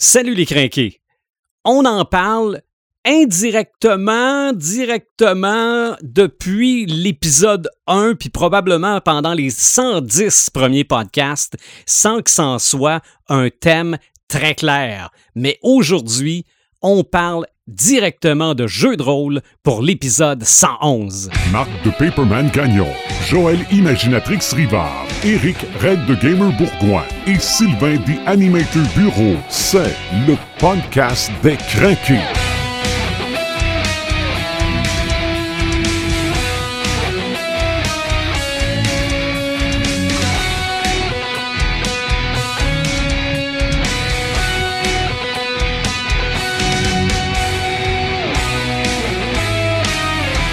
[0.00, 1.00] Salut les crinqués.
[1.64, 2.62] On en parle
[3.04, 12.60] indirectement, directement depuis l'épisode 1, puis probablement pendant les 110 premiers podcasts, sans que ça
[12.60, 13.98] soit un thème
[14.28, 15.10] très clair.
[15.34, 16.44] Mais aujourd'hui,
[16.80, 21.30] on parle directement de jeux de rôle pour l'épisode 111.
[21.52, 22.88] Marc de Paperman Gagnon,
[23.28, 29.94] Joël Imaginatrix Rivard, Eric Red de Gamer Bourgoin et Sylvain des Animator Bureau, c'est
[30.26, 32.57] le podcast des craqués.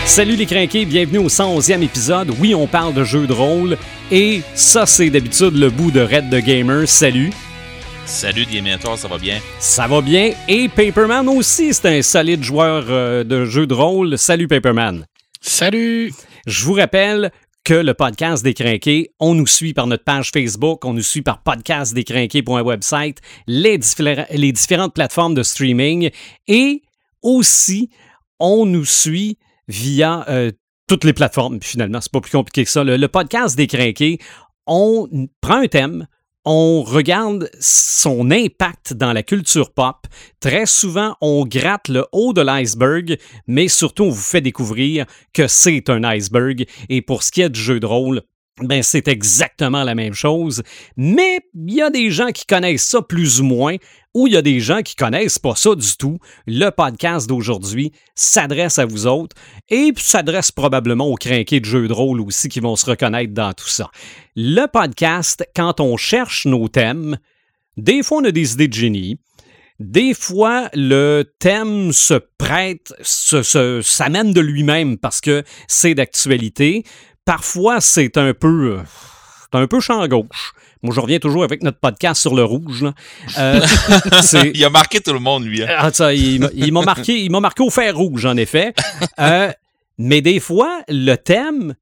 [0.05, 2.31] Salut les crinqués, bienvenue au 111e épisode.
[2.39, 3.77] Oui, on parle de jeux de rôle
[4.11, 6.87] et ça c'est d'habitude le bout de Red the Gamer.
[6.87, 7.31] Salut.
[8.05, 9.39] Salut Diamantor, ça va bien?
[9.59, 14.17] Ça va bien et Paperman aussi, c'est un solide joueur euh, de jeux de rôle.
[14.17, 15.05] Salut Paperman.
[15.41, 16.13] Salut.
[16.45, 17.31] Je vous rappelle
[17.63, 21.23] que le podcast des Crinqués, on nous suit par notre page Facebook, on nous suit
[21.23, 21.41] par
[23.47, 26.11] les, diffé- les différentes plateformes de streaming
[26.47, 26.83] et
[27.23, 27.89] aussi
[28.39, 30.51] on nous suit via euh,
[30.87, 31.59] toutes les plateformes.
[31.61, 32.83] Finalement, c'est pas plus compliqué que ça.
[32.83, 34.19] Le, le podcast des crinqués,
[34.67, 35.07] on
[35.41, 36.07] prend un thème,
[36.45, 40.05] on regarde son impact dans la culture pop.
[40.39, 45.47] Très souvent, on gratte le haut de l'iceberg, mais surtout, on vous fait découvrir que
[45.47, 46.65] c'est un iceberg.
[46.89, 48.21] Et pour ce qui est du jeu de rôle,
[48.61, 50.63] ben, c'est exactement la même chose.
[50.95, 53.75] Mais il y a des gens qui connaissent ça plus ou moins,
[54.13, 56.19] ou il y a des gens qui connaissent pas ça du tout.
[56.47, 59.35] Le podcast d'aujourd'hui s'adresse à vous autres
[59.69, 63.51] et s'adresse probablement aux crinqués de jeux de rôle aussi qui vont se reconnaître dans
[63.51, 63.91] tout ça.
[64.37, 67.17] Le podcast, quand on cherche nos thèmes,
[67.75, 69.19] des fois on a des idées de génie.
[69.77, 76.85] Des fois, le thème se prête, s'amène de lui-même parce que c'est d'actualité.
[77.25, 78.83] Parfois, c'est un peu, euh,
[79.51, 80.53] c'est un peu champ gauche.
[80.83, 82.83] Moi, je reviens toujours avec notre podcast sur le rouge.
[82.83, 82.93] là.
[83.39, 83.61] Euh,
[84.53, 85.63] Il a marqué tout le monde, lui.
[85.63, 85.67] hein.
[85.77, 88.73] ah, ça, il m'a- il m'a marqué, il m'a marqué au fer rouge, en effet.
[89.19, 89.51] Euh,
[89.97, 91.73] mais des fois, le thème,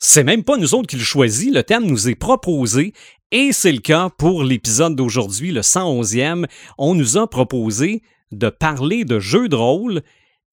[0.00, 1.54] c'est même pas nous autres qui le choisit.
[1.54, 2.92] Le thème nous est proposé.
[3.30, 6.46] Et c'est le cas pour l'épisode d'aujourd'hui, le 111e.
[6.78, 8.02] On nous a proposé
[8.32, 10.02] de parler de jeux de rôle.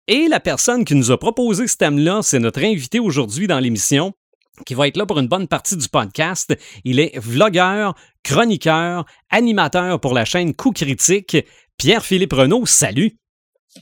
[0.08, 4.14] Et la personne qui nous a proposé ce thème-là, c'est notre invité aujourd'hui dans l'émission
[4.66, 6.58] qui va être là pour une bonne partie du podcast.
[6.84, 11.38] Il est vlogueur, chroniqueur, animateur pour la chaîne Coup Critique.
[11.78, 13.18] Pierre-Philippe Renaud, salut.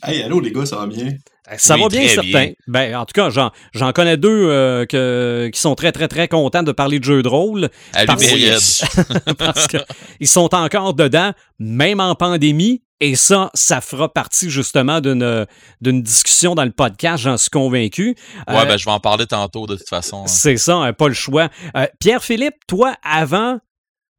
[0.03, 1.15] Hey, allô les gars, ça va bien?
[1.57, 2.51] Ça Oui, va bien, certain.
[2.67, 6.27] Ben, en tout cas, j'en, j'en connais deux euh, que- qui sont très, très, très
[6.27, 8.83] contents de parler de jeux de rôle À Parce-
[9.37, 12.81] parce qu'ils sont encore dedans, même en pandémie.
[13.01, 15.45] Et ça, ça fera partie justement d'une,
[15.81, 18.15] d'une discussion dans le podcast, j'en suis convaincu.
[18.47, 20.21] Ouais, Euh, ben, je vais en parler tantôt, de toute façon.
[20.23, 20.27] hein.
[20.27, 21.49] c'est ça, hein, pas le choix.
[21.75, 23.59] Euh, Pierre-Philippe, toi, avant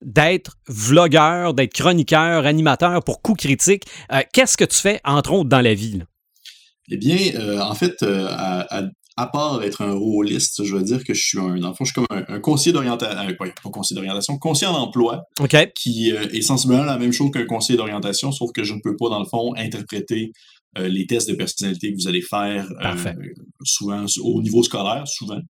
[0.04, 5.48] d'être vlogueur, d'être chroniqueur, animateur pour Coup Critique, euh, qu'est-ce que tu fais, entre autres,
[5.48, 5.98] dans la vie?
[6.00, 6.04] là?
[6.90, 8.88] Eh bien, euh, en fait, euh, à, à-
[9.18, 11.84] à part être un rôliste, je veux dire que je suis un, dans le fond,
[11.86, 15.56] je suis comme un, un conseiller d'orientation, euh, pas, conseiller d'orientation, conseiller en emploi, OK?
[15.74, 18.94] qui euh, est sensiblement la même chose qu'un conseiller d'orientation, sauf que je ne peux
[18.94, 20.32] pas, dans le fond, interpréter
[20.76, 22.92] euh, les tests de personnalité que vous allez faire euh,
[23.64, 25.40] souvent au niveau scolaire, souvent.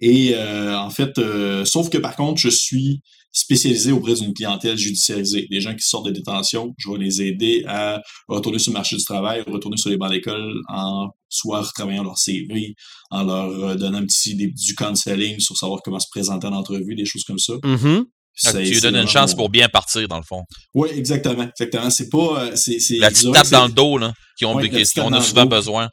[0.00, 3.02] Et euh, en fait, euh, sauf que par contre, je suis
[3.32, 5.46] spécialisé auprès d'une clientèle judiciarisée.
[5.50, 8.96] Des gens qui sortent de détention, je vais les aider à retourner sur le marché
[8.96, 12.74] du travail, retourner sur les bancs d'école en soit retravaillant leur CV,
[13.10, 16.52] en leur euh, donnant un petit des- du counseling sur savoir comment se présenter en
[16.54, 17.52] entrevue, des choses comme ça.
[17.62, 18.04] Mhm.
[18.44, 20.42] Ah, tu lui donnes une chance pour bien partir, dans le fond.
[20.74, 21.90] Oui, exactement, exactement.
[21.90, 24.54] C'est pas, euh, c'est, c'est, La je petite tape dans le dos, là, qui ont,
[24.54, 25.48] Ouais, la tape a souvent dos.
[25.48, 25.88] besoin.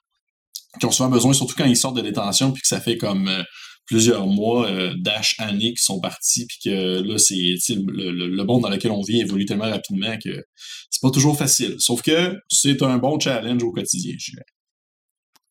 [0.80, 3.28] qui ont souvent besoin, surtout quand ils sortent de détention, puis que ça fait comme
[3.28, 3.44] euh,
[3.88, 8.44] plusieurs mois, euh, dash années qui sont partis, puis que là, c'est le, le, le
[8.44, 10.44] monde dans lequel on vit évolue tellement rapidement que
[10.90, 11.75] c'est pas toujours facile.
[11.80, 14.45] Sauf que c'est un bon challenge au quotidien, je dirais.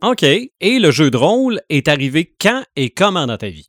[0.03, 0.23] OK.
[0.23, 3.69] Et le jeu de rôle est arrivé quand et comment dans ta vie?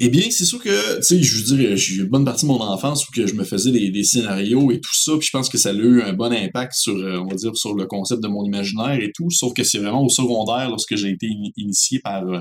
[0.00, 2.46] Eh bien, c'est sûr que, tu sais, je veux dire, j'ai eu une bonne partie
[2.46, 5.26] de mon enfance où que je me faisais des, des scénarios et tout ça, puis
[5.26, 7.74] je pense que ça a eu un bon impact sur, euh, on va dire, sur
[7.74, 11.10] le concept de mon imaginaire et tout, sauf que c'est vraiment au secondaire, lorsque j'ai
[11.10, 12.40] été ini- initié par, euh,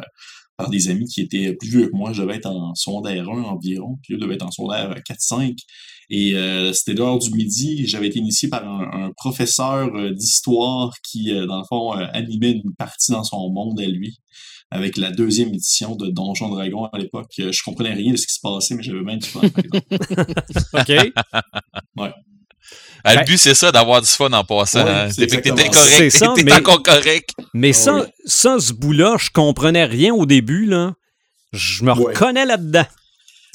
[0.57, 3.43] par des amis qui étaient plus vieux que moi, je devais être en secondaire 1
[3.43, 5.55] environ, puis eux devaient être en secondaire 4-5,
[6.09, 10.93] et euh, c'était l'heure du midi, j'avais été initié par un, un professeur euh, d'histoire
[11.03, 14.19] qui, euh, dans le fond, animait une partie dans son monde à lui
[14.69, 17.31] avec la deuxième édition de Donjon Dragon à l'époque.
[17.37, 19.41] Je comprenais rien de ce qui se passait, mais j'avais même du fun.
[19.49, 19.71] par.
[20.81, 21.13] OK?
[23.03, 24.83] Ah, Ben- le but, c'est ça, d'avoir du fun en passant.
[24.83, 25.09] Ouais, hein.
[25.15, 25.27] T'es
[25.69, 26.09] correct.
[26.11, 27.29] Ça, T'es mais- encore correct.
[27.53, 28.01] Mais Ah ça, oui.
[28.25, 30.93] ça, ce bout-là, je comprenais rien au début, là.
[31.53, 32.13] Je me Ouais.
[32.13, 32.85] reconnais là-dedans.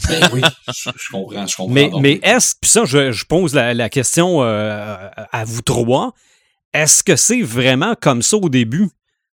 [0.09, 1.73] Ben oui, je, je comprends, je comprends.
[1.73, 4.97] Mais, mais est-ce, puis ça, je, je pose la, la question euh,
[5.31, 6.13] à vous trois,
[6.75, 8.89] est-ce que c'est vraiment comme ça au début?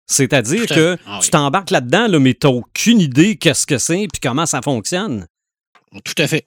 [0.07, 0.97] C'est-à-dire que.
[1.07, 1.31] Ah tu oui.
[1.31, 5.27] t'embarques là-dedans, là, mais t'as aucune idée qu'est-ce que c'est puis comment ça fonctionne?
[6.05, 6.47] Tout à fait.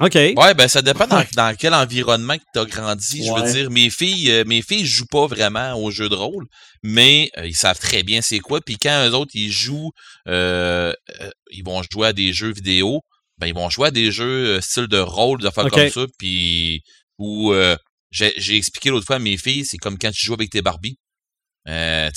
[0.00, 0.14] OK.
[0.14, 3.24] Ouais, ben ça dépend dans, dans quel environnement que t'as grandi.
[3.24, 6.46] Je veux dire, mes filles, euh, mes filles jouent pas vraiment aux jeux de rôle,
[6.82, 8.60] mais euh, ils savent très bien c'est quoi.
[8.60, 9.90] Puis quand eux autres ils jouent,
[10.26, 13.00] euh, euh, ils vont jouer à des jeux vidéo,
[13.38, 15.72] ben ils vont jouer à des jeux euh, style de rôle, de faire Ok.
[15.72, 16.06] comme ça.
[16.18, 16.82] Puis
[17.18, 17.76] où euh,
[18.10, 20.62] j'ai j'ai expliqué l'autre fois à mes filles, c'est comme quand tu joues avec tes
[20.62, 20.96] Barbies.
[21.68, 22.08] Euh,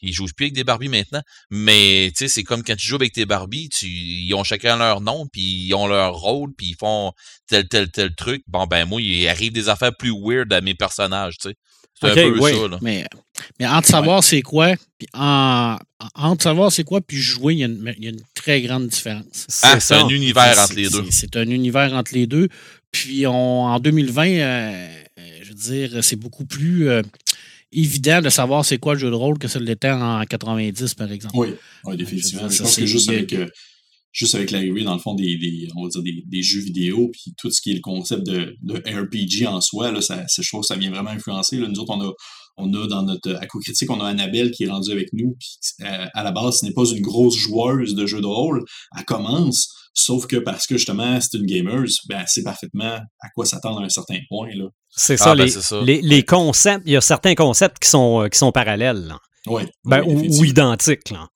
[0.00, 3.26] ils jouent plus avec des Barbies maintenant, mais c'est comme quand tu joues avec tes
[3.26, 7.12] Barbies, tu, ils ont chacun leur nom, puis ils ont leur rôle, puis ils font
[7.48, 8.42] tel, tel, tel truc.
[8.46, 11.54] Bon, ben moi, il arrive des affaires plus weird à mes personnages, tu sais.
[12.00, 12.54] C'est un peu ouais.
[12.54, 12.78] ça, là.
[12.80, 13.04] Mais,
[13.60, 17.58] mais entre savoir c'est quoi, puis en, en- entre savoir c'est quoi, puis jouer, il
[17.60, 19.46] y, a une, il y a une très grande différence.
[19.62, 21.04] Ah, c'est un univers entre les deux.
[21.10, 22.48] c'est- un univers entre les deux.
[22.92, 24.88] Puis on, en 2020, euh,
[25.18, 27.02] euh, je veux dire, c'est beaucoup plus euh,
[27.72, 31.10] évident de savoir c'est quoi le jeu de rôle que ça l'était en 90, par
[31.10, 31.36] exemple.
[31.36, 31.48] Oui,
[31.84, 32.48] oui, définitivement.
[32.48, 33.46] Je pense que c'est- juste avec, euh,
[34.12, 37.08] juste avec l'arrivée, dans le fond, des, des, on va dire des, des jeux vidéo,
[37.12, 40.48] puis tout ce qui est le concept de, de RPG en soi, là, ça, je
[40.48, 41.56] trouve que ça vient vraiment influencer.
[41.58, 41.68] Là.
[41.68, 42.12] Nous autres, on a,
[42.58, 45.48] on a dans notre ACO critique, on a Annabelle qui est rendue avec nous, puis
[45.86, 48.62] euh, à la base, ce n'est pas une grosse joueuse de jeux de rôle.
[48.98, 53.28] Elle commence, sauf que parce que justement, c'est une gamer, ben, elle sait parfaitement à
[53.34, 54.50] quoi s'attendre à un certain point.
[54.54, 54.66] Là.
[54.94, 55.80] C'est Ah, ça, ben, les, c'est ça.
[55.82, 59.18] Les, les concepts, il y a certains concepts qui sont, euh, qui sont parallèles, là.
[59.46, 61.10] Ouais, Ben, oui, ou, identiques.
[61.10, 61.26] Là.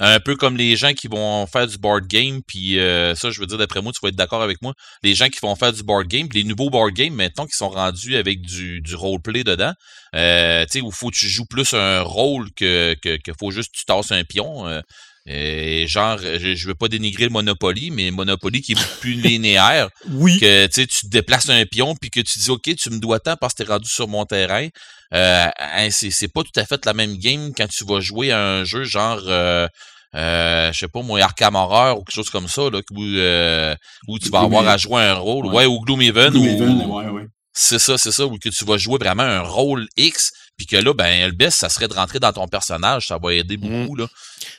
[0.00, 3.38] Un peu comme les gens qui vont faire du board game, puis euh, ça, je
[3.40, 4.72] veux dire, d'après moi, tu vas être d'accord avec moi.
[5.04, 7.56] Les gens qui vont faire du board game, puis les nouveaux board games, maintenant, qui
[7.56, 9.72] sont rendus avec du, du roleplay dedans,
[10.16, 13.52] euh, tu sais, où faut que tu joues plus un rôle que, que, que faut
[13.52, 14.66] juste que tu tasses un pion.
[14.66, 14.80] euh,
[15.26, 19.12] et genre, je, je veux pas dénigrer le Monopoly, mais Monopoly qui est beaucoup plus
[19.14, 20.38] linéaire, Oui.
[20.38, 22.98] que tu sais, tu te déplaces un pion, puis que tu dis, OK, tu me
[22.98, 24.68] dois tant parce que t'es rendu sur mon terrain.
[25.14, 28.32] Euh, hein, c'est c'est pas tout à fait la même game quand tu vas jouer
[28.32, 29.66] à un jeu genre, euh,
[30.14, 33.74] euh, je sais pas moi, Arkham Horror ou quelque chose comme ça, là, où, euh,
[34.08, 35.46] où tu vas Gloom avoir à jouer un rôle.
[35.46, 35.54] Ouais.
[35.56, 36.30] Ouais, ou Gloomhaven.
[36.30, 37.26] Gloomhaven, ou- ouais, ouais.
[37.52, 40.76] C'est ça, c'est ça, où que tu vas jouer vraiment un rôle X, puis que
[40.76, 43.94] là, ben, le best, ça serait de rentrer dans ton personnage, ça va aider beaucoup,
[43.94, 44.06] là.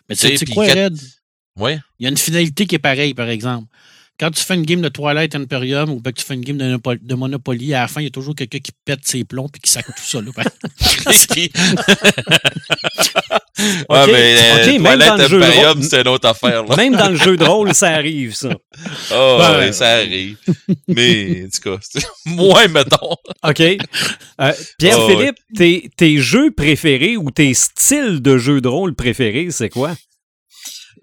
[0.08, 0.98] Mais tu sais, quoi, Red?
[1.56, 1.80] Ouais?
[2.00, 3.68] Il y a une finalité qui est pareille, par exemple.
[4.20, 6.58] Quand tu fais une game de Twilight Imperium ou bien que tu fais une game
[6.58, 9.24] de, Monopoly- de Monopoly, à la fin, il y a toujours quelqu'un qui pète ses
[9.24, 10.20] plombs et qui sac tout ça.
[10.22, 10.32] Là.
[11.34, 11.52] Qui-
[13.90, 16.28] Ok, ouais, mais euh, ok, même Twilight dans le jeu de Imperium, c'est une autre
[16.30, 16.76] affaire, là.
[16.76, 18.50] Même dans le jeu de rôle, ça arrive, ça.
[19.12, 20.38] Oh, Ouais, ouais, ça arrive.
[20.88, 23.16] Mais, en tout cas, c'est- moins, mettons.
[23.44, 23.60] OK.
[23.62, 29.70] Euh, Pierre-Philippe, tes, tes jeux préférés ou tes styles de jeux de rôle préférés, c'est
[29.70, 29.96] quoi?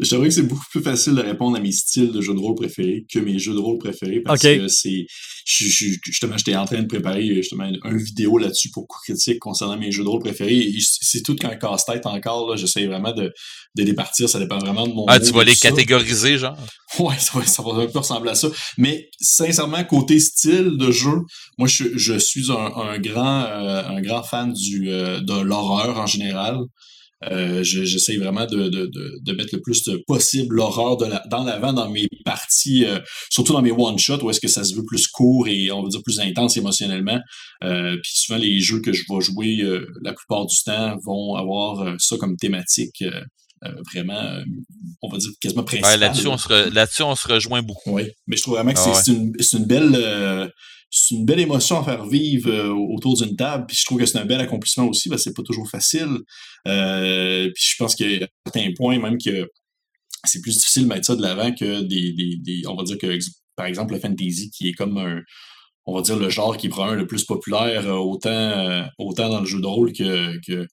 [0.00, 2.38] Je t'avoue que c'est beaucoup plus facile de répondre à mes styles de jeux de
[2.38, 5.06] rôle préférés que mes jeux de rôle préférés parce que c'est.
[5.46, 9.38] je- je- Justement, j'étais en train de préparer justement un vidéo là-dessus pour coup critique
[9.38, 10.73] concernant mes jeux de rôle préférés.
[10.81, 12.50] C'est tout qu'un casse-tête encore.
[12.50, 12.56] là.
[12.56, 13.32] J'essaie vraiment de,
[13.76, 14.29] de les partir.
[14.29, 15.05] Ça dépend vraiment de mon.
[15.08, 16.56] Ah, tu vas les catégoriser, genre?
[16.99, 18.49] Ouais, ça va, ça va un peu ressembler à ça.
[18.79, 21.17] Mais sincèrement, côté style de jeu,
[21.58, 25.98] moi je, je suis un, un grand euh, un grand fan du euh, de l'horreur
[25.98, 26.58] en général.
[27.31, 31.43] Euh, je- J'essaie vraiment de, de, de, mettre le plus de possible l'horreur la- dans
[31.44, 32.98] l'avant dans mes parties, euh,
[33.31, 35.88] surtout dans mes one-shots, où est-ce que ça se veut plus court et on va
[35.88, 37.19] dire plus intense émotionnellement.
[37.62, 39.62] Euh, puis souvent, les jeux que je vais jouer
[40.02, 43.02] la plupart du temps vont avoir ça comme thématique
[43.90, 44.20] vraiment,
[45.00, 46.00] on va dire quasiment Ouais, principale.
[46.00, 47.93] là-dessus, on, se re- on se rejoint beaucoup.
[47.93, 49.31] Oui, mais je trouve vraiment que Ah c'est ouais.
[49.40, 50.50] c'est une, belle
[50.96, 53.67] c'est une belle émotion à faire vivre euh, autour d'une table.
[53.67, 56.19] Puis je trouve que c'est un bel accomplissement aussi parce que c'est pas toujours facile.
[56.69, 58.06] Euh, puis je pense qu'à
[58.46, 59.51] certains points, même que
[60.24, 63.19] c'est plus difficile de mettre ça de l'avant que des, des, On va dire que
[63.56, 65.20] par exemple le fantasy qui est comme un
[65.86, 69.41] on va dire le genre qui est probablement le plus populaire, euh, autant, autant dans
[69.41, 70.67] le jeu de rôle que,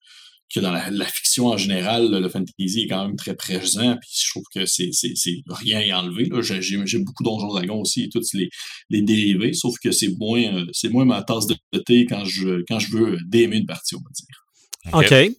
[0.53, 4.09] que dans la, la fiction en général, le fantasy est quand même très présent, puis
[4.13, 6.25] je trouve que c'est, c'est, c'est rien à y enlever.
[6.25, 6.41] Là.
[6.41, 8.49] J'ai, j'ai- j'aime beaucoup Donjons Dragons aussi et tous les,
[8.89, 11.55] les dérivés, sauf que c'est moins, euh, c'est moins ma tasse de
[11.85, 15.29] thé quand je, quand je veux déaimer une partie, on va dire.
[15.29, 15.35] OK.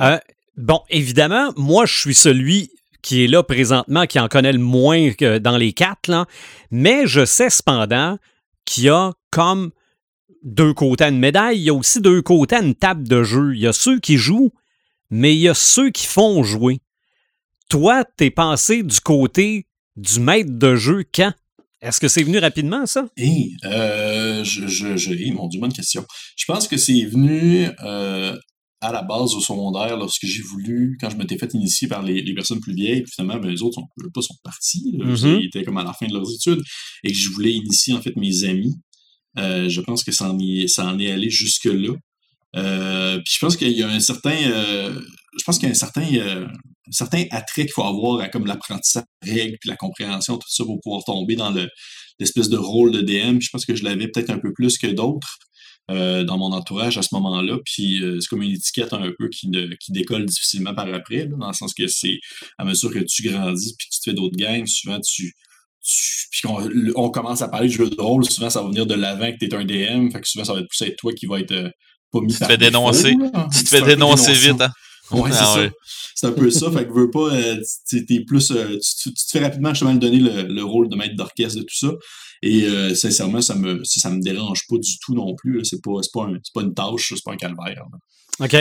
[0.00, 0.18] Euh,
[0.56, 2.70] bon, évidemment, moi, je suis celui
[3.02, 6.26] qui est là présentement, qui en connaît le moins que dans les quatre, là.
[6.70, 8.18] mais je sais cependant
[8.66, 9.70] qu'il y a comme
[10.42, 13.22] deux côtés à une médaille, il y a aussi deux côtés à une table de
[13.22, 13.54] jeu.
[13.54, 14.52] Il y a ceux qui jouent,
[15.10, 16.80] mais il y a ceux qui font jouer.
[17.68, 19.66] Toi, t'es passé du côté
[19.96, 21.32] du maître de jeu quand?
[21.82, 23.08] Est-ce que c'est venu rapidement, ça?
[23.16, 26.04] Et, euh, je, je, je, mon Dieu, bonne question.
[26.36, 28.36] Je pense que c'est venu euh,
[28.82, 32.20] à la base au secondaire lorsque j'ai voulu, quand je m'étais fait initier par les,
[32.22, 35.40] les personnes plus vieilles, puis finalement, ben, les autres sont, pas sont partis, là, Mhm.
[35.40, 36.60] ils étaient comme à la fin de leurs études,
[37.04, 38.74] et que je voulais initier en fait mes amis.
[39.38, 41.94] Euh, je pense que ça en est, allé jusque-là.
[42.56, 45.00] Euh, puis je pense qu'il y a un certain, euh,
[45.38, 48.46] je pense qu'il y a un certain, un certain attrait qu'il faut avoir à comme
[48.46, 51.68] l'apprentissage des règles puis la compréhension, tout ça pour pouvoir tomber dans le,
[52.18, 53.38] l'espèce de rôle de DM.
[53.38, 55.38] Puis je pense que je l'avais peut-être un peu plus que d'autres
[55.88, 57.58] dans mon entourage à ce moment-là.
[57.64, 59.50] Puis c'est comme une étiquette un peu qui,
[59.88, 62.20] décolle difficilement par après, dans le sens que c'est
[62.58, 65.34] à mesure que tu grandis puis que tu te fais d'autres gangs, souvent tu-
[65.82, 68.86] puis qu'on le- on commence à parler de jeux de rôle, souvent ça va venir
[68.86, 70.96] de l'avant que tu es un DM, fait que souvent ça va être plus être
[70.96, 71.70] toi qui va être euh,
[72.12, 73.14] pas mis Tu te fais dénoncer.
[73.56, 74.70] Tu te fais dénoncer vite, hein?
[75.12, 75.60] Ouais, c'est Ah ça.
[75.60, 75.70] ouais.
[76.14, 76.70] C'est un peu ça.
[76.70, 77.56] Fait que veux pas, euh,
[77.88, 80.88] tu t'es plus, euh, tu, tu- tu te fais rapidement justement donner le, le rôle
[80.88, 81.88] de maître d'orchestre de tout ça.
[82.42, 85.64] Et euh, sincèrement, ça me, ça me dérange pas du tout non plus.
[85.64, 87.82] C'est pas, c'est pas, un- pas une tâche, c'est pas un calvaire.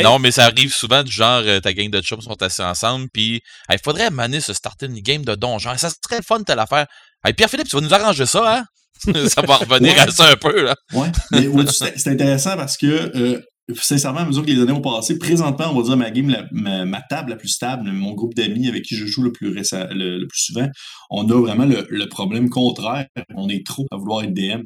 [0.04, 3.08] Non, mais ça arrive souvent du genre, euh, ta gang de chums sont assis ensemble,
[3.14, 5.78] puis il faudrait maner se starter une game de donjon.
[5.78, 6.88] Ça serait le fun de l'affaire.
[7.26, 8.66] Hey, Pierre-Philippe, tu vas nous arranger ça, hein?
[9.30, 10.00] ça va revenir Ouais.
[10.00, 10.76] à ça un peu, là.
[10.94, 11.08] Ouais.
[11.32, 12.86] Mais ouais, c'est c'est intéressant parce que
[13.16, 13.40] euh,
[13.82, 16.46] sincèrement, à mesure que les années ont passé, présentement, on va dire ma game, la-
[16.52, 19.52] ma, ma table la plus stable, mon groupe d'amis avec qui je joue le plus
[19.54, 20.68] récem- le, le plus souvent,
[21.10, 23.06] on a vraiment le, le problème contraire.
[23.36, 24.62] On est trop à vouloir être DM.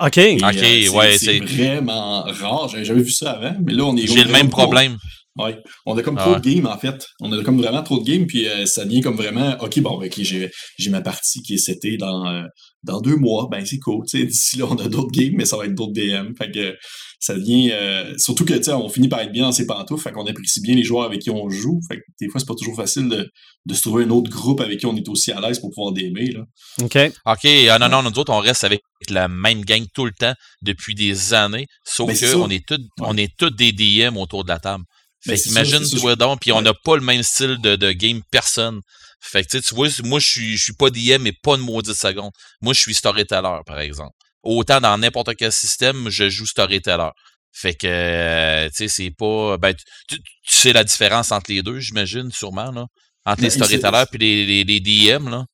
[0.00, 0.18] OK.
[0.18, 2.68] Et, Ok, c'est- ouais, c'est c'est- vraiment rare.
[2.70, 4.96] J'avais jamais vu ça avant, mais là, on est J'ai le même trop- problème.
[5.36, 5.58] Ouais.
[5.84, 6.40] On a comme Ah trop ouais.
[6.40, 7.06] de games, en fait.
[7.20, 9.98] On a comme vraiment trop de games, puis euh, ça devient comme vraiment, OK, bon,
[9.98, 12.44] ben, ok, j'ai, j'ai ma partie qui est setée dans, euh,
[12.84, 13.48] dans deux mois.
[13.50, 14.04] Ben, c'est cool.
[14.08, 14.26] tu sais.
[14.26, 16.34] D'ici là, on a d'autres games, mais ça va être d'autres DM.
[16.38, 16.76] Fait que
[17.18, 17.70] ça devient...
[17.72, 20.26] euh, surtout que, tu sais, on finit par être bien dans ses pantoufles, fait qu'on
[20.26, 21.80] apprécie bien les joueurs avec qui on joue.
[21.88, 23.28] Fait que des fois, c'est pas toujours facile de,
[23.66, 25.92] de se trouver un autre groupe avec qui on est aussi à l'aise pour pouvoir
[25.92, 26.42] d'aimer, là.
[26.82, 26.96] OK.
[27.26, 30.34] OK, ah non, non, nous autres, on reste avec la même gang tout le temps
[30.62, 34.60] depuis des années, sauf qu'on est tous on est tous des DM autour de la
[34.60, 34.84] table.
[35.24, 36.16] Fait Mais ça.
[36.16, 38.80] donc, puis on n'a pas le même style de, de game personne.
[39.20, 41.54] Fait que tu sais, tu vois, moi je suis je suis pas DM mais pas
[41.54, 42.30] une maudite seconde.
[42.60, 44.12] Moi je suis storyteller par exemple.
[44.42, 47.08] Autant dans n'importe quel système, je joue storyteller.
[47.52, 51.50] Fait que euh, tu sais c'est pas ben tu, tu- tu sais la différence entre
[51.50, 52.84] les deux, j'imagine sûrement là,
[53.24, 55.46] entre les Ben, storytellers puis les, les, les DM là.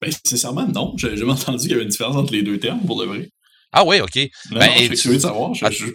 [0.00, 0.94] Ben, sincèrement, non.
[0.96, 3.28] J'ai jamais entendu qu'il y avait une différence entre les deux termes, pour de vrai.
[3.72, 4.16] Ah ouais, OK.
[4.50, 5.54] Non, Ben, non, je suis curieux de savoir.
[5.54, 5.92] Je- je-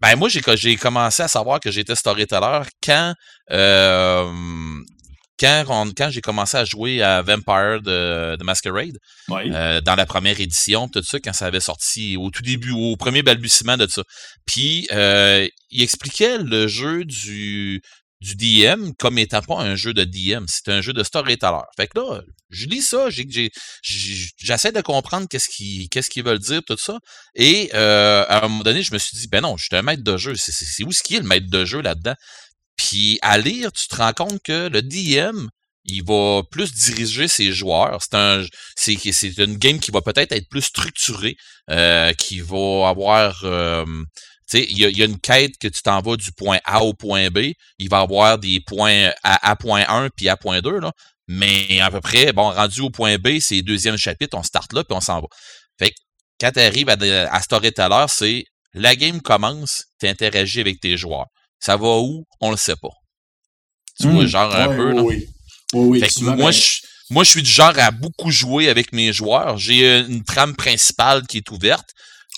[0.00, 3.14] Ben moi j'ai j'ai commencé à savoir que j'étais storyteller quand
[3.50, 4.32] euh,
[5.40, 8.96] quand on- quand j'ai commencé à jouer à Vampire de, de Masquerade
[9.28, 9.50] ouais.
[9.52, 12.96] euh, dans la première édition tout ça quand ça avait sorti au tout début au
[12.96, 14.02] premier balbutiement de ça.
[14.46, 17.80] Puis euh, il expliquait le jeu du
[18.20, 21.62] du DM comme étant pas un jeu de DM, c'est un jeu de storyteller.
[21.76, 22.20] Fait que là,
[22.50, 26.98] je lis ça, j'essaie de comprendre qu'est-ce qu'ils qu'ils veulent dire tout ça
[27.34, 29.82] et euh, à un moment donné, je me suis dit ben non, je suis un
[29.82, 32.14] maître de jeu, c'est où ce qui est le maître de jeu là-dedans?
[32.76, 35.48] Puis à lire, tu te rends compte que le DM
[35.88, 37.98] il va plus diriger ses joueurs.
[38.02, 38.44] C'est un,
[38.76, 41.36] c'est, une game qui va peut-être être plus structurée,
[41.70, 43.84] euh, qui va avoir, euh,
[44.54, 46.82] il y a, il y a une quête que tu t'en vas du point A
[46.82, 47.52] au point B.
[47.78, 50.92] Il va avoir des points à, à point 1 puis à point 2, là.
[51.26, 54.72] Mais à peu près, bon, rendu au point B, c'est le deuxième chapitre, on start
[54.72, 55.26] là puis on s'en va.
[55.78, 55.96] Fait que
[56.40, 56.96] quand tu arrives à,
[57.30, 61.26] à Storyteller, c'est la game commence, tu interagis avec tes joueurs.
[61.60, 62.24] Ça va où?
[62.40, 62.88] On le sait pas.
[64.00, 64.26] Tu vois, Hmm.
[64.26, 65.02] genre un peu, là.
[65.02, 65.26] Oui,
[65.74, 66.78] oui, oui, Fait que moi, ben, je,
[67.10, 69.58] moi, je suis du genre à beaucoup jouer avec mes joueurs.
[69.58, 71.90] J'ai euh, une trame principale qui est ouverte.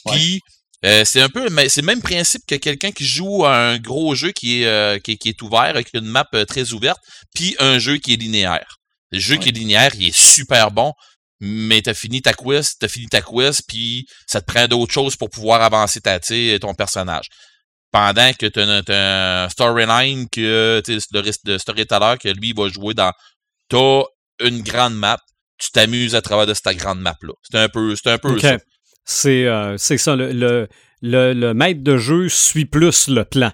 [0.07, 0.41] Puis,
[0.85, 3.79] euh, c'est un peu le, c'est le même principe que quelqu'un qui joue à un
[3.79, 6.73] gros jeu qui est, euh, qui, est- qui est ouvert, avec une map euh, très
[6.73, 6.99] ouverte,
[7.35, 8.77] puis un jeu qui est linéaire.
[9.13, 10.93] Le jeu qui est linéaire, il est super bon,
[11.41, 15.17] mais t'as fini ta quest, t'as fini ta quest, puis ça te prend d'autres choses
[15.17, 17.27] pour pouvoir avancer ta, ton personnage.
[17.93, 22.55] Pendant que t'as un- storyline que tu sais, le reste de storyteller que lui il
[22.57, 23.13] va jouer dans
[23.69, 24.03] t'as
[24.41, 25.19] une grande map,
[25.59, 27.33] tu t'amuses à travers de cette grande map-là.
[27.43, 28.59] C'est un peu, c'est un peu ça.
[29.13, 30.15] C'est euh, c'est ça.
[30.15, 30.69] Le, le,
[31.03, 33.51] le, le maître de jeu suit plus le plan.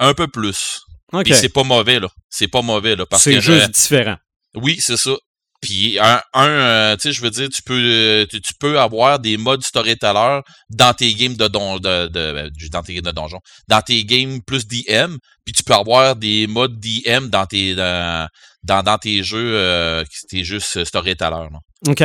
[0.00, 0.80] Un peu plus.
[1.12, 1.24] OK.
[1.24, 2.08] Puis c'est pas mauvais, là.
[2.28, 3.06] C'est pas mauvais, là.
[3.06, 4.16] Parce C'est juste euh, différent.
[4.56, 5.12] oui, c'est ça.
[5.60, 8.80] Puis un, un euh, tu sais, je veux dire, tu peux, euh, tu, tu peux
[8.80, 10.40] avoir des modes storyteller
[10.70, 13.38] dans tes games de, don, de, de, euh, dans tes games de donjon,
[13.68, 18.28] dans tes games plus DM, puis tu peux avoir des modes DM dans tes, dans,
[18.64, 21.46] dans, dans tes jeux, euh, tes jeux storyteller.
[21.86, 22.02] OK.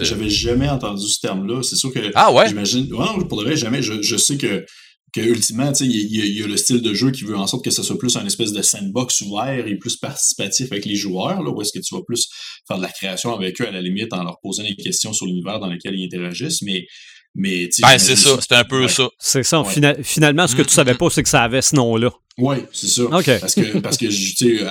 [0.00, 1.62] J'avais- jamais entendu ce terme-là.
[1.62, 2.48] C'est sûr que Ah ouais?
[2.48, 2.92] J'imagine.
[2.92, 3.82] Ouais, non, pour de vrai, jamais.
[3.82, 4.64] Je, je sais que
[5.12, 7.70] que ultimement, il y, y, a le style de jeu qui veut en sorte que
[7.70, 11.50] ce soit plus un espèce de sandbox ouvert et plus participatif avec les joueurs, là,
[11.50, 12.30] où est-ce que tu vas plus
[12.66, 15.26] faire de la création avec eux à la limite en leur posant des questions sur
[15.26, 16.86] l'univers dans lequel ils interagissent, mais
[17.34, 19.08] mais ben, c'est ça, c'est un peu ça.
[19.18, 19.62] C'est ça.
[20.02, 22.10] finalement, ce que tu savais pas, c'est que ça avait ce nom-là.
[22.38, 23.04] Oui, c'est ça.
[23.40, 24.66] Parce que, parce que tu sais,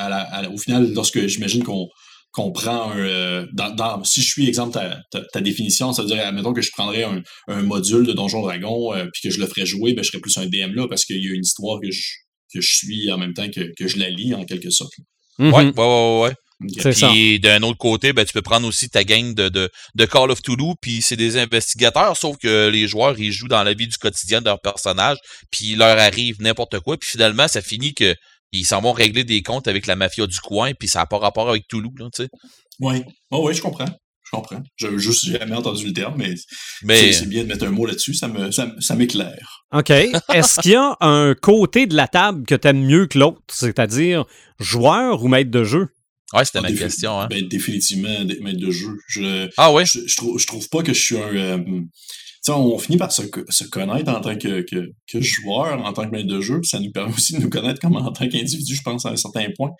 [0.51, 1.87] au final, lorsque j'imagine qu'on
[2.31, 2.97] qu'on prend un.
[2.97, 6.71] Euh, dans, si je suis, exemple, ta, ta, définition, ça veut dire, admettons que je
[6.71, 10.03] prendrais un, un module de Donjon Dragon euh, puis que je le ferais jouer, ben,
[10.03, 12.01] je serais plus un DM là parce qu'il y a une histoire que je,
[12.53, 14.93] que je suis en même temps que, que je la lis en quelque sorte.
[15.39, 15.51] Mm-hmm.
[15.51, 16.35] Ouais, ouais, ouais, ouais.
[16.93, 20.31] Puis d'un autre côté, ben, tu peux prendre aussi ta gang de, de, de Call
[20.31, 23.87] of Toulouse, puis c'est des investigateurs, sauf que les joueurs, ils jouent dans la vie
[23.87, 25.17] du quotidien de leur personnage,
[25.51, 28.15] puis il leur arrive n'importe quoi, puis finalement, ça finit que
[28.51, 31.17] ils s'en vont régler des comptes avec la mafia du coin, puis ça n'a pas
[31.17, 32.29] rapport avec Toulouse, tu sais.
[32.79, 33.85] Oui, oh, oui, je comprends.
[34.23, 34.63] Je comprends.
[34.77, 36.33] J'avais juste jamais entendu le terme, mais,
[36.83, 37.11] mais...
[37.11, 39.65] c'est bien de mettre un mot là-dessus, ça, me, ça, m'éclaire.
[39.73, 39.89] OK.
[39.89, 43.41] Est-ce qu'il y a un côté de la table que tu aimes mieux que l'autre,
[43.49, 44.25] c'est-à-dire
[44.59, 45.87] joueur ou maître de jeu?
[46.33, 47.19] Ouais, c'était ah, ma question.
[47.19, 47.27] Hein.
[47.29, 48.97] Ben, définitivement, maître de jeu.
[49.07, 49.85] Je, ah ouais?
[49.85, 51.35] Je, je, trouve, je trouve pas que je suis un.
[51.35, 51.57] Euh,
[52.49, 56.11] on finit par se, se, connaître en tant que, que, que, joueur, en tant que
[56.11, 58.75] maître de jeu, puis ça nous permet aussi de nous connaître comme en tant qu'individu,
[58.75, 59.71] je pense, à un certain point.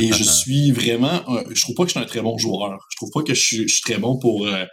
[0.00, 2.76] Et je suis vraiment, je trouve pas que je suis un très bon joueur.
[2.90, 4.64] Je trouve pas que je suis, je suis très bon pour, euh,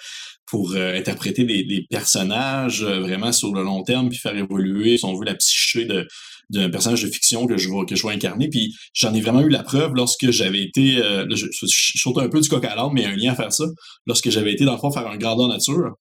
[0.48, 4.98] pour euh, interpréter des, des personnages euh, vraiment sur le long terme, puis faire évoluer,
[4.98, 6.08] si on veut, la psyché de
[6.52, 9.42] d'un personnage de fiction que je vois que je vois incarner puis j'en ai vraiment
[9.42, 10.98] eu la preuve lorsque j'avais été
[11.32, 11.66] je, je,
[11.98, 13.52] saute un peu du coq à l'âme mais il y a un lien à faire
[13.52, 13.66] ça
[14.06, 15.96] lorsque j'avais été dans le fond faire un grandeur nature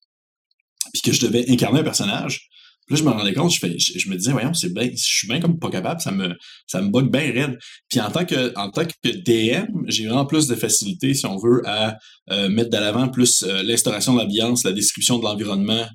[0.95, 2.49] puis que je devais incarner un personnage.
[2.87, 5.03] Puis là, je me rendais compte, je, fais, je, me disais, voyons, c'est bien, je
[5.03, 6.35] suis bien comme pas capable, ça me,
[6.67, 7.59] ça me bug bien raide.
[7.89, 11.39] Puis en tant que, en tant que DM, j'ai vraiment plus de facilité, si on
[11.39, 11.97] veut, à
[12.31, 15.87] euh, mettre de l'avant plus euh, l'instauration de l'ambiance, la description de l'environnement,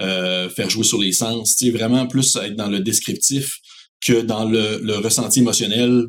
[0.00, 3.58] euh, faire jouer sur les sens, vraiment plus être dans le descriptif
[4.00, 6.08] que dans le, le ressenti émotionnel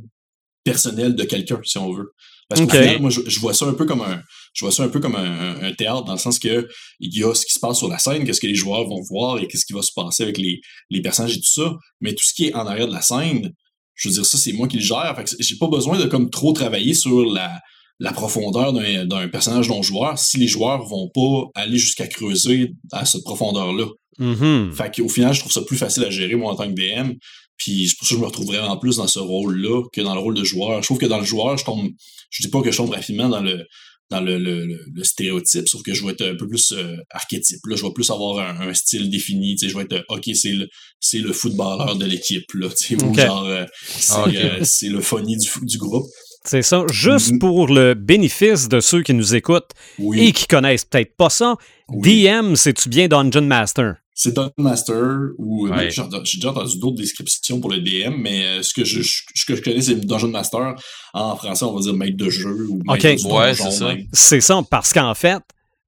[0.66, 2.12] personnel de quelqu'un, si on veut.
[2.48, 4.22] Parce qu'au final, moi, je, vois ça un peu comme un,
[4.54, 6.68] je vois ça un peu comme un, théâtre dans le sens que
[7.00, 9.02] il y a ce qui se passe sur la scène, qu'est-ce que les joueurs vont
[9.10, 10.62] voir et qu'est-ce qui va se passer avec les,
[10.92, 11.74] les personnages et tout ça.
[12.02, 13.52] Mais tout ce qui est en arrière de la scène,
[13.96, 15.16] je veux dire, ça, c'est moi qui le gère.
[15.16, 17.60] Fait que j'ai pas besoin de comme trop travailler sur la,
[18.00, 23.06] la profondeur d'un personnage non joueur si les joueurs vont pas aller jusqu'à creuser à
[23.06, 23.88] cette profondeur-là.
[24.20, 24.72] Mm-hmm.
[24.72, 27.14] Fait qu'au final, je trouve ça plus facile à gérer, moi, en tant que DM.
[27.58, 30.14] Puis c'est pour ça que je me retrouve vraiment plus dans ce rôle-là que dans
[30.14, 30.82] le rôle de joueur.
[30.82, 31.90] Je trouve que dans le joueur, je tombe.
[32.30, 33.66] Je dis pas que je tombe rapidement dans le
[34.12, 37.60] dans le, le, le, stéréotype, sauf que je vais être un peu plus euh, archétype.
[37.66, 39.58] Là, je vais plus avoir un, style défini.
[39.60, 40.68] Je vais être OK, c'est le
[41.00, 42.46] c'est le footballeur de l'équipe.
[42.54, 42.68] Là,
[43.16, 43.66] genre euh,
[44.12, 46.06] ah, euh, c'est le funny du, du groupe.
[46.44, 46.86] C'est ça.
[46.92, 47.40] Juste mm-hmm.
[47.40, 49.72] pour le bénéfice de ceux qui nous écoutent
[50.14, 51.56] et qui connaissent peut-être pas ça,
[51.90, 53.96] DM, c'est-tu bien Dungeon Master?
[54.18, 55.04] C'est Dungeon Master
[55.38, 59.02] ou euh, j'ai déjà entendu d'autres descriptions pour le DM, mais euh, ce que je,
[59.02, 60.74] ce que je connais, c'est Dungeon Master.
[61.14, 63.54] En français, on va dire maître de jeu ou maître du donjon.
[63.54, 63.94] c'est ça.
[64.14, 65.42] C'est ça, parce qu'en fait,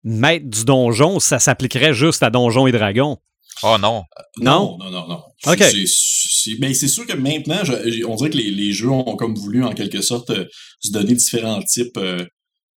[0.03, 3.17] maître du donjon, ça s'appliquerait juste à Donjons et Dragons.
[3.63, 4.03] Oh non.
[4.39, 4.77] Non?
[4.77, 5.23] Non, non, non.
[5.41, 7.61] C'est sûr que maintenant,
[8.07, 10.45] on dirait que les, les, jeux ont comme voulu, en quelque sorte, euh,
[10.81, 11.97] se donner différents types,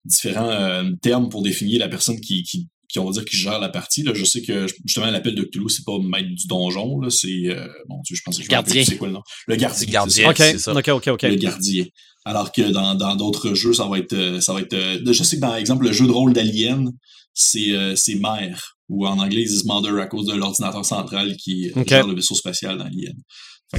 [0.05, 3.69] différents termes pour définir la personne qui, qui qui on va dire qui gère la
[3.69, 4.03] partie.
[4.03, 4.13] Là.
[4.15, 7.67] Je sais que justement l'appel de Cthulhu, c'est pas maître du donjon, là, c'est euh,
[7.89, 8.85] bon je pense que je gardien.
[8.85, 9.23] C'est quoi le nom?
[9.47, 9.87] Le gardien.
[9.87, 10.73] Le gardien, c'est ça.
[10.73, 11.23] OK, OK, OK.
[11.23, 11.85] Le gardien.
[12.25, 14.75] Alors que dans, dans d'autres jeux, ça va être euh, ça va être.
[14.75, 16.91] Euh, je sais que dans exemple le jeu de rôle d'Alien,
[17.33, 21.37] c'est euh, c'est mère ou en anglais ils disent mother à cause de l'ordinateur central
[21.37, 23.15] qui gère le vaisseau spatial dans Alien.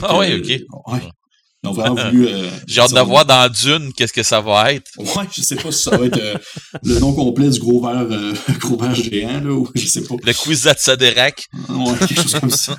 [0.01, 0.93] Ah oui, ok.
[0.93, 1.01] Ouais.
[1.63, 2.27] Ils ont vraiment voulu.
[2.27, 4.89] Euh, J'ai hâte de voir dans Dune qu'est-ce que ça va être.
[4.97, 6.35] Ouais, je sais pas si ça va être euh,
[6.83, 10.15] le nom complet du gros verre, euh, gros verre géant, là, ou je sais pas.
[10.23, 11.47] Le Kwisatz-Haderach.
[11.69, 12.75] Ouais, quelque chose comme ça.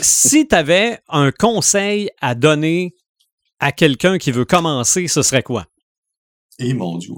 [0.00, 2.94] Si tu avais un conseil à donner
[3.58, 5.66] à quelqu'un qui veut commencer, ce serait quoi?
[6.60, 7.14] Eh mon Dieu.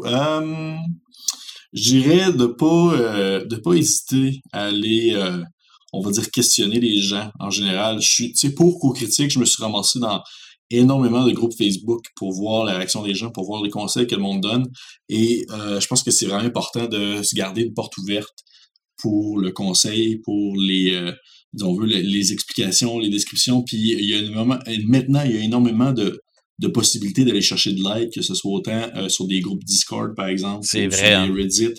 [1.72, 5.14] je dirais de pas, de pas hésiter à aller
[5.92, 8.00] on va dire, questionner les gens en général.
[8.00, 10.22] Je suis, tu sais, pour co-critique, je me suis ramassé dans
[10.70, 14.14] énormément de groupes Facebook pour voir la réaction des gens, pour voir les conseils que
[14.14, 14.66] le monde donne.
[15.09, 18.35] Et euh, je pense que c'est vraiment important de se garder une porte ouverte
[18.96, 21.12] pour le conseil, pour les, euh,
[21.61, 23.62] on veut, les, explications, les descriptions.
[23.62, 24.44] Puis il y a
[24.87, 26.20] maintenant, il y a énormément de,
[26.61, 30.14] de possibilités d'aller chercher de l'aide, que ce soit autant euh, sur des groupes Discord,
[30.14, 31.35] par exemple, c'est vrai, sur hein.
[31.35, 31.74] Reddit.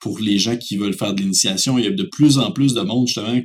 [0.00, 2.74] Pour les gens qui veulent faire de l'initiation, il y a de plus en plus
[2.74, 3.40] de monde, justement,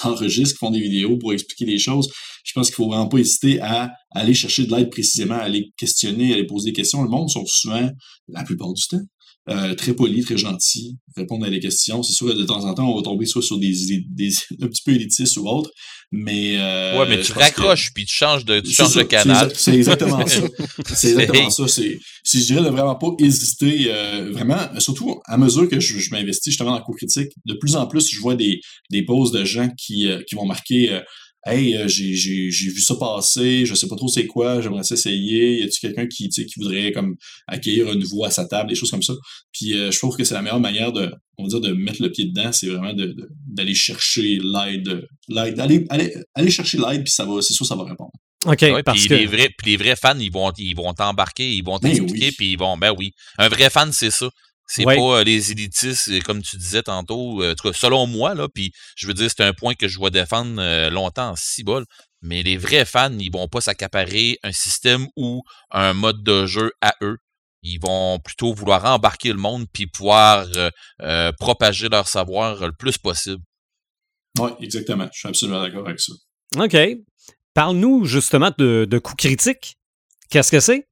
[0.00, 2.10] s'enregistrent, qui font des vidéos pour expliquer les choses.
[2.44, 5.72] Je pense qu'il faut vraiment pas hésiter à aller chercher de l'aide précisément, à aller
[5.76, 7.02] questionner, à aller poser des questions.
[7.02, 7.90] Le monde sont souvent,
[8.28, 9.02] la plupart du temps,
[9.50, 12.02] euh, très poli, très gentil, répondre à des questions.
[12.02, 13.72] C'est sûr que de temps en temps, on va tomber soit sur des,
[14.08, 14.30] des,
[14.62, 15.70] un petit peu élitistes ou autres,
[16.12, 16.56] mais...
[16.58, 19.50] Euh, ouais, mais tu raccroches, puis tu changes de, tu changes de canal.
[19.54, 20.42] C'est exactement ça.
[20.94, 21.68] C'est exactement ça.
[21.68, 21.98] C'est,
[22.32, 26.52] je dirais de vraiment pas hésiter, euh, vraiment, surtout à mesure que je, je m'investis
[26.52, 28.60] justement dans la co-critique, de plus en plus, je vois des,
[28.90, 31.00] des poses de gens qui, euh, qui vont marquer
[31.44, 34.82] Hey, euh, j'ai, j'ai, j'ai vu ça passer, je sais pas trop c'est quoi, j'aimerais
[34.82, 35.60] s'essayer.
[35.60, 38.90] Y a-tu quelqu'un qui, qui voudrait comme accueillir un nouveau à sa table, des choses
[38.90, 39.14] comme ça?
[39.52, 42.02] Puis euh, je trouve que c'est la meilleure manière de, on va dire, de mettre
[42.02, 47.04] le pied dedans, c'est vraiment de, d'aller chercher l'aide, l'aide, aller, aller, aller chercher l'aide,
[47.04, 48.12] puis ça va, c'est sûr, ça va répondre.
[48.46, 48.82] OK.
[48.84, 49.14] parce que...
[49.14, 52.32] les, vrais, puis les vrais fans, ils vont, ils vont t'embarquer, ils vont ben t'expliquer,
[52.32, 53.12] puis ils vont, ben oui.
[53.38, 54.30] Un vrai fan, c'est ça.
[54.72, 58.06] C'est pas euh, les élitistes, euh, comme tu disais tantôt, euh, en tout cas, selon
[58.06, 61.36] moi, là, puis je veux dire, c'est un point que je vois défendre longtemps en
[61.36, 61.84] six bol,
[62.22, 66.70] mais les vrais fans, ils vont pas s'accaparer un système ou un mode de jeu
[66.80, 67.18] à eux.
[67.62, 70.46] Ils vont plutôt vouloir embarquer le monde puis pouvoir
[71.40, 73.42] propager leur savoir le plus possible.
[74.38, 75.08] Oui, exactement.
[75.12, 76.12] Je suis absolument d'accord avec ça.
[76.56, 76.76] OK.
[77.54, 79.76] Parle-nous justement de, de coups critiques.
[80.30, 80.86] Qu'est-ce que c'est?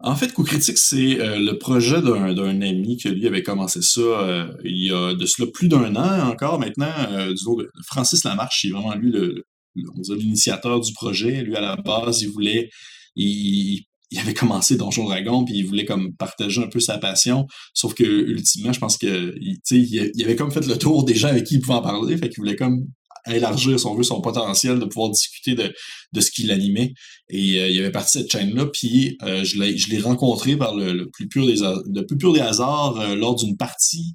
[0.00, 4.00] En fait, Coup Critique, c'est euh, le projet d'un ami qui lui avait commencé ça
[4.00, 7.44] euh, il y a de cela plus d'un an encore maintenant, euh, du
[7.84, 11.42] Francis Lamarche, qui est vraiment lui le, l'initiateur du projet.
[11.42, 12.70] Lui, à la base, il voulait,
[13.16, 13.82] il,
[14.12, 17.48] il avait commencé Donjon Dragon, puis il voulait comme partager un peu sa passion.
[17.74, 21.28] Sauf que ultimement, je pense que il, il avait comme fait le tour des gens
[21.28, 22.16] avec qui il pouvait en parler.
[22.16, 22.86] Fait qu'il voulait comme
[23.26, 25.74] élargir, si on veut, son potentiel de pouvoir discuter de,
[26.12, 26.94] de ce qu'il animait.
[27.30, 31.28] Et euh, il avait parti cette chaîne-là, puis euh, je l'ai rencontré par le, plus
[31.28, 34.14] pur des, le plus pur des hasards euh, lors d'une partie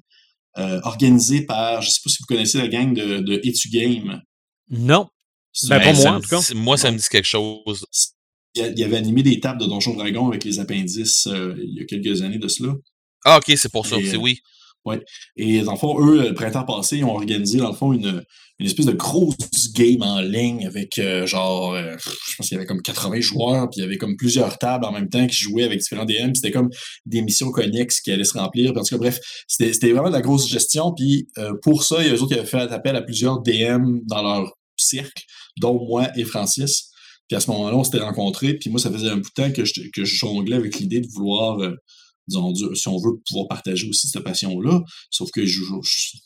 [0.84, 4.22] organisée par, je sais pas si vous connaissez la gang de, de Etu Game.
[4.70, 5.08] Non.
[5.68, 6.40] Ben, pas moi, en tout cas.
[6.54, 7.84] Moi, ça me dit quelque chose.
[8.54, 12.22] Il, avait animé des tables de Donjon Dragon avec les appendices il y a quelques
[12.22, 12.72] années de cela.
[13.24, 14.38] Ah, ok, c'est pour ça, c'est oui.
[14.84, 15.00] Ouais.
[15.36, 18.22] Et dans le fond, eux, le printemps passé, ils ont organisé, dans le fond, une,
[18.60, 22.58] une espèce de grosse game en ligne avec euh, genre, euh, je pense qu'il y
[22.58, 25.36] avait comme 80 joueurs, puis il y avait comme plusieurs tables en même temps qui
[25.36, 26.34] jouaient avec différents DM.
[26.34, 26.70] C'était comme
[27.04, 28.72] des missions connexes qui allaient se remplir.
[28.72, 29.18] Parce que bref,
[29.48, 30.92] c'était vraiment de la grosse gestion.
[30.94, 33.40] Puis euh, pour ça, il y a eux autres qui avaient fait appel à plusieurs
[33.40, 35.22] DM dans leur cercle,
[35.60, 36.90] dont moi et Francis.
[37.26, 38.54] Puis à ce moment-là, on s'était rencontrés.
[38.54, 41.00] Puis moi, ça faisait un bout de temps que je, que je jonglais avec l'idée
[41.00, 41.58] de vouloir
[42.28, 44.82] disons, si on veut pouvoir partager aussi cette passion-là.
[45.10, 45.60] Sauf que je,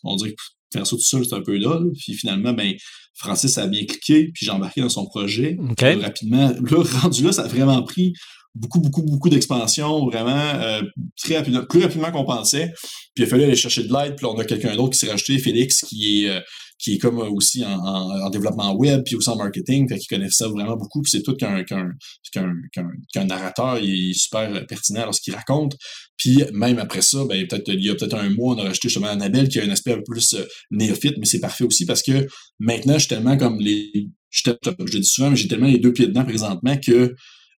[0.04, 1.80] on dirait que faire ça tout seul, c'est un peu là.
[1.98, 2.74] Puis finalement, ben,
[3.14, 5.56] Francis a bien cliqué, puis j'ai embarqué dans son projet.
[5.80, 8.12] rapidement, là, rendu là, ça a vraiment pris
[8.54, 10.82] beaucoup, beaucoup, beaucoup d'expansion, vraiment euh,
[11.16, 12.72] très rapidement, plus rapidement qu'on pensait.
[13.14, 14.98] Puis il a fallu aller chercher de l'aide, puis là, on a quelqu'un d'autre qui
[14.98, 16.40] s'est rajouté, Félix, qui est euh,
[16.78, 20.30] qui est comme aussi en, en, développement web, puis aussi en marketing, fait qu'il connaît
[20.30, 25.76] ça vraiment beaucoup, puis c'est tout qu'un qu'un narrateur, il est super pertinent lorsqu'il raconte.
[26.16, 28.88] Puis même après ça, ben, peut-être il y a peut-être un mois, on a rajouté
[28.88, 31.84] justement Annabelle qui a un aspect un peu plus euh, néophyte, mais c'est parfait aussi
[31.84, 32.26] parce que
[32.58, 34.08] maintenant, je suis tellement comme les.
[34.30, 37.14] Je, je dis souvent, mais j'ai tellement les deux pieds dedans présentement que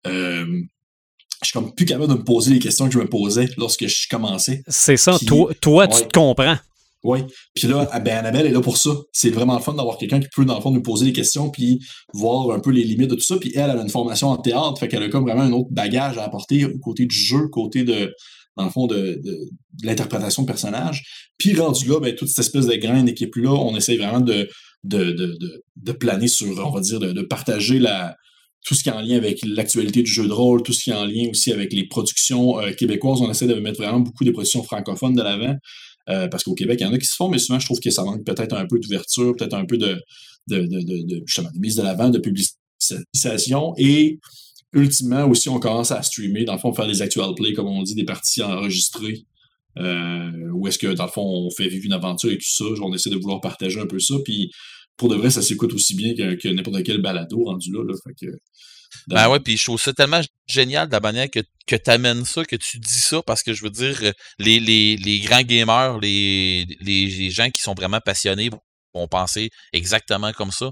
[0.06, 0.62] euh,
[1.42, 3.86] je suis comme plus capable de me poser les questions que je me posais lorsque
[3.86, 4.62] je commençais.
[4.68, 6.56] C'est ça, toi, toi tu te comprends.
[7.02, 7.20] Oui.
[7.54, 8.90] Puis là, ah, ben Annabelle est là pour ça.
[9.12, 11.50] C'est vraiment le fun d'avoir quelqu'un qui peut, dans le fond, nous poser des questions
[11.50, 11.80] puis
[12.12, 13.36] voir un peu les limites de tout ça.
[13.38, 15.70] Puis elle, elle a une formation en théâtre, fait qu'elle a comme vraiment un autre
[15.70, 18.12] bagage à apporter côté du jeu, côté de,
[18.56, 19.20] dans le fond, de,
[19.82, 21.30] l'interprétation de personnages.
[21.38, 24.48] Puis rendu là, ben, toute cette espèce de graine équipe-là, on essaye vraiment de,
[24.84, 25.38] de,
[25.76, 28.14] de, planer sur, on va dire, de, de partager la,
[28.66, 30.90] tout ce qui est en lien avec l'actualité du jeu de rôle, tout ce qui
[30.90, 33.20] est en lien aussi avec les productions euh, québécoises.
[33.20, 35.56] On essaie de mettre vraiment beaucoup de productions francophones de l'avant.
[36.10, 37.80] Euh, parce qu'au Québec, il y en a qui se font, mais souvent, je trouve
[37.80, 40.00] que ça manque peut-être un peu d'ouverture, peut-être un peu de,
[40.48, 43.74] de, de, de, de mise de l'avant, de publicisation.
[43.78, 44.18] Et
[44.72, 47.82] ultimement, aussi, on commence à streamer, dans le fond, faire des actual plays, comme on
[47.82, 49.24] dit, des parties enregistrées.
[49.78, 52.64] Euh, où est-ce que, dans le fond, on fait vivre une aventure et tout ça.
[52.82, 54.16] On essaie de vouloir partager un peu ça.
[54.24, 54.50] Puis,
[54.96, 57.84] pour de vrai, ça s'écoute aussi bien que, n'importe quel balado rendu là.
[57.84, 58.32] là fait que,
[59.06, 62.24] ben ouais, puis je trouve ça tellement génial de la manière que, que tu amènes
[62.24, 65.42] ça, que tu dis ça, parce que je veux dire, euh, les, les, les grands
[65.42, 68.50] gamers, les, les, gens qui sont vraiment passionnés
[68.94, 70.70] vont penser exactement comme ça.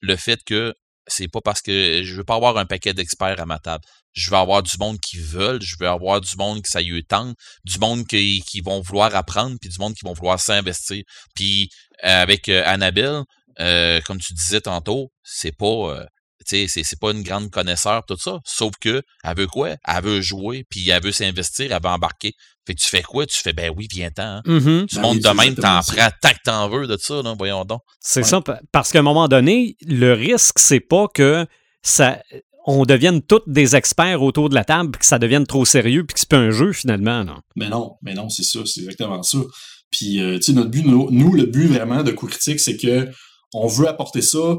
[0.00, 0.74] Le fait que
[1.06, 3.84] c'est pas parce que je veux pas avoir un paquet d'experts à ma table.
[4.12, 7.04] Je veux avoir du monde qui veulent, je veux avoir du monde qui ça y
[7.04, 11.02] tente, du monde qui, qui vont vouloir apprendre, puis du monde qui vont vouloir s'investir.
[11.34, 11.70] Puis
[12.02, 13.22] avec euh, Annabelle,
[13.60, 16.06] euh, comme tu disais tantôt, c'est pas
[16.44, 18.40] c'est, c'est pas une grande connaisseur, tout ça.
[18.44, 19.76] Sauf que, elle veut quoi?
[19.86, 22.32] Elle veut jouer, puis elle veut s'investir, elle veut embarquer.
[22.66, 23.26] Fait que tu fais quoi?
[23.26, 24.22] Tu fais, ben oui, viens-t'en.
[24.22, 24.42] Hein.
[24.46, 24.86] Mm-hmm.
[24.86, 27.64] Tu ben montes de même, t'en prends tant que t'en veux de ça, là, voyons
[27.64, 27.82] donc.
[28.00, 31.46] C'est ça, parce qu'à un moment donné, le risque, c'est pas que
[31.82, 32.20] ça.
[32.66, 36.04] on devienne tous des experts autour de la table, puis que ça devienne trop sérieux,
[36.04, 37.24] puis que c'est pas un jeu finalement.
[37.24, 37.36] Non?
[37.56, 39.38] Mais non, mais non, c'est ça, c'est exactement ça.
[39.90, 42.76] Puis, euh, tu sais, notre but, nous, nous, le but vraiment de coup critique, c'est
[42.76, 43.08] que
[43.52, 44.58] on veut apporter ça.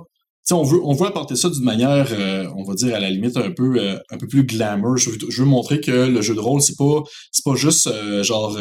[0.54, 3.38] On veut, on veut apporter ça d'une manière, euh, on va dire à la limite
[3.38, 4.98] un peu, euh, un peu plus glamour.
[4.98, 7.90] Je veux, je veux montrer que le jeu de rôle, c'est pas, c'est pas juste
[8.24, 8.58] genre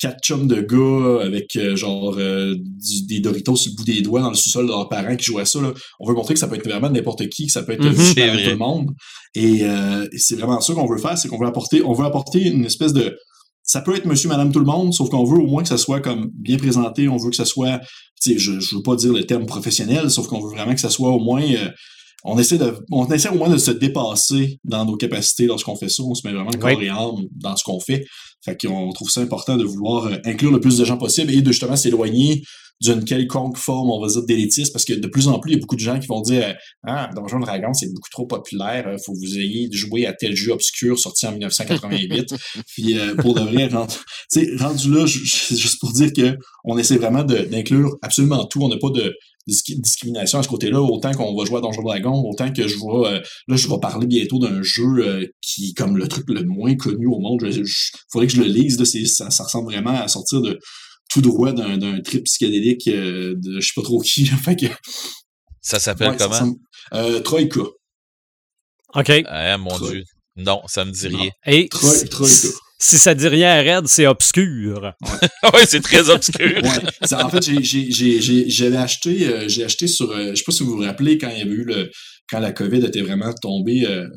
[0.00, 4.28] quatre chums de gars avec genre du- des Doritos sur le bout des doigts dans
[4.30, 5.60] le sous-sol de leurs parents qui jouent à ça.
[5.62, 5.72] Là.
[6.00, 7.92] On veut montrer que ça peut être vraiment n'importe qui, que ça peut être Mhm.
[7.92, 8.44] vrai.
[8.44, 8.90] tout le monde.
[9.34, 12.04] Et, euh, et c'est vraiment ça qu'on veut faire, c'est qu'on veut apporter, on veut
[12.04, 13.16] apporter une espèce de
[13.64, 15.78] ça peut être monsieur, madame, tout le monde, sauf qu'on veut au moins que ça
[15.78, 17.80] soit comme bien présenté, on veut que ça soit,
[18.22, 20.80] tu sais, je, je veux pas dire le terme professionnel, sauf qu'on veut vraiment que
[20.80, 21.70] ça soit au moins, euh,
[22.24, 25.88] on essaie de, on essaie au moins de se dépasser dans nos capacités lorsqu'on fait
[25.88, 26.84] ça, on se met vraiment corps Oui.
[26.86, 28.04] et âme dans ce qu'on fait.
[28.44, 31.40] Fait qu'on trouve ça important de vouloir euh, inclure le plus de gens possible et
[31.40, 32.42] de justement s'éloigner
[32.84, 35.56] d'une quelconque forme, on va dire, d'élitisme, parce que de plus en plus, il y
[35.56, 36.52] a beaucoup de gens qui vont dire euh,
[36.86, 40.34] Ah, Donjon Dragon, c'est beaucoup trop populaire, euh, faut que vous ayez joué à tel
[40.36, 42.34] jeu obscur sorti en 1988.
[42.74, 43.94] Puis euh, pour de vrai, rendu,
[44.32, 48.44] tu sais, rendu là, ju- ju- juste pour dire que on essaie vraiment d'inclure absolument
[48.46, 48.62] tout.
[48.62, 49.14] On n'a pas de
[49.46, 53.20] discrimination à ce côté-là, autant qu'on va jouer à Donjon Dragon, autant que je euh,
[53.48, 56.74] là, je vais parler bientôt d'un jeu euh, qui est comme le truc le moins
[56.76, 57.42] connu au monde.
[57.50, 57.62] Il
[58.12, 58.78] faudrait que je le lise.
[58.78, 60.58] Là, c'est- ça, ça ressemble vraiment à sortir de
[61.10, 64.26] tout droit d'un d'un trip psychédélique euh, de je sais pas trop qui.
[64.44, 64.66] Fait que,
[65.60, 66.34] Ça s'appelle ouais, ça comment?
[66.38, 66.58] ressemble-
[66.94, 67.60] euh, Troïka.
[68.94, 69.10] OK.
[69.26, 69.90] Ah, mon Troy.
[69.90, 70.02] Dieu.
[70.36, 71.30] Non, ça me dit rien.
[71.46, 72.48] Et Troy- si, Troïka.
[72.78, 74.92] si ça dit rien à Red, c'est obscur.
[75.52, 76.60] ouais, c'est très obscur.
[76.62, 77.14] Ouais.
[77.14, 80.44] En fait, j'ai- j'ai- j'ai- j'ai- j'avais acheté, euh, j'ai acheté sur, euh, je sais
[80.44, 81.90] pas si vous vous rappelez quand il y avait eu le,
[82.30, 84.08] quand la COVID était vraiment tombée euh,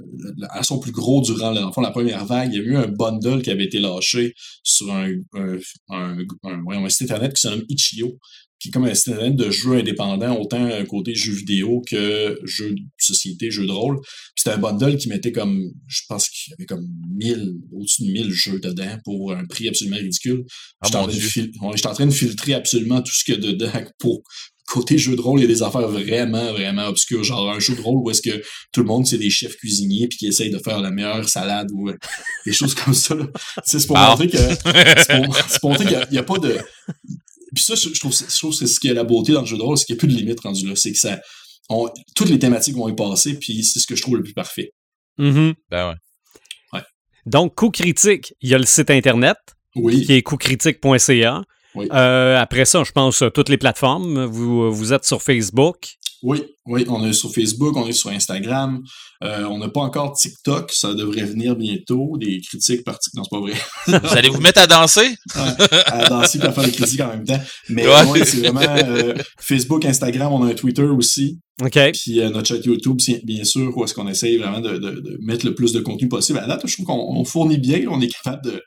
[0.49, 3.41] à son plus gros durant fond, la première vague, il y a eu un bundle
[3.41, 5.57] qui avait été lâché sur un, un,
[5.89, 8.17] un, un- ouais, un site internet qui se nomme Itch.io,
[8.59, 12.39] qui est comme un site internet de jeux indépendants, autant euh, côté jeux vidéo que
[12.43, 13.99] jeux de société, jeux de rôle.
[14.01, 18.03] Puis C'était un bundle qui mettait comme, je pense qu'il y avait comme 1000, au-dessus
[18.03, 20.43] de 1000 jeux dedans pour un prix absolument ridicule.
[20.81, 24.23] Ah, en, j'étais en train de filtrer absolument tout ce qu'il y a dedans pour
[24.67, 27.23] côté jeu de rôle, il y a des affaires vraiment, vraiment obscures.
[27.23, 30.07] Genre un jeu de rôle où est-ce que tout le monde, c'est des chefs cuisiniers
[30.07, 31.95] puis qui essayent de faire la meilleure salade ou euh,
[32.45, 33.15] des choses comme ça.
[33.63, 34.09] C'est pour Ah.
[34.11, 36.57] montrer que c'est pour, montrer qu'il n'y a, pas de.
[37.55, 39.47] Puis ça, je trouve, je trouve que c'est ce qui est la beauté dans le
[39.47, 40.75] jeu de rôle, c'est qu'il n'y a plus de limite rendu là.
[40.75, 41.19] C'est que ça.
[41.69, 44.33] on- toutes les thématiques vont y passer, puis c'est ce que je trouve le plus
[44.33, 44.71] parfait.
[45.17, 45.53] Mhm.
[45.71, 46.81] Ben ouais.
[47.25, 49.35] Donc, coup critique, il y a le site Internet
[49.75, 50.05] Oui.
[50.05, 51.43] qui est coupcritique.ca.
[51.77, 51.87] Oui.
[51.93, 54.25] Euh, après ça, je pense euh, toutes les plateformes.
[54.25, 55.77] Vous, vous êtes sur Facebook.
[56.23, 58.81] Oui, oui, on est sur Facebook, on est sur Instagram.
[59.23, 62.17] Euh, on n'a pas encore TikTok, ça devrait venir bientôt.
[62.19, 63.17] Des critiques par TikTok.
[63.17, 64.01] Non, c'est pas vrai.
[64.09, 65.15] Vous allez vous mettre à danser?
[65.35, 67.39] à danser et à faire des critiques en même temps.
[67.69, 68.03] Mais Ouais.
[68.05, 71.37] ouais, c'est vraiment euh, Facebook, Instagram, on a un Twitter aussi.
[71.61, 71.77] OK.
[71.93, 74.99] Puis euh, notre chat YouTube, c'est- bien sûr, où est-ce qu'on essaye vraiment de, de-
[74.99, 76.39] de mettre le plus de contenu possible.
[76.39, 78.61] À date, je trouve qu'on on fournit bien, on est capable de,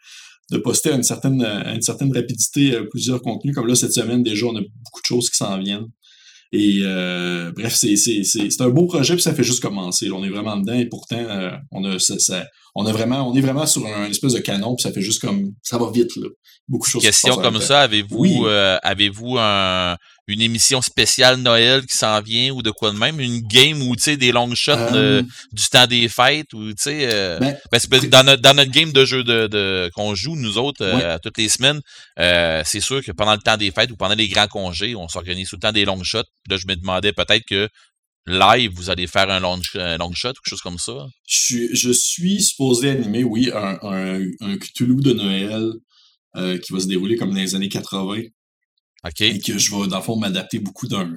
[0.51, 3.55] de poster à une certaine, à une certaine rapidité euh, plusieurs contenus.
[3.55, 5.87] Comme là, cette semaine, déjà, on a beaucoup de choses qui s'en viennent.
[6.53, 10.07] Et euh, bref, c'est c'est- c'est- c'est un beau projet, puis ça fait juste commencer.
[10.07, 10.15] là.
[10.17, 13.35] on est vraiment dedans, et pourtant, euh, on a ça, ça- on a vraiment, on
[13.37, 16.17] est vraiment sur un espèce de canon, puis ça fait juste comme ça va vite
[16.17, 16.27] là.
[16.67, 17.03] Beaucoup de choses.
[17.05, 18.37] Question comme ça, avez-vous Oui.
[18.47, 19.97] euh, avez-vous un,
[20.31, 23.21] une émission spéciale Noël qui s'en vient ou de quoi de même?
[23.21, 26.69] Une game ou tu sais des long shots Euh, de- du temps des fêtes ou
[26.71, 27.09] tu sais.
[27.13, 27.57] euh, ben,
[27.91, 30.97] ben, dans, notre, dans notre game de jeu de, de- qu'on joue, nous autres, euh,
[30.97, 31.19] Ouais.
[31.23, 31.81] toutes les semaines,
[32.19, 35.09] euh, c'est sûr que pendant le temps des fêtes ou pendant les grands congés, on
[35.09, 36.25] s'organise tout le temps des long shots.
[36.49, 37.69] Là, je me demandais peut-être que
[38.27, 40.93] live, vous allez faire un long, un long shot ou quelque chose comme ça?
[41.27, 45.73] Je suis, je suis supposé animer, oui, un, un, un Cthulhu de Noël
[46.37, 48.23] euh, qui va se dérouler comme dans les années 80
[49.07, 49.21] OK?
[49.23, 51.11] et que je vais, dans le fond, m'adapter beaucoup d'un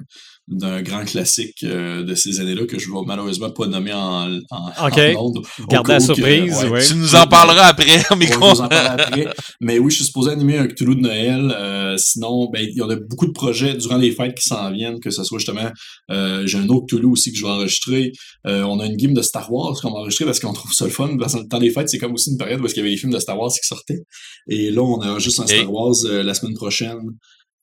[0.46, 4.86] d'un grand classique euh, de ces années-là que je vais malheureusement pas nommer en, en,
[4.88, 4.98] OK.
[5.16, 6.68] en ondes, cas la que- surprise, ouais.
[6.68, 6.86] ouais.
[6.86, 8.60] Tu nous en parleras après, Ouais, micro.
[8.60, 9.26] après.
[9.62, 11.50] Mais oui, je suis supposé animer un Cthulhu de Noël.
[11.58, 14.70] euh, sinon, ben, il y en a beaucoup de projets durant les fêtes qui s'en
[14.70, 15.70] viennent, que ce soit justement,
[16.10, 18.12] euh, j'ai un autre Cthulhu aussi que je vais enregistrer.
[18.46, 20.84] Euh, on a une game de Star Wars qu'on va enregistrer parce qu'on trouve ça
[20.84, 21.16] le fun.
[21.18, 22.98] Parce que dans les fêtes, c'est comme aussi une période où il y avait les
[22.98, 24.02] films de Star Wars qui sortaient.
[24.48, 25.46] Et là, on a juste un.
[25.46, 26.98] Star Wars euh, la semaine prochaine.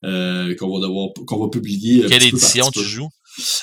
[0.04, 3.08] Euh, qu'on va devoir qu'on va publier Quelle édition tu joues?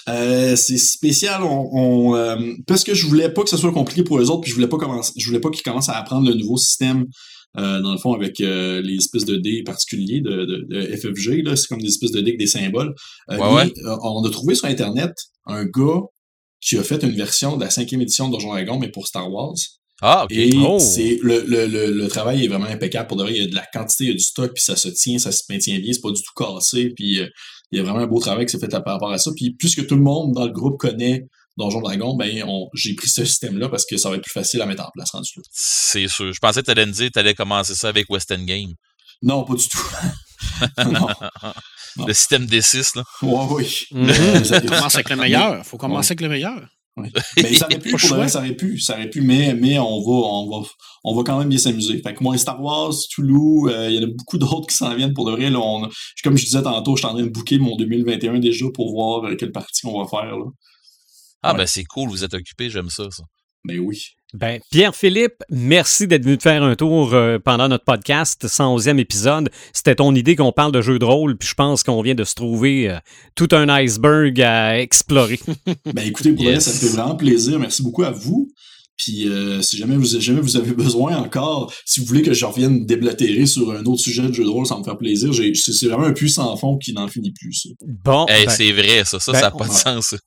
[0.07, 1.43] Euh, c'est spécial.
[1.43, 4.41] On, on, euh, parce que je voulais pas que ce soit compliqué pour les autres,
[4.41, 7.05] puis je voulais pas commencer, je voulais pas qu'ils commencent à apprendre le nouveau système.
[7.57, 11.55] euh, dans le fond, avec les espèces de dés particuliers de, de, de FFG, là,
[11.55, 12.93] c'est comme des espèces de dés avec des symboles.
[13.27, 13.71] Ouais,
[14.03, 15.11] on a trouvé sur Internet
[15.45, 16.01] un gars
[16.61, 19.31] qui a fait une version de la cinquième édition de Donjon Dragon, mais pour Star
[19.31, 19.55] Wars.
[20.01, 20.31] Ah, OK.
[20.31, 20.79] Et Oh.
[20.79, 23.07] c'est le, le, le, le travail est vraiment impeccable.
[23.07, 24.63] Pour de vrai, il y a de la quantité, il y a du stock, puis
[24.63, 27.27] ça se tient, ça se maintient bien, c'est pas du tout cassé, puis euh,
[27.71, 29.31] il y a vraiment un beau travail qui s'est fait par rapport à ça.
[29.35, 31.25] Puis plus que tout le monde dans le groupe connaît
[31.57, 34.61] Donjon Dragon, ben, on- j'ai pris ce système-là parce que ça va être plus facile
[34.61, 35.29] à mettre en place rendu.
[35.51, 36.31] C'est sûr.
[36.33, 38.71] Je pensais que t'allais me dire que t'allais commencer ça avec Western Game.
[39.21, 39.77] Non, pas du tout.
[40.89, 41.07] non.
[41.97, 42.05] Non.
[42.05, 43.03] Le système D6, là.
[43.23, 43.83] Ouais, oui.
[43.91, 44.09] Mhm.
[44.09, 45.65] Euh, ça- commence avec le meilleur.
[45.65, 46.69] faut commencer avec le meilleur.
[47.37, 49.99] Mais ça aurait pu, pour vrai, ça aurait pu, ça aurait pu, mais, mais on
[50.01, 50.67] va, on va,
[51.05, 52.01] on va quand même bien s'amuser.
[52.01, 54.93] Fait que moi, Star Wars, Toulouse, euh, il y en a beaucoup d'autres qui s'en
[54.95, 55.49] viennent pour de vrai.
[55.49, 55.87] Là, on,
[56.23, 59.23] comme je disais tantôt, je suis en train de booker mon 2021 déjà pour voir
[59.25, 60.45] euh, quelle partie on va faire, là.
[61.41, 61.59] Ah, Ouais.
[61.59, 63.23] ben c'est cool, vous êtes occupé, j'aime ça, ça.
[63.63, 64.01] Mais oui.
[64.35, 69.49] Ben, Pierre-Philippe, merci d'être venu te faire un tour euh, pendant notre podcast, 111e épisode.
[69.73, 72.23] C'était ton idée qu'on parle de jeux de rôle, puis je pense qu'on vient de
[72.23, 72.97] se trouver euh,
[73.33, 75.39] tout un iceberg à explorer.
[75.93, 76.65] Ben écoutez, pour vrai, Yes.
[76.65, 77.57] ça fait vraiment plaisir.
[77.57, 78.51] Merci beaucoup à vous.
[78.99, 82.45] Puis euh, si jamais vous, jamais vous avez besoin encore, si vous voulez que je
[82.45, 85.31] revienne déblatérer sur un autre sujet de jeu de rôle, ça me fait plaisir.
[85.31, 87.53] J'ai- C'est c'est vraiment un puits sans fond qui n'en finit plus.
[87.53, 87.69] ça.
[88.03, 89.19] Bon, Hey, ben, c'est vrai, ça.
[89.19, 90.05] Ça, ben, ça n'a pas de sens.
[90.07, 90.17] ça.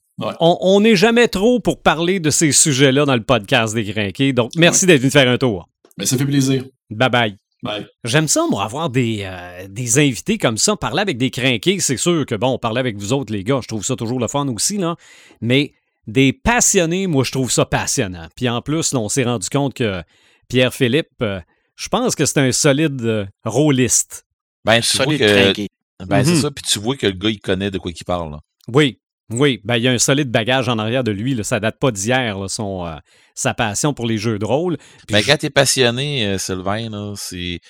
[0.40, 4.32] on on n'est jamais trop pour parler de ces sujets-là dans le podcast des Crinqués,
[4.32, 5.68] donc merci d'être venu faire un tour.
[5.98, 6.64] Ben ça fait plaisir.
[6.90, 7.36] Bye bye.
[7.62, 7.86] Bye.
[8.02, 11.78] J'aime ça, moi, avoir des, euh, des invités comme ça, parler avec des crinqués.
[11.78, 14.26] C'est sûr que, bon, parler avec vous autres, les gars, je trouve ça toujours le
[14.26, 14.96] fun aussi, là.
[15.40, 15.72] Mais
[16.06, 18.28] des passionnés, moi, je trouve ça passionnant.
[18.36, 20.02] Puis en plus, là, on s'est rendu compte que
[20.48, 21.40] Pierre-Philippe, euh,
[21.76, 24.26] je pense que c'est un solide euh, rôliste.
[24.64, 25.18] Ben, tu vois Solide
[25.54, 25.66] que.
[26.06, 26.40] Ben, c'est Mhm.
[26.40, 28.32] ça, puis tu vois que le gars, il connaît de quoi il parle.
[28.32, 28.40] là.
[28.68, 28.98] Oui,
[29.30, 31.34] oui, ben, il y a un solide bagage en arrière de lui.
[31.34, 31.44] Là.
[31.44, 32.96] Ça date pas d'hier, euh,
[33.34, 34.76] sa passion pour les jeux de rôle.
[35.06, 37.60] Puis Ben, je- quand t'es passionné, euh, Sylvain, là, c'est.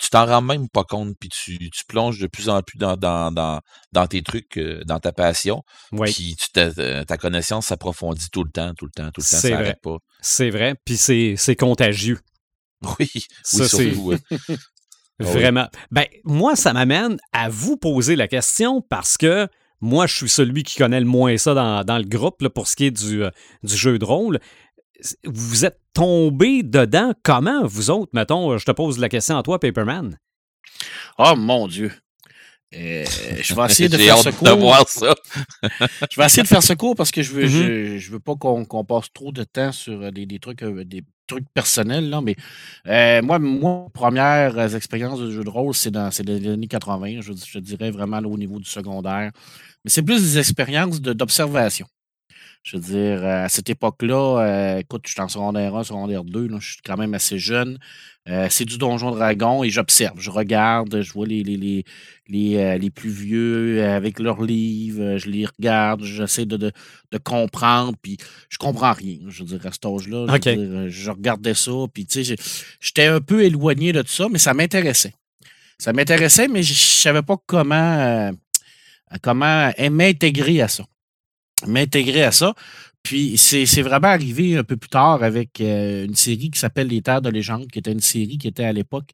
[0.00, 2.96] Tu t'en rends même pas compte, puis tu, tu plonges de plus en plus dans,
[2.96, 3.60] dans, dans,
[3.92, 5.62] dans tes trucs, euh, dans ta passion.
[5.92, 9.20] oui, Puis tu ta, euh, ta connaissance s'approfondit tout le temps, tout le temps, tout
[9.20, 9.28] le temps.
[9.28, 9.58] C'est Ça vrai.
[9.58, 9.96] n'arrête pas.
[10.20, 10.74] c'est vrai.
[10.84, 12.18] Puis c'est c'est contagieux.
[12.98, 13.10] Oui,
[13.42, 14.14] Ça, oui, surtout.
[15.22, 15.32] Ah oui.
[15.32, 15.68] Vraiment.
[15.90, 19.48] Ben, moi, ça m'amène à vous poser la question parce que
[19.82, 22.68] moi, je suis celui qui connaît le moins ça dans, dans le groupe là, pour
[22.68, 23.30] ce qui est du, euh,
[23.62, 24.40] du jeu de rôle.
[25.24, 28.10] Vous êtes tombé dedans comment, vous autres?
[28.12, 30.18] Mettons, je te pose la question à toi, Paperman.
[31.18, 31.92] Oh mon Dieu.
[32.72, 33.04] Euh,
[33.42, 34.56] je vais essayer de faire ce de cours.
[34.58, 35.14] voir ça.
[36.10, 37.48] Je vais essayer de faire ce cours parce que je veux, Mhm.
[37.50, 40.84] je, je veux pas qu'on passe trop de temps sur euh, des, des trucs, euh,
[40.84, 42.08] des trucs personnels.
[42.10, 42.36] Là, mais
[42.86, 47.20] euh, moi, moi, première euh, expérience de jeu de rôle, c'est dans les années 80.
[47.22, 49.32] Je, je dirais vraiment là, au niveau du secondaire.
[49.84, 51.86] Mais c'est plus des expériences de- d'observation.
[52.62, 56.24] Je veux dire, euh, à cette époque-là, euh, écoute, je suis en secondaire 1, secondaire
[56.24, 57.78] 2, là, je suis quand même assez jeune.
[58.28, 61.84] Euh, c'est du Donjon Dragon et j'observe, je regarde, je vois les, les, les,
[62.28, 66.70] les, euh, les plus vieux avec leurs livres, je les regarde, j'essaie de, de,
[67.12, 68.18] de comprendre, puis
[68.50, 69.16] je comprends rien.
[69.28, 72.36] Je veux dire, à cet âge-là, je, dire, regardais ça, puis tu sais,
[72.78, 75.14] j'étais un peu éloigné de tout ça, mais ça m'intéressait.
[75.78, 78.30] Ça m'intéressait, mais je ne savais pas comment,
[79.22, 80.84] comment m'intégrer à ça.
[81.66, 82.54] M'intégrer à ça.
[83.02, 87.00] Puis c'est vraiment arrivé un peu plus tard avec euh, une série qui s'appelle Les
[87.00, 89.08] Terres de légende, qui était une série qui était à l'époque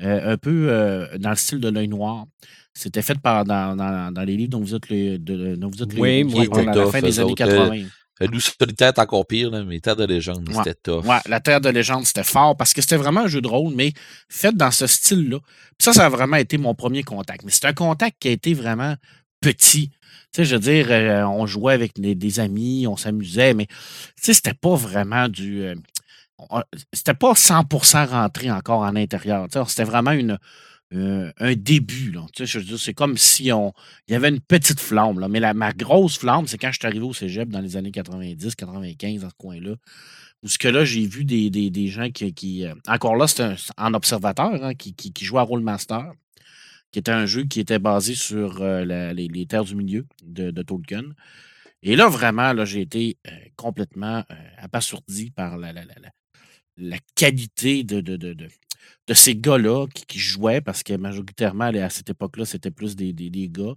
[0.00, 2.26] euh, un peu euh, dans le style de l'œil noir.
[2.72, 5.82] C'était fait par, dans, dans, dans les livres dont vous êtes le, de, dont vous
[5.82, 6.68] êtes Oui, oui, oui.
[6.68, 7.84] à la fin des années autres, 80.
[8.20, 10.54] Le loup solitaire, c'est encore pire, là, mais Terre de légende, Ouais.
[10.58, 11.04] c'était tough.
[11.04, 13.74] Ouais, la Terre de légende, c'était fort parce que c'était vraiment un jeu de rôle,
[13.74, 13.92] mais
[14.28, 15.38] fait dans ce style-là.
[15.40, 17.44] Puis ça, ça a vraiment été mon premier contact.
[17.44, 18.94] Mais c'est un contact qui a été vraiment
[19.40, 19.90] petit.
[20.34, 23.74] Sais, je veux dire, euh, on jouait avec des, amis, on s'amusait, mais tu
[24.16, 25.62] sais, c'était pas vraiment du.
[25.62, 25.74] euh,
[26.92, 29.46] c'était pas 100% rentré encore en intérieur.
[29.68, 30.38] C'était vraiment une,
[30.94, 32.10] euh, un début.
[32.12, 32.26] Là.
[32.34, 33.72] Tu sais, je c'est comme si on.
[34.08, 35.20] Il y avait une petite flamme.
[35.20, 35.28] Là.
[35.28, 37.92] Mais la, ma grosse flamme, c'est quand je suis arrivé au cégep dans les années
[37.92, 39.74] 90, 95, dans ce coin-là.
[40.42, 42.66] Où que là, j'ai vu des, des, des gens qui.
[42.66, 46.04] euh, encore là, un- en observateur, hein, qui, qui, qui jouaient à Rollmaster,
[46.92, 51.04] qui était un jeu qui était basé sur euh, les, terres du milieu de, Tolkien.
[51.82, 55.82] Et là, vraiment, là, j'ai été euh, complètement euh, abasourdi par la, la,
[56.76, 62.10] la, qualité de, de, de, de, ces gars-là qui, jouaient, parce que majoritairement, à cette
[62.10, 63.74] époque-là, c'était plus des, des, des gars.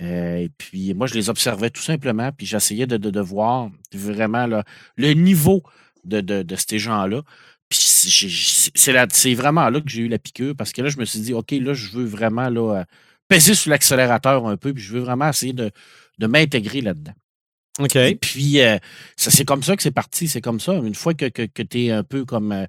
[0.00, 4.46] Euh, et puis, moi, je les observais tout simplement, puis j'essayais de, voir vraiment
[4.96, 5.62] le niveau
[6.04, 7.22] de, de, de ces gens-là.
[7.70, 11.34] C'est- vraiment là que j'ai eu la piqûre, parce que là, je me suis dit,
[11.34, 12.84] OK, là, je veux vraiment là, euh,
[13.28, 15.70] peser sur l'accélérateur un peu, puis je veux vraiment essayer de,
[16.18, 17.14] de m'intégrer là-dedans.
[17.78, 17.96] OK.
[17.96, 18.78] Et puis, euh,
[19.16, 20.28] c'est comme ça que c'est parti.
[20.28, 20.74] C'est comme ça.
[20.74, 22.66] Une fois que, que, tu es un peu comme euh,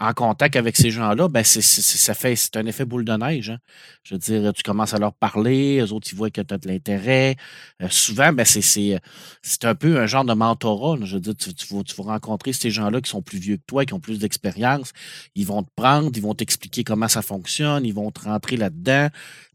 [0.00, 3.50] en contact avec ces gens-là, ben c'est, ça fait, c'est un effet boule de neige.
[3.50, 3.58] hein.
[4.02, 6.58] Je veux dire, tu commences à leur parler, eux autres, ils voient que tu as
[6.58, 7.36] de l'intérêt.
[7.82, 10.98] Euh, souvent, ben c'est, c'est, un peu un genre de mentorat.
[11.02, 13.56] Je veux dire, tu, tu vas, tu vas rencontrer ces gens-là qui sont plus vieux
[13.56, 14.92] que toi, qui ont plus d'expérience.
[15.34, 19.08] Ils vont te prendre, ils vont t'expliquer comment ça fonctionne, ils vont te rentrer là-dedans.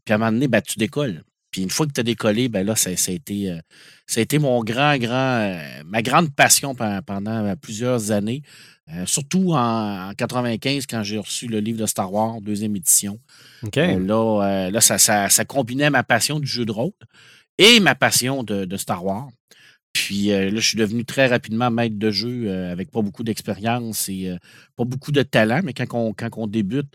[0.04, 1.22] Puis à un moment donné, ben, tu décolles.
[1.50, 3.58] Puis une fois que tu as décollé, ben là, ça, ça, a été, euh,
[4.06, 8.42] ça a été mon grand, grand, euh, ma grande passion pe- pendant euh, plusieurs années.
[8.92, 13.20] Euh, surtout en, en 95, quand j'ai reçu le livre de Star Wars, deuxième édition.
[13.62, 13.78] OK.
[13.78, 16.92] Euh, là, là ça, ça, ça combinait ma passion du jeu de rôle
[17.58, 19.28] et ma passion de, de Star Wars.
[19.92, 23.24] Puis euh, là, je suis devenu très rapidement maître de jeu euh, avec pas beaucoup
[23.24, 24.36] d'expérience et euh,
[24.76, 26.92] pas beaucoup de talent, mais quand on, quand on débute,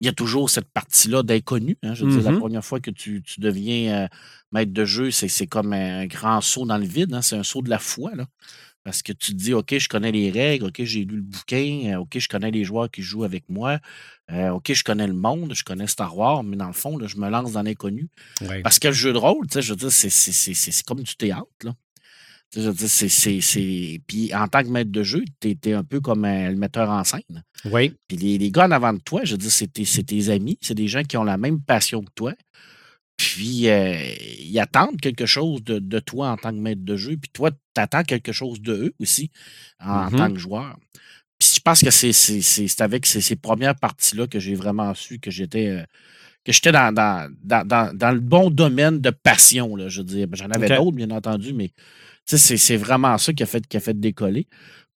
[0.00, 1.76] il y a toujours cette partie-là d'inconnu.
[1.82, 1.94] hein.
[1.94, 2.38] Je veux dire, la Mhm.
[2.38, 4.08] première fois que tu, tu deviens euh,
[4.52, 7.14] maître de jeu, c'est comme un grand saut dans le vide.
[7.14, 7.22] hein.
[7.22, 8.14] C'est un saut de la foi.
[8.14, 8.26] Là.
[8.84, 11.94] Parce que tu te dis, OK, je connais les règles, OK, j'ai lu le bouquin,
[11.94, 13.80] euh, OK, je connais les joueurs qui jouent avec moi,
[14.30, 17.08] euh, OK, je connais le monde, je connais Star Wars, mais dans le fond, là,
[17.08, 18.08] je me lance dans l'inconnu.
[18.42, 18.62] Ouais.
[18.62, 21.74] Parce que le jeu de rôle, je veux dire, c'est comme du théâtre, là.
[22.56, 23.40] Je veux dire, c'est- c'est.
[23.42, 26.56] c'est- Puis en tant que maître de jeu, tu es, un peu comme un- le
[26.56, 27.44] metteur en scène.
[27.66, 27.92] Oui.
[28.08, 30.30] Puis les, les gars en avant de toi, je veux dire, c'est tes, c'est tes
[30.30, 32.32] amis, c'est des gens qui ont la même passion que toi.
[33.16, 33.96] Puis euh,
[34.40, 37.16] ils attendent quelque chose de, de toi en tant que maître de jeu.
[37.16, 39.30] Puis toi, tu attends quelque chose de eux aussi
[39.80, 40.16] en, en Mhm.
[40.18, 40.76] tant que joueur.
[41.38, 44.54] Puis je pense que c'est c'est- c'est- c'est avec ces, ces premières parties-là que j'ai
[44.54, 45.82] vraiment su que j'étais euh,
[46.44, 49.74] que j'étais dans, dans, dans, dans- dans le bon domaine de passion.
[49.76, 50.26] Là, je veux dire.
[50.32, 51.70] J'en avais d'autres, bien entendu, mais
[52.26, 54.46] c'est vraiment ça qui a fait, qui a fait décoller.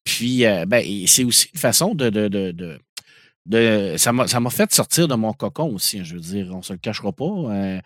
[0.04, 2.10] Puis euh, ben, c'est aussi une façon de.
[2.10, 2.78] de, de, de-
[3.46, 5.98] de- ça m'a fait sortir de mon cocon aussi.
[6.00, 7.24] hein, je veux dire, on se le cachera pas.
[7.24, 7.80] euh,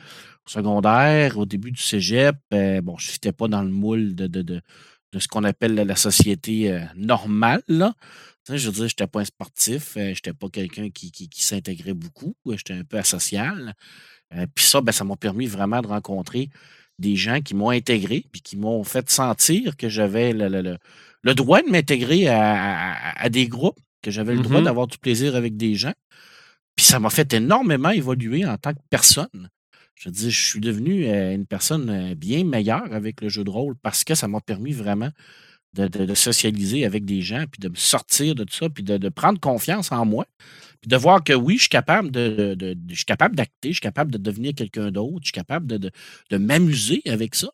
[0.46, 4.14] au secondaire, au début du cégep, euh, bon, je ne fitais pas dans le moule
[4.14, 4.60] de, de,
[5.18, 7.62] ce qu'on appelle la, société euh, normale.
[7.68, 7.94] Là.
[8.48, 11.42] Je veux dire, je n'étais pas un sportif, je n'étais pas quelqu'un qui, qui, qui
[11.44, 13.74] s'intégrait beaucoup, j'étais un peu asocial.
[14.54, 16.50] Puis ça, ben, ça m'a permis vraiment de rencontrer
[16.98, 20.78] des gens qui m'ont intégré, puis qui m'ont fait sentir que j'avais le, le- le-
[21.22, 24.64] le droit de m'intégrer à, à- à des groupes, que j'avais le droit Mhm.
[24.64, 25.94] d'avoir du plaisir avec des gens.
[26.76, 29.48] Puis ça m'a fait énormément évoluer en tant que personne.
[29.94, 33.44] Je veux dire, je suis devenu euh, une personne euh, bien meilleure avec le jeu
[33.44, 35.10] de rôle parce que ça m'a permis vraiment
[35.74, 38.82] de, de- de socialiser avec des gens, puis de me sortir de tout ça, puis
[38.84, 40.26] de, de prendre confiance en moi,
[40.80, 43.68] puis de voir que oui, je suis capable de, de- de- je suis capable d'acter,
[43.68, 45.90] je suis capable de devenir quelqu'un d'autre, je suis capable de, de-
[46.30, 47.48] de m'amuser avec ça.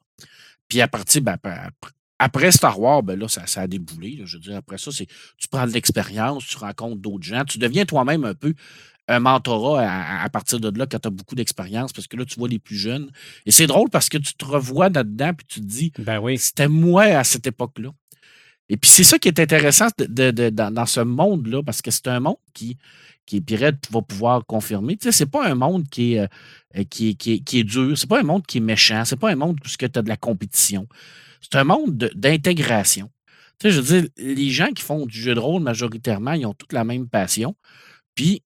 [0.68, 4.16] Puis à partir, ben, après- après Star Wars, ben là, ça, ça a déboulé.
[4.16, 4.24] là.
[4.26, 5.06] je veux dire, après ça, c'est
[5.38, 8.52] tu prends de l'expérience, tu rencontres d'autres gens, tu deviens toi-même un peu
[9.08, 12.24] un mentorat à, à partir de là quand tu as beaucoup d'expérience, parce que là,
[12.24, 13.10] tu vois les plus jeunes.
[13.46, 16.38] Et c'est drôle parce que tu te revois là-dedans, puis tu te dis, Ben oui.
[16.38, 17.90] c'était moi à cette époque-là.
[18.70, 22.06] Et puis c'est ça qui est intéressant de- de- dans, ce monde-là, parce que c'est
[22.06, 22.78] un monde qui,
[23.26, 24.96] qui Red va pouvoir confirmer.
[24.96, 26.20] Tu sais, c'est pas un monde qui est,
[26.76, 29.30] euh, qui qui qui est dur, c'est pas un monde qui est méchant, c'est pas
[29.32, 30.86] un monde où tu as de la compétition.
[31.42, 33.10] C'est un monde de- d'intégration.
[33.58, 36.46] Tu sais, je veux dire, les gens qui font du jeu de rôle majoritairement, ils
[36.46, 37.56] ont toutes la même passion.
[38.14, 38.42] Puis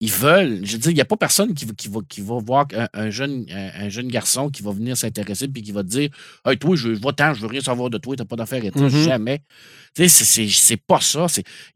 [0.00, 0.60] ils veulent.
[0.64, 2.66] Je veux dire, il n'y a pas personne qui va, qui va, qui va voir
[2.74, 5.88] un, un jeune, un, un jeune garçon qui va venir s'intéresser puis qui va te
[5.88, 6.10] dire
[6.44, 8.78] Hey, toi, je va-t'en, je veux rien savoir de toi, t'as pas d'affaires et tout.
[8.80, 9.04] Mhm.
[9.04, 9.42] Jamais.
[9.94, 11.26] Tu sais, c'est- pas ça.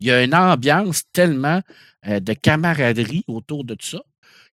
[0.01, 1.61] Il y a une ambiance tellement
[2.07, 4.01] euh, de camaraderie autour de ça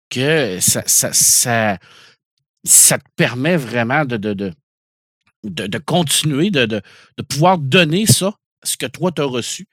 [0.09, 1.78] que ça, ça, ça,
[2.63, 4.51] ça te permet vraiment de, de, de,
[5.43, 6.82] de, de continuer, de, de,
[7.17, 9.67] de pouvoir donner ça, ce que toi, tu as reçu.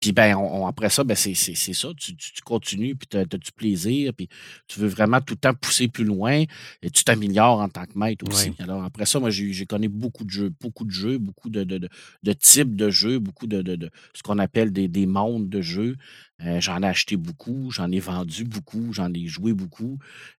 [0.00, 1.88] Puis ben, on- on- après ça, ben, c'est ça.
[1.96, 4.28] Tu, tu- tu continues, puis tu as, du plaisir, puis
[4.68, 6.44] tu veux vraiment tout le temps pousser plus loin
[6.82, 8.50] et tu t'améliores en tant que maître aussi.
[8.60, 11.78] Alors après ça, moi, j'ai connu beaucoup de jeux, beaucoup de jeux, beaucoup de, de,
[11.78, 11.88] de-
[12.22, 15.60] de types de jeux, beaucoup de, de- de ce qu'on appelle des, des mondes de
[15.60, 15.96] jeux.
[16.44, 19.98] Euh, j'en ai acheté beaucoup, j'en ai vendu beaucoup, j'en ai joué beaucoup.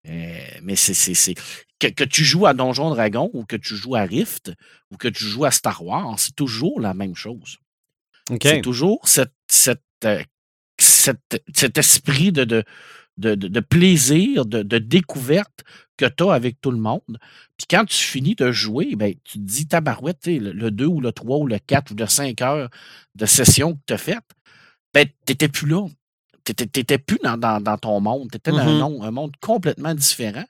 [0.09, 1.34] Euh, mais c'est
[1.80, 4.52] que, que tu joues à Donjon Dragon ou que tu joues à Rift
[4.92, 7.59] ou que tu joues à Star Wars, c'est toujours la même chose.
[8.56, 10.22] C'est toujours cette, cette, euh,
[10.78, 12.64] cette- cet esprit de, de,
[13.34, 15.64] de, plaisir, de, de découverte
[15.96, 17.18] que tu as avec tout le monde.
[17.57, 21.01] Puis quand tu finis de jouer, ben, tu te dis, tabarouette, le, le 2 ou
[21.01, 22.68] le 3 ou le 4 ou le 5 heures
[23.16, 24.24] de session que tu as faite,
[24.94, 25.86] ben, tu n'étais plus là.
[26.44, 28.28] Tu n'étais plus dans, dans- dans ton monde.
[28.30, 28.78] Tu étais dans un, Mhm.
[28.78, 30.46] monde- un monde complètement différent.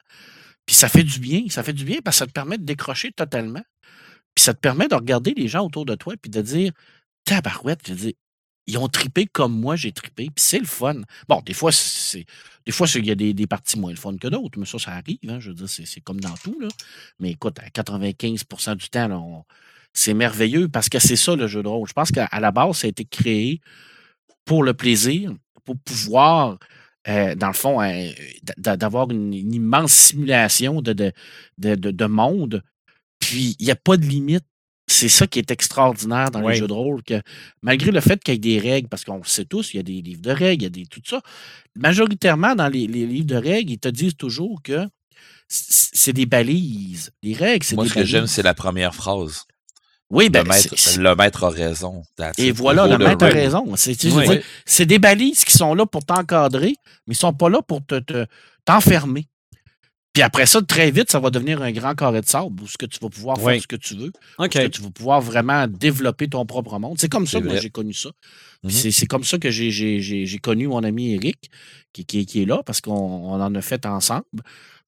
[0.66, 1.44] Puis ça fait du bien.
[1.48, 3.62] Ça fait du bien parce que ça te permet de décrocher totalement.
[4.34, 6.72] Puis ça te permet de regarder les gens autour de toi puis de dire
[7.24, 8.12] Tabarouette, je dire,
[8.68, 10.26] ils ont tripé comme moi, j'ai tripé.
[10.26, 11.00] Puis c'est le fun.
[11.28, 12.26] Bon, des fois, c'est.
[12.66, 14.78] Des fois, il y a des, des parties moins le fun que d'autres, mais ça,
[14.78, 15.18] ça arrive.
[15.28, 16.60] hein, je veux dire, c'est comme dans tout.
[16.60, 16.68] Là.
[17.18, 19.46] Mais écoute, à 95% du temps,
[19.94, 21.88] c'est merveilleux parce que c'est ça le jeu de rôle.
[21.88, 23.60] Je pense qu'à la base, ça a été créé
[24.44, 25.32] pour le plaisir,
[25.64, 26.58] pour pouvoir,
[27.08, 28.10] euh, dans le fond, euh,
[28.58, 31.12] d'a- d'avoir une, immense simulation de, de,
[31.58, 32.62] de- de monde.
[33.18, 34.44] Puis, il n'y a pas de limite.
[34.90, 36.52] C'est ça qui est extraordinaire dans Oui.
[36.54, 37.20] les jeux de rôle, que
[37.62, 39.80] malgré le fait qu'il y ait des règles, parce qu'on le sait tous, il y
[39.80, 41.20] a des livres de règles, il y a des, tout ça,
[41.76, 44.86] majoritairement dans les, les livres de règles, ils te disent toujours que
[45.48, 47.10] c'est des balises.
[47.22, 48.32] Les règles, c'est Moi, des ce que j'aime, balises.
[48.34, 49.44] c'est la première phrase.
[50.10, 52.02] Oui, ben, le, maître, le maître a raison.
[52.38, 53.74] Et voilà, le maître a raison.
[53.76, 54.86] C'est Oui.
[54.86, 56.74] des balises qui sont là pour t'encadrer,
[57.06, 58.24] mais ils sont pas là pour te, te-
[58.64, 59.26] t'enfermer.
[60.18, 62.76] Puis après ça, très vite, ça va devenir un grand carré de sable où ce
[62.76, 63.52] que tu vas pouvoir Oui.
[63.52, 64.10] faire ce que tu veux.
[64.38, 64.50] OK.
[64.50, 66.96] que tu vas pouvoir vraiment développer ton propre monde.
[66.98, 68.10] C'est comme ça que moi, j'ai connu ça.
[68.64, 68.70] Mhm.
[68.70, 71.48] c'est- comme ça que j'ai- connu mon ami Eric,
[71.92, 74.24] qui, qui- qui est là, parce qu'on on en a fait ensemble.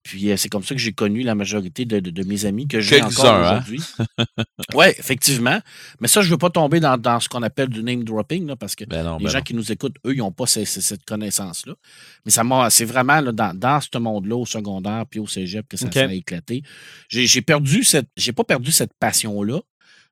[0.02, 2.66] Puis euh, c'est comme ça que j'ai connu la majorité de, de- de mes amis
[2.66, 3.50] que j'ai encore Quelques-uns, hein?
[3.50, 3.80] aujourd'hui.
[4.74, 5.60] oui, effectivement.
[6.00, 8.46] Mais ça, je ne veux pas tomber dans, dans ce qu'on appelle du name dropping,
[8.46, 9.44] là, parce que Ben non, les ben gens non.
[9.44, 11.74] qui nous écoutent, eux, ils n'ont pas ce- ce- cette connaissance-là.
[12.24, 15.68] Mais ça m'a, c'est vraiment là, dans, dans ce monde-là, au secondaire puis au cégep,
[15.68, 15.92] que ça, OK.
[15.94, 16.62] ça a éclaté.
[17.08, 19.60] J'ai, perdu cette, j'ai pas perdu cette passion-là.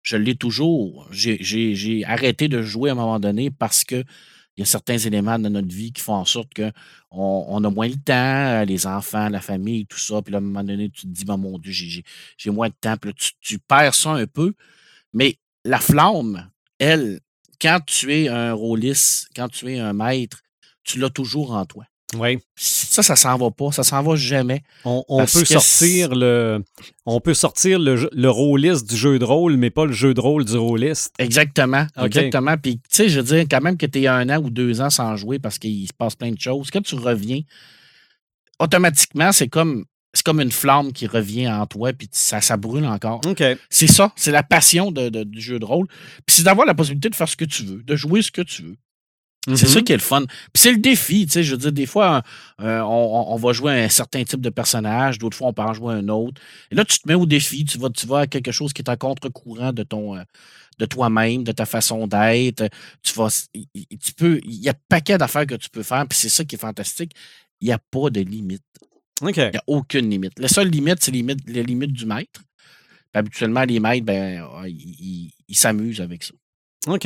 [0.02, 1.08] Je l'ai toujours.
[1.10, 4.04] J'ai arrêté de jouer à un moment donné parce que
[4.58, 6.72] il y a certains éléments de notre vie qui font en sorte qu'on
[7.12, 10.20] on a moins le temps, euh, les enfants, la famille, tout ça.
[10.20, 12.74] Puis là, à un moment donné, tu te dis, Ben, mon Dieu, j'ai, moins de
[12.80, 12.96] temps.
[12.96, 14.54] Puis tu, tu perds ça un peu.
[15.12, 16.50] Mais la flamme,
[16.80, 17.20] elle,
[17.60, 20.42] quand tu es un rôliste, quand tu es un maître,
[20.82, 21.84] tu l'as toujours en toi.
[22.16, 22.38] Oui.
[22.56, 23.70] Ça, ça s'en va pas.
[23.70, 24.62] Ça s'en va jamais.
[24.84, 25.26] On, peut
[25.60, 26.62] sortir le
[27.04, 30.14] on peut sortir le, jeu- le rôliste du jeu de rôle, mais pas le jeu
[30.14, 31.12] de rôle du rôliste.
[31.18, 31.86] Exactement.
[32.06, 32.56] Exactement.
[32.56, 34.80] Puis, tu sais, je veux dire, quand même que tu es un an ou deux
[34.80, 37.40] ans sans jouer parce qu'il se passe plein de choses, quand tu reviens,
[38.58, 39.84] automatiquement, c'est comme.
[40.14, 43.20] C'est comme une flamme qui revient en toi, puis ça, ça brûle encore.
[43.68, 45.86] C'est ça, c'est la passion de- de- du jeu de rôle.
[46.26, 48.40] Puis c'est d'avoir la possibilité de faire ce que tu veux, de jouer ce que
[48.40, 48.76] tu veux.
[49.56, 49.72] C'est Mhm.
[49.72, 50.24] ça qui est le fun.
[50.26, 52.22] Puis c'est le défi, tu sais, je veux dire, des fois,
[52.60, 55.94] euh, on, va jouer un certain type de personnage, d'autres fois, on peut en jouer
[55.94, 56.40] un autre.
[56.70, 58.82] Et là, tu te mets au défi, tu vas, tu vas à quelque chose qui
[58.82, 60.22] est à contre-courant de ton euh,
[60.78, 62.68] de toi-même, de ta façon d'être.
[63.02, 66.16] Tu vas, tu peux, il y a un paquet d'affaires que tu peux faire, puis
[66.18, 67.12] c'est ça qui est fantastique.
[67.60, 68.62] Il n'y a pas de limite.
[69.48, 70.38] Il n'y a aucune limite.
[70.38, 72.40] La seule limite, c'est les limites, les limites du maître.
[73.12, 76.34] Puis habituellement, les maîtres, ben, euh, ils, s'amusent avec ça.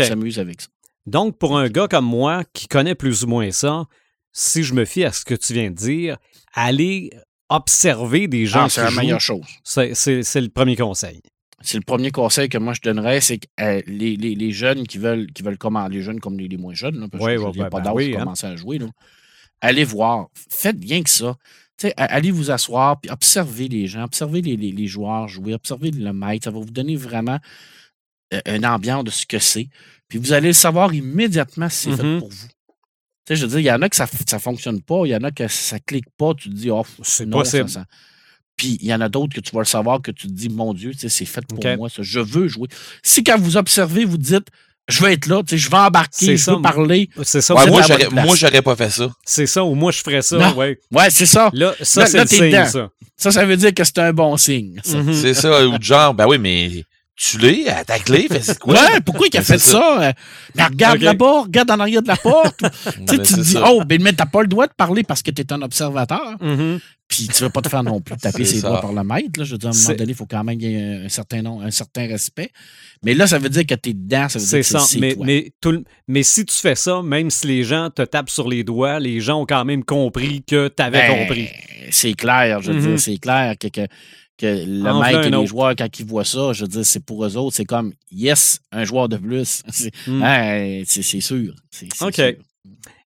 [0.04, 0.68] Ils s'amusent avec ça.
[1.06, 3.84] Donc, pour un gars comme moi qui connaît plus ou moins ça,
[4.32, 6.16] si je me fie à ce que tu viens de dire,
[6.54, 7.10] aller
[7.48, 9.44] observer des gens Ah, c'est la jouent, meilleure chose.
[9.64, 9.94] c'est-
[10.40, 11.20] le premier conseil.
[11.64, 14.84] c'est le premier conseil que moi je donnerais, c'est que euh, les, les- les jeunes
[14.86, 17.36] qui veulent, qui veulent commencer, les jeunes comme les, les moins jeunes, là, parce Ouais,
[17.36, 18.24] que ouais, ouais, pas ben d'âge oui, pour hein.
[18.24, 18.86] commencer à jouer, là.
[19.60, 21.36] allez voir, faites bien que ça.
[21.96, 26.12] Allez vous asseoir, puis observez les gens, observez les, les- les joueurs jouer, observez le
[26.12, 27.38] maître, ça va vous donner vraiment
[28.46, 29.68] une ambiance de ce que c'est.
[30.08, 32.18] Puis vous allez le savoir immédiatement si c'est fait Mhm.
[32.20, 32.46] pour vous.
[33.24, 35.10] Tu sais, je veux dire, il y en a que ça ne fonctionne pas, il
[35.10, 37.68] y en a que ça clique pas, tu te dis, oh, C'est non, possible.
[37.68, 37.86] ça- ça-
[38.56, 40.48] Puis il y en a d'autres que tu vas le savoir, que tu te dis,
[40.48, 42.02] mon Dieu, tu sais, c'est fait pour moi, ça.
[42.02, 42.68] je veux jouer.
[43.02, 44.48] Si quand vous observez, vous dites,
[44.88, 46.54] je vais être là, tu sais, je vais embarquer, je ça.
[46.56, 47.08] veux parler.
[47.22, 49.08] C'est ça, Ouais, moi, j'aurais, moi, j'aurais pas fait ça.
[49.24, 50.56] c'est ça, ou moi je ferais ça, Non.
[50.56, 50.78] ouais.
[50.90, 51.48] Ouais, c'est ça.
[51.54, 52.26] Là, ça, c'est
[52.66, 52.90] ça.
[53.16, 54.80] Ça, ça veut dire que c'est un bon signe.
[54.84, 56.84] C'est ça, ou de genre, ben oui, mais
[57.24, 58.74] tu l'es, attaque-les, fais c'est quoi?
[58.74, 60.02] Ouais, pourquoi il a Ben, fait ça?
[60.08, 60.12] Euh,
[60.56, 62.58] Mais regarde là-bas, regarde en arrière de la porte.
[62.94, 63.64] tu Ben, tu te dis, ça.
[63.68, 66.36] oh, ben, mais t'as pas le droit de parler parce que t'es un observateur.
[66.40, 66.80] Mhm.
[67.08, 68.68] Puis tu veux pas te faire non plus taper ses ça.
[68.68, 69.38] doigts par le maître.
[69.38, 69.44] Là.
[69.44, 71.08] Je veux dire, à un moment donné, il faut quand même qu'il y ait un
[71.10, 72.50] certain, nom, un certain respect.
[73.04, 74.98] Mais là, ça veut dire que t'es dedans, ça veut dire C'est que ça.
[74.98, 75.26] Mais, toi.
[75.26, 78.48] mais, tout le- mais si tu fais ça, même si les gens te tapent sur
[78.48, 81.50] les doigts, les gens ont quand même compris que tu avais Ben, compris.
[81.90, 83.86] C'est clair, je veux dire, c'est clair que, que,
[84.42, 85.46] que le En maître veut et les autre.
[85.48, 88.60] joueurs, quand ils voient ça, je veux dire, c'est pour eux autres, c'est comme, yes,
[88.72, 89.62] un joueur de plus.
[89.70, 90.22] C'est Mm.
[90.22, 91.54] hein, c'est- c'est sûr.
[91.70, 92.14] C'est- c'est OK.
[92.14, 92.32] sûr.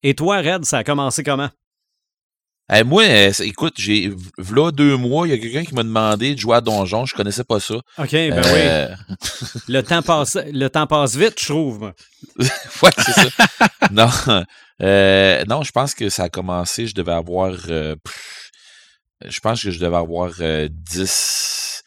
[0.02, 1.48] Et toi, Red, ça a commencé comment?
[2.86, 4.10] Moi, euh, écoute, j'ai,
[4.54, 7.14] là, deux mois, il y a quelqu'un qui m'a demandé de jouer à Donjon, je
[7.14, 7.74] connaissais pas ça.
[7.74, 8.50] OK, ben oui.
[8.54, 8.88] Euh,
[9.68, 11.92] Le temps, passe, le temps passe vite, je trouve.
[12.38, 13.28] ouais, c'est ça.
[13.90, 14.08] non,
[14.82, 18.43] euh, non, je pense que ça a commencé, je devais avoir, euh, pff,
[19.28, 21.82] je pense que je devais avoir euh, 10,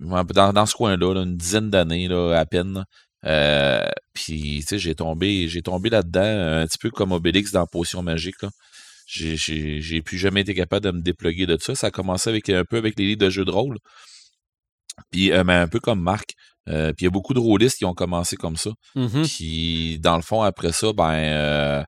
[0.00, 2.84] ouais, dans, dans ce coin-là, là, une dizaine d'années, là, à peine.
[3.24, 7.66] Euh, puis, tu sais, j'ai tombé, j'ai tombé là-dedans, un petit peu comme Obélix dans
[7.66, 8.50] Potion Magique, là.
[9.08, 11.76] J'ai, j'ai, j'ai plus jamais été capable de me déploguer de ça.
[11.76, 13.78] Ça a commencé avec un peu avec les livres de jeux de rôle.
[15.12, 16.30] Puis, euh, mais un peu comme Marc.
[16.68, 18.70] Euh, puis il y a beaucoup de rôlistes qui ont commencé comme ça.
[18.96, 19.22] Mhm.
[19.22, 21.84] Puis, dans le fond, après ça, ben,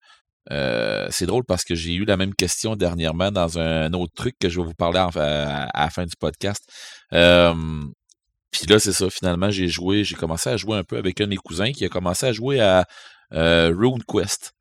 [0.50, 4.36] euh, c'est drôle parce que j'ai eu la même question dernièrement dans un autre truc
[4.40, 6.64] que je vais vous parler à, la fin du podcast.
[7.12, 7.54] Euh,
[8.50, 11.24] puis là, c'est ça, finalement, j'ai joué, j'ai commencé à jouer un peu avec un
[11.24, 12.86] de mes cousins qui a commencé à jouer à
[13.34, 14.52] euh, Rune Quest.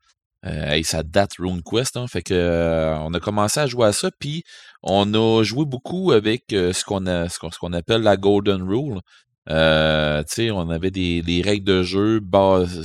[0.46, 3.92] Euh, et ça date Rune Quest, hein, fait que on a commencé à jouer à
[3.92, 4.44] ça, puis
[4.82, 9.00] on a joué beaucoup avec ce qu'on appelle la Golden Rule.
[9.50, 10.22] Euh,
[10.52, 12.20] on avait des, des règles de jeu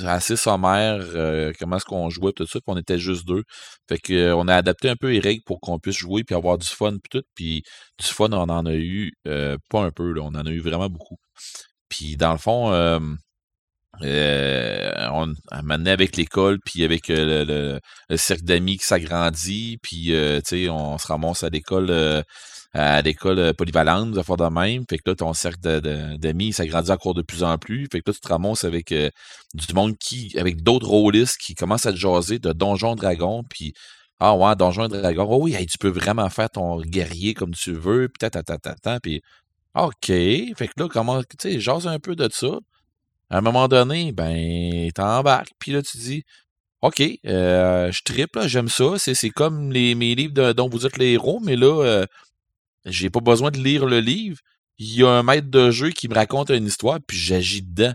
[0.05, 3.43] assez sommaires, euh, comment est-ce qu'on jouait, tout ça, puis on était juste deux.
[3.89, 6.36] Fait que euh, on a adapté un peu les règles pour qu'on puisse jouer puis
[6.36, 7.24] avoir du fun puis tout.
[7.36, 7.64] Puis
[7.99, 10.59] du fun, on en a eu euh, pas un peu, là, on en a eu
[10.61, 11.18] vraiment beaucoup.
[11.89, 12.99] Puis dans le fond, euh,
[14.01, 19.78] euh, on a mené avec l'école, puis avec le, le- le cercle d'amis qui s'agrandit,
[19.84, 20.11] puis
[20.70, 22.24] on se ramasse à l'école
[22.74, 24.84] à l'école euh, polyvalente, des affaires de même.
[24.89, 27.88] Fait que là, ton cercle de- de- d'amis s'agrandit encore de plus en plus.
[27.91, 29.09] Fait que là, tu te ramasses avec euh,
[29.53, 33.74] du monde qui, avec d'autres rôlistes qui commencent à te jaser de Donjon Dragon, puis
[34.19, 38.07] ah ouais, Donjon Dragon, oh oui, tu peux vraiment faire ton guerrier comme tu veux,
[38.09, 39.21] puis ta ta puis
[39.76, 40.05] OK.
[40.07, 42.59] Fait que là, comment, tu sais, jase un peu de ça.
[43.30, 46.24] À un moment donné, ben, t'embarques, puis là, tu dis,
[46.82, 48.97] OK, euh, je triple, j'aime ça.
[48.97, 52.05] C'est, c'est comme les, mes livres de- dont vous êtes les héros, mais là, euh,
[52.86, 54.38] j'ai pas besoin de lire le livre.
[54.77, 57.93] Il y a un maître de jeu qui me raconte une histoire, puis j'agis dedans.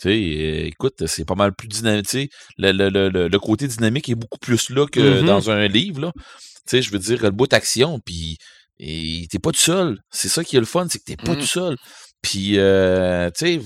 [0.00, 2.30] Tu sais, euh, écoute, c'est pas mal plus dynamique.
[2.56, 5.26] Le, le, le, le- côté dynamique est beaucoup plus là que Mhm.
[5.26, 6.00] dans un livre.
[6.00, 6.12] Là.
[6.14, 6.22] Tu
[6.66, 8.38] sais, je veux dire, le bout d'action, puis
[8.78, 9.98] et t'es pas tout seul.
[10.10, 11.40] C'est ça qui est le fun, c'est que t'es pas Mhm.
[11.40, 11.76] tout seul.
[12.22, 13.60] Puis, euh, tu sais,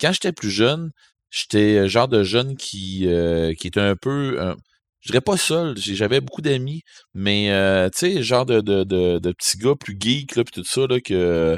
[0.00, 0.90] quand j'étais plus jeune,
[1.30, 4.54] j'étais le genre de jeune qui, euh, qui était un peu, euh,
[5.00, 6.82] je dirais pas seul, j'avais beaucoup d'amis,
[7.14, 10.52] mais euh, tu sais, genre de, de, de, de petits gars plus geeks, là, puis
[10.62, 11.56] tout ça, là, que,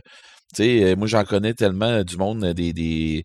[0.54, 3.24] tu sais, moi j'en connais tellement du monde, des, des,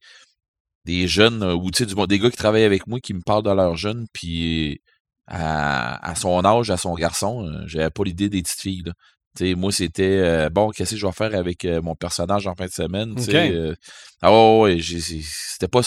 [0.85, 3.13] des jeunes, euh, ou tu sais, du monde- des gars qui travaillent avec moi qui
[3.13, 4.79] me parlent de leurs jeunes, puis
[5.27, 8.93] à, à son âge, à son garçon, euh, j'avais pas l'idée des petites filles, là.
[9.37, 12.47] Tu sais, moi, c'était euh, bon, qu'est-ce que je vais faire avec euh, mon personnage
[12.47, 13.15] en fin de semaine?
[13.15, 13.35] tu sais, Ok.
[13.55, 13.75] euh,
[14.21, 15.81] ah ouais, ouais, j'ai- j'ai- c'était pas.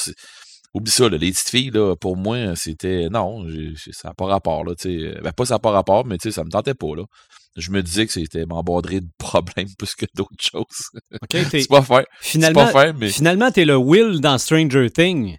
[0.72, 3.08] Oublie ça, là, les petites filles, là, pour moi, c'était.
[3.10, 3.44] Non,
[3.92, 5.14] ça n'a pas rapport, là, sais.
[5.22, 7.02] Ben, pas ça n'a pas rapport, mais ça me tentait pas, là.
[7.56, 10.90] Je me disais que c'était m'embordrer de problèmes plus que d'autres choses.
[11.14, 12.04] OK, t'es- C'est pas faire.
[12.20, 15.36] C'est finalement, pas faire, mais finalement, t'es le Will dans Stranger Things.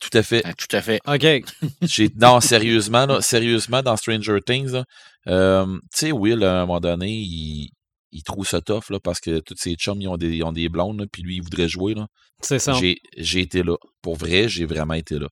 [0.00, 0.42] tout à fait.
[0.44, 0.98] Ah, tout à fait.
[1.06, 1.44] OK.
[1.82, 4.82] J'ai, non, sérieusement, là, sérieusement, dans Stranger Things,
[5.28, 7.70] euh, tu sais, Will, à un moment donné, il,
[8.12, 10.52] il trouve ça tough, là, parce que tous ses chums, ils ont des, ils ont
[10.52, 11.94] des blondes, là, puis lui, il voudrait jouer.
[12.40, 12.74] C'est ça.
[12.74, 13.76] J'ai, été là.
[14.02, 15.28] Pour vrai, j'ai vraiment été là.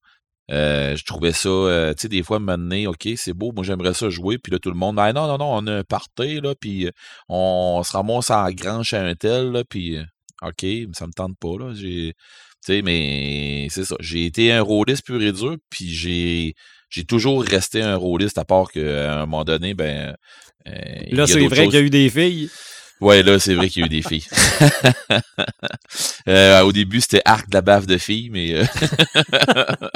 [0.51, 3.95] Euh, je trouvais ça, euh, tu sais, des fois, m'amener, OK, c'est beau, moi, j'aimerais
[3.95, 6.41] ça jouer, puis là, tout le monde, ah, non, non, non, on a un party,
[6.41, 6.91] là, puis euh,
[7.28, 9.97] on, se ramasse en grand chez un tel, là, puis
[10.43, 14.62] OK, ça me tente pas, là, j'ai, tu sais, mais c'est ça, j'ai été un
[14.62, 16.55] rôliste pur et dur, puis j'ai,
[16.91, 20.14] j'ai toujours resté un rôliste, à part qu'à un moment donné, ben,
[20.66, 20.72] euh,
[21.11, 22.51] Là, c'est vrai qu'il y a eu des filles.
[23.01, 24.26] Ouais, là, c'est vrai qu'il y a eu des filles.
[26.28, 28.53] Euh, au début, c'était arc de la baffe de filles, mais...
[28.53, 28.64] euh,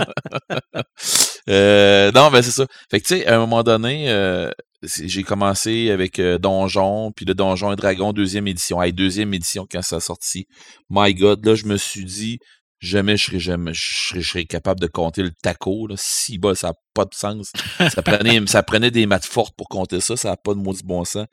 [1.50, 2.66] euh, non, ben c'est ça.
[2.90, 4.50] Fait que, tu sais, à un moment donné, euh,
[4.82, 8.82] j'ai commencé avec euh, Donjon, puis le Donjon et Dragon, deuxième édition.
[8.82, 10.46] Hey, deuxième édition, quand ça a sorti.
[10.90, 12.38] My God, là, je me suis dit,
[12.84, 15.86] jamais je serais, capable de compter le taco.
[15.86, 15.94] Là.
[15.98, 17.52] Si, bas, ça n'a pas de sens.
[17.78, 20.16] Ça prenait, ça prenait des maths fortes pour compter ça.
[20.16, 21.26] Ça n'a pas de maudit bon sens.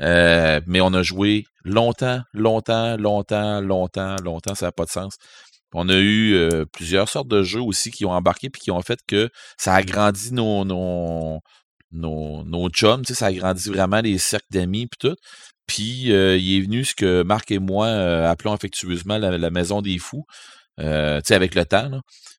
[0.00, 4.54] Euh, mais on a joué longtemps, longtemps, longtemps, longtemps, longtemps.
[4.54, 5.16] Ça n'a pas de sens.
[5.72, 8.82] On a eu euh, plusieurs sortes de jeux aussi qui ont embarqué puis qui ont
[8.82, 9.28] fait que
[9.58, 11.40] ça a agrandi nos, nos,
[11.92, 15.16] nos, nos chums, ça a agrandi vraiment les cercles d'amis puis tout.
[15.66, 19.98] Puis euh, il est venu ce que Marc et moi appelons affectueusement la maison des
[19.98, 20.24] fous,
[20.80, 21.90] euh, avec le temps.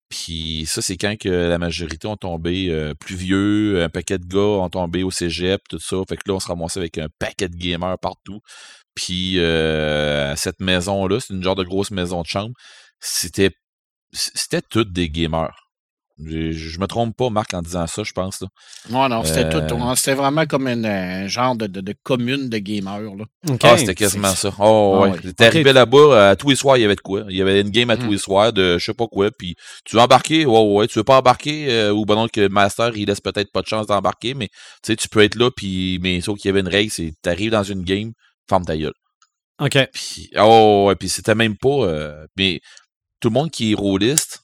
[0.09, 4.25] Puis ça, c'est quand que la majorité ont tombé euh, plus vieux, un paquet de
[4.25, 5.97] gars ont tombé au cégep, tout ça.
[6.07, 8.39] Fait que là, on se ramassait avec un paquet de gamers partout.
[8.95, 12.53] Puis euh, cette maison-là, c'est une genre de grosse maison de chambre.
[12.99, 13.51] C'était
[14.13, 15.66] c'était toutes des gamers.
[16.23, 18.41] Je, je me trompe pas, Marc, en disant ça, je pense.
[18.41, 18.47] Là.
[18.89, 19.75] Non, non, c'était Euh, tout.
[19.75, 23.01] on- C'était vraiment comme une, un genre de, de, de commune de gamers.
[23.15, 23.25] Là.
[23.61, 24.51] Ah, c'était quasiment ça.
[24.59, 25.09] Oh, Ah ouais.
[25.11, 25.33] ouais.
[25.33, 27.25] T'es arrivé là-bas, à tous les soirs, il y avait de quoi.
[27.29, 28.11] Il y avait une game à tous Mm.
[28.11, 29.29] les soirs de je sais pas quoi.
[29.37, 29.55] Puis
[29.85, 30.45] tu veux embarquer?
[30.47, 30.87] Ouais, ouais, ouais.
[30.87, 31.67] Tu veux pas embarquer?
[31.69, 34.47] euh, ou ben non, que le Master, il laisse peut-être pas de chance d'embarquer, mais
[34.47, 34.53] tu
[34.87, 37.51] sais, tu peux être là, puis mais sauf qu'il y avait une règle, c'est t'arrives
[37.51, 38.11] dans une game,
[38.49, 38.93] ferme ta gueule.
[39.59, 39.77] OK.
[39.93, 41.69] Puis, oh, ouais, puis c'était même pas.
[41.85, 42.59] euh, mais
[43.19, 44.39] tout le monde qui est rôliste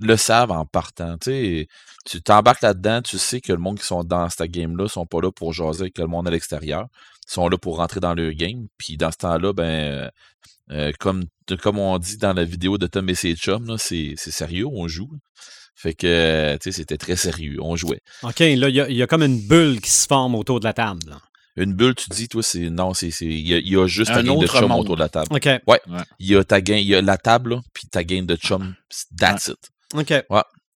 [0.00, 1.16] le savent en partant.
[1.18, 1.68] Tu sais,
[2.06, 5.20] tu t'embarques là-dedans, tu sais que le monde qui sont dans cette game-là sont pas
[5.20, 6.86] là pour jaser avec le monde à l'extérieur.
[7.28, 8.66] Ils sont là pour rentrer dans leur game.
[8.78, 10.08] Puis dans ce temps-là, ben, euh,
[10.72, 11.24] euh, comme,
[11.62, 14.66] comme on dit dans la vidéo de Tom et ses chums, là, c'est c'est sérieux,
[14.66, 15.10] on joue.
[15.74, 18.00] Fait que, tu sais, c'était très sérieux, on jouait.
[18.22, 20.60] OK, là, il y, a- il y a comme une bulle qui se forme autour
[20.60, 21.00] de la table.
[21.06, 21.18] là.
[21.56, 22.70] Une bulle, tu dis, toi, c'est.
[22.70, 23.10] Non, c'est.
[23.10, 24.80] c'est- Il y, a- il y a juste ta Un game de autre chum monde.
[24.80, 25.26] autour de la table.
[25.30, 25.48] OK.
[26.18, 28.74] Il y a ta game, il y a la table, puis ta game de chum,
[29.18, 29.58] that's it.
[29.94, 30.12] OK.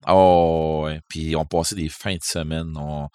[0.09, 1.01] Oh, ouais.
[1.09, 2.73] Puis on passait des fins de semaine.
[2.77, 3.09] on-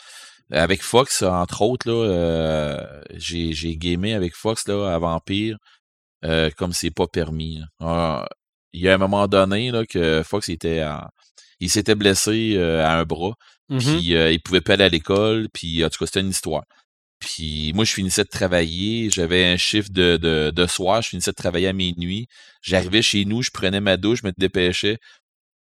[0.52, 5.58] Avec Fox, entre autres, là, euh, j'ai, j'ai gamé avec Fox là, à Vampire
[6.26, 7.62] euh, comme c'est pas permis.
[7.80, 8.28] Ah,
[8.74, 10.84] il y a un moment donné là, que Fox était
[11.60, 13.34] il s'était blessé euh, à un bras,
[13.98, 16.64] puis euh, il pouvait pas aller à l'école, puis en tout cas, c'était une histoire.
[17.20, 21.32] Puis moi, je finissais de travailler, j'avais un chiffre de, de, de soir, je finissais
[21.32, 22.28] de travailler à minuit.
[22.62, 24.98] J'arrivais chez nous, je prenais ma douche, je me dépêchais.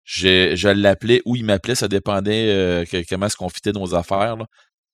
[0.04, 3.96] Je, je l'appelais ou il m'appelait, ça dépendait euh, que- comment est-ce qu'on fitait nos
[3.96, 4.36] affaires.
[4.38, 4.46] là.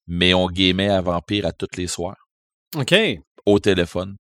[0.08, 2.18] Mais on gamait à Vampire à tous les soirs,
[2.76, 2.94] OK.
[3.46, 4.16] au téléphone.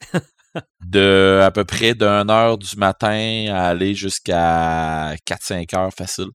[0.84, 6.28] de à peu près d'une heure du matin à aller jusqu'à 4-5 heures facile.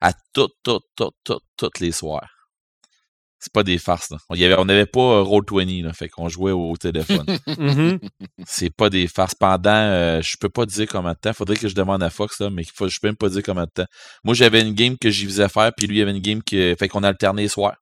[0.00, 2.28] À toutes, toutes, toutes, toutes, toutes les soirs.
[3.40, 4.18] C'est pas des farces, là.
[4.28, 7.24] On y avait- on n'avait pas euh, Roll20, là, fait qu'on jouait au, téléphone.
[7.58, 7.98] Mhm.
[8.46, 9.34] c'est pas des farces.
[9.34, 11.32] Pendant, euh, je peux pas dire combien de temps.
[11.32, 13.64] Faudrait que je demande à Fox, là, mais faut- je peux même pas dire combien
[13.64, 13.86] de temps.
[14.24, 16.74] Moi, j'avais une game que j'y faisais faire, puis lui, il avait une game que,
[16.78, 17.76] fait qu'on alternait les soirs.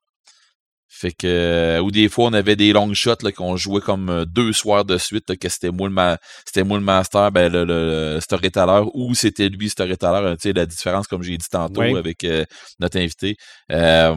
[0.99, 4.09] Fait que, euh, ou des fois, on avait des long shots, là, qu'on jouait comme
[4.09, 6.16] euh, deux soirs de suite, là, que c'était moi le, ma-
[6.47, 10.53] c'était moi le master, ben, le, le, le storyteller, ou c'était lui storyteller, tu sais,
[10.55, 11.97] la différence, comme j'ai dit tantôt, Oui.
[11.99, 12.44] avec euh,
[12.80, 13.36] notre invité.
[13.70, 14.14] Euh,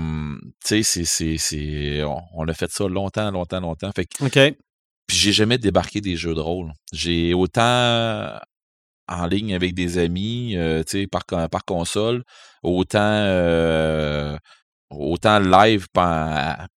[0.65, 3.91] tu sais, c'est, c'est, c'est, on, on a fait ça longtemps, longtemps, longtemps.
[3.93, 4.55] Fait que, OK.
[5.05, 6.71] puis j'ai jamais débarqué des jeux de rôle.
[6.93, 8.39] J'ai autant
[9.11, 12.23] en ligne avec des amis, euh, tu sais, par, par console,
[12.63, 14.37] autant euh,
[14.89, 15.85] autant live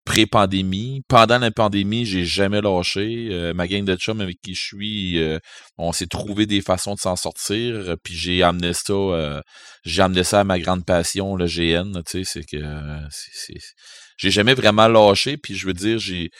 [0.04, 1.02] pré-pandémie.
[1.08, 3.28] Pendant la pandémie, j'ai jamais lâché.
[3.30, 5.38] Euh, ma gang de chums avec qui je suis, euh,
[5.78, 7.74] on s'est trouvé des façons de s'en sortir.
[7.74, 9.40] euh, Puis j'ai amené ça, euh,
[9.84, 12.02] j'ai amené ça à ma grande passion, le GN.
[12.06, 12.62] Tu sais, c'est que
[14.18, 15.36] j'ai jamais vraiment lâché.
[15.36, 16.30] Puis je veux dire, j'ai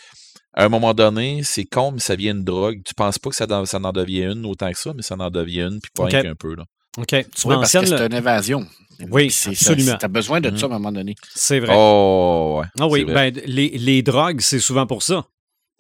[0.55, 2.81] à un moment donné, c'est con, mais ça devient une drogue.
[2.85, 5.31] Tu penses pas que ça, ça en devient une autant que ça, mais ça en
[5.31, 6.11] devient une, puis pas Ok.
[6.11, 6.55] rien qu'un peu.
[6.55, 6.65] Là.
[6.99, 7.07] OK.
[7.09, 8.67] Tu Oui, parce que c'est le- une évasion.
[9.11, 9.97] Oui, C'est- absolument.
[9.99, 10.59] Tu as besoin de Mhm.
[10.59, 11.15] ça à un moment donné.
[11.35, 11.75] c'est vrai.
[11.77, 12.67] Oh, ouais.
[12.79, 15.27] ah oui, ben, les, les drogues, c'est souvent pour ça.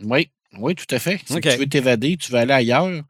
[0.02, 1.20] Oui, oui, tout à fait.
[1.26, 1.42] Si OK.
[1.42, 3.04] tu veux t'évader, tu veux aller ailleurs, tu veux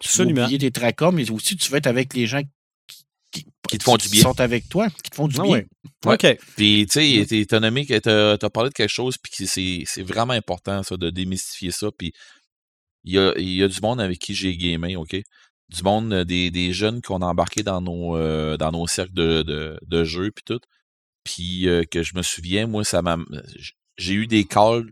[0.00, 0.42] Absolument.
[0.44, 2.40] oublier tes tracas, mais aussi tu veux être avec les gens
[2.88, 4.22] qui, qui- Qui te font du bien.
[4.22, 5.52] sont avec toi, qui te font du Ah bien.
[5.52, 5.60] oui.
[6.06, 6.14] Ouais.
[6.14, 6.38] OK.
[6.56, 9.46] Puis, tu sais, t'es- t'as nommé que t'as as parlé de quelque chose, puis que
[9.46, 11.88] c'est c'est vraiment important, ça, de démystifier ça.
[11.96, 12.12] Puis,
[13.04, 15.14] il y a, il y a du monde avec qui j'ai gamé, OK?
[15.72, 19.42] Du monde, euh, des, jeunes qu'on a embarqués dans nos, euh, dans nos cercles de,
[19.42, 20.60] de, de jeux, puis tout.
[21.24, 23.16] Puis, euh, que je me souviens, moi, ça m'a.
[23.96, 24.90] J'ai eu des calls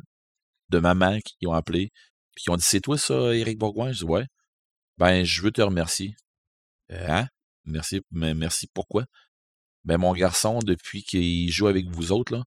[0.71, 1.91] de maman qui ont appelé,
[2.35, 3.93] puis qui ont dit C'est toi, ça, Éric Bourgoin?
[3.93, 4.27] Je dis Ouais.
[4.99, 6.15] Ben, je veux te remercier.
[6.91, 7.29] Hein?
[7.65, 9.05] Merci, mais merci, pourquoi?
[9.85, 12.45] Ben, mon garçon, depuis qu'il joue avec vous autres, là,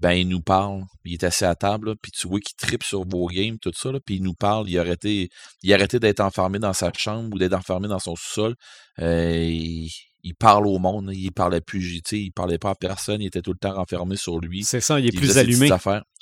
[0.00, 0.82] ben, il nous parle.
[1.04, 3.90] Il est assis à table, puis tu vois qu'il tripe sur vos games, tout ça,
[4.04, 4.68] puis il nous parle.
[4.68, 5.28] Il a arrêté,
[5.62, 8.54] il a arrêté d'être enfermé dans sa chambre ou d'être enfermé dans son sous-sol.
[9.00, 9.90] Euh, il,
[10.24, 11.10] il parle au monde.
[11.12, 13.20] Il parlait plus, tu sais, il parlait pas à personne.
[13.20, 14.64] Il était tout le temps renfermé sur lui.
[14.64, 15.70] C'est ça, il est il plus allumé.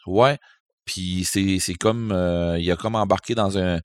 [0.07, 0.39] Ouais.
[0.85, 3.79] Puis c'est, c'est comme euh, il a comme embarqué dans un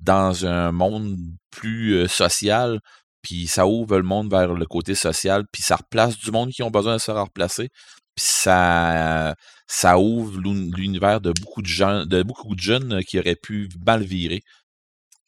[0.00, 1.16] dans un monde
[1.50, 2.80] plus euh, social,
[3.22, 6.62] puis ça ouvre le monde vers le côté social, puis ça replace du monde qui
[6.62, 7.68] ont besoin de se replacer,
[8.16, 9.34] puis ça
[9.66, 13.68] ça ouvre l'un- l'univers de beaucoup de gens de beaucoup de jeunes qui auraient pu
[13.86, 14.42] mal virer.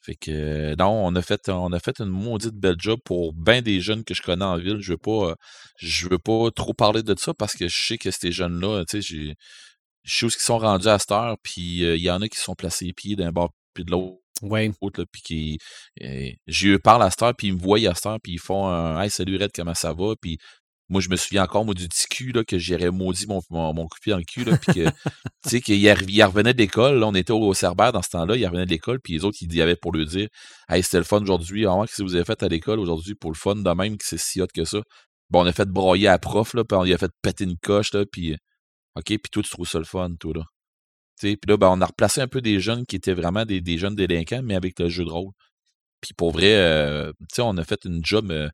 [0.01, 3.33] Fait que euh, non, on a fait on a fait une maudite belle job pour
[3.33, 4.77] bien des jeunes que je connais en ville.
[4.79, 5.35] Je veux pas euh,
[5.79, 9.01] je veux pas trop parler de ça parce que je sais que ces jeunes-là, tu
[9.01, 9.33] sais, je
[10.05, 12.37] sais où ils sont rendus à cette heure, puis euh, il y en a qui
[12.37, 14.71] se sont placés les pieds d'un bord puis de l'autre, Oui.
[14.97, 15.57] là, puis qui
[16.03, 18.33] euh, j'ai eu parle à cette heure, puis ils me voient à cette heure, puis
[18.33, 20.15] ils font un Hey, salut Red, comment ça va?
[20.21, 20.37] Puis
[20.89, 23.73] moi, je me souviens encore, moi, du petit cul, là, que j'irais maudit mon, mon,
[23.73, 27.31] mon coup de cul, là, puis que, tu sais, qu'il revenait de l'école, on était
[27.31, 29.75] au Cerbère dans ce temps-là, il revenait de l'école, puis les autres, ils y avaient
[29.75, 30.29] pour lui dire,
[30.69, 33.31] hey, c'était le fun aujourd'hui, ah, qu'est-ce que vous avez fait à l'école aujourd'hui pour
[33.31, 34.79] le fun de même, que c'est si hot que ça?
[35.29, 37.57] Bon, on a fait broyer à prof, là, puis on lui a fait péter une
[37.57, 38.35] coche, là, puis,
[38.95, 40.43] OK, puis toi, tu trouves ça le fun, toi, là.
[41.19, 43.43] Tu sais, puis là, ben, on a replacé un peu des jeunes qui étaient vraiment
[43.43, 45.31] des, des jeunes délinquants, mais avec le jeu de rôle.
[46.01, 48.49] Puis pour vrai, euh, tu sais, on a fait une job euh,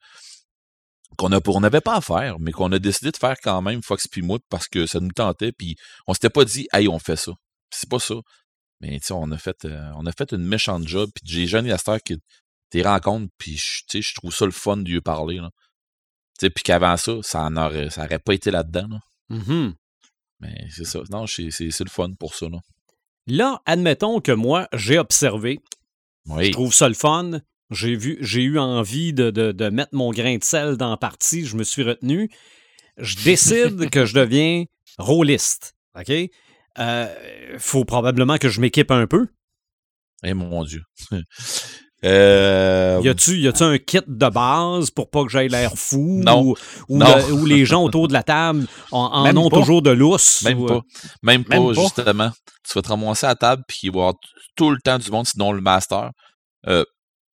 [1.17, 4.21] qu'on n'avait pas à faire, mais qu'on a décidé de faire quand même, Fox puis
[4.21, 5.75] moi, parce que ça nous tentait, puis
[6.07, 7.31] on s'était pas dit, hey, on fait ça.
[7.69, 8.15] C'est pas ça.
[8.81, 11.47] Mais tu sais, on a fait euh, on a fait une méchante job, puis j'ai
[11.77, 12.17] cette heure qui
[12.69, 15.49] t'es rencontres, puis je- tu sais, je trouve ça le fun de lui parler, là.
[16.39, 18.99] Tu sais, puis qu'avant ça, ça en aurait, ça aurait pas été là-dedans, là.
[19.29, 19.73] Mhm.
[20.39, 20.99] Mais c'est ça.
[21.11, 22.57] Non, c'est le fun pour ça, là.
[23.27, 25.59] Là, admettons que moi, j'ai observé,
[26.25, 26.47] Oui.
[26.47, 27.39] je trouve ça le fun.
[27.73, 30.97] J'ai vu, j'ai eu envie de, de- de mettre mon grain de sel dans la
[30.97, 32.29] partie, je me suis retenu.
[32.97, 34.65] Je décide que je deviens
[34.97, 35.75] rôliste.
[35.99, 36.11] OK?
[36.79, 37.07] Euh,
[37.59, 39.27] faut probablement que je m'équipe un peu.
[40.23, 40.81] Eh mon Dieu.
[42.05, 46.21] euh, Y a-tu, y a-tu un kit de base pour pas que j'aille l'air fou?
[46.23, 46.41] Non.
[46.43, 46.55] Ou,
[46.89, 47.15] ou Non.
[47.15, 49.59] le- ou les gens autour de la table en, en Même ont pas.
[49.59, 50.41] toujours de lousse?
[50.43, 50.73] Même ou, pas.
[50.75, 50.81] euh,
[51.21, 51.81] Même pas, Même pas.
[51.81, 52.31] justement.
[52.67, 54.19] Tu vas te ramasser à table, puis il va y avoir t-
[54.55, 56.11] tout le temps du monde, sinon le master.
[56.67, 56.83] Euh,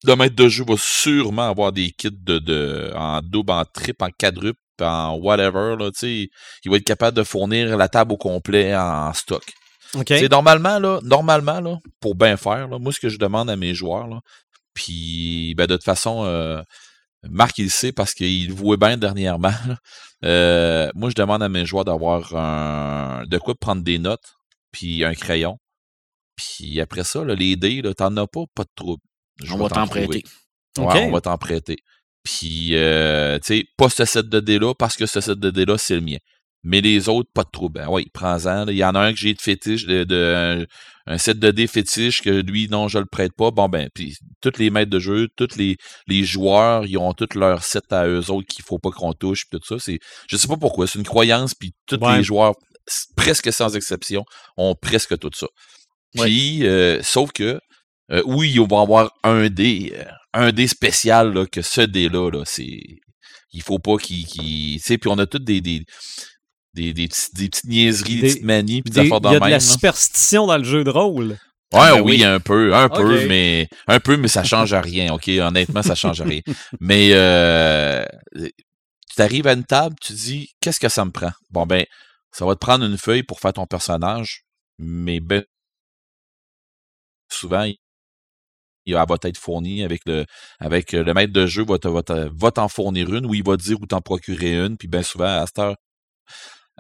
[0.07, 4.05] le maître de jeu va sûrement avoir des kits de, de en double, en triple,
[4.05, 5.77] en quadruple, en whatever.
[5.79, 6.31] Là, il
[6.71, 9.45] va être capable de fournir la table au complet en stock.
[10.07, 13.57] C'est normalement, là, normalement, là, pour bien faire, là, moi, ce que je demande à
[13.57, 14.21] mes joueurs, là,
[14.75, 16.63] puis ben, de toute façon, euh,
[17.29, 19.55] Marc, il sait parce qu'il voit bien dernièrement.
[20.25, 24.35] Euh, moi, je demande à mes joueurs d'avoir un de quoi prendre des notes,
[24.73, 25.59] puis un crayon.
[26.37, 29.03] Puis après ça, là, les dés, t'en as pas, pas de trouble.
[29.51, 30.23] On va t'en prêter.
[30.79, 31.77] Ouais, on va t'en prêter.
[32.23, 35.79] Puis, euh, tu sais, pas ce set de dés-là, parce que ce set de dés-là,
[35.79, 36.19] c'est le mien.
[36.65, 37.81] Mais les autres, pas de trouble.
[37.81, 38.67] Ben oui, prends-en.
[38.67, 40.67] Il y en a un que j'ai de fétiche, de,
[41.07, 43.53] un, set de dés fétiche que lui, non, je le prête pas.
[43.53, 45.77] Bon, ben, puis tous les maîtres de jeu, tous les,
[46.09, 49.45] les joueurs, ils ont tous leur set à eux autres qu'il faut pas qu'on touche,
[49.49, 49.77] puis tout ça.
[49.79, 52.55] C'est, je sais pas pourquoi, c'est une croyance, puis tous les joueurs,
[53.17, 54.25] presque sans exception,
[54.57, 55.47] ont presque tout ça.
[56.15, 57.61] Puis, euh, sauf que,
[58.13, 62.31] euh, oui, ils vont avoir un dé, euh, un dé spécial, là, que ce dé-là,
[62.31, 62.81] là, c'est.
[63.53, 64.27] Il faut pas qu'il.
[64.27, 65.85] tu sais, puis on a toutes des, des,
[66.75, 69.61] des, des, petites niaiseries, des, petites manies, puis des, affaires Il y a de la
[69.61, 71.39] superstition dans le jeu de rôle.
[71.73, 75.13] Ouais, ben oui, un peu, un peu, mais un peu, mais ça change à rien,
[75.13, 75.29] ok?
[75.41, 76.41] Honnêtement, ça change à rien.
[76.81, 78.05] mais euh,
[78.35, 81.33] tu arrives à une table, tu dis, qu'est-ce que ça me prend?
[81.51, 81.85] Bon ben,
[82.31, 84.45] ça va te prendre une feuille pour faire ton personnage,
[84.79, 85.43] mais ben,
[87.29, 87.77] souvent, il
[88.95, 90.25] va être fourni avec le
[90.61, 91.77] avec le maître de jeu va,
[92.33, 94.77] va, t'en fournir une ou il va te dire où t'en procurer une.
[94.77, 95.77] Puis bien souvent, à cette heure,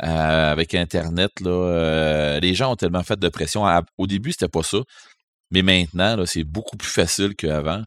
[0.02, 3.64] euh, avec Internet, là, euh, les gens ont tellement fait de pression.
[3.96, 4.78] au début, c'était pas ça.
[5.50, 7.82] Mais maintenant, c'est beaucoup plus facile qu'avant.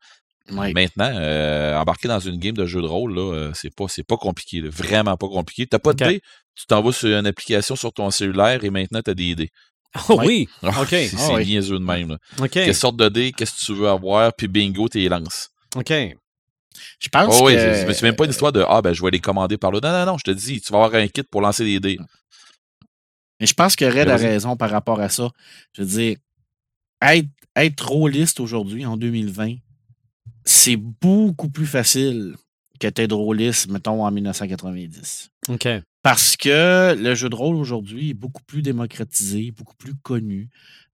[0.52, 4.18] Maintenant, euh, embarquer dans une game de jeu de rôle, là, c'est pas, c'est pas
[4.18, 4.62] compliqué.
[4.62, 5.68] vraiment pas compliqué.
[5.68, 6.22] T'as pas de dés,
[6.56, 9.50] tu t'envoies sur une application sur ton cellulaire et maintenant tu as des dés.
[10.08, 10.90] Oh oui, OK.
[10.90, 11.46] c'est oh, oui.
[11.46, 12.18] niaiseux de même.
[12.38, 12.48] Là.
[12.48, 15.50] Quelle sorte de dés, qu'est-ce que tu veux avoir, puis bingo, t'es lance.
[15.76, 15.92] OK.
[17.00, 17.86] Je pense oh, que...
[17.88, 19.80] Oui, c'est même pas une histoire de «Ah, ben, je vais les commander par là.»
[19.84, 21.98] Non, non, non, je te dis, tu vas avoir un kit pour lancer des dés.
[23.40, 25.30] Mais je pense que Red a raison par rapport à ça.
[25.74, 26.18] Je veux dire,
[27.02, 29.56] être, être rôliste aujourd'hui, en 2020,
[30.46, 32.36] c'est beaucoup plus facile
[32.80, 35.30] que d'être rôliste, mettons, en 1990.
[35.50, 35.68] OK.
[36.10, 40.50] Parce que le jeu de rôle aujourd'hui est beaucoup plus démocratisé, beaucoup plus connu.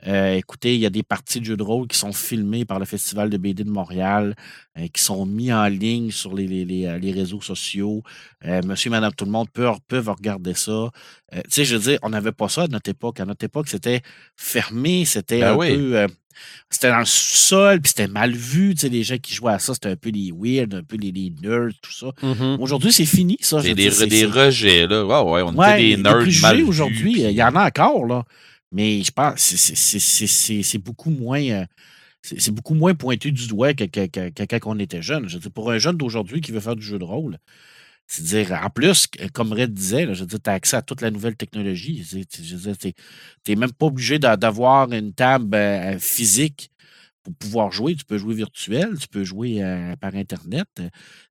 [0.06, 2.80] Euh, écoutez, il y a des parties de jeux de rôle qui sont filmées par
[2.80, 4.36] le Festival de BD de Montréal,
[4.78, 8.04] euh, qui sont mis en ligne sur les, les, les, euh, réseaux sociaux.
[8.66, 10.90] monsieur, madame, tout le monde peut, peuvent regarder ça.
[11.32, 13.22] tu sais, je veux dire, on n'avait pas ça à notre époque.
[13.22, 14.02] À notre époque, c'était
[14.36, 16.08] fermé, c'était ben un peu
[16.70, 18.74] c'était dans le sol, puis c'était mal vu.
[18.74, 20.98] Tu sais, les gens qui jouaient à ça, c'était un peu les weird, un peu
[20.98, 21.12] les,
[21.42, 22.08] nerds, tout ça.
[22.22, 22.60] Mm-hmm.
[22.60, 23.62] Aujourd'hui, c'est fini, ça.
[23.62, 25.05] C'est des, des rejets, là.
[25.06, 27.22] Ouais, ouais, on était des nerds aujourd'hui.
[27.22, 28.26] Il y en a encore, là.
[28.72, 31.42] Mais je pense c'est beaucoup moins.
[31.42, 31.66] Euh,
[32.22, 35.30] c'est beaucoup moins pointu du doigt que, quand on était jeune.
[35.30, 37.38] Je pour un jeune d'aujourd'hui qui veut faire du jeu de rôle,
[38.08, 41.36] c'est dire, en plus, comme Red disait, je tu as accès à toute la nouvelle
[41.36, 42.04] technologie.
[42.10, 42.94] Tu
[43.48, 46.72] n'es même pas obligé d'avoir une table euh, physique
[47.26, 47.96] pour pouvoir jouer.
[47.96, 50.68] Tu peux jouer virtuel, tu peux jouer euh, par Internet.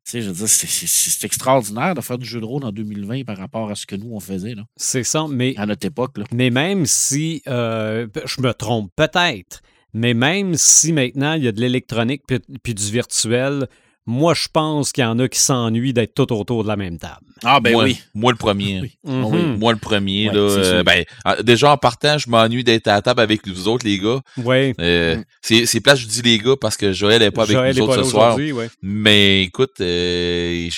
[0.05, 3.71] je veux dire, c'est extraordinaire de faire du jeu de rôle en 2020 par rapport
[3.71, 4.55] à ce que nous, on faisait.
[4.77, 5.55] C'est ça, mais.
[5.57, 6.17] À notre époque.
[6.33, 7.43] Mais même si.
[7.47, 9.63] Euh, je me trompe peut-être.
[9.97, 12.23] Mais même si maintenant il y a de l'électronique
[12.65, 13.69] puis du virtuel,
[14.07, 16.99] moi, je pense qu'il y en a qui s'ennuient d'être tout autour de la même
[16.99, 17.25] table.
[17.43, 18.01] Ah, ben oui.
[18.15, 18.99] Moi, le premier.
[19.03, 19.57] Mhm.
[19.59, 20.27] Moi, le premier.
[20.27, 21.05] là, euh, ben,
[21.43, 24.21] déjà, en partant, je m'ennuie d'être à la table avec vous autres, les gars.
[24.37, 24.75] Oui.
[24.79, 25.65] Euh, mm.
[25.67, 28.11] C'est place, je dis les gars, parce que Joël n'est pas avec nous autres ce
[28.11, 28.37] soir.
[28.83, 30.69] Mais écoute, euh,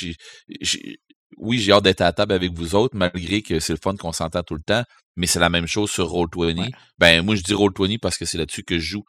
[1.38, 3.96] oui, j'ai hâte d'être à la table avec vous autres, malgré que c'est le fun
[3.96, 4.84] qu'on s'entend tout le temps.
[5.16, 6.70] Mais c'est la même chose sur Roll20.
[6.98, 9.04] Ben, moi, je dis Roll20 parce que c'est là-dessus que je joue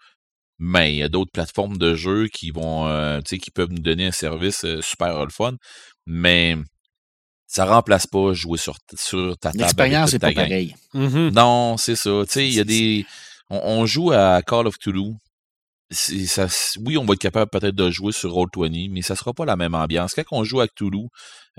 [0.60, 3.72] mais il y a d'autres plateformes de jeux qui vont, euh, tu sais, qui peuvent
[3.72, 5.54] nous donner un service euh, super le fun.
[6.06, 6.56] Mais
[7.46, 9.64] ça remplace pas jouer sur, sur ta table.
[9.64, 10.76] L'expérience n'est pas pareille.
[10.94, 11.34] Mm-hmm.
[11.34, 12.24] Non, c'est ça.
[12.26, 13.06] Tu sais, il y a des.
[13.50, 15.16] On, joue à Call of Toulouse
[15.90, 19.56] oui, on va être capable peut-être de jouer sur Roll20, mais ça sera pas la
[19.56, 20.14] même ambiance.
[20.14, 21.08] Quand on joue à Cthulhu,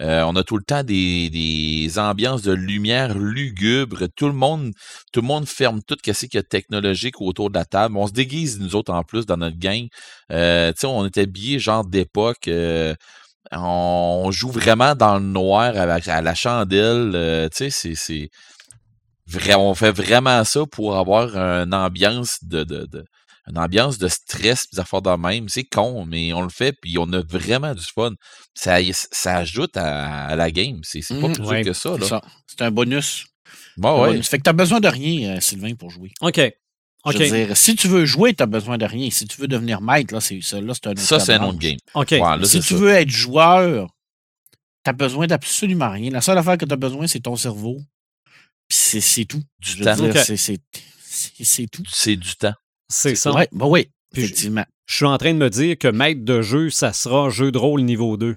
[0.00, 4.06] euh, on a tout le temps des, des ambiances de lumière lugubre.
[4.14, 4.72] Tout le monde,
[5.12, 7.96] tout le monde ferme tout ce qu'il y technologique autour de la table.
[7.96, 9.86] On se déguise, nous autres, en plus, dans notre gang.
[10.30, 12.48] Euh, on est habillés genre d'époque.
[12.48, 12.94] Euh,
[13.50, 15.86] on joue vraiment dans le noir à
[16.20, 17.12] la, chandelle.
[17.14, 18.30] Euh, tu sais, c'est...
[19.56, 23.04] On fait vraiment ça pour avoir une ambiance de, de, de
[23.48, 25.48] une ambiance de stress, des affaires de même.
[25.48, 28.12] C'est con, mais on le fait, puis on a vraiment du fun.
[28.54, 30.80] Ça, ça ajoute à, la game.
[30.82, 31.94] C'est pas mmh, plus que ça.
[32.46, 33.26] C'est un bonus.
[33.76, 34.22] Bon, ouais.
[34.22, 36.10] Fait que t'as besoin de rien, euh, Sylvain, pour jouer.
[36.20, 36.40] OK.
[37.04, 37.12] OK.
[37.12, 39.08] Je veux dire, si tu veux jouer, tu n'as besoin de rien.
[39.10, 41.44] Si tu veux devenir maître, là, c'est ça, là, c'est un autre Ça, c'est un
[41.44, 41.78] autre game.
[41.94, 42.10] OK.
[42.10, 42.76] Ouais, là, Si tu ça.
[42.76, 43.88] veux être joueur,
[44.84, 46.10] tu as besoin d'absolument rien.
[46.10, 47.78] La seule affaire que tu as besoin, c'est ton cerveau.
[48.68, 49.42] Puis c'est c'est tout.
[49.60, 49.94] Du temps.
[49.96, 51.84] c'est tout.
[51.88, 52.54] C'est du temps.
[52.88, 53.32] C'est ça.
[53.32, 54.64] Ouais, bah oui, Puis je- effectivement.
[54.86, 57.58] Je suis en train de me dire que maître de jeu, ça sera jeu de
[57.58, 58.36] rôle niveau 2.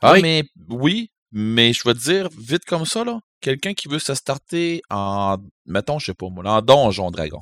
[0.00, 0.22] Ah, Oui.
[0.22, 4.14] mais oui, mais je vais te dire, vite comme ça, là, quelqu'un qui veut se
[4.14, 7.40] starter en, mettons, je sais pas moi, en Donjon Dragon.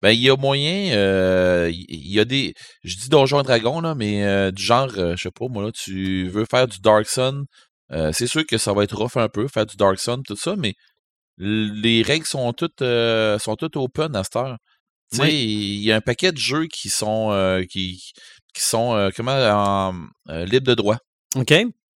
[0.00, 3.94] Ben, il y a moyen, euh, il y a des, je dis Donjon Dragon, là,
[3.94, 7.06] mais euh, du genre, euh, je sais pas moi, là, tu veux faire du Dark
[7.06, 7.44] Sun,
[7.92, 10.36] euh, c'est sûr que ça va être rough un peu, faire du Dark Sun, tout
[10.36, 10.74] ça, mais
[11.38, 14.56] les règles sont toutes, euh, sont toutes open à cette heure.
[15.12, 15.32] Tu sais, Oui.
[15.78, 18.02] il y a un paquet de jeux qui sont, euh, qui,
[18.54, 19.94] qui sont, euh, comment, en,
[20.30, 20.98] euh, libres de droit.
[21.36, 21.50] OK?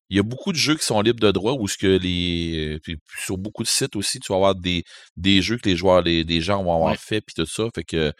[0.08, 2.74] Il y a beaucoup de jeux qui sont libres de droit ou ce que les
[2.76, 4.84] euh, puis sur beaucoup de sites aussi tu vas avoir des,
[5.16, 6.96] des jeux que les joueurs les, des gens vont avoir Ouais.
[6.96, 8.12] fait puis tout ça fait que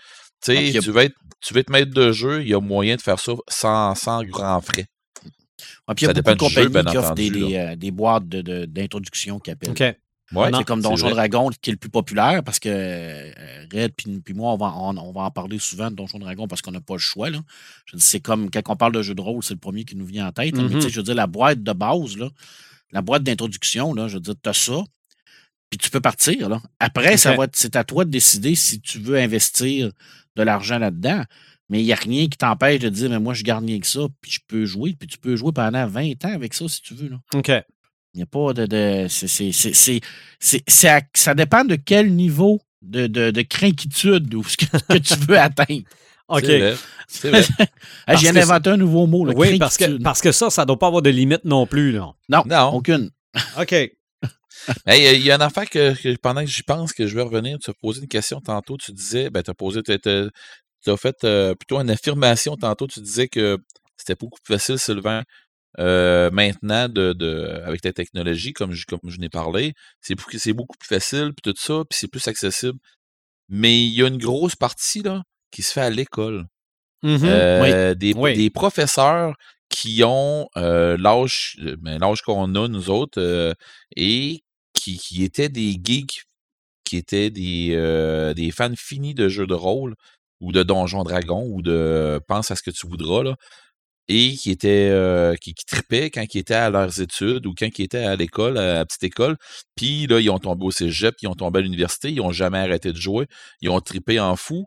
[0.44, 3.00] tu a- vas être tu vas être maître de jeu il y a moyen de
[3.02, 4.86] faire ça sans, sans grand frais
[5.86, 7.14] Ouais, puis il y ça a dépend beaucoup de du jeu, compagnies bien qui offrent
[7.14, 9.70] des, des, euh, des boîtes de- de- d'introduction qui appellent.
[9.70, 9.82] OK.
[10.32, 11.10] Ouais c'est comme Donjon.
[11.10, 13.30] Dragon qui est le plus populaire parce que euh,
[13.72, 16.62] Red puis moi, on va, on, on va en parler souvent de Donjon Dragon parce
[16.62, 17.30] qu'on n'a pas le choix.
[17.30, 17.38] Là.
[17.86, 19.84] Je veux dire, C'est comme quand on parle de jeu de rôle, c'est le premier
[19.84, 20.54] qui nous vient en tête.
[20.54, 22.28] tu sais, je veux dire, la boîte de base, là,
[22.92, 24.84] la boîte d'introduction, là, je veux dire, tu as ça,
[25.70, 26.48] puis tu peux partir.
[26.48, 26.60] Là.
[26.80, 29.90] Après, ça va c'est à toi de décider si tu veux investir
[30.36, 31.22] de l'argent là-dedans.
[31.68, 33.86] Mais il n'y a rien qui t'empêche de dire, mais moi, je garde rien que
[33.88, 36.80] ça, puis je peux jouer, puis tu peux jouer pendant 20 ans avec ça si
[36.80, 37.08] tu veux.
[37.08, 37.20] Là.
[37.34, 37.50] OK.
[38.16, 38.64] Il n'y a pas de.
[38.64, 40.00] de c'est, c'est, c'est, c'est,
[40.40, 44.64] c'est- c'est à- ça dépend de quel niveau de, de, de crainquitude ou ce que,
[44.64, 45.82] que tu veux atteindre.
[46.28, 46.44] OK.
[47.06, 47.42] c'est vrai,
[48.08, 49.24] que d'inventer un nouveau mot.
[49.26, 51.66] Là, Oui, parce que, parce que ça, ça ne doit pas avoir de limite non
[51.66, 51.92] plus.
[51.92, 52.14] Là.
[52.28, 52.70] Non, Non.
[52.74, 53.10] aucune.
[53.60, 53.72] OK.
[54.86, 57.22] Hey, il y a une affaire que, que pendant que j'y pense que je vais
[57.22, 60.96] revenir tu as posé une question tantôt tu disais ben tu as posé tu as
[60.96, 63.58] fait euh, plutôt une affirmation tantôt tu disais que
[63.96, 65.22] c'était beaucoup plus facile Sylvain
[65.78, 70.36] euh, maintenant de, de avec la technologie comme je comme je n'ai parlé c'est beaucoup
[70.38, 72.78] c'est beaucoup plus facile puis tout ça puis c'est plus accessible
[73.48, 76.46] mais il y a une grosse partie là qui se fait à l'école
[77.02, 77.20] Mhm.
[77.24, 78.34] Euh, des, Oui.
[78.34, 79.34] des professeurs
[79.68, 83.52] qui ont euh, l'âge euh, ben, l'âge qu'on a nous autres euh,
[83.96, 86.24] et qui, qui étaient des geeks
[86.84, 89.94] qui étaient des, euh, des fans finis de jeux de rôle
[90.40, 93.36] ou de Donjons Dragons ou de pense à ce que tu voudras là
[94.08, 97.68] et qui étaient euh, qui, qui tripaient quand ils étaient à leurs études ou quand
[97.78, 99.36] ils étaient à l'école, à la petite école.
[99.74, 102.58] Puis là, ils ont tombé au cégep, ils ont tombé à l'université, ils ont jamais
[102.58, 103.26] arrêté de jouer,
[103.60, 104.66] ils ont tripé en fou.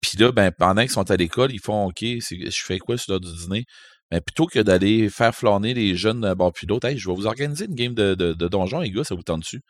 [0.00, 3.12] Puis là, ben, pendant qu'ils sont à l'école, ils font OK, je fais quoi sur
[3.12, 3.64] l'heure du dîner?
[4.10, 7.14] Ben, plutôt que d'aller faire flâner les jeunes d'un bord puis l'autre, hey, je vais
[7.14, 9.62] vous organiser une game de, de, de donjon, les gars, ça vous tente dessus.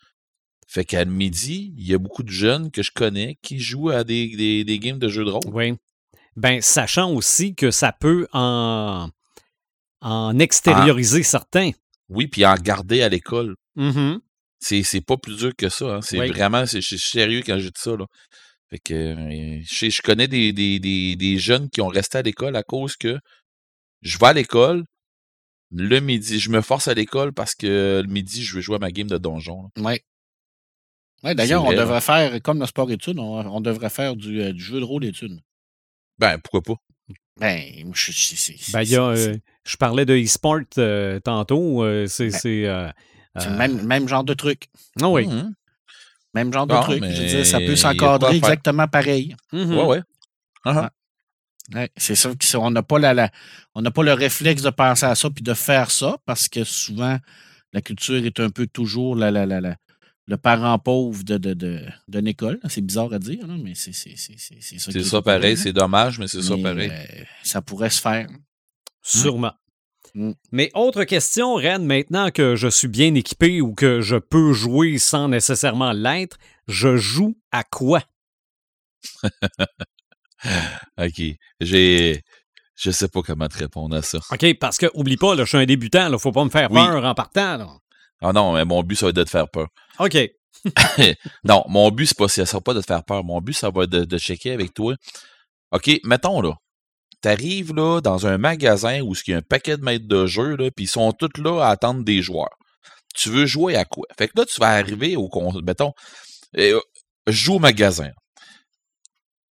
[0.67, 4.05] Fait qu'à midi, il y a beaucoup de jeunes que je connais qui jouent à
[4.05, 5.43] des, des, des games de jeux de rôle.
[6.37, 9.09] Ben, sachant aussi que ça peut en,
[10.01, 11.71] en extérioriser certains.
[12.09, 13.57] Oui, puis en garder à l'école.
[13.77, 14.21] Mhm.
[14.59, 15.97] C'est, c'est pas plus dur que ça.
[15.97, 16.01] Hein.
[16.03, 16.29] C'est Oui.
[16.29, 17.97] vraiment, c'est, je suis sérieux quand je dis ça.
[17.97, 18.07] Là.
[18.69, 22.55] Fait que euh, je, connais des, des, des, des jeunes qui ont resté à l'école
[22.57, 23.19] à cause que
[24.03, 24.85] je vais à l'école
[25.73, 26.39] le midi.
[26.39, 29.09] Je me force à l'école parce que le midi, je veux jouer à ma game
[29.09, 29.63] de donjon.
[29.63, 29.69] là.
[29.79, 29.99] Oui.
[31.23, 34.41] Ouais, d'ailleurs, on vrai, devrait faire, comme le sport études, on, on devrait faire du,
[34.41, 35.39] euh, du jeu de rôle études.
[36.21, 36.81] Ben, pourquoi pas?
[37.39, 41.83] Ben, je, Ben, il y a, euh, je parlais de e-sport euh, tantôt.
[41.83, 42.29] euh, c'est.
[42.29, 44.69] Ben, c'est, le même, même genre de truc.
[45.01, 45.27] Ah oui.
[45.27, 45.55] Mhm.
[46.35, 47.03] Même genre de Bon, truc.
[47.03, 49.35] Je veux dire, ça peut s'encadrer exactement pareil.
[49.53, 49.75] Mhm.
[49.77, 50.01] Ouais, ouais.
[50.65, 50.91] Ah, ah.
[51.75, 53.31] Ouais, c'est sûr qu'on n'a pas la, la-
[53.75, 56.65] on n'a pas le réflexe de penser à ça puis de faire ça parce que
[56.65, 57.17] souvent
[57.73, 59.77] la culture est un peu toujours la, la, la, la-
[60.31, 62.61] le parent pauvre de, de, de, d'une école.
[62.69, 64.93] C'est bizarre à dire, là, mais c'est, c'est, c'est, c'est, c'est ça.
[64.93, 65.61] C'est ça pareil, là.
[65.61, 66.89] c'est dommage, mais c'est ça pareil.
[66.89, 68.29] euh, ça pourrait se faire.
[69.03, 69.53] Sûrement.
[70.15, 70.31] Mm.
[70.53, 74.99] Mais autre question, Ren, maintenant que je suis bien équipé ou que je peux jouer
[74.99, 78.01] sans nécessairement l'être, je joue à quoi?
[80.99, 81.23] OK.
[81.61, 82.23] J'ai.
[82.77, 84.19] Je sais pas comment te répondre à ça.
[84.31, 86.71] OK, parce que, oublie pas, là, je suis un débutant, il faut pas me faire
[86.71, 86.81] Oui.
[86.81, 87.57] peur en partant.
[87.59, 87.69] là.
[88.23, 89.69] Ah non, mais mon but, ça va être de te faire peur.
[89.99, 90.17] OK.
[91.45, 93.25] Non, mon but, c'est pas, ça sera pas de te faire peur.
[93.25, 94.95] Mon but, ça va être de, checker avec toi.
[95.73, 96.55] OK, mettons là.
[97.21, 100.57] T'arrives là dans un magasin où il y a un paquet de maîtres de jeu,
[100.75, 102.57] puis ils sont tous là à attendre des joueurs.
[103.15, 104.07] Tu veux jouer à quoi?
[104.17, 105.29] Fait que là, tu vas arriver au
[105.63, 105.93] mettons,
[106.57, 106.81] euh,
[107.27, 108.11] je joue au magasin.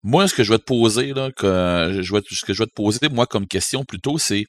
[0.04, 2.68] Moi, ce que je vais te poser, là, que, je vais, ce que je vais
[2.68, 4.46] te poser, moi, comme question plutôt, c'est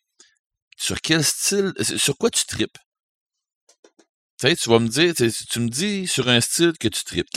[0.76, 2.78] sur quel style, sur quoi tu tripes?
[4.40, 7.28] Tu tu vas me dire, tu me dis sur un style que tu tripes.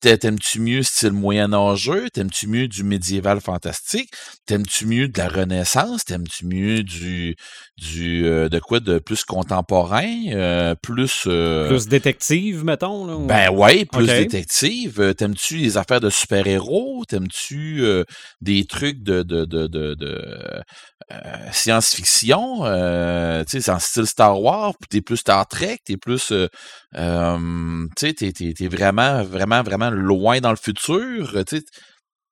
[0.00, 2.08] T'aimes-tu mieux style moyen-âgeux?
[2.10, 4.10] T'aimes-tu mieux du médiéval fantastique?
[4.46, 6.04] T'aimes-tu mieux de la Renaissance?
[6.04, 7.36] T'aimes-tu mieux du
[7.76, 10.06] du euh, de quoi de plus contemporain?
[10.32, 13.06] Euh, plus euh, Plus détective, mettons.
[13.06, 15.00] Là, ou- Ben ouais, plus détective.
[15.00, 17.04] Euh, T'aimes-tu les affaires de super-héros?
[17.08, 18.04] T'aimes-tu euh,
[18.40, 20.62] des trucs de, de, de, de, de,
[21.12, 22.64] euh, science-fiction?
[22.64, 26.32] Euh, tu sais, c'est en style Star Wars, t'es plus Star Trek, t'es plus...
[26.32, 26.48] euh,
[26.96, 31.34] euh, tu sais, t'es, t'es, t'es vraiment, vraiment, vraiment loin dans le futur.
[31.36, 31.64] euh, Tu sais,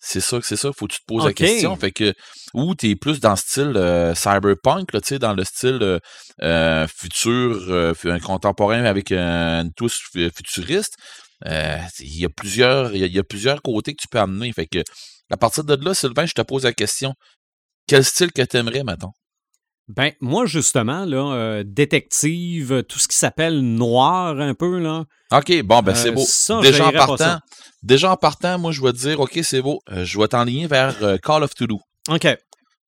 [0.01, 1.77] c'est ça, c'est ça, faut que tu te poses la question.
[1.77, 2.15] Fait que,
[2.55, 5.99] ou t'es plus dans le style euh, cyberpunk, là, tu sais, dans le style
[6.43, 10.95] euh, futur, contemporain avec un, une touche fu- futuriste.
[11.47, 14.19] Il y a plusieurs, il y a, il y a plusieurs côtés que tu peux
[14.21, 14.53] amener.
[14.53, 14.81] Fait que,
[15.31, 17.15] à partir de là, Sylvain, je te pose la question.
[17.89, 19.13] Quel style que t'aimerais, mettons?
[19.89, 25.05] Ben, moi, justement, là, euh, détective, tout ce qui s'appelle noir un peu, là.
[25.33, 26.25] OK, bon, ben c'est Euh, beau.
[26.27, 27.39] ça, déjà, en partant,
[27.83, 29.81] déjà en partant, moi, je vais te dire, OK, c'est beau.
[29.91, 31.81] Euh, je vais t'enligner vers euh, Call of Toulouse.
[32.11, 32.27] OK.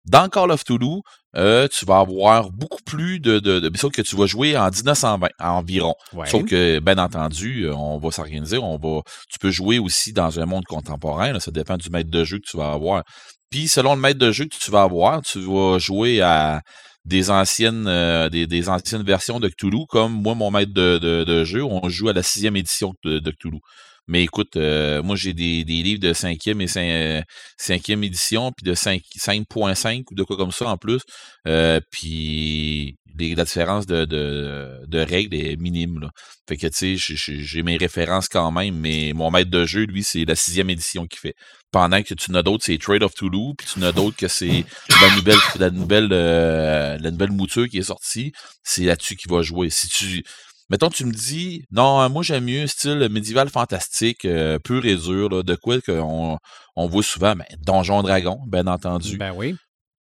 [0.06, 1.00] Dans Call of Toulouse,
[1.36, 5.94] euh, tu vas avoir beaucoup plus de, de, que tu vas jouer en 1920 environ.
[6.14, 6.26] Ouais.
[6.26, 8.58] Sauf que, bien entendu, euh, on va s'organiser.
[8.58, 11.32] On va, tu peux jouer aussi dans un monde contemporain.
[11.32, 13.04] là, ça dépend du maître de jeu que tu vas avoir.
[13.50, 16.60] Puis, selon le maître de jeu que tu vas avoir, tu vas jouer à
[17.04, 21.44] des anciennes, euh, des, des anciennes versions de Cthulhu, comme moi, mon maître de, de,
[21.44, 23.58] jeu, on joue à la sixième édition de, de Cthulhu.
[24.06, 27.22] Mais écoute, euh, moi j'ai des, des livres de cinquième et euh,
[27.56, 31.00] cinquième édition, puis de 5 5.5 ou de quoi comme ça en plus.
[31.46, 36.00] Euh, puis les- la différence de, de, de règles est minime.
[36.00, 36.10] Là.
[36.48, 40.02] Fait que tu sais, j'ai mes références quand même, mais mon maître de jeu, lui,
[40.02, 41.34] c'est la sixième édition qu'il fait.
[41.72, 44.64] Pendant que tu n'as d'autres, c'est Trade of Toulouse, puis tu n'as d'autres que c'est
[45.00, 48.32] la nouvelle, la nouvelle, euh, la nouvelle mouture qui est sortie.
[48.64, 49.70] C'est là-dessus qu'il va jouer.
[49.70, 50.24] Si tu
[50.70, 54.94] Mettons, tu me dis, non, euh, moi j'aime mieux style médiéval fantastique, euh, pur et
[54.94, 56.38] dur, là, de quoi qu'on
[56.76, 59.16] on voit souvent, ben, Donjon Dragon, bien entendu.
[59.18, 59.56] Ben oui.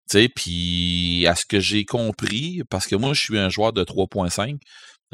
[0.08, 3.72] Tu sais, puis à ce que j'ai compris, parce que moi je suis un joueur
[3.72, 4.58] de 3.5,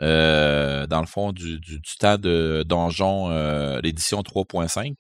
[0.03, 3.31] euh, dans le fond du, du, du temps de Donjon,
[3.81, 4.93] l'édition 3.5.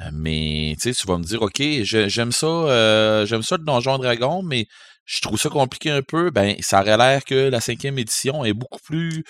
[0.00, 4.42] Euh, Mais tu vas me dire, OK, j'aime ça, euh, j'aime ça le Donjon Dragon,
[4.42, 4.66] mais
[5.04, 6.30] je trouve ça compliqué un peu.
[6.30, 9.24] Ben, ça aurait l'air que la cinquième édition est beaucoup plus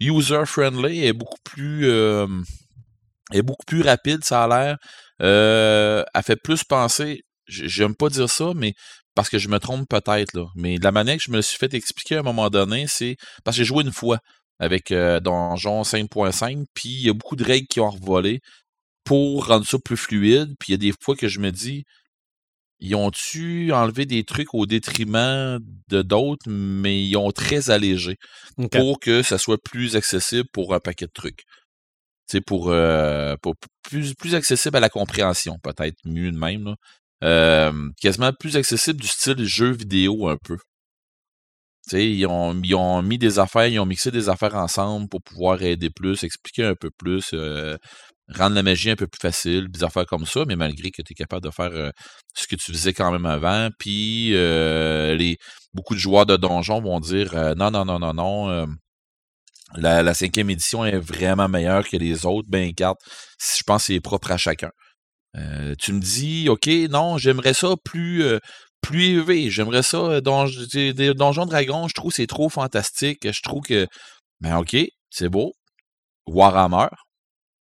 [0.00, 2.26] user-friendly, est beaucoup plus euh,
[3.32, 4.76] est beaucoup plus rapide, ça a l'air.
[5.22, 8.74] Euh, elle fait plus penser, j'aime pas dire ça, mais
[9.14, 10.46] parce que je me trompe peut-être, là.
[10.56, 13.56] Mais la manière que je me suis fait expliquer à un moment donné, c'est parce
[13.56, 14.18] que j'ai joué une fois
[14.60, 18.40] avec Donjon 5.5, puis il y a beaucoup de règles qui ont revolé
[19.04, 20.54] pour rendre ça plus fluide.
[20.58, 21.84] Puis il y a des fois que je me dis,
[22.80, 28.16] ils ont-tu enlevé des trucs au détriment de d'autres, mais ils ont très allégé
[28.72, 31.44] pour que ça soit plus accessible pour un paquet de trucs.
[32.26, 36.64] Sais, pour, euh, pour plus, plus accessible à la compréhension, peut-être mieux de même.
[36.64, 36.76] Là.
[37.22, 40.56] Euh, quasiment plus accessible du style jeu vidéo un peu.
[41.84, 45.08] Tu sais, ils ont, ils ont mis des affaires, ils ont mixé des affaires ensemble
[45.08, 47.76] pour pouvoir aider plus, expliquer un peu plus, euh,
[48.28, 51.12] rendre la magie un peu plus facile, des affaires comme ça, mais malgré que tu
[51.12, 51.90] es capable de faire euh,
[52.34, 53.68] ce que tu faisais quand même avant.
[53.78, 55.36] Puis euh, les
[55.74, 58.48] beaucoup de joueurs de donjons vont dire euh, non, non, non, non, non.
[58.50, 58.66] euh,
[59.76, 62.48] la, cinquième édition est vraiment meilleure que les autres.
[62.48, 62.96] Ben, garde,
[63.40, 64.70] je pense que c'est propre à chacun.
[65.36, 68.38] Euh, tu me dis, OK, non, j'aimerais ça plus, euh,
[68.80, 69.50] plus élevé.
[69.50, 70.20] J'aimerais ça, euh,
[70.74, 73.30] des Donjons Dragons, je trouve que c'est trop fantastique.
[73.30, 73.86] Je trouve que,
[74.40, 74.76] ben, OK,
[75.10, 75.54] c'est beau.
[76.26, 76.88] Warhammer.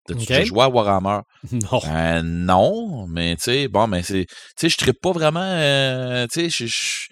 [0.05, 0.27] T'as-tu OK.
[0.27, 1.19] déjà joué à Warhammer?
[1.51, 1.79] Non.
[1.83, 4.25] Ben, non, mais tu sais, bon, mais c'est.
[4.25, 5.39] Tu sais, je trippe pas vraiment.
[5.41, 7.07] euh, tu sais, je,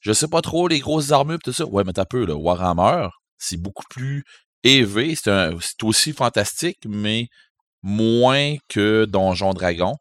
[0.00, 1.64] je, sais pas trop les grosses armures tout ça.
[1.66, 2.34] Ouais, mais t'as peu, là.
[2.34, 4.24] Warhammer, c'est beaucoup plus
[4.64, 5.14] élevé.
[5.16, 7.28] C'est aussi fantastique, mais
[7.82, 9.94] moins que Donjon Dragon.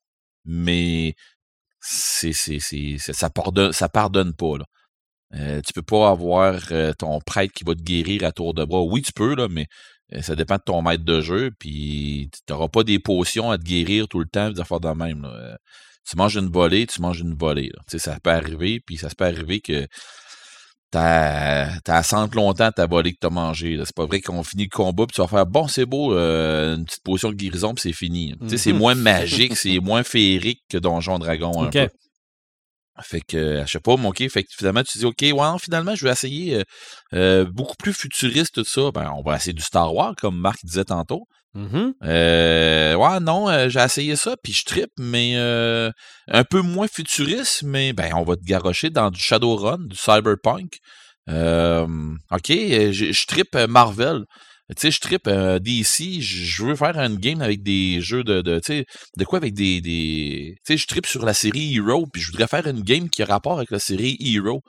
[0.46, 1.14] Mais
[1.82, 4.66] c'est, c'est, c'est, c'est- ça, pardonne, ça pardonne pas, là.
[5.36, 8.66] Euh, tu peux pas avoir euh, ton prêtre qui va te guérir à tour de
[8.66, 8.82] bras.
[8.82, 9.66] Oui, tu peux, là, mais euh,
[10.20, 11.52] ça dépend de ton maître de jeu.
[11.60, 14.90] Puis tu n'auras pas des potions à te guérir tout le temps, des affaires de
[14.90, 15.22] même.
[15.22, 15.30] Là.
[15.34, 15.56] Euh,
[16.10, 17.70] Tu manges une volée, tu manges une volée.
[17.90, 19.88] Tu sais, ça peut arriver, puis ça se peut arriver que
[20.92, 23.76] t'as sente longtemps ta volée que t'as mangée.
[23.78, 23.86] là.
[23.86, 26.76] C'est pas vrai qu'on finit le combat, puis tu vas faire bon, c'est beau, euh,
[26.76, 28.36] une petite potion de guérison, puis c'est fini.
[28.42, 28.80] Tu sais, c'est Mhm.
[28.80, 31.94] moins magique, c'est moins féerique que Donjon Dragon un peu.
[33.04, 35.32] Fait que, euh, je sais pas, mon OK, fait que finalement, tu dis, OK, ouais,
[35.32, 36.64] non, finalement, je vais essayer euh,
[37.14, 38.92] euh, beaucoup plus futuriste, tout ça.
[38.92, 41.28] Ben, on va essayer du Star Wars, comme Marc disait tantôt.
[42.04, 47.94] Euh, ouais, non, j'ai essayé ça, puis je trippe, mais un peu moins futuriste, mais
[47.94, 50.78] ben, on va te garrocher dans du Shadowrun, du Cyberpunk.
[51.28, 54.26] OK, je trippe Marvel.
[54.70, 58.42] Tu sais, je tripe euh, DC, je veux faire une game avec des jeux de,
[58.42, 58.86] de tu sais,
[59.18, 62.32] de quoi avec des, des tu sais, je tripe sur la série Hero, puis je
[62.32, 64.62] voudrais faire une game qui a rapport avec la série Hero.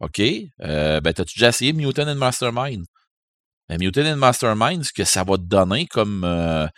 [0.00, 2.84] OK, euh, ben t'as-tu déjà essayé Mutant and Mastermind?
[3.68, 6.68] Ben, Mutant and Mastermind, ce que ça va te donner comme, euh,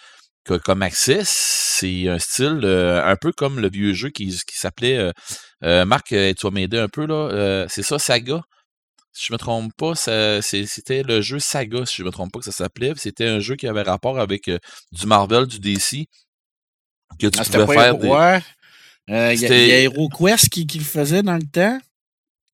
[0.65, 5.13] comme accès, c'est un style euh, un peu comme le vieux jeu qui, qui s'appelait,
[5.65, 8.43] euh, Marc, tu vas m'aider un peu, là, c'est ça, Saga?
[9.19, 12.45] Si je me trompe pas, c'était le jeu Saga, si je me trompe pas que
[12.45, 12.93] ça s'appelait.
[12.95, 14.61] C'était un jeu qui avait rapport avec euh,
[14.93, 16.07] du Marvel, du DC.
[17.19, 17.99] Que tu ah, pouvais faire.
[17.99, 18.09] Des...
[19.11, 21.81] Euh, il y, a HeroQuest qui, qui, le faisait dans le temps.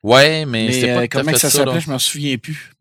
[0.02, 2.72] Ouais, mais, c'était pas euh, Comment ça, s'appelait, je m'en souviens plus.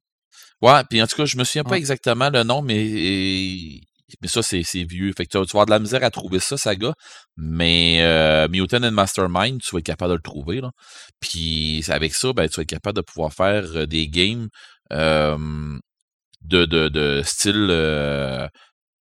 [0.62, 3.82] Ouais, puis en tout cas, je me souviens pas exactement le nom, mais
[4.22, 5.12] mais ça, c'est vieux.
[5.16, 6.94] Fait que tu vas, avoir de la misère à trouver ça, Saga.
[7.38, 10.62] Mais euh, Mutant and Mastermind, tu vas être capable de le trouver.
[10.62, 10.72] Là.
[11.20, 14.48] Puis avec ça, ben, tu vas être capable de pouvoir faire euh, des games
[14.92, 17.68] de, de, de, style.
[17.70, 18.48] Euh,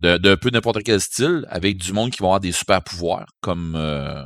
[0.03, 4.25] peu n'importe quel style, avec du monde qui va avoir des super pouvoirs, comme euh,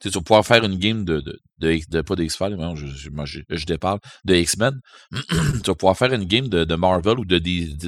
[0.00, 3.66] tu vas pouvoir faire une game de, de, de, pas d'X-Files, je, je, je, je
[3.66, 4.80] déparle, de X-Men.
[5.12, 7.38] tu vas pouvoir faire une game de, de Marvel ou de,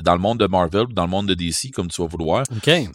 [0.00, 2.44] dans le monde de Marvel ou dans le monde de DC, comme tu vas vouloir.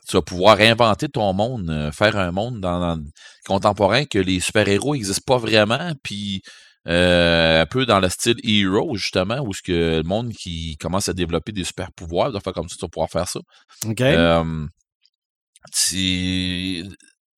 [0.08, 3.02] Tu vas pouvoir inventer ton monde, euh, faire un monde dans,
[3.46, 6.42] contemporain que les super-héros n'existent pas vraiment, puis
[6.88, 11.10] euh, un peu dans le style Hero, justement, où ce que le monde qui commence
[11.10, 13.40] à développer des super-pouvoirs, de faire comme ça, tu vas pouvoir faire ça.
[13.86, 14.02] OK.
[14.02, 14.68] Euh,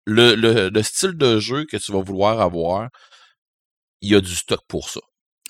[0.09, 2.89] le, le, le, style de jeu que tu vas vouloir avoir,
[4.01, 5.01] il y a du stock pour ça.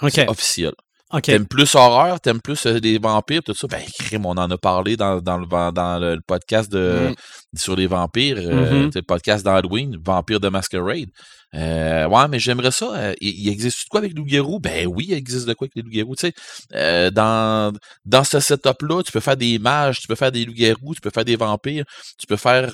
[0.09, 0.73] C'est officiel.
[1.11, 1.31] Okay.
[1.31, 3.65] T'aimes plus horreur, t'aimes plus euh, des vampires, tout ça?
[3.65, 7.57] Ben, crime, on en a parlé dans, dans, le, dans le, podcast de, mm.
[7.57, 8.93] sur les vampires, euh, mm-hmm.
[8.93, 11.09] le podcast d'Halloween, Vampire de Masquerade.
[11.55, 12.95] Euh, ouais, mais j'aimerais ça.
[12.95, 14.59] Euh, il, existe de quoi avec loup-garou?
[14.59, 16.15] Ben oui, il existe de quoi avec les loups-garous.
[16.15, 16.33] Tu sais,
[16.73, 20.95] euh, dans, dans ce setup-là, tu peux faire des mages, tu peux faire des loups-garous,
[20.95, 21.85] tu peux faire des vampires,
[22.19, 22.73] tu peux faire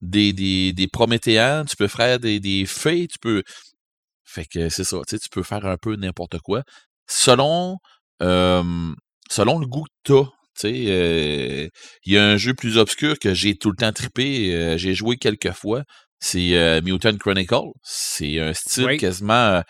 [0.00, 3.42] des, des, des prométhéens, tu peux faire des, des fées, tu peux.
[4.24, 6.62] Fait que c'est ça, tu sais, tu peux faire un peu n'importe quoi.
[7.06, 7.78] Selon,
[8.20, 10.24] selon le goût que tu as,
[10.70, 11.70] il
[12.06, 14.76] y a un jeu plus obscur que j'ai tout le temps trippé.
[14.78, 15.84] j'ai joué quelques fois
[16.20, 17.70] c'est euh, Mutant Chronicle.
[17.82, 19.60] C'est un style quasiment euh,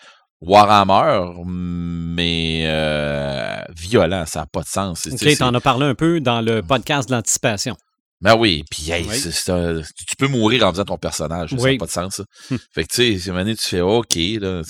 [0.41, 5.07] Warhammer, mais euh, violent, ça n'a pas de sens.
[5.07, 7.75] Ok, t'en as parlé un peu dans le podcast de l'anticipation.
[8.21, 12.21] Ben oui, puis tu peux mourir en faisant ton personnage, ça n'a pas de sens.
[12.51, 12.57] Hum.
[12.73, 14.61] Fait que tu sais, tu fais OK, là,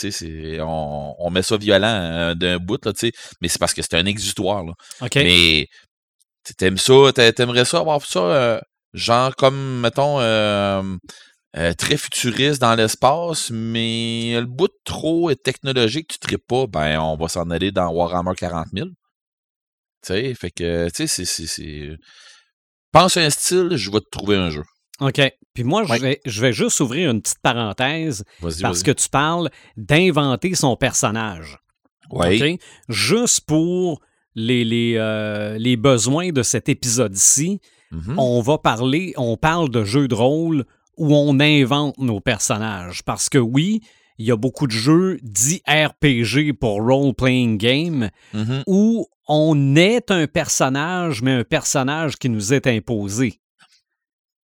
[0.64, 2.92] on, on met ça violent d'un bout, là,
[3.42, 4.64] mais c'est parce que c'est un exutoire.
[4.64, 4.74] Là.
[5.16, 5.68] Mais
[6.58, 6.94] t'aimes ça,
[7.36, 8.62] t'aimerais ça avoir ça,
[8.94, 10.20] genre comme, mettons,
[11.58, 17.00] euh, très futuriste dans l'espace, mais le bout de trop technologique, tu ne pas, ben
[17.00, 18.88] on va s'en aller dans Warhammer 40 000.
[18.88, 18.94] Tu
[20.04, 21.98] sais, fait que, tu sais, c'est.
[22.92, 24.64] Pense à un style, je vais te trouver un jeu.
[25.02, 25.22] OK.
[25.54, 28.24] Puis moi, je, vais, je vais juste ouvrir une petite parenthèse
[28.62, 31.58] parce que tu parles d'inventer son personnage.
[32.12, 32.60] Oui.
[32.88, 34.02] Juste pour
[34.36, 37.60] les, les, euh, les besoins de cet épisode-ci,
[37.92, 38.16] mm-hmm.
[38.18, 40.66] on va parler, on parle de jeux de rôle
[41.00, 43.04] où on invente nos personnages.
[43.04, 43.82] Parce que oui,
[44.20, 48.64] il y a beaucoup de jeux dits RPG pour role-playing game mm-hmm.
[48.68, 53.40] où on est un personnage, mais un personnage qui nous est imposé.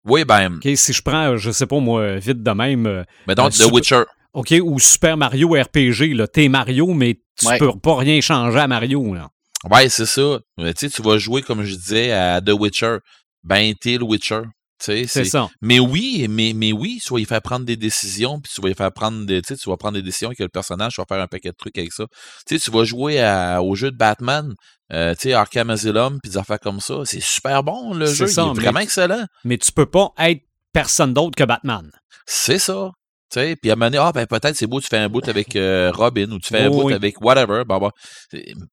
[0.06, 0.60] Oui, ben.
[0.62, 2.86] si je prends, je sais pas moi, vite de même.
[2.86, 4.02] Euh, mais donc, euh, The Witcher.
[4.34, 6.26] OK, ou Super Mario RPG, là.
[6.26, 9.30] T'es Mario, mais tu peux pas rien changer à Mario, là.
[9.70, 10.40] Ouais, c'est ça.
[10.58, 12.98] tu vas jouer, comme je disais, à The Witcher.
[13.42, 14.42] Ben, t'es le Witcher.
[14.78, 15.48] C'est ça.
[15.62, 18.68] Mais oui, mais, mais oui, tu vas y faire prendre des décisions, puis tu vas
[18.68, 21.22] y faire prendre des, tu vas prendre des décisions avec le personnage, tu vas faire
[21.22, 22.04] un paquet de trucs avec ça.
[22.46, 23.22] Tu tu vas jouer
[23.60, 24.54] au jeu de Batman,
[24.92, 27.02] euh, tu sais, Arkham Asylum, puis des affaires comme ça.
[27.04, 28.26] C'est super bon, le jeu.
[28.28, 29.24] il est vraiment excellent.
[29.44, 30.42] Mais tu peux pas être
[30.72, 31.90] personne d'autre que Batman.
[32.26, 32.90] C'est ça.
[33.30, 35.56] Puis à un moment donné, ah, ben peut-être c'est beau, tu fais un bout avec
[35.56, 37.64] euh, Robin ou tu fais un bout avec whatever.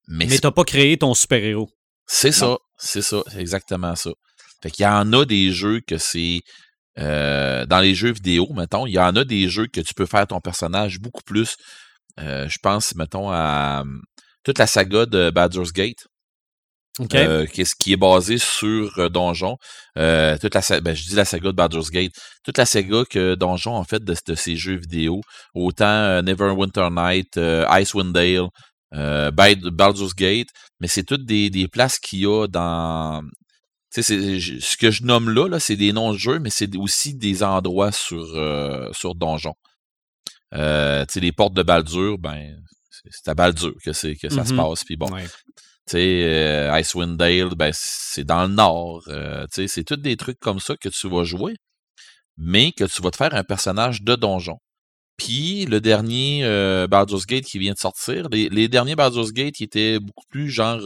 [0.08, 1.70] Mais, mais t'as pas créé ton super-héros.
[2.06, 4.12] C'est ça, c'est ça, c'est exactement ça.
[4.62, 6.42] Fait qu'il y en a des jeux que c'est.
[7.00, 10.06] Euh, dans les jeux vidéo, mettons, il y en a des jeux que tu peux
[10.06, 11.56] faire ton personnage beaucoup plus.
[12.20, 13.84] Euh, je pense, mettons, à
[14.44, 16.08] toute la saga de Baldur's Gate.
[17.16, 19.58] Euh, qui est basé sur Donjon.
[19.96, 22.12] toute la, ben, je dis la saga de Baldur's Gate.
[22.44, 25.22] Toute la saga que Donjon, en fait, de, ces jeux vidéo.
[25.56, 28.50] Autant Neverwinter Night, Icewind Dale,
[28.92, 30.50] Baldur's Gate,
[30.82, 33.24] mais c'est toutes des, des places qu'il y a dans,
[33.92, 37.44] ce que je nomme là, là c'est des noms de jeux, mais c'est aussi des
[37.44, 39.54] endroits sur, euh, sur Donjon.
[40.54, 42.58] Euh, les portes de Baldur, ben,
[43.10, 44.84] c'est à Baldur que, que ça se mmh passe.
[44.84, 45.08] Puis bon.
[45.88, 49.04] Tu sais, euh, Icewind Dale, ben, c'est dans le nord.
[49.08, 51.56] Euh, tu sais, c'est tous des trucs comme ça que tu vas jouer,
[52.38, 54.58] mais que tu vas te faire un personnage de donjon.
[55.18, 59.56] Puis le dernier euh, Baldur's Gate qui vient de sortir, les, les derniers Baldur's Gate
[59.56, 60.82] qui étaient beaucoup plus genre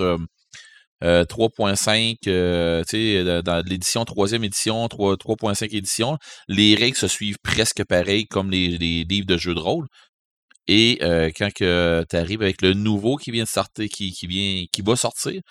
[1.03, 6.17] euh, euh, 3.5, euh, tu sais, dans l'édition, troisième édition, 3 3.5 édition,
[6.47, 9.87] les règles se suivent presque pareil comme les, livres de jeux de rôle.
[10.67, 11.65] Et euh, quand tu
[12.15, 15.41] arrives avec le nouveau qui vient de sortir, qui, vient, qui va sortir,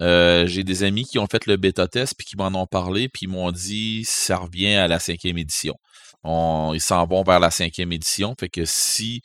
[0.00, 3.26] j'ai des amis qui ont fait le bêta test puis qui m'en ont parlé puis
[3.26, 5.74] m'ont dit ça revient à la cinquième édition.
[6.24, 8.34] On, ils s'en vont vers la cinquième édition.
[8.40, 9.20] Fait que si,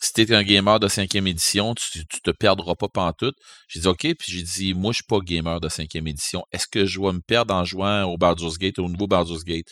[0.00, 3.36] si tu es un gamer de cinquième édition, tu, tu te perdras pas pantoute.
[3.68, 6.44] J'ai dit OK, puis j'ai dit moi je suis pas gamer de cinquième édition.
[6.52, 9.66] Est-ce que je vais me perdre en jouant au Baldur's Gate, au nouveau Baldur's Gate?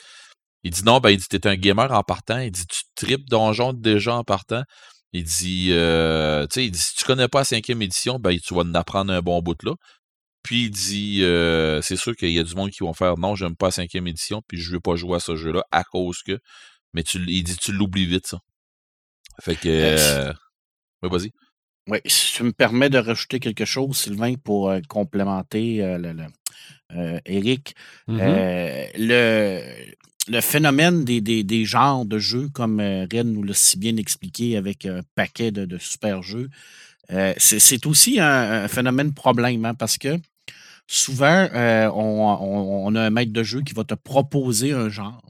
[0.64, 2.38] Il dit non, ben il dit t'es un gamer en partant.
[2.40, 4.62] Il dit tu tripes donjon déjà en partant.
[5.12, 8.38] Il dit, euh, tu sais, il dit, si tu connais pas la cinquième édition, ben,
[8.38, 9.72] tu vas en apprendre un bon bout là.
[10.42, 13.34] Puis il dit, euh, c'est sûr qu'il y a du monde qui vont faire, non,
[13.34, 16.22] j'aime pas la cinquième édition, puis je veux pas jouer à ce jeu-là à cause
[16.22, 16.38] que.
[16.94, 18.40] Mais tu, il dit, tu l'oublies vite, ça.
[19.40, 19.68] Fait que.
[19.68, 20.32] Euh,
[21.02, 21.32] ouais, vas-y.
[21.88, 26.12] Oui, si tu me permets de rajouter quelque chose, Sylvain, pour euh, complémenter euh, le,
[26.12, 27.74] le, Eric,
[28.08, 28.20] Mhm.
[28.20, 29.62] euh, le,
[30.28, 34.56] le phénomène des, des, des genres de jeux, comme Red nous l'a si bien expliqué
[34.56, 36.48] avec un paquet de, de super jeux,
[37.36, 40.18] c'est c'est aussi un, un phénomène problème, hein, parce que
[40.88, 45.22] souvent, on, on- on a un maître de jeu qui va te proposer un genre,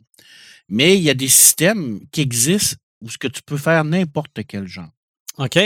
[0.69, 2.77] mais il y a des systèmes qui existent
[3.07, 4.89] où ce que tu peux faire n'importe quel genre.
[5.39, 5.59] OK.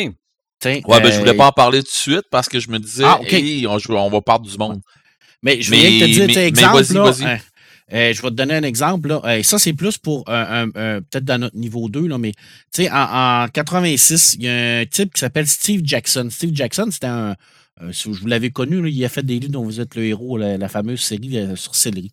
[0.58, 2.68] T'sais, Ouais, ben, je voulais euh, pas en parler tout de suite parce que je
[2.70, 3.32] me disais, Ah, ok.
[3.32, 3.78] hey, on,
[4.10, 4.80] va parler du monde.
[5.42, 7.24] Mais je de te dire, mais- exemple, vas-y, là, vas-y.
[7.24, 7.36] euh,
[7.94, 9.08] euh, je vais te donner un exemple.
[9.08, 9.22] Là.
[9.24, 12.32] Euh, ça, c'est plus pour un, un- un- peut-être dans notre niveau 2, là, mais
[12.32, 16.28] tu sais, en, en 86, il y a un type qui s'appelle Steve Jackson.
[16.30, 17.34] Steve Jackson, c'était un.
[17.82, 20.04] euh, si vous l'avez connu, là, il a fait des livres dont vous êtes le
[20.04, 22.12] héros, la, la fameuse série euh, sur Céleri.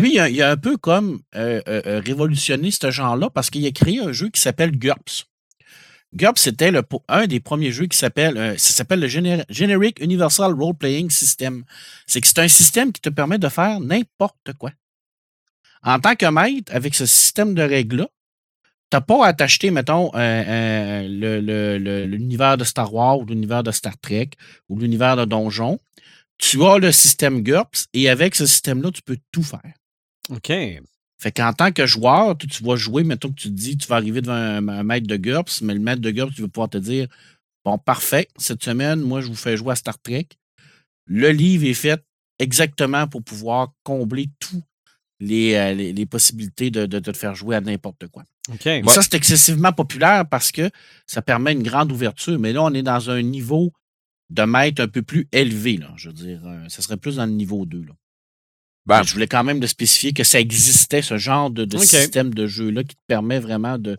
[0.00, 3.66] Lui, il a, a un peu comme euh, euh, euh, révolutionné ce genre-là parce qu'il
[3.66, 5.26] a créé un jeu qui s'appelle GURPS.
[6.14, 6.70] GURPS, c'était
[7.08, 11.64] un des premiers jeux qui s'appelle le Gener- Generic Universal Role Playing System.
[12.06, 14.72] C'est que c'est un système qui te permet de faire n'importe quoi.
[15.82, 18.06] En tant que maître, avec ce système de règles-là,
[18.90, 20.10] tu n'as pas à t'acheter, mettons,
[21.08, 24.30] l'univers de Star Wars ou l'univers de Star Trek
[24.68, 25.80] ou l'univers de Donjon.
[26.42, 29.72] Tu as le système GURPS et avec ce système-là, tu peux tout faire.
[30.28, 30.48] OK.
[30.48, 33.86] Fait qu'en tant que joueur, tu, tu vas jouer, mettons que tu te dis, tu
[33.86, 36.48] vas arriver devant un, un maître de GURPS, mais le maître de GURPS, tu vas
[36.48, 37.06] pouvoir te dire
[37.64, 40.26] Bon, parfait, cette semaine, moi, je vous fais jouer à Star Trek.
[41.06, 42.02] Le livre est fait
[42.40, 44.64] exactement pour pouvoir combler toutes
[45.20, 48.24] les, euh, les, les possibilités de, de, de te faire jouer à n'importe quoi.
[48.52, 48.66] OK.
[48.66, 50.68] Et Ça, c'est excessivement populaire parce que
[51.06, 52.36] ça permet une grande ouverture.
[52.40, 53.72] Mais là, on est dans un niveau
[54.32, 55.76] de maître un peu plus élevé.
[55.76, 57.82] Là, je veux dire, euh, ça serait plus dans le niveau 2.
[57.82, 57.92] Là.
[58.86, 62.46] Ben, je voulais quand même de spécifier que ça existait, ce genre de, système de
[62.46, 63.96] jeu-là qui te permet vraiment de,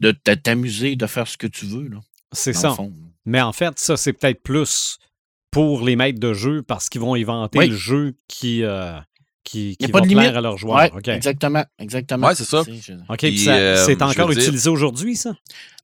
[0.00, 1.88] de t'amuser, de faire ce que tu veux.
[1.88, 2.00] Là,
[2.32, 2.72] C'est ça.
[2.74, 2.92] fond.
[3.24, 4.98] Mais en fait, ça, c'est peut-être plus
[5.50, 7.68] pour les maîtres de jeu parce qu'ils vont inventer Oui.
[7.68, 8.98] le jeu qui, euh,
[9.46, 10.36] qui, Il y a qui pas va de plaire limite.
[10.36, 10.76] à leurs joueurs.
[10.76, 12.26] Ouais, exactement, exactement.
[12.26, 12.62] Ouais, c'est ça.
[12.66, 15.34] Je- OK, Puis, puis ça- euh, c'est encore dire- utilisé aujourd'hui, ça?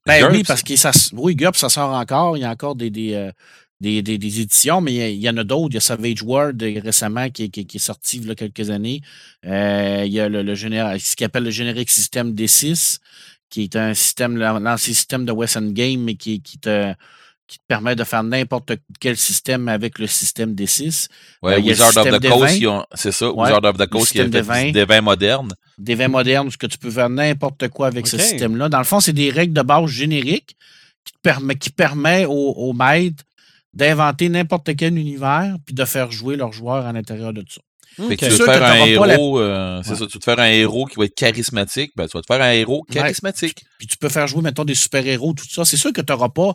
[0.05, 2.35] Ben GURPS, oui, parce que ça, s- oui, GURPS, ça sort encore.
[2.37, 3.31] Il y a encore des, des, euh,
[3.79, 5.69] des, des- des éditions, mais il y en a d'autres.
[5.71, 8.31] Il y a Savage World euh, récemment qui, est- qui qui est sorti il y
[8.31, 8.99] a quelques années.
[9.45, 12.99] Euh, il y a le, le général, ce qu'il appelle le générique système D6,
[13.49, 16.93] qui est un système, l'ancien système de Western Game, mais qui, qui te
[17.47, 21.07] qui te permet de faire n'importe quel système avec le système D6.
[21.41, 22.63] Ouais, Euh, il y a le Wizard of système the des Coast,
[22.93, 24.71] c'est ça, Ouais, Wizard of the Coast qui a des vins.
[24.71, 25.53] des vins modernes.
[25.77, 28.69] Des vins modernes, ce que tu peux faire n'importe quoi avec ce système-là.
[28.69, 30.55] Dans le fond, c'est des règles de base génériques
[31.03, 33.23] qui, te permet, qui permet aux, aux maîtres
[33.73, 37.61] d'inventer n'importe quel univers puis de faire jouer leurs joueurs à l'intérieur de tout ça.
[38.07, 38.25] Fait que OK.
[38.25, 39.83] tu veux sûr te que faire un la- héros, euh, Ouais.
[39.83, 42.25] ça, tu veux te faire un héros qui va être charismatique, ben tu vas te
[42.33, 42.95] faire un héros Ouais.
[42.95, 43.63] charismatique.
[43.77, 45.63] Puis tu peux faire jouer, mettons, des super-héros, tout ça.
[45.65, 46.53] C'est sûr que tu n'auras pas.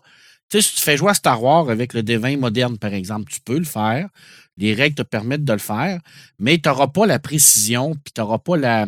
[0.50, 3.30] Tu sais, si tu fais jouer à Star Wars avec le D20 moderne, par exemple,
[3.30, 4.08] tu peux le faire.
[4.56, 6.00] Les règles te permettent de le faire,
[6.38, 8.86] mais tu n'auras pas la précision, puis tu n'auras pas la,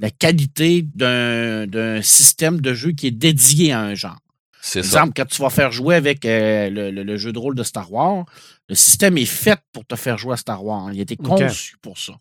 [0.00, 4.18] la qualité d'un d'un système de jeu qui est dédié à un genre.
[4.60, 4.98] C'est Par ça.
[5.00, 7.62] exemple, quand tu vas faire jouer avec euh, le, le- le jeu de rôle de
[7.62, 8.24] Star Wars,
[8.68, 10.90] le système est fait pour te faire jouer à Star Wars.
[10.92, 12.14] Il a été conçu pour ça.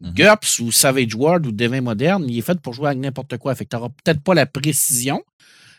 [0.00, 0.12] Mhm.
[0.14, 3.54] GURPS ou Savage World ou Devin Moderne, il est fait pour jouer avec n'importe quoi.
[3.54, 5.22] Fait que tu n'auras peut-être pas la précision,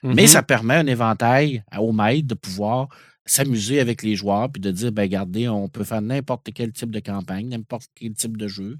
[0.04, 0.28] mais Mhm.
[0.28, 2.88] ça permet un éventail à- au maître de pouvoir
[3.26, 6.90] s'amuser avec les joueurs puis de dire, ben regardez, on peut faire n'importe quel type
[6.90, 8.76] de campagne, n'importe quel type de jeu.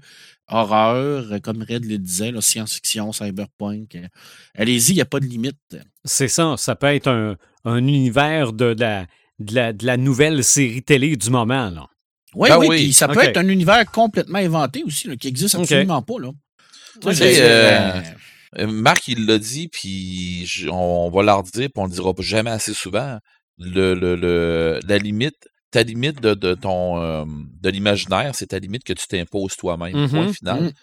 [0.48, 3.94] Horreur, euh, comme Red le disait, science-fiction, cyberpunk.
[3.94, 4.06] euh,
[4.56, 5.56] Allez-y, il n'y a pas de limite.
[6.04, 6.56] C'est ça.
[6.58, 9.06] Ça peut être un, un univers de la,
[9.38, 11.70] de la, de la nouvelle série télé du moment.
[11.70, 11.86] Là.
[12.34, 12.76] Oui, Ben oui, oui.
[12.78, 15.62] puis ça peut être un univers complètement inventé aussi, là, qui existe Ok.
[15.62, 16.18] absolument pas.
[16.20, 16.30] Là.
[18.58, 22.74] Marc, il l'a dit, puis on, va leur dire, puis on le dira jamais assez
[22.74, 23.18] souvent.
[23.58, 27.24] Le, le, le, la limite, ta limite de, de ton euh,
[27.60, 29.96] de l'imaginaire, c'est ta limite que tu t'imposes toi-même.
[29.96, 30.08] Mhm.
[30.08, 30.62] Point final.
[30.62, 30.70] Mhm.
[30.70, 30.76] Tu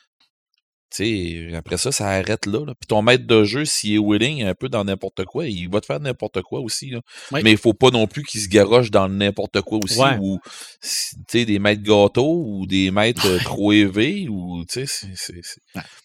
[0.89, 2.73] sais, après ça, ça arrête là, là.
[2.80, 5.81] Puis ton maître de jeu, s'il est willing un peu dans n'importe quoi, il va
[5.81, 6.89] te faire n'importe quoi aussi.
[6.91, 6.99] Là.
[7.31, 7.41] Oui.
[7.43, 9.99] Mais il faut pas non plus qu'il se garoche dans n'importe quoi aussi.
[9.99, 10.18] Ouais.
[10.22, 10.39] Ou
[11.34, 15.34] des maîtres gâteaux ou des maîtres euh, trop élevés ou c'est- c'est-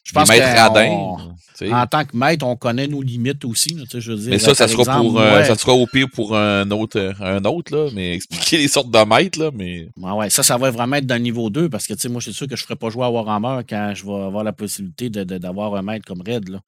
[0.04, 0.88] Je des maîtres radins.
[0.90, 1.32] on-
[1.72, 3.74] en tant que maître, on connaît nos limites aussi.
[3.74, 5.86] là, je veux dire, Mais ça, ça par sera exemple, pour euh, ça sera au
[5.86, 9.50] pire pour un autre euh, un autre là, mais expliquer les sortes de maîtres là,
[9.54, 12.20] mais Ouais, ouais, ça, ça va vraiment être dans le niveau 2 parce que, moi,
[12.20, 14.42] je suis sûr que je ne ferai pas jouer à Warhammer quand je vais avoir
[14.42, 16.48] la possibilité d'avoir un maître comme Red.
[16.48, 16.60] Là.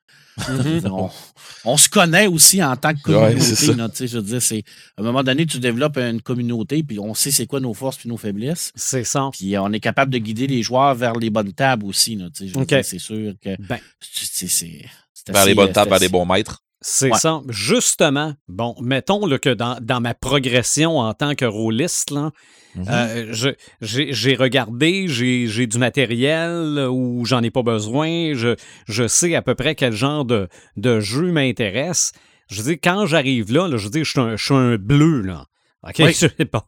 [0.62, 1.10] Dire, on,
[1.64, 3.54] on se connaît aussi en tant que Ouais, communauté.
[3.54, 3.72] ça.
[3.74, 4.62] là, je veux dire,
[4.96, 7.98] à un moment donné, tu développes une communauté, puis on sait c'est quoi nos forces
[7.98, 8.72] puis nos faiblesses.
[8.74, 9.28] C'est ça.
[9.32, 12.18] Puis on est capable de guider les joueurs vers les bonnes tables aussi.
[12.34, 14.86] c'est sûr que Ben, c'est,
[15.28, 16.63] vers les bonnes euh, tables, vers les bons maîtres.
[16.86, 17.18] C'est Ouais.
[17.18, 17.40] ça.
[17.48, 22.30] Justement, bon, mettons là, que dans, dans ma progression en tant que rôliste, là,
[22.74, 22.86] Mhm.
[22.90, 23.48] euh, je-
[23.80, 28.54] j'ai j'ai regardé, j'ai du matériel euh, où j'en ai pas besoin, je,
[28.86, 30.46] je sais à peu près quel genre de,
[30.76, 32.12] de jeu m'intéresse.
[32.50, 34.54] Je veux dire, quand j'arrive là, là, je veux dire, je suis un, je suis
[34.54, 35.46] un bleu, là.
[35.88, 35.94] OK?
[36.00, 36.12] Oui.
[36.20, 36.60] Je, bon,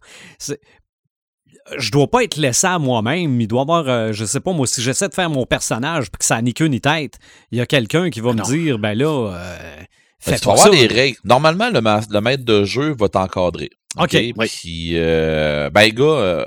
[1.79, 3.41] je dois pas être laissé à moi-même.
[3.41, 6.11] Il doit y avoir, euh, je sais pas, moi, si j'essaie de faire mon personnage
[6.11, 7.19] puis que ça n'a ni queue ni tête,
[7.51, 8.45] il y a quelqu'un qui va me Non.
[8.45, 9.83] dire, ben là, euh,
[10.27, 10.87] Fait fais que tu vas pas avoir ça.
[10.89, 11.19] des règles.
[11.25, 13.71] Normalement, le, ma- le maître de jeu va t'encadrer.
[13.99, 14.33] OK, oui.
[14.47, 16.45] Puis, euh, ben, gars, euh,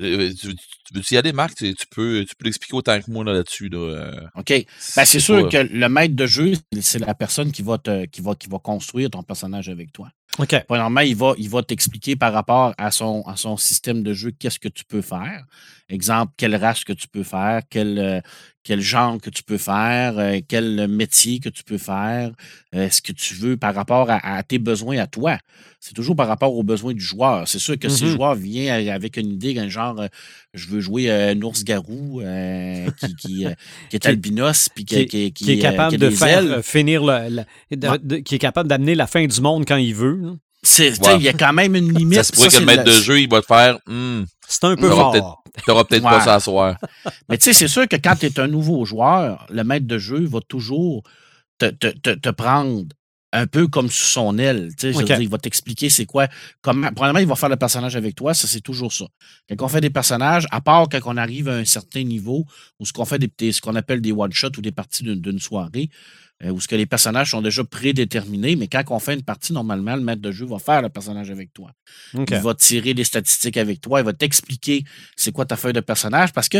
[0.00, 1.56] euh, tu, tu veux-tu y aller, Marc?
[1.56, 3.68] Tu, tu peux, tu peux l'expliquer autant que moi là, là-dessus.
[3.68, 4.50] Là, euh, OK.
[4.96, 8.04] Ben, c'est sûr pas- que le maître de jeu, c'est la personne qui va, te,
[8.06, 10.08] qui, va, qui va construire ton personnage avec toi.
[10.38, 10.54] OK.
[10.68, 14.30] Premièrement, il va, il va t'expliquer par rapport à son, à son système de jeu
[14.38, 15.42] qu'est-ce que tu peux faire.
[15.90, 18.20] Exemple, quelle race que tu peux faire, quel, euh,
[18.62, 22.30] quel genre que tu peux faire, euh, quel métier que tu peux faire,
[22.74, 25.38] euh, ce que tu veux par rapport à, à tes besoins à toi?
[25.80, 27.48] C'est toujours par rapport aux besoins du joueur.
[27.48, 28.16] C'est sûr que si le Mhm.
[28.16, 30.08] joueur vient avec une idée, un genre, euh,
[30.52, 33.54] je veux jouer euh, un ours-garou euh, qui, qui, euh,
[33.88, 36.52] qui est albinos, puis qui, qui, qui est euh, capable de faire ailes.
[36.52, 37.98] euh, finir le, le- de- Ouais.
[38.02, 40.16] de- qui est capable d'amener la fin du monde quand il veut.
[40.20, 40.32] là.
[40.62, 41.16] C'est- tu sais, Ouais.
[41.16, 42.16] Il y a quand même une limite.
[42.18, 44.64] ça se pourrait que le c'est maître de jeu, il va te faire Hum, C'est
[44.64, 45.37] un peu fort.
[45.66, 46.10] T'auras peut-être Ouais.
[46.10, 46.76] pas ça à soir.
[47.28, 49.98] Mais tu sais, c'est sûr que quand tu es un nouveau joueur, le maître de
[49.98, 51.02] jeu va toujours
[51.58, 52.84] te, te- te- te prendre
[53.32, 54.68] un peu comme sous son aile.
[54.70, 55.06] Tu sais, je veux OK.
[55.08, 56.28] dire, il va t'expliquer c'est quoi.
[56.62, 58.32] Comment, premièrement, il va faire le personnage avec toi.
[58.32, 59.04] Ça, c'est toujours ça.
[59.50, 62.46] Quand on fait des personnages, à part quand on arrive à un certain niveau,
[62.80, 65.38] ou ce qu'on fait des, des- ce qu'on appelle des one-shots ou des parties d'une
[65.38, 65.90] soirée,
[66.44, 69.52] euh, où ce que les personnages sont déjà prédéterminés, mais quand on fait une partie,
[69.52, 71.72] normalement, le maître de jeu va faire le personnage avec toi.
[72.38, 74.84] Il va tirer les statistiques avec toi, il va t'expliquer
[75.16, 76.58] c'est quoi ta feuille de personnage parce que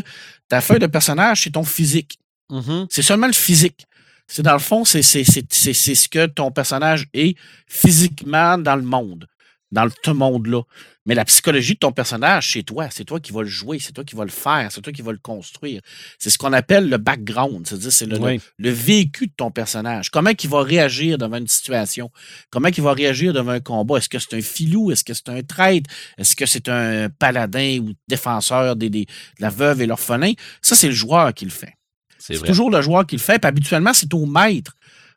[0.49, 2.19] ta feuille de personnage, c'est ton physique.
[2.51, 2.86] Mhm.
[2.90, 3.85] C'est seulement le physique.
[4.30, 7.34] C'est dans le fond, c'est c'est- c'est- c'est- c'est ce que ton personnage est
[7.66, 9.26] physiquement dans le monde,
[9.72, 10.62] dans ce monde-là.
[11.06, 12.88] Mais la psychologie de ton personnage, c'est toi.
[12.90, 15.00] C'est toi qui vas le jouer, c'est toi qui vas le faire, c'est toi qui
[15.00, 15.80] vas le construire.
[16.18, 18.18] C'est ce qu'on appelle le background, c'est-à-dire c'est le,
[18.59, 20.10] le- vécu de ton personnage.
[20.10, 22.10] Comment il va réagir devant une situation?
[22.50, 23.96] Comment il va réagir devant un combat?
[23.96, 24.90] Est-ce que c'est un filou?
[24.90, 25.88] Est-ce que c'est un traître?
[26.18, 30.32] Est-ce que c'est un paladin ou défenseur des, des- de la veuve et l'orphelin?
[30.60, 31.72] Ça, c'est le joueur qui le fait.
[32.19, 33.39] C'est toujours le joueur qui le fait.
[33.39, 34.73] Puis habituellement, c'est au maître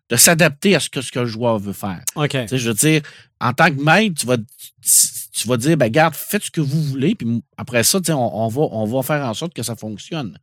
[0.09, 2.01] de s'adapter à ce que, ce que le joueur veut faire.
[2.15, 2.29] OK.
[2.29, 3.01] Tu sais, je veux dire,
[3.39, 6.81] en tant que maître, tu vas, tu vas dire, ben, garde, faites ce que vous
[6.83, 9.63] voulez, puis après ça, tu sais, on, on va, on va faire en sorte que
[9.63, 10.37] ça fonctionne.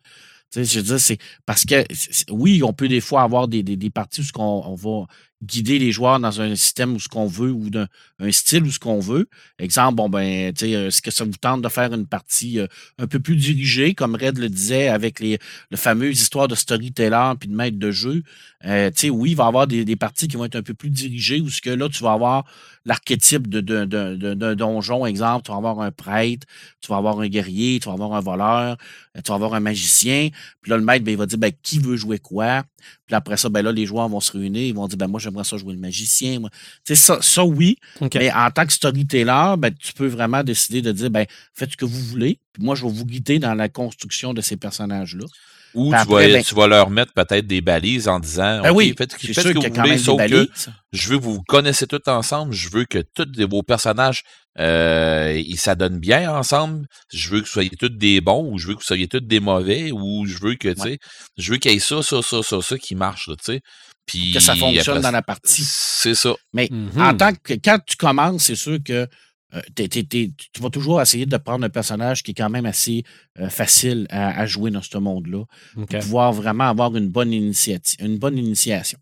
[0.50, 1.84] Tu sais, je veux dire, c'est parce que,
[2.30, 5.06] oui, on peut des fois avoir des, des, des parties où ce qu'on- on va
[5.42, 7.86] guider les joueurs dans un système où ce qu'on veut ou d'un
[8.20, 9.28] un style où ce qu'on veut.
[9.58, 12.66] Exemple, bon, ben, euh, est-ce que ça vous tente de faire une partie euh,
[12.98, 15.38] un peu plus dirigée, comme Red le disait, avec les,
[15.70, 18.22] le fameux histoire de storyteller puis de maître de jeu?
[18.64, 20.62] Euh, tu sais, oui, il va y avoir des, des parties qui vont être un
[20.62, 22.44] peu plus dirigées où ce que là, tu vas avoir
[22.84, 26.44] l'archétype de- de- de- de- d'un donjon, exemple, tu vas avoir un prêtre,
[26.80, 28.76] tu vas avoir un guerrier, tu vas avoir un voleur,
[29.16, 30.30] euh, tu vas avoir un magicien.
[30.60, 32.64] Puis là, le maître, ben, il va dire ben, qui veut jouer quoi?
[33.06, 35.20] Puis après ça, ben là, les joueurs vont se réunir, ils vont dire ben moi,
[35.20, 36.40] j'aimerais ça jouer le magicien.
[36.40, 36.50] moi.
[36.84, 37.76] Tu sais, ça, ça, oui.
[38.00, 38.16] OK.
[38.16, 41.76] Mais en tant que storyteller, ben, tu peux vraiment décider de dire ben, faites ce
[41.76, 42.40] que vous voulez.
[42.52, 45.26] Puis moi, je vais vous guider dans la construction de ces personnages-là.
[45.74, 48.76] Ou tu, vas, ben- tu vas leur mettre peut-être des balises en disant Ben OK,
[48.76, 50.48] oui, faites, faites ce que vous voulez, sauf que
[50.92, 52.52] je veux que vous vous connaissez tous ensemble.
[52.54, 54.22] Je veux que tous vos personnages
[54.58, 56.86] euh, ils s'adonnent bien ensemble.
[57.12, 59.20] Je veux que vous soyez tous des bons ou je veux que vous soyez tous
[59.20, 60.98] des mauvais ou je veux que, tu sais,
[61.36, 63.60] je veux qu'il y ait ça, ça, ça, ça, ça qui marche, tu sais.
[64.06, 65.62] Puis Que ça fonctionne après, dans la partie.
[65.64, 66.32] C'est ça.
[66.54, 67.00] Mais Mhm.
[67.00, 69.06] en tant que quand tu commences, c'est sûr que
[69.54, 73.02] euh, tu vas toujours essayer de prendre un personnage qui est quand même assez
[73.38, 75.44] euh, facile à, à jouer dans ce monde-là
[75.74, 78.98] pour pouvoir vraiment avoir une bonne initiative, une bonne initiation.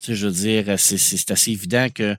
[0.00, 2.14] Tu sais, je veux dire, c'est- c'est assez évident que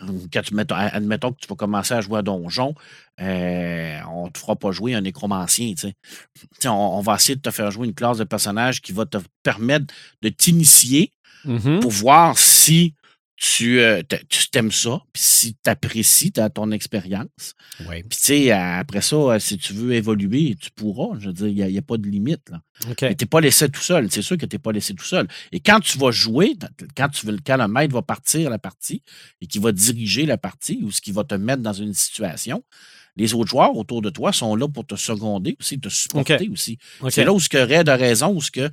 [0.00, 2.74] hum, quand tu mettons, admettons que tu vas commencer à jouer à donjon,
[3.20, 5.70] euh, on ne te fera pas jouer un nécromancien.
[5.74, 5.94] Tu sais.
[6.34, 8.92] Tu sais, on, on va essayer de te faire jouer une classe de personnage qui
[8.92, 9.86] va te permettre
[10.22, 11.12] de t'initier
[11.44, 11.78] Mhm.
[11.80, 12.94] pour voir si
[13.40, 14.02] tu euh,
[14.50, 17.54] t'aimes ça, puis si tu apprécies ton expérience.
[17.88, 18.02] Oui.
[18.02, 21.16] Puis, tu sais, après ça, euh, si tu veux évoluer, tu pourras.
[21.20, 22.50] Je veux dire, il n'y a, il y a pas de limite.
[22.50, 22.60] Là.
[22.90, 23.02] OK.
[23.02, 24.10] Mais tu n'es pas laissé tout seul.
[24.10, 25.28] C'est sûr que tu n'es pas laissé tout seul.
[25.52, 26.56] Et quand tu vas jouer,
[26.96, 29.02] quand, tu veux, quand le maître va partir la partie
[29.40, 32.64] et qu'il va diriger la partie ou ce qui va te mettre dans une situation,
[33.14, 36.78] les autres joueurs autour de toi sont là pour te seconder aussi, te supporter aussi.
[37.00, 37.12] OK.
[37.12, 38.70] C'est là où ce que Red a raison, où ce que,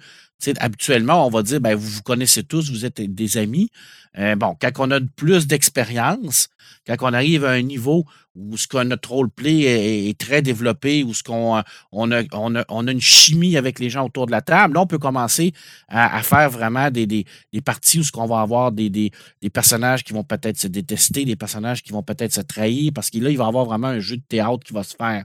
[0.59, 3.69] habituellement, on va dire, ben, vous vous connaissez tous, vous êtes des amis.
[4.17, 6.47] Euh, bon, quand on a plus d'expérience,
[6.87, 8.05] quand on arrive à un niveau
[8.35, 12.55] où ce que notre roleplay est, est très développé, où ce qu'on on a, on,
[12.55, 14.99] a, on a une chimie avec les gens autour de la table, là, on peut
[14.99, 15.53] commencer
[15.87, 19.11] à, à faire vraiment des, des, des parties où ce qu'on va avoir des, des,
[19.41, 23.09] des personnages qui vont peut-être se détester, des personnages qui vont peut-être se trahir, parce
[23.09, 25.23] que là, il va y avoir vraiment un jeu de théâtre qui va se faire.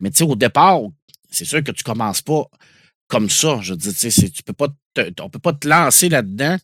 [0.00, 0.80] Mais tu sais, au départ,
[1.30, 2.44] c'est sûr que tu commences pas
[3.08, 3.58] comme ça.
[3.62, 6.08] Je veux dire, tu sais, c'est- tu peux pas te- on peut pas te lancer
[6.08, 6.56] là-dedans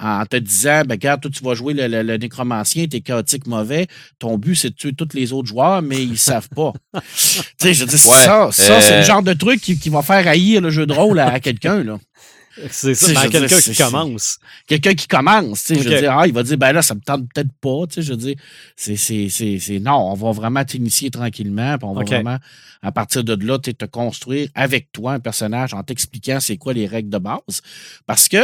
[0.00, 3.46] en te disant, ben, regarde, toi, tu vas jouer le, le, le nécromancien, t'es chaotique
[3.48, 3.88] mauvais.
[4.20, 6.72] Ton but, c'est de tuer tous les autres joueurs, mais ils savent pas.
[6.94, 7.02] tu
[7.58, 10.02] sais, je dis, Ouais, ça, ça euh, c'est le genre de truc qui, qui va
[10.02, 11.98] faire haïr le jeu de rôle à, à quelqu'un, là.
[12.70, 13.06] C'est ça.
[13.14, 14.38] Ben, quelqu'un qui commence.
[14.66, 16.94] Quelqu'un qui commence, tu sais, je veux dire, ah, il va dire, ben là, ça
[16.94, 18.36] me tente peut-être pas, tu sais, je veux dire,
[18.76, 22.38] c'est, c'est, c'est, c'est- non, on va vraiment t'initier tranquillement, puis on va vraiment,
[22.82, 26.86] à partir de là, te construire avec toi un personnage en t'expliquant c'est quoi les
[26.86, 27.62] règles de base.
[28.06, 28.38] Parce que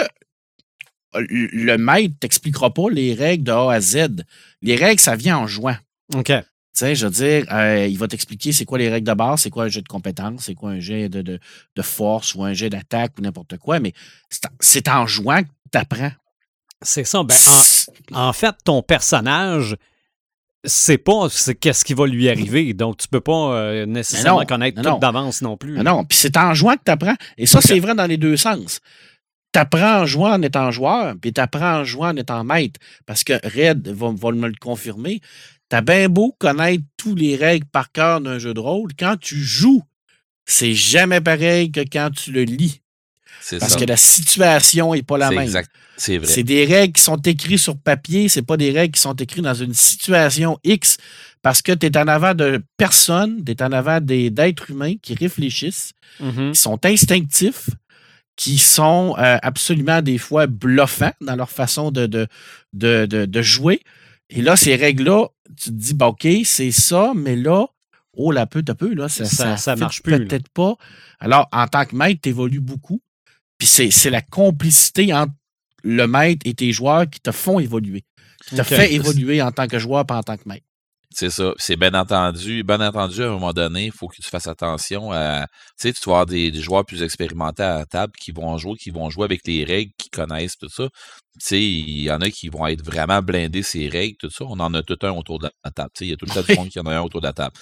[1.14, 4.24] le maître t'expliquera pas les règles de A à Z.
[4.62, 5.76] Les règles, ça vient en jouant.
[6.14, 6.32] OK.
[6.74, 9.42] Tu sais, je veux dire, euh, il va t'expliquer c'est quoi les règles de base,
[9.42, 11.38] c'est quoi un jet de compétence, c'est quoi un jet de, de,
[11.76, 13.92] de force ou un jet d'attaque ou n'importe quoi, mais
[14.58, 16.10] c'est en, jouant que tu apprends.
[16.82, 17.22] C'est ça.
[17.22, 17.36] Ben,
[18.12, 19.76] en, en fait, ton personnage,
[20.64, 21.28] c'est pas
[21.60, 22.72] qu'est-ce qui va lui arriver.
[22.74, 25.76] Donc, tu peux pas euh, nécessairement non, connaître non, tout d'avance non plus.
[25.76, 27.16] Non, non, puis c'est en jouant que tu apprends.
[27.38, 28.80] Et ça, c'est vrai dans les deux sens.
[29.52, 32.80] Tu apprends en jouant en étant joueur, puis tu apprends en jouant en étant maître.
[33.06, 35.20] Parce que Red va, va me le confirmer.
[35.74, 38.92] Tu as bien beau connaître tous les règles par cœur d'un jeu de rôle.
[38.96, 39.82] Quand tu joues,
[40.46, 42.80] c'est jamais pareil que quand tu le lis.
[43.40, 43.80] C'est Parce ça.
[43.80, 45.50] que la situation n'est pas la même.
[45.96, 46.28] C'est vrai.
[46.28, 49.42] C'est des règles qui sont écrites sur papier, c'est pas des règles qui sont écrites
[49.42, 50.96] dans une situation X
[51.42, 54.94] parce que tu es en avant de personnes, tu es en avant des- d'êtres humains
[55.02, 55.90] qui réfléchissent,
[56.20, 56.52] Mhm.
[56.52, 57.68] qui sont instinctifs,
[58.36, 62.28] qui sont euh, absolument des fois bluffants dans leur façon de, de,
[62.72, 63.80] de, de- de jouer.
[64.30, 67.66] Et là, ces règles-là, tu te dis, bah, OK, c'est ça, mais là,
[68.16, 70.26] oh, là, peu, à peu, là, ça, Ça- ça, ça fit marche plus.
[70.26, 70.74] Peut-être pas.
[71.20, 73.00] Alors, en tant que maître, tu évolues beaucoup.
[73.58, 75.32] Puis c'est c'est la complicité entre
[75.84, 78.02] le maître et tes joueurs qui te font évoluer.
[78.48, 80.66] Qui te fait évoluer en tant que joueur, pas en tant que maître.
[81.10, 81.52] C'est ça.
[81.56, 82.64] C'est bien entendu.
[82.64, 85.46] Bien entendu, à un moment donné, il faut que tu fasses attention à.
[85.78, 88.58] Tu sais, tu vas avoir des, des joueurs plus expérimentés à la table qui vont
[88.58, 90.88] jouer, qui vont jouer avec les règles, qui connaissent tout ça.
[91.40, 94.44] Tu sais, il y en a qui vont être vraiment blindés ces règles, tout ça.
[94.44, 95.90] On en a tout un autour de la table.
[95.94, 97.20] Tu sais, il y a tout le temps du monde qui en a un autour
[97.20, 97.54] de la table.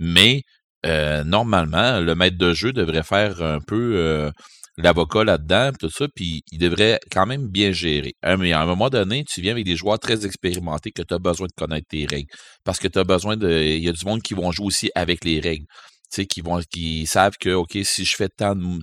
[0.00, 0.42] Mais
[0.86, 4.30] euh, normalement, le maître de jeu devrait faire un peu euh,
[4.78, 8.14] l'avocat là-dedans, tout ça, puis il devrait quand même bien gérer.
[8.22, 11.14] Hein, mais à un moment donné, tu viens avec des joueurs très expérimentés que tu
[11.14, 12.30] as besoin de connaître tes règles.
[12.64, 13.50] Parce que tu as besoin de.
[13.50, 15.66] Il y a du monde qui vont jouer aussi avec les règles.
[16.12, 18.80] Tu sais, qui vont qui savent que, OK, si je fais tant de,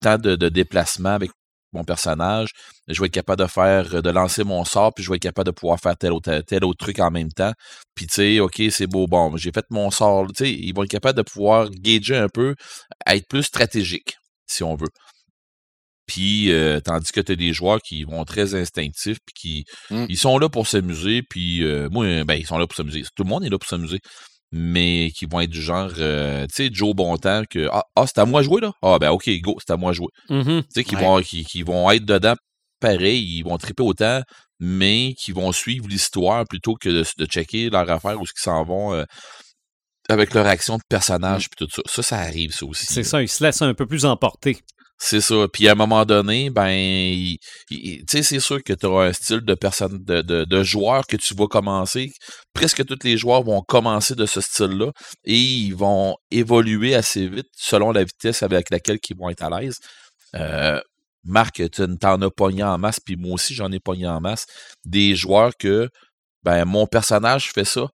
[0.00, 1.30] tant de, de déplacements avec
[1.72, 2.50] mon personnage,
[2.88, 5.46] je vais être capable de faire, de lancer mon sort, puis je vais être capable
[5.46, 7.52] de pouvoir faire tel autre, tel autre truc en même temps.
[7.94, 10.26] Puis tu sais, OK, c'est beau, bon, j'ai fait mon sort.
[10.28, 12.54] Tu sais, ils vont être capables de pouvoir gager un peu,
[13.06, 14.14] être plus stratégique,
[14.46, 14.88] si on veut.
[16.06, 19.64] Puis, euh, tandis que tu as des joueurs qui vont très instinctifs, puis qui
[19.94, 20.06] Mm.
[20.08, 23.02] ils sont là pour s'amuser, puis euh, moi, ben, ils sont là pour s'amuser.
[23.14, 24.00] Tout le monde est là pour s'amuser,
[24.52, 28.18] mais qui vont être du genre, euh, tu sais, Joe Bontemps, que ah, ah, c'est
[28.18, 28.72] à moi de jouer, là?
[28.82, 30.08] Ah, ben, OK, go, c'est à moi de jouer.
[30.28, 30.62] Mhm.
[30.62, 31.02] Tu sais, qui, Ouais.
[31.02, 32.34] vont, qui, qui vont être dedans
[32.80, 34.22] pareil, ils vont triper autant,
[34.58, 38.42] mais qui vont suivre l'histoire plutôt que de, de checker leur affaire ou ce qu'ils
[38.42, 39.04] s'en vont euh,
[40.10, 41.82] avec leur action de personnage, puis tout ça.
[41.86, 42.86] Ça, ça arrive, ça aussi.
[42.86, 44.58] C'est ça, il se laisse un peu plus emporter.
[45.02, 45.46] C'est ça.
[45.50, 47.34] Puis à un moment donné, ben,
[47.70, 51.06] tu sais, c'est sûr que tu auras un style de personne, de, de, de joueur
[51.06, 52.12] que tu vas commencer.
[52.52, 54.92] Presque tous les joueurs vont commencer de ce style-là
[55.24, 59.60] et ils vont évoluer assez vite selon la vitesse avec laquelle ils vont être à
[59.60, 59.78] l'aise.
[60.34, 60.78] Euh,
[61.24, 64.44] Marc, tu t'en as pogné en masse, puis moi aussi j'en ai pogné en masse.
[64.84, 65.88] Des joueurs que,
[66.42, 67.88] ben, mon personnage fait ça.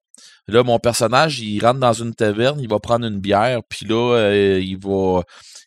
[0.49, 4.15] Là, mon personnage, il rentre dans une taverne, il va prendre une bière, puis là,
[4.17, 5.23] euh, il va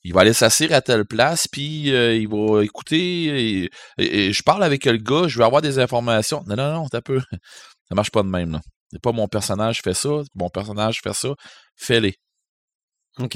[0.05, 3.25] il va aller s'asseoir à telle place, puis euh, il va écouter.
[3.65, 6.41] Et, et- et je parle avec le gars, je vais avoir des informations.
[6.47, 7.19] Non, non, non, t'as peu.
[7.89, 8.61] Ça marche pas de même, là.
[8.91, 11.29] C'est pas mon personnage fait ça, mon personnage fait ça.
[11.75, 12.15] Fais-les.
[13.19, 13.35] OK.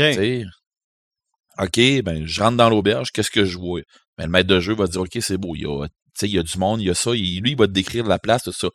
[1.60, 3.82] OK, ben, je rentre dans l'auberge, qu'est-ce que je vois?
[4.18, 6.28] Ben, le maître de jeu va dire, OK, c'est beau, il y a, tu sais,
[6.28, 8.06] il y a du monde, il y a ça, il- lui, il va te décrire
[8.08, 8.70] la place, tout ça.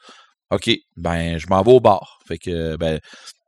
[0.51, 2.19] OK, ben, je m'en vais au bar.
[2.27, 2.99] Fait que, ben,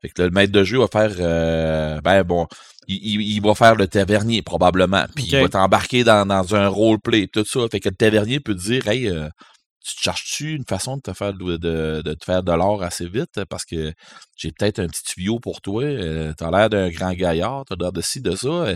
[0.03, 2.47] fait que le maître de jeu va faire, euh, ben, bon,
[2.89, 5.05] il, il- il va faire le tavernier, probablement.
[5.17, 7.61] Puis il va t'embarquer dans, dans un roleplay, tout ça.
[7.71, 9.29] Fait que le tavernier peut te dire, hey, euh,
[9.85, 12.83] tu te cherches-tu une façon de te faire de, de- de te faire de l'or
[12.83, 13.45] assez vite?
[13.49, 13.93] Parce que
[14.37, 15.85] j'ai peut-être un petit tuyau pour toi.
[15.85, 18.75] Euh, t'as l'air d'un grand gaillard, t'as l'air de ci, de ça.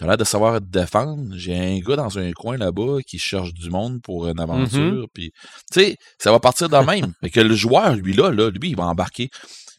[0.00, 1.34] T'as l'air de savoir te défendre.
[1.36, 5.06] J'ai un gars dans un coin là-bas qui cherche du monde pour une aventure.
[5.12, 5.30] Puis,
[5.70, 7.12] tu sais, ça va partir de même.
[7.20, 9.28] Fait que le joueur, lui, là, là, lui, il va embarquer.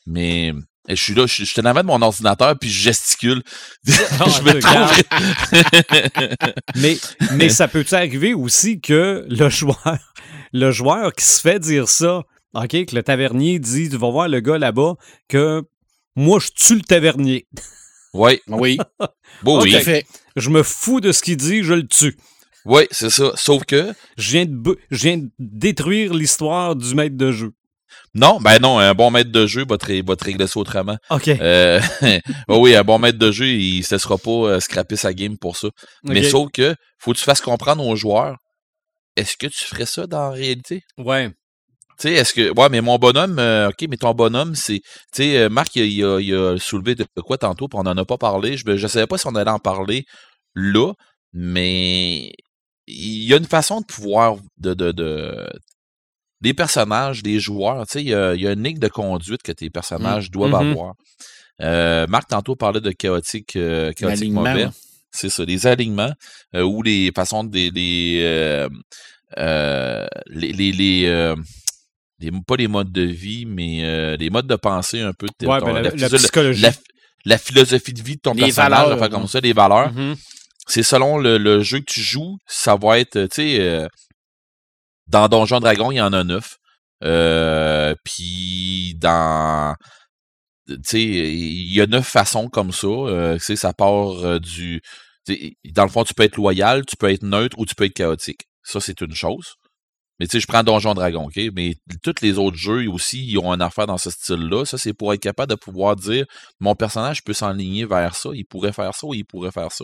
[0.06, 0.54] Mais
[0.88, 3.42] je suis là, je je avant de mon ordinateur, puis je gesticule.
[3.84, 4.92] je me regarde.
[5.10, 6.52] trouve...
[6.76, 6.98] Mais,
[7.32, 9.98] mais ça peut arriver aussi que le joueur,
[10.54, 12.22] le joueur qui se fait dire ça,
[12.54, 14.94] OK, que le tavernier dit, tu vas voir le gars là-bas,
[15.28, 15.64] que
[16.16, 17.48] moi, je tue le tavernier.
[18.14, 18.78] Oui, Oui,
[19.44, 19.64] bon, Ok.
[19.64, 19.72] oui.
[19.72, 20.06] tout à fait.
[20.36, 22.18] Je me fous de ce qu'il dit, je le tue.
[22.66, 23.32] Oui, c'est ça.
[23.36, 27.52] Sauf que, Je viens de, bu- je viens de détruire l'histoire du maître de jeu.
[28.14, 30.60] non, ben non, un bon maître de jeu va te, ré- va te régler ça
[30.60, 30.98] autrement.
[31.10, 31.28] OK.
[31.30, 31.80] Euh,
[32.50, 35.14] oh oui, un bon maître de jeu, il ne se laissera pas euh, scraper sa
[35.14, 35.70] game pour ça.
[36.04, 38.38] Mais sauf que, faut que tu fasses comprendre aux joueurs,
[39.16, 40.84] est-ce que tu ferais ça dans la réalité?
[40.98, 41.32] Ouais.
[42.02, 42.50] Tu sais, est-ce que.
[42.60, 44.80] Ouais, mais mon bonhomme, euh, OK, mais ton bonhomme, c'est.
[44.80, 47.78] Tu sais, euh, Marc, il a, il a- il a soulevé de quoi tantôt, puis
[47.80, 48.58] on n'en a pas parlé.
[48.58, 50.06] Je ne savais pas si on allait en parler
[50.56, 50.94] là,
[51.34, 52.32] mais
[52.88, 54.38] il y a une façon de pouvoir.
[54.58, 55.48] de, de, de
[56.42, 58.88] des personnages, des joueurs, tu sais, il y a, il y a une ligne de
[58.88, 60.72] conduite que tes personnages doivent Mhm.
[60.72, 60.94] avoir.
[61.62, 63.52] Euh, Marc, tantôt, parlait de chaotique,
[63.94, 64.52] chaotique mauvais.
[65.12, 66.14] C'est ça, les alignements
[66.56, 67.70] ou les façons des.
[67.70, 68.22] des
[69.38, 71.36] euh, les, les, les, euh,
[72.46, 75.60] pas les modes de vie, mais euh, les modes de pensée un peu de Ouais,
[75.60, 76.62] ton- ben, la, la physio- psychologie.
[76.62, 76.72] la-
[77.26, 79.92] la philosophie de vie de ton Les personnage, valeurs, comme ça, les valeurs.
[79.94, 80.16] Mhm.
[80.68, 83.88] C'est selon le, le jeu que tu joues, ça va être, tu sais, euh,
[85.08, 86.58] dans Donjon Dragon, il y en a neuf.
[87.04, 89.76] Euh, puis dans,
[90.68, 92.88] tu sais, il y a neuf façons comme ça.
[92.88, 94.82] Euh, tu sais, ça part euh, du,
[95.72, 97.94] dans le fond, tu peux être loyal, tu peux être neutre ou tu peux être
[97.94, 98.42] chaotique.
[98.64, 99.56] Ça, c'est une chose.
[100.22, 101.40] Mais tu sais, je prends Donjon Dragon, OK?
[101.56, 101.74] Mais
[102.04, 104.66] tous les autres jeux aussi, ils ont une affaire dans ce style-là.
[104.66, 106.28] Ça, c'est pour être capable de pouvoir dire
[106.60, 109.84] mon personnage peut s'enligner vers ça, il pourrait faire ça ou il pourrait faire ça.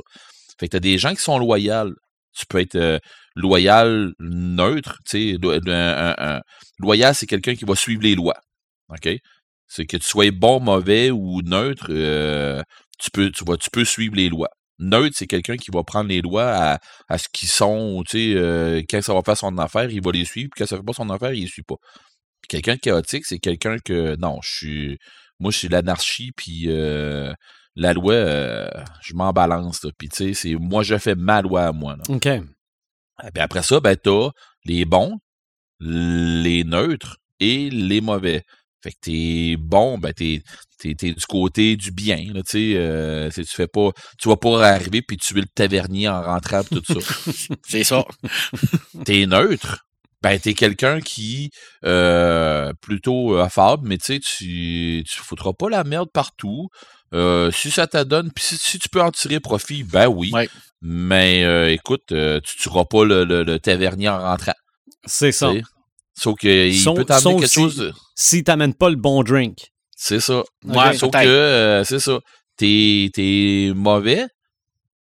[0.60, 1.92] Fait que t'as des gens qui sont loyaux.
[2.38, 3.00] Tu peux être euh,
[3.36, 6.42] loyal neutre, tu sais, lo- un- un- un-
[6.78, 8.38] loyal, c'est quelqu'un qui va suivre les lois.
[8.90, 9.10] OK?
[9.68, 12.62] C'est que tu sois bon, mauvais ou neutre, euh,
[13.00, 14.50] tu peux, tu tu peux suivre les lois.
[14.80, 16.80] Neutre, c'est quelqu'un qui va prendre les lois à,
[17.10, 20.12] à ce qu'ils sont, tu sais, euh, quand ça va faire son affaire, il va
[20.12, 21.78] les suivre, puis quand ça fait pas son affaire, il les suit pas.
[22.42, 24.98] Puis quelqu'un de chaotique, c'est quelqu'un que, non, je suis,
[25.40, 27.34] moi, je suis l'anarchie, puis euh,
[27.76, 28.70] la loi, euh,
[29.02, 29.92] je m'en balance, là.
[29.98, 32.04] puis tu sais, c'est, moi, je fais ma loi à moi, là.
[32.10, 32.28] OK.
[33.20, 34.30] Ah, ben après ça, ben, t'as
[34.66, 35.18] les bons,
[35.80, 38.44] les neutres et les mauvais.
[38.88, 40.42] Fait que t'es bon, ben t'es,
[40.80, 44.38] t'es, t'es du côté du bien, là, tu sais, euh, tu fais pas, tu vas
[44.38, 47.34] pas arriver puis tuer le tavernier en rentrant pis tout ça.
[47.68, 48.06] C'est ça.
[49.04, 49.86] t'es neutre,
[50.22, 51.50] ben t'es quelqu'un qui,
[51.84, 56.70] euh, plutôt euh, affable, mais tu sais, tu, tu foutras pas la merde partout.
[57.14, 60.32] Euh, si ça t'adonne, puis si, si tu peux en tirer profit, ben oui.
[60.32, 60.48] Ouais.
[60.82, 64.56] Mais euh, écoute, euh, tu tueras pas le, le, le tavernier en rentrant.
[65.06, 65.52] C'est ça.
[66.18, 66.22] Tu.
[66.22, 67.94] Sauf qu'il peut t'amener quelque aussi- chose.
[68.16, 69.72] Si t'amènes pas le bon drink.
[69.96, 70.44] C'est ça.
[70.66, 72.20] Ouais, Sauf que, euh, c'est ça.
[72.58, 74.26] T'es, t'es mauvais.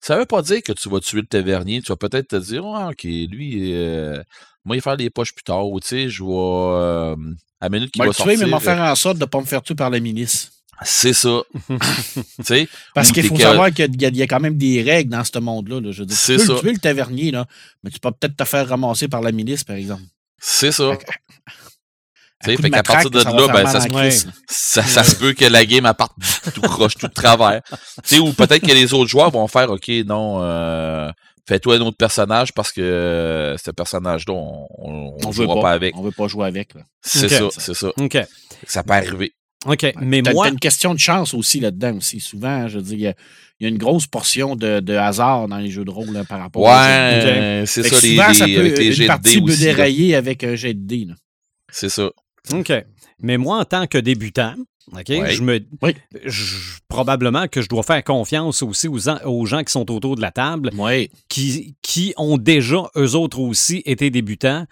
[0.01, 1.81] Ça veut pas dire que tu vas tuer le tavernier.
[1.83, 4.23] Tu vas peut-être te dire, ah, OK, lui, euh,
[4.65, 5.67] moi, il va faire les poches plus tard.
[5.69, 6.31] Ou, tu sais, je vais.
[6.31, 7.17] euh,
[7.61, 8.39] à la minute qu'il va tuer, sortir.
[8.41, 10.53] mais m'en euh, faire en sorte de ne pas me faire tuer par la milice.
[10.83, 11.43] C'est ça.
[12.47, 12.69] tu.
[12.95, 15.25] Parce qu'il faut savoir qu'il y, a- il y a quand même des règles dans
[15.25, 15.81] ce monde-là.
[15.81, 15.91] là.
[15.91, 16.61] Je veux dire, C'est tu peux ça.
[16.61, 17.47] tuer le tavernier, là,
[17.83, 20.03] mais tu peux peut-être te faire ramasser par la milice, par exemple.
[20.39, 20.91] C'est ça.
[20.91, 21.05] Fait que-
[22.45, 25.17] Tu sais, à coup fait qu'à partir de là, ben, ça se- ça, ça se
[25.17, 26.13] peut que la game apparte
[26.55, 27.63] tout croche, tout de travers.
[28.05, 31.11] Tu sais, ou peut-être que les autres joueurs vont faire OK, non, euh,
[31.49, 35.63] fais-toi un autre personnage parce que euh, ce personnage-là, on, veut jouera pas.
[35.63, 35.97] pas avec.
[35.97, 36.73] On veut pas jouer avec.
[37.01, 37.89] C'est ça, c'est ça.
[37.99, 38.19] OK.
[38.67, 39.33] Ça peut arriver.
[39.65, 39.95] OK.
[40.01, 42.21] Mais moi, une question de chance aussi là-dedans aussi.
[42.21, 43.15] Souvent, je veux dire,
[43.61, 46.25] il y a, une grosse portion de, de hasard dans les jeux de rôle là,
[46.25, 46.63] par rapport.
[46.63, 49.35] Ouais, c'est Fait ça, que les, souvent, ça peut, avec les une jets de partie
[49.37, 49.65] dés peut aussi.
[49.65, 49.75] là.
[49.75, 51.07] dérailler avec un jet de dés.
[51.71, 52.11] C'est ça.
[52.53, 52.73] OK.
[53.23, 54.55] Mais moi, en tant que débutant,
[54.93, 55.07] OK?
[55.09, 55.97] Je me, Oui.
[56.25, 60.15] je- probablement que je dois faire confiance aussi aux, en- aux gens qui sont autour
[60.17, 61.11] de la table, Oui.
[61.29, 64.65] qui, qui ont déjà, eux autres aussi, été débutants.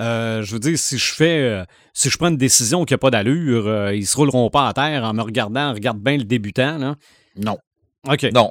[0.00, 1.64] Euh, je veux dire, si je fais, euh,
[1.94, 4.72] si je prends une décision qui n'a pas d'allure, euh, ils se rouleront pas à
[4.72, 5.72] terre en me regardant.
[5.72, 6.96] Regarde bien le débutant, là.
[7.36, 7.56] Non.
[8.08, 8.26] OK.
[8.34, 8.50] Non.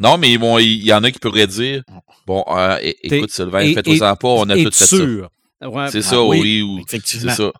[0.00, 1.82] Non, mais bon, il y, en a qui pourraient dire
[2.26, 4.86] Bon, euh, écoute, Sylvain, fais-toi-en pas, on a tout fait ça.
[4.86, 5.28] sûr?
[5.62, 6.62] Ouais, C'est Ah ça, oui, oui.
[6.62, 7.32] ou- c'est Effectivement.
[7.34, 7.52] ça.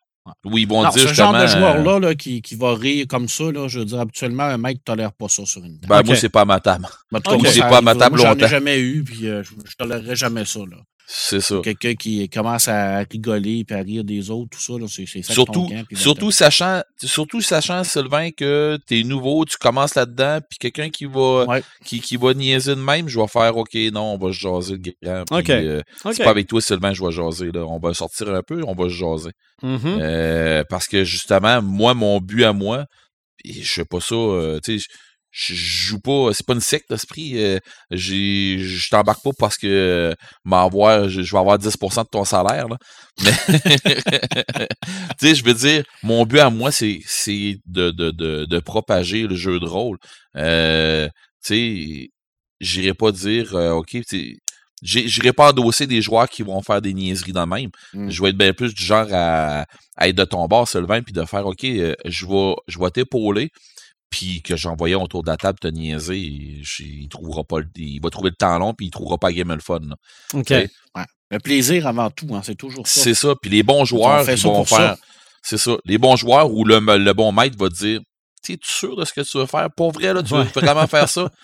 [0.46, 2.74] Oui, ils vont Non, dire ce genre de justement, euh, joueur-là là, qui, qui va
[2.74, 5.62] rire comme ça, là, je veux dire, habituellement, un mec ne tolère pas ça sur
[5.62, 5.86] une table.
[5.88, 6.06] Ben, Ok.
[6.06, 6.86] moi, c'est pas à ma table.
[7.12, 7.42] En tout cas, Ok.
[7.42, 8.48] moi, C'est ça pas ma table moi, J'en ai longtemps.
[8.48, 10.60] jamais eu, puis euh, je ne tolérerai jamais ça.
[10.60, 10.78] Là.
[11.06, 11.56] C'est ça.
[11.62, 15.20] Quelqu'un qui commence à rigoler puis à rire des autres, tout ça, là, c'est c'est
[15.22, 20.88] ça Surtout, surtout sachant, surtout sachant, Sylvain, que t'es nouveau, tu commences là-dedans, puis quelqu'un
[20.88, 21.62] qui va, Ouais.
[21.84, 24.76] qui, qui va niaiser de même, je vais faire, OK, non, on va se jaser
[24.76, 25.24] le grand.
[25.50, 25.82] euh.
[26.12, 27.50] C'est pas avec toi, Sylvain, je vais jaser.
[27.52, 27.66] Là.
[27.66, 29.30] On va sortir un peu, on va se jaser.
[29.62, 29.80] Mhm.
[30.00, 32.86] Euh, parce que justement, moi, mon but à moi,
[33.44, 34.86] et je fais pas ça, euh, tu sais,
[35.36, 37.32] je joue pas, c'est pas une secte d'esprit.
[37.42, 37.58] Euh,
[37.90, 42.68] j'ai- je t'embarque pas parce que euh, m'avoir, je, vais avoir 10% de ton salaire.
[42.68, 42.76] Là.
[43.24, 43.32] Mais
[45.18, 48.58] tu sais, je veux dire, mon but à moi, c'est, c'est de, de, de, de
[48.60, 49.98] propager le jeu de rôle.
[50.36, 51.08] Euh,
[51.44, 52.08] tu sais,
[52.60, 54.38] j'irai pas dire euh, OK, tu
[54.82, 57.70] j'irai pas endosser des joueurs qui vont faire des niaiseries dans le même.
[57.94, 58.10] Mm.
[58.10, 59.64] Je vais être bien plus du genre à,
[59.96, 62.90] à être de ton bord, Sylvain, puis de faire OK, euh, je vais, je vais
[62.90, 63.48] t'épauler,
[64.14, 68.10] puis que j'envoyais autour de la table te niaiser, il trouvera pas le, il va
[68.10, 69.80] trouver le temps long, puis il trouvera pas game le fun.
[69.80, 69.96] là.
[70.38, 70.52] OK.
[71.30, 73.00] Le plaisir avant tout, hein, c'est toujours ça.
[73.00, 73.34] C'est ça.
[73.42, 74.96] Puis les bons joueurs, ils vont faire.
[75.42, 75.72] C'est ça.
[75.84, 78.00] Les bons joueurs ou le, le bon maître va te dire
[78.42, 79.68] T'es sûr de ce que tu veux faire?
[79.76, 81.28] Pour vrai, là, tu veux vraiment faire ça?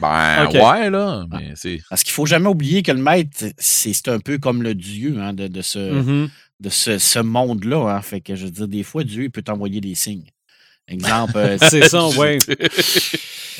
[0.00, 1.24] Ben ouais, là.
[1.30, 1.80] Mais c'est.
[1.88, 5.18] Parce qu'il faut jamais oublier que le maître, c'est c'est un peu comme le dieu
[5.20, 6.30] hein, de, de ce, Mhm.
[6.60, 7.94] de ce, ce monde-là.
[7.96, 8.02] Hein.
[8.02, 10.28] Fait que je veux dire, des fois, Dieu il peut t'envoyer des signes.
[10.88, 11.32] Exemple.
[11.36, 12.38] euh, C'est ça, oui.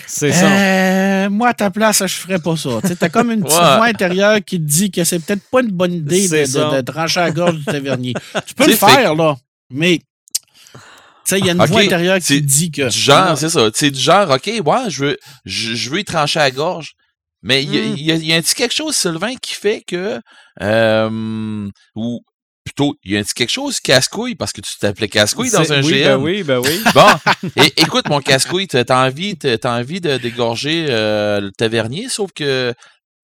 [0.06, 0.46] C'est ça.
[0.50, 2.70] Euh, moi, à ta place, je ferais pas ça.
[2.82, 3.76] Tu as comme une petite Ouais.
[3.76, 7.24] voix intérieure qui te dit que c'est peut-être pas une bonne idée de, trancher à
[7.26, 8.14] la gorge du tavernier.
[8.46, 9.36] Tu peux le faire, là,
[9.70, 10.04] mais tu
[11.24, 12.90] sais, il y a une voix intérieure qui te dit que.
[12.90, 13.70] Du genre, c'est ça.
[13.72, 16.92] C'est du genre, OK, ouais, je veux, je, je veux y trancher à la gorge.
[17.44, 17.94] Mais il y a- Mm.
[17.96, 20.20] il y, a, il y a un petit quelque chose, Sylvain, qui fait que.
[20.60, 22.20] Euh, ou
[22.64, 25.72] plutôt, il y a un petit quelque chose casse-couille, parce que tu t'appelais casse-couille dans
[25.72, 26.04] un oui, GM.
[26.04, 26.80] Ben oui, ben oui.
[26.94, 27.06] Bon,
[27.56, 32.30] et, écoute, mon casse-couille, t'as envie, t'as t'as envie de dégorger euh, le tavernier, sauf
[32.32, 32.72] que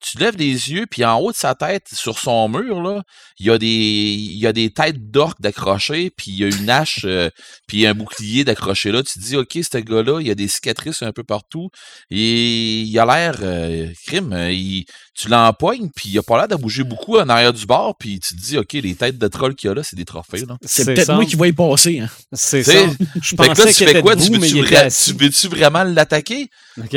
[0.01, 3.03] tu lèves les yeux, puis en haut de sa tête, sur son mur, là,
[3.41, 6.49] il y a des, il y a des têtes d'orques d'accrocher, puis il y a
[6.49, 7.31] une hache, euh,
[7.67, 9.03] puis un bouclier d'accroché là.
[9.03, 11.71] Tu te dis, OK, ce gars-là, il y a des cicatrices un peu partout,
[12.11, 14.85] et il a l'air, euh, crime, euh, il-
[15.15, 18.21] tu l'empoignes, puis il a pas l'air de bouger beaucoup en arrière du bord, puis
[18.21, 20.45] tu te dis, OK, les têtes de troll qu'il y a là, c'est des trophées,
[20.47, 20.57] là.
[20.65, 21.15] C'est peut-être ça.
[21.15, 21.99] moi qui vais y passer.
[22.01, 22.09] Hein.
[22.33, 22.73] C'est ça.
[23.21, 24.15] Je Fait que là, pensais tu fais quoi?
[24.15, 26.49] Tu debout, veux-tu vra- tu veux-tu vraiment l'attaquer?
[26.81, 26.97] OK.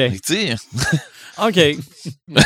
[1.37, 1.83] Que, OK.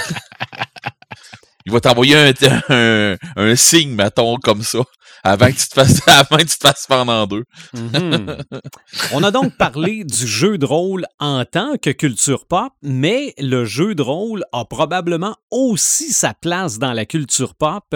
[1.66, 2.34] il va t'envoyer un,
[2.70, 4.80] un, un signe, mettons, comme ça,
[5.24, 7.44] avant que tu te fasses, avant que tu te fasses en deux.
[7.74, 8.38] Mhm.
[9.14, 13.66] On a donc parlé du jeu de rôle en tant que culture pop, mais le
[13.66, 17.96] jeu de rôle a probablement aussi sa place dans la culture pop.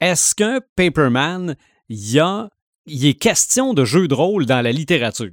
[0.00, 1.56] Est-ce qu'un Paperman,
[1.88, 2.50] il y a,
[2.84, 5.30] il est question de jeu de rôle dans la littérature?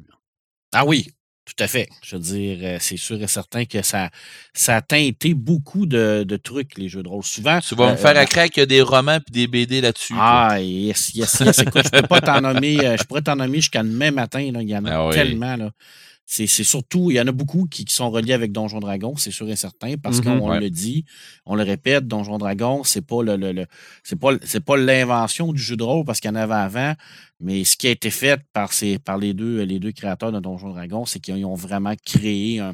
[0.73, 1.09] Ah oui,
[1.45, 1.89] tout à fait.
[2.03, 4.09] Je veux dire, euh, c'est sûr et certain que ça,
[4.53, 7.23] ça a teinté beaucoup de, de trucs, les jeux de rôle.
[7.23, 7.59] Souvent.
[7.59, 9.47] Tu vas euh, me faire euh, à craquer qu'il y a des romans et des
[9.47, 10.13] BD là-dessus.
[10.17, 11.59] Ah, yes, yes, yes.
[11.59, 12.85] Écoute, je peux pas t'en nommer.
[12.85, 14.39] euh, je pourrais t'en nommer jusqu'à demain matin.
[14.53, 14.61] Là.
[14.61, 15.13] Il y en a Ah oui.
[15.15, 15.55] tellement.
[15.57, 15.71] Là.
[16.25, 19.15] C'est, c'est surtout, il y en a beaucoup qui, qui sont reliés avec Donjon Dragon,
[19.17, 20.23] c'est sûr et certain, parce Mhm.
[20.23, 20.59] qu'on Ouais.
[20.61, 21.03] le dit,
[21.45, 23.65] on le répète, Donjon Dragon, c'est pas le, le- le-
[24.03, 26.93] c'est pas, c'est pas l'invention du jeu de rôle parce qu'il y en avait avant,
[27.41, 30.39] mais ce qui a été fait par ces, par les deux, les deux créateurs de
[30.39, 32.73] Donjon Dragon, c'est qu'ils ont vraiment créé un,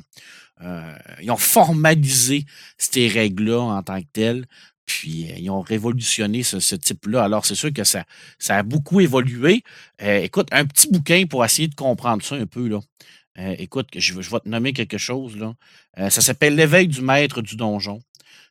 [0.62, 2.46] euh, ils ont formalisé
[2.78, 4.46] ces règles-là en tant que telles.
[4.86, 7.24] Puis euh, ils ont révolutionné ce, ce type-là.
[7.24, 8.06] Alors, c'est sûr que ça,
[8.40, 9.64] ça a beaucoup évolué.
[10.02, 12.68] Euh, écoute, un petit bouquin pour essayer de comprendre ça un peu.
[12.68, 12.80] Là.
[13.40, 15.38] Euh, écoute, je, vais- te nommer quelque chose.
[15.38, 15.54] Là.
[15.98, 18.02] Euh, ça s'appelle L'éveil du maître du donjon.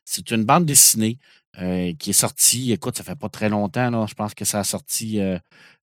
[0.05, 1.19] C'est une bande dessinée
[1.59, 2.71] euh, qui est sortie.
[2.71, 4.07] Écoute, ça fait pas très longtemps.
[4.07, 5.19] Je pense que ça a sorti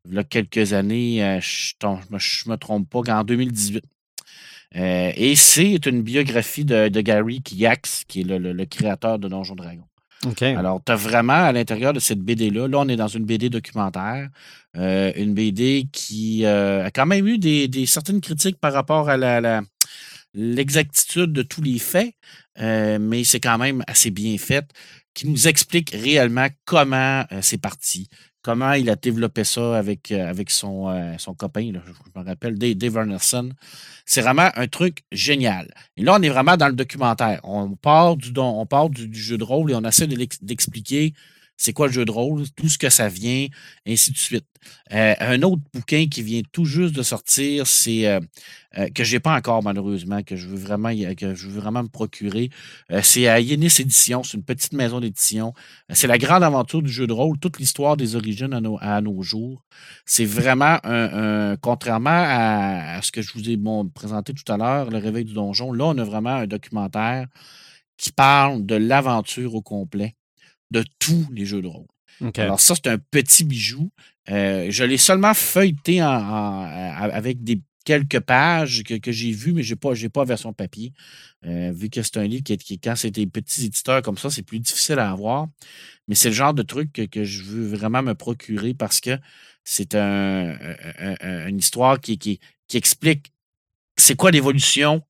[0.06, 1.18] il y a quelques années.
[1.40, 3.84] je ne me, trompe pas, en 2018.
[4.76, 9.28] Euh, et c'est une biographie de, Gary Gygax, qui est le, le- le créateur de
[9.28, 9.84] Donjon Dragon.
[10.26, 10.42] OK.
[10.44, 13.50] Alors, tu as vraiment à l'intérieur de cette BD-là, là, on est dans une BD
[13.50, 14.30] documentaire,
[14.78, 19.10] euh, une BD qui euh, a quand même eu des, des- certaines critiques par rapport
[19.10, 19.62] à la, la-
[20.34, 22.14] l'exactitude de tous les faits,
[22.60, 24.66] euh, mais c'est quand même assez bien fait,
[25.14, 28.08] qui nous explique réellement comment euh, c'est parti,
[28.44, 32.58] comment il a développé ça avec, euh, avec son, euh, son copain, je me rappelle,
[32.60, 33.50] Dave, Arneson.
[34.06, 35.74] C'est vraiment un truc génial.
[35.98, 37.40] Et là, on est vraiment dans le documentaire.
[37.44, 40.08] On part du, on part du, jeu de rôle et on essaie
[40.42, 41.14] d'expliquer
[41.64, 43.48] c'est quoi le jeu de rôle, tout ce que ça vient,
[43.88, 44.46] ainsi de suite.
[44.92, 48.20] Euh, un autre bouquin qui vient tout juste de sortir, c'est euh,
[48.78, 52.50] euh, que pas encore malheureusement, que je veux vraiment, que je veux vraiment me procurer.
[52.92, 55.54] Euh, c'est à Yenis Édition, c'est une petite maison d'édition.
[55.90, 59.64] C'est la grande aventure du jeu de rôle, toute l'histoire des origines à nos, jours.
[60.06, 64.58] C'est vraiment un, contrairement à, à ce que je vous ai bon, présenté tout à
[64.58, 65.72] l'heure, le réveil du donjon.
[65.72, 67.28] Là, on a vraiment un documentaire
[67.98, 70.16] qui parle de l'aventure au complet,
[70.74, 71.88] de tous les jeux de rôle.
[72.42, 73.90] Alors ça, c'est un petit bijou.
[74.30, 79.32] Euh, je l'ai seulement feuilleté en- en- a- avec des quelques pages que, que j'ai
[79.32, 80.94] vues, mais je n'ai pas, j'ai pas version papier.
[81.46, 84.18] Euh, vu que c'est un livre qui, est- qui, quand c'est des petits éditeurs comme
[84.18, 85.48] ça, c'est plus difficile à avoir.
[86.08, 89.18] Mais c'est le genre de truc que, que je veux vraiment me procurer parce que
[89.66, 90.56] c'est un,
[91.00, 93.32] un- un- une histoire qui, qui, qui explique
[93.98, 95.02] c'est quoi l'évolution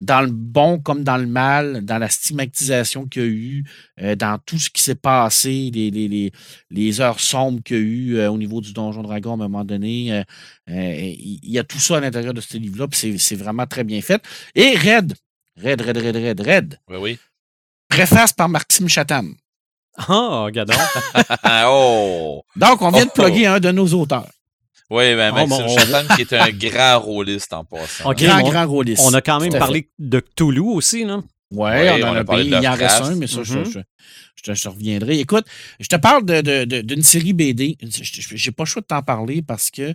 [0.00, 3.64] dans le bon comme dans le mal, dans la stigmatisation qu'il y a eu,
[4.00, 6.32] euh, dans tout ce qui s'est passé, les, les, les,
[6.70, 9.36] les heures sombres qu'il y a eu euh, au niveau du Donjon Dragon à un
[9.38, 10.12] moment donné.
[10.12, 10.22] euh,
[10.70, 13.66] euh, il y a tout ça à l'intérieur de ce livre-là, puis c'est- c'est vraiment
[13.66, 14.22] très bien fait.
[14.54, 15.14] Et Red,
[15.60, 17.18] Red, Red, Red, Red, Red, Oui, oui.
[17.88, 19.34] préface par Maxime Chatham.
[19.96, 20.74] Ah, regardons.
[21.66, 22.42] oh!
[22.54, 23.20] Donc, on vient de Oh.
[23.20, 24.28] plugger un de nos auteurs.
[24.90, 28.10] Oui, ben, Oh, Maxime mon- Chatham, qui est un grand rôliste en passant.
[28.10, 28.22] Ok.
[28.22, 29.02] Grand, on- grand rôliste.
[29.04, 31.20] On a quand même parlé de Cthulhu aussi, là.
[31.50, 33.58] Oui, Ouais, on en on a, a parlé Il en reste un, mais ça, je-
[33.58, 33.82] Mhm.
[34.44, 35.18] je, je reviendrai.
[35.18, 35.46] Écoute,
[35.80, 37.76] je te parle de- de- de- d'une série BD.
[37.82, 39.94] Je n'ai pas le choix de t'en parler parce que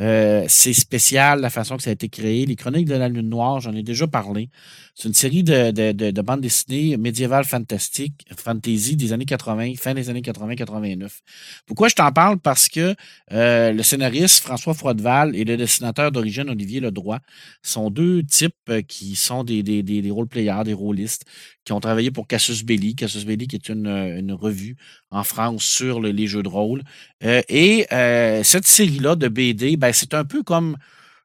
[0.00, 2.46] euh, c'est spécial la façon que ça a été créé.
[2.46, 4.48] Les Chroniques de la Lune Noire, j'en ai déjà parlé.
[4.94, 9.74] C'est une série de, de, de, de bandes dessinées médiévales fantastiques, fantasy des années 80,
[9.76, 11.20] fin des années 80-89.
[11.66, 12.38] Pourquoi je t'en parle?
[12.38, 12.94] Parce que
[13.32, 17.20] euh, le scénariste François Froideval et le dessinateur d'origine Olivier Ledroit
[17.62, 21.24] sont deux types euh, qui sont des, des, des, des role-players, des rôlistes,
[21.68, 22.94] qui ont travaillé pour Cassius Belli.
[22.96, 24.74] Cassius Belli, qui est une, euh, une revue
[25.10, 26.82] en France sur le- les jeux de rôle.
[27.24, 30.78] Euh, et euh, cette série-là de BD, ben, c'est un peu comme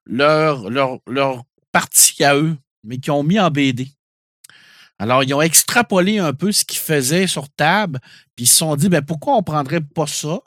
[0.05, 3.87] leur, leur, leur partie à eux, mais qu'ils ont mis en BD.
[4.99, 7.99] Alors, ils ont extrapolé un peu ce qu'ils faisaient sur table,
[8.35, 10.41] puis ils se sont dit, ben, pourquoi on prendrait pas ça,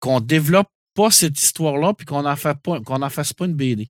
[0.00, 3.54] qu'on développe pas cette histoire-là, puis qu'on n'en fasse pas, qu'on en fasse pas une
[3.54, 3.88] BD.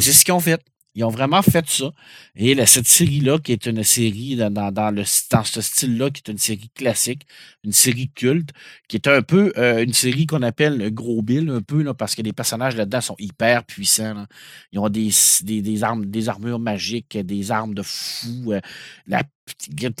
[0.00, 0.62] C'est ce qu'ils ont fait.
[0.94, 1.92] Ils ont vraiment fait ça.
[2.34, 6.10] Et là, cette série-là, qui est une série dans, dans, dans le, dans ce style-là,
[6.10, 7.22] qui est une série classique,
[7.62, 8.50] une série culte,
[8.88, 11.94] qui est un peu euh, une série qu'on appelle le gros Bill, un peu, là,
[11.94, 14.14] parce que les personnages là-dedans sont hyper puissants.
[14.14, 14.26] là.
[14.72, 15.10] Ils ont des,
[15.42, 18.52] des, des armes, des armures magiques, des armes de fou.
[18.52, 18.60] euh,
[19.06, 19.22] la,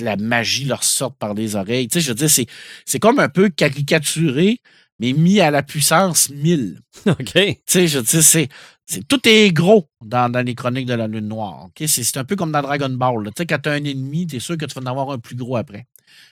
[0.00, 1.88] la magie leur sort par les oreilles.
[1.88, 2.46] Tu sais, je veux dire, c'est,
[2.84, 4.60] c'est comme un peu caricaturé,
[4.98, 6.80] mais mis à la puissance 1000.
[7.06, 7.32] OK.
[7.32, 8.48] Tu sais, je dis, c'est,
[8.88, 11.66] c'est, tout est gros dans, dans les chroniques de la Lune Noire.
[11.66, 11.86] ok?
[11.86, 13.26] C'est, un peu comme dans Dragon Ball.
[13.26, 15.18] Tu sais, quand tu un ennemi, tu es sûr que tu vas en avoir un
[15.18, 15.86] plus gros après.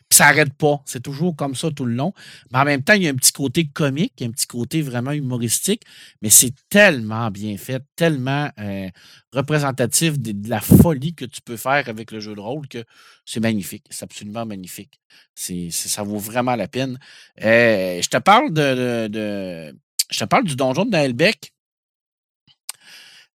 [0.08, 0.80] Puis ça n'arrête pas.
[0.86, 2.14] C'est toujours comme ça tout le long.
[2.50, 5.12] Mais en même temps, il y a un petit côté comique, un petit côté vraiment
[5.12, 5.82] humoristique,
[6.22, 8.88] mais c'est tellement bien fait, tellement euh,
[9.34, 12.84] représentatif de, la folie que tu peux faire avec le jeu de rôle que
[13.26, 13.84] c'est magnifique.
[13.90, 14.98] C'est absolument magnifique.
[15.34, 16.98] C'est, ça vaut vraiment la peine.
[17.44, 19.78] Euh, je te parle de, de- de-
[20.10, 21.52] Je te parle du donjon de Naelbeck.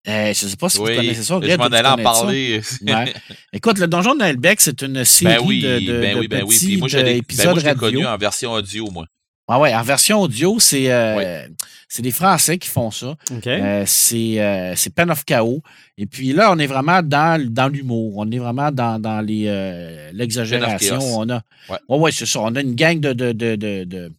[0.09, 1.39] Euh, je ne sais pas si vous Oui, connaissez ça.
[1.43, 2.11] je m'en tu allais en connais ça?
[2.13, 2.61] parler.
[2.87, 3.15] Ouais.
[3.53, 6.29] Écoute, le Donjon de Naelbeck, c'est une série Ben oui, de, de, ben de oui,
[6.29, 6.55] ben oui.
[6.55, 7.81] petits Puis moi, l'ai ben épisodes moi, je l'ai radio.
[7.81, 9.05] connu en version audio, moi.
[9.51, 11.47] Ah ouais, en version audio, c'est euh,
[11.89, 13.15] c'est des Français qui font ça.
[13.47, 15.63] Euh, c'est euh, c'est Pen of Chaos.
[15.97, 18.13] Et puis là, on est vraiment dans, dans l'humour.
[18.19, 20.99] On est vraiment dans, dans les euh, l'exagération.
[21.01, 21.41] On a,
[21.71, 21.77] Ouais.
[21.89, 22.41] ouais, ouais, c'est ça.
[22.41, 24.13] On a une gang de, de, de, de- de-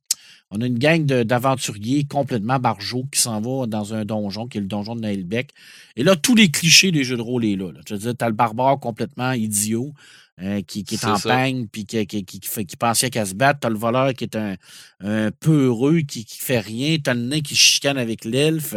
[0.51, 4.57] on a une gang de- d'aventuriers complètement barjots qui s'en va dans un donjon, qui
[4.57, 5.51] est le donjon de Nailbeck.
[5.95, 7.71] Et là, tous les clichés des jeux de rôle est là.
[7.71, 7.79] là.
[7.87, 9.93] Je veux dire, t'as le barbare complètement idiot.
[10.41, 13.59] euh, qui, qui est, en peigne, puis qui, qui, qui, qui pensait qu'à se battre.
[13.59, 14.55] T'as le voleur qui est un,
[15.01, 16.95] un peu heureux, qui, qui fait rien.
[17.03, 18.73] T'as le nain qui chicane avec l'elfe.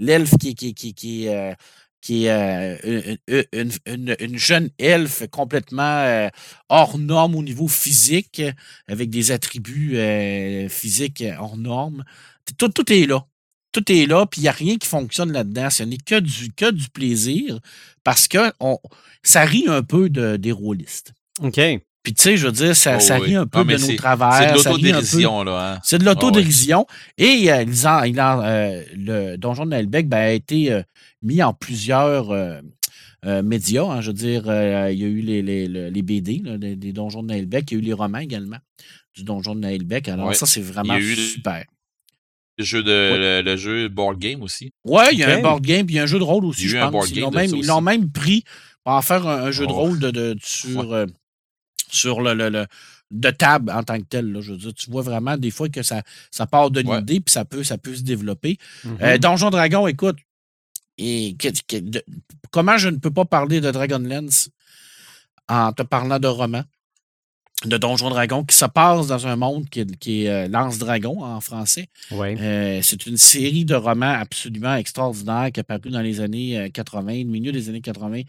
[0.00, 1.52] L'elfe qui, qui, qui, qui, euh,
[2.04, 2.76] qui est euh,
[3.24, 6.28] une, une, une- une jeune elfe complètement euh,
[6.68, 8.42] hors norme au niveau physique,
[8.88, 12.04] avec des attributs euh, physiques hors norme.
[12.58, 13.24] Tout, tout est là.
[13.72, 15.70] Tout est là, puis il n'y a rien qui fonctionne là-dedans.
[15.70, 17.58] Ce n'est que du, que du plaisir
[18.04, 18.78] parce que on,
[19.22, 21.14] ça rit un peu de, des rôlistes.
[21.40, 21.58] OK.
[22.04, 23.28] Puis tu sais, je veux dire, ça, Oh, ça oui.
[23.28, 24.34] rit un peu Ah, de nos c'est- travers.
[24.34, 25.72] C'est de ça rit un peu- l'autodérision, là.
[25.74, 25.80] Hein?
[25.82, 26.86] c'est de l'autodérision.
[27.18, 30.82] Et euh, ils en- ils en, euh, le Donjon de Nelbeck ben, a été euh,
[31.22, 32.60] mis en plusieurs euh,
[33.24, 33.84] euh, médias.
[33.84, 34.00] hein.
[34.02, 36.76] je veux dire, euh, il y a eu les, les, les- les BD, là, des,
[36.76, 37.70] des Donjons de Nailbeck.
[37.70, 38.58] Il y a eu les romans également
[39.16, 40.08] du Donjon de Nailbeck.
[40.10, 40.34] Alors Ouais.
[40.34, 41.64] ça, c'est vraiment Il y a eu le- super.
[42.58, 44.70] Le jeu, de, le, le jeu board game aussi.
[44.84, 46.44] Ouais, il y a un board game puis il y a un jeu de rôle
[46.44, 47.10] aussi, Il y je eu un pense.
[47.10, 48.44] board Ils game ils l'ont même pris
[48.84, 49.76] pour en faire un, un jeu de Oh.
[49.76, 51.06] rôle de, de- sur, euh,
[51.94, 52.66] sur le, le- le-
[53.10, 54.32] de table en tant que tel.
[54.32, 54.40] là.
[54.40, 57.00] Je veux dire, tu vois vraiment des fois que ça, ça part d'une Ouais.
[57.00, 58.58] idée puis ça peut, ça peut se développer.
[59.02, 60.16] Euh, Donjon Dragon, écoute,
[60.98, 62.04] et que- que- de-
[62.50, 64.48] comment je ne peux pas parler de Dragonlance
[65.48, 66.62] en te parlant de roman
[67.66, 70.78] de Donjon Dragon qui se passe dans un monde qui est, qui est, euh, Lance
[70.78, 71.88] Dragon en français.
[72.10, 72.36] Ouais.
[72.38, 76.68] Euh, c'est une série de romans absolument extraordinaire qui est apparue dans les années euh,
[76.68, 78.22] 80, milieu des années 80,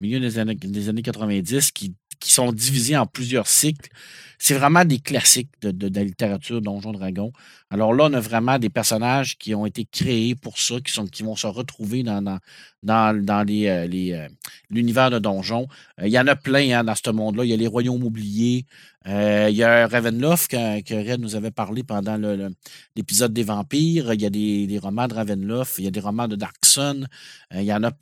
[0.00, 3.90] milieu des années, des années 90, qui, qui sont divisés en plusieurs cycles.
[4.42, 7.30] C'est vraiment des classiques de, de- de la littérature Donjon Dragon.
[7.68, 11.06] Alors là, on a vraiment des personnages qui ont été créés pour ça, qui, sont,
[11.06, 12.38] qui vont se retrouver dans, dans,
[12.82, 14.28] dans, dans les, euh, les, euh,
[14.70, 15.68] l'univers de Donjon.
[16.00, 17.44] Euh, Il y en a plein hein, dans ce monde-là.
[17.44, 18.64] Il y a les royaumes oubliés.
[19.06, 22.18] Euh, il y a Ravenloft que, Red nous avait parlé pendant
[22.96, 24.12] l'épisode des vampires.
[24.14, 25.74] Il y a des, des romans de Ravenloft.
[25.78, 27.06] Il y a des romans de Darkson.
[27.54, 27.92] Il, y en a,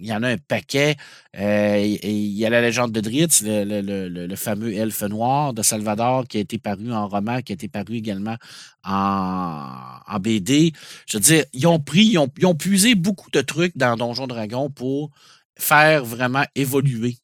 [0.00, 0.96] il y en a un paquet.
[1.38, 5.54] Euh, il y a la légende de Dritz, le- le- le- le fameux elfe noir
[5.54, 8.36] de Salvador qui a été paru en roman, qui a été paru également
[8.84, 9.70] en,
[10.06, 10.72] en BD.
[11.08, 13.96] Je veux dire, ils ont pris, ils ont, ils ont puisé beaucoup de trucs dans
[13.96, 15.10] Donjon Dragon pour
[15.58, 17.16] faire vraiment évoluer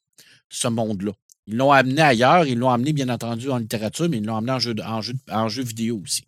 [0.49, 1.11] ce monde-là.
[1.47, 4.51] Ils l'ont amené ailleurs, ils l'ont amené bien entendu en littérature, mais ils l'ont amené
[4.53, 6.23] en jeu, de- en jeu, de- en jeu vidéo aussi.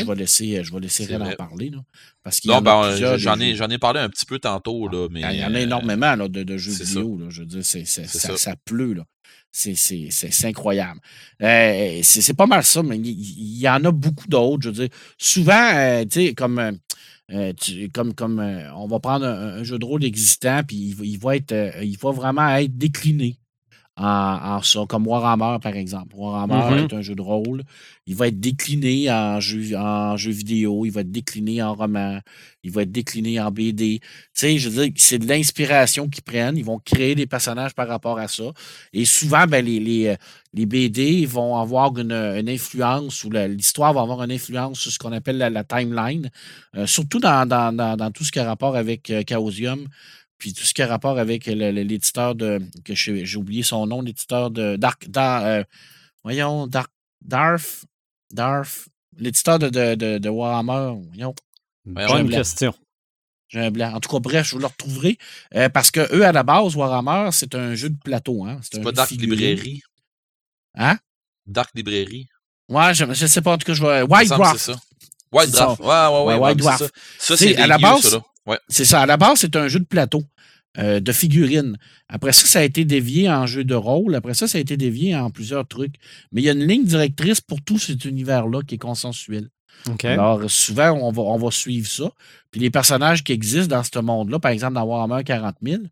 [0.00, 1.70] Je vais laisser, je vais laisser Red en parler.
[1.70, 1.78] Là,
[2.22, 5.22] parce qu'il ben, j'en ai, j'en ai parlé un petit peu tantôt, là, mais.
[5.32, 7.18] Il y en a énormément là, de, de jeux vidéo.
[7.18, 7.64] Là, je veux dire,
[8.06, 8.28] ça.
[8.38, 8.94] ça pleut.
[8.94, 9.02] Là.
[9.56, 11.00] C'est, incroyable.
[11.40, 14.64] Euh, c'est, pas mal ça, mais il, y en a beaucoup d'autres.
[14.64, 16.72] Je veux dire, souvent, euh, tu sais, comme, euh,
[17.30, 21.04] euh, tu- comme, comme euh, on va prendre un, jeu de rôle existant, puis il,
[21.06, 23.38] il va être, euh, il va vraiment être décliné
[23.96, 24.04] en,
[24.56, 26.14] en ça, comme Warhammer, par exemple.
[26.16, 26.84] Warhammer Mhm.
[26.84, 27.62] est un jeu de rôle.
[28.06, 32.18] Il va être décliné en jeu, en jeu vidéo, il va être décliné en roman,
[32.64, 34.00] il va être décliné en BD.
[34.00, 36.56] Tu sais, je veux dire, c'est de l'inspiration qu'ils prennent.
[36.56, 38.44] Ils vont créer des personnages par rapport à ça.
[38.92, 40.16] Et souvent, ben, les, les, euh,
[40.52, 44.98] les BD vont avoir une, une influence ou l'histoire va avoir une influence sur ce
[44.98, 46.30] qu'on appelle la, la timeline,
[46.76, 49.86] euh, surtout dans, dans, dans, dans tout ce qui a rapport avec euh, Chaosium,
[50.38, 52.60] puis tout ce qui a rapport avec l'éditeur de.
[52.84, 55.08] que j'ai j'ai oublié son nom, l'éditeur de Dark.
[55.08, 55.62] Dar- euh,
[56.22, 56.90] voyons, Dark.
[57.22, 57.84] Darf.
[58.32, 58.88] Darf.
[59.16, 61.00] L'éditeur de, de, de, de Warhammer.
[61.08, 61.34] Voyons.
[61.86, 62.36] Ouais, Bonne blanc.
[62.38, 62.74] question.
[63.48, 63.92] J'ai un blanc.
[63.94, 65.16] En tout cas, bref, je vous le retrouverai.
[65.54, 68.44] euh, parce que eux, à la base, Warhammer, c'est un jeu de plateau.
[68.44, 68.58] Hein?
[68.62, 69.10] C'est un C'est pas jeu de Dark.
[69.12, 69.82] Librairie.
[70.74, 70.98] Hein?
[71.46, 72.28] Dark Librairie.
[72.68, 73.52] Ouais, je, je sais pas.
[73.52, 74.02] En tout cas, je vois.
[74.02, 74.58] White Dwarf.
[74.58, 74.80] C'est ça.
[75.30, 75.50] White.
[75.52, 75.78] Dwarf.
[75.80, 76.48] Ouais, ouais, ouais.
[76.54, 76.62] White.
[76.62, 76.88] Ça,
[77.18, 78.22] ça C'est à la base- ça, là.
[78.46, 78.58] Ouais.
[78.68, 79.00] C'est ça.
[79.02, 80.22] À la base, c'est un jeu de plateau,
[80.78, 81.76] euh, de figurines.
[82.08, 84.14] Après ça, ça a été dévié en jeu de rôle.
[84.14, 85.94] Après ça, ça a été dévié en plusieurs trucs.
[86.32, 89.48] Mais il y a une ligne directrice pour tout cet univers-là qui est consensuel.
[89.88, 90.04] OK.
[90.04, 92.10] Alors, souvent, on va, on va suivre ça.
[92.50, 95.82] Puis les personnages qui existent dans ce monde-là, par exemple, dans Warhammer 40 000,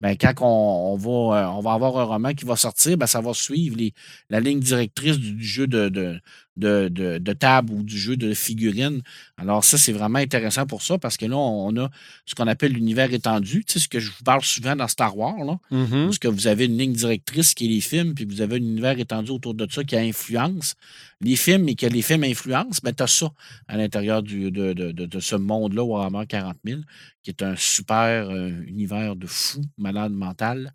[0.00, 3.06] ben, quand on, on va, euh, on va avoir un roman qui va sortir, ben,
[3.06, 3.92] ça va suivre les,
[4.30, 6.20] la ligne directrice du, du jeu de, de,
[6.60, 9.00] de, de- de table ou du jeu de figurines.
[9.36, 11.90] Alors, ça, c'est vraiment intéressant pour ça parce que là, on a
[12.26, 13.64] ce qu'on appelle l'univers étendu.
[13.64, 15.58] Tu sais, ce que je vous parle souvent dans Star Wars, là.
[16.04, 18.58] Parce que vous avez une ligne directrice qui est les films, puis vous avez un
[18.58, 20.74] univers étendu autour de ça qui a influence.
[21.22, 23.30] Les films et que les films influencent, ben, tu as ça
[23.66, 26.80] à l'intérieur du- de, de- de- de ce monde-là, Warhammer 40 000,
[27.22, 30.72] qui est un super euh, univers de fou, malade mental,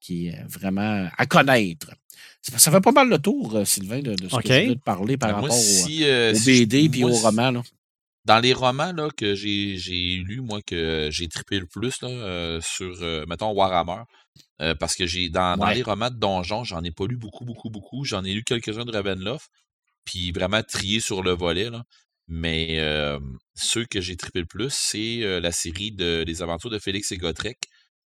[0.00, 1.90] qui est vraiment à connaître.
[2.42, 4.74] Ça ça fait pas mal le tour, euh, Sylvain, de, de ce que je voulais
[4.74, 7.50] te parler par Ben, rapport moi, au, euh, au BD puis moi, au si- roman.
[7.52, 7.62] Là.
[8.24, 12.08] Dans les romans là, que j'ai j'ai lus, moi, que j'ai trippé le plus là,
[12.08, 14.02] euh, sur, euh, mettons, Warhammer,
[14.60, 17.44] euh, parce que j'ai dans, dans les romans de donjons, j'en ai pas lu beaucoup,
[17.44, 18.04] beaucoup, beaucoup.
[18.04, 19.48] J'en ai lu quelques-uns de Ravenloft,
[20.04, 21.68] puis vraiment trié sur le volet.
[21.70, 21.82] Là.
[22.28, 23.18] Mais euh,
[23.54, 27.10] ceux que j'ai trippé le plus, c'est euh, la série de Les aventures de Félix
[27.12, 27.58] et Gotrek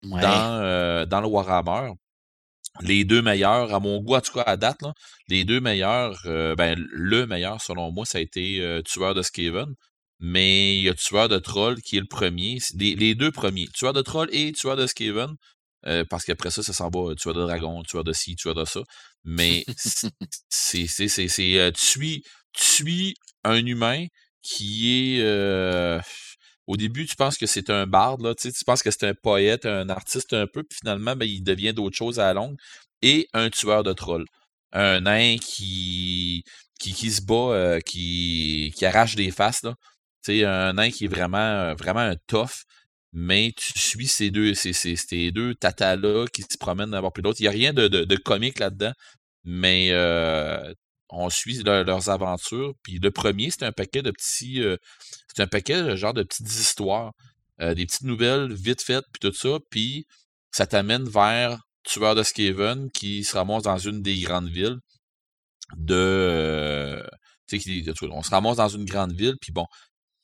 [0.03, 0.21] Ouais.
[0.21, 1.91] dans, euh, dans le Warhammer.
[2.81, 4.93] Les deux meilleurs, à mon goût, en tout cas à date, là,
[5.29, 9.21] les deux meilleurs, euh, ben, le meilleur selon moi, ça a été euh, Tueur de
[9.21, 9.73] Skaven.
[10.19, 12.59] Mais il y a Tueur de Troll qui est le premier.
[12.77, 15.35] Les, deux premiers, Tueur de Troll et Tueur de Skaven.
[15.87, 18.65] euh, parce qu'après ça, ça s'en va Tueur de Dragon, Tueur de ci, Tueur de
[18.65, 18.81] ça.
[19.23, 19.65] Mais
[20.49, 22.23] c'est c'est euh, tu
[22.53, 24.05] tu un humain
[24.41, 25.99] qui est euh,
[26.67, 29.65] au début tu penses que c'est un barde là, tu penses que c'est un poète,
[29.65, 32.57] un artiste un peu, puis finalement ben, il devient d'autres choses à la longue
[33.01, 34.25] et un tueur de trolls,
[34.71, 36.43] un nain qui
[36.79, 39.75] qui, qui se bat, euh, qui qui arrache des faces là,
[40.29, 42.63] un nain qui est vraiment euh, vraiment un tough.
[43.17, 47.13] Mais tu suis ces deux, ces, ces, ces deux tatas-là qui se promènent d'un bord
[47.13, 47.39] puis l'autre.
[47.39, 48.91] Il n'y a rien de, de, de comique là-dedans.
[49.45, 50.73] Mais euh,
[51.09, 52.73] on, suit leurs aventures.
[52.83, 54.63] Puis le premier, c'est un paquet de petits.
[55.33, 57.13] c'est un paquet, genre de petites histoires.
[57.59, 59.57] des petites nouvelles vite faites, puis tout ça.
[59.69, 60.05] Puis
[60.51, 64.79] ça t'amène vers Tueur de Skaven qui se ramasse dans une des grandes villes
[65.77, 67.03] de.
[68.09, 69.65] on se ramasse dans une grande ville, puis bon,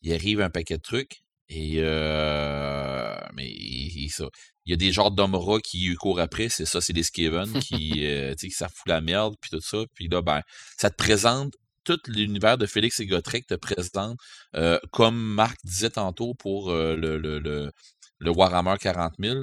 [0.01, 1.21] il arrive un paquet de trucs.
[1.53, 4.25] Et euh, mais il, ça,
[4.65, 7.51] il y a des genres d'hommes rats qui courent après, c'est ça, c'est des Skaven
[7.59, 9.79] qui, euh, qui ça fout la merde, puis tout ça.
[9.93, 10.41] Puis là, ben,
[10.77, 11.53] ça te présente
[11.83, 14.17] tout l'univers de Félix et Gotrek te présente,
[14.55, 17.71] euh, comme Marc disait tantôt pour le, le, le,
[18.19, 19.39] le, Warhammer 40 000,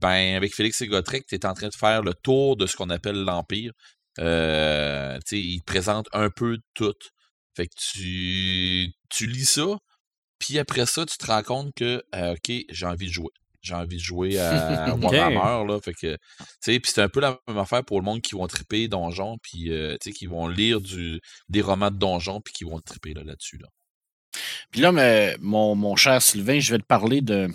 [0.00, 2.76] ben, avec Félix et Gotrek, tu es en train de faire le tour de ce
[2.76, 3.72] qu'on appelle l'Empire.
[4.20, 6.94] Euh, il te présente un peu tout.
[7.56, 9.78] Fait que tu, tu lis ça,
[10.38, 13.30] puis après ça, tu te rends compte que, euh, OK, j'ai envie de jouer.
[13.60, 15.80] J'ai envie de jouer à Warhammer, là.
[15.80, 18.34] Fait que, tu sais, puis c'est un peu la même affaire pour le monde qui
[18.34, 22.40] vont triper donjon, puis, euh, tu sais, qui vont lire du, des romans de donjon,
[22.40, 23.68] puis qui vont triper là, là-dessus, là.
[24.70, 27.48] Puis là, mais, mon, mon cher Sylvain, je vais te parler de,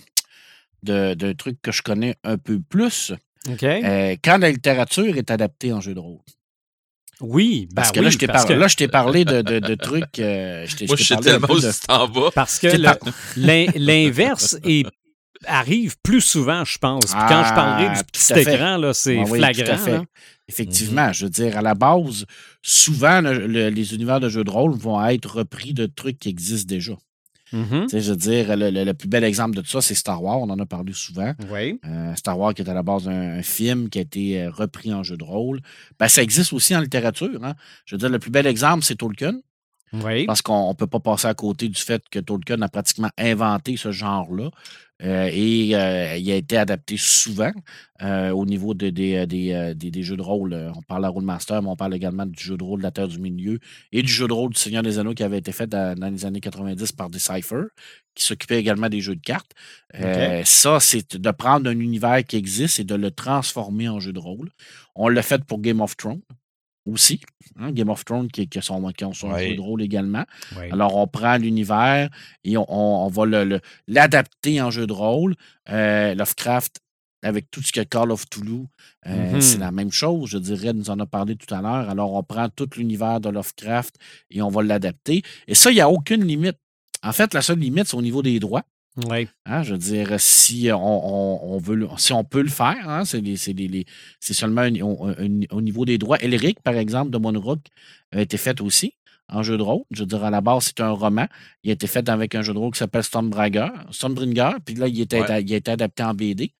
[0.83, 3.13] de, de trucs que je connais un peu plus.
[3.49, 3.63] OK.
[3.63, 6.21] Euh, quand la littérature est adaptée en jeu de rôle.
[7.25, 9.41] Oui, parce ben que, là, je t'ai parce parlé, que- là, je t'ai parlé de,
[9.41, 10.19] de, de trucs.
[10.19, 12.31] euh, je t'ai- Moi, je sais tellement où de- tu t'en vas.
[12.31, 12.67] Parce que
[13.77, 14.57] l'inverse
[15.45, 17.05] arrive plus souvent, je pense.
[17.05, 19.53] Puis quand je parlerai Ah, du tout petit écran, là, c'est Ah oui, tout à
[19.53, 19.77] flagrant.
[19.77, 19.91] fait.
[19.93, 20.03] là.
[20.49, 22.25] Effectivement, je veux dire, à la base,
[22.61, 26.29] souvent, le- le- les univers de jeux de rôle vont être repris de trucs qui
[26.29, 26.93] existent déjà.
[27.53, 27.87] Mhm.
[27.87, 30.39] Sais, je veux dire, le, le- le plus bel exemple de ça, c'est Star Wars.
[30.39, 31.33] On en a parlé souvent.
[31.51, 31.79] Oui.
[31.85, 34.49] Euh, Star Wars, qui est à la base un, un film qui a été euh,
[34.51, 35.61] repris en jeu de rôle.
[35.99, 37.43] Ben, ça existe aussi en littérature.
[37.43, 37.53] hein.
[37.85, 39.35] Je veux dire, le plus bel exemple, c'est Tolkien.
[39.93, 40.25] Oui.
[40.25, 43.77] Parce qu'on ne peut pas passer à côté du fait que Tolkien a pratiquement inventé
[43.77, 44.49] ce genre-là.
[45.01, 47.51] Euh, et euh, il a été adapté souvent
[48.01, 50.53] euh, au niveau de- des, jeux de rôle.
[50.75, 53.07] On parle à Rollmaster, mais on parle également du jeu de rôle de la Terre
[53.07, 53.59] du Milieu
[53.91, 56.09] et du jeu de rôle du Seigneur des Anneaux qui avait été fait dans, dans
[56.09, 57.63] les années 90 par Decipher,
[58.15, 59.51] qui s'occupait également des jeux de cartes.
[60.45, 64.19] Ça, c'est de prendre un univers qui existe et de le transformer en jeu de
[64.19, 64.49] rôle.
[64.95, 66.21] On l'a fait pour Game of Thrones
[66.85, 67.21] aussi.
[67.59, 69.49] hein, Game of Thrones qui, qui, sont, qui ont son Ouais.
[69.49, 70.25] jeu de rôle également.
[70.71, 72.09] Alors, on prend l'univers
[72.43, 73.25] et on, on- on va
[73.87, 75.35] l'adapter en jeu de rôle.
[75.69, 76.79] Euh, Lovecraft,
[77.23, 78.67] avec tout ce que Call of Toulouse,
[79.07, 79.41] euh, Mhm.
[79.41, 80.29] c'est la même chose.
[80.31, 81.89] Je dirais, nous en a parlé tout à l'heure.
[81.89, 83.95] Alors, on prend tout l'univers de Lovecraft
[84.29, 85.21] et on va l'adapter.
[85.47, 86.57] Et ça, il n'y a aucune limite.
[87.01, 88.63] En fait, la seule limite, c'est au niveau des droits.
[89.09, 89.27] Oui.
[89.45, 92.87] Hein, je veux dire, si on, on- on veut, le- si on peut le faire,
[92.87, 93.85] hein, c'est les- c'est les- les-
[94.19, 96.17] c'est seulement un- un- un- au niveau des droits.
[96.21, 97.59] Elric, par exemple, de Monrook,
[98.11, 98.93] a été fait aussi
[99.29, 99.81] en jeu de rôle.
[99.89, 101.25] Je veux dire, à la base, c'est un roman.
[101.63, 104.87] Il a été fait avec un jeu de rôle qui s'appelle Stormbringer, Stormbringer, puis là,
[104.87, 105.41] il, était, Ouais.
[105.43, 106.51] il a été adapté en BD.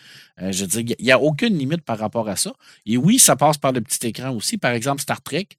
[0.42, 2.52] Euh, je veux dire, il n'y a aucune limite par rapport à ça.
[2.88, 4.58] Et oui, ça passe par le petit écran aussi.
[4.58, 5.50] Par exemple, Star Trek,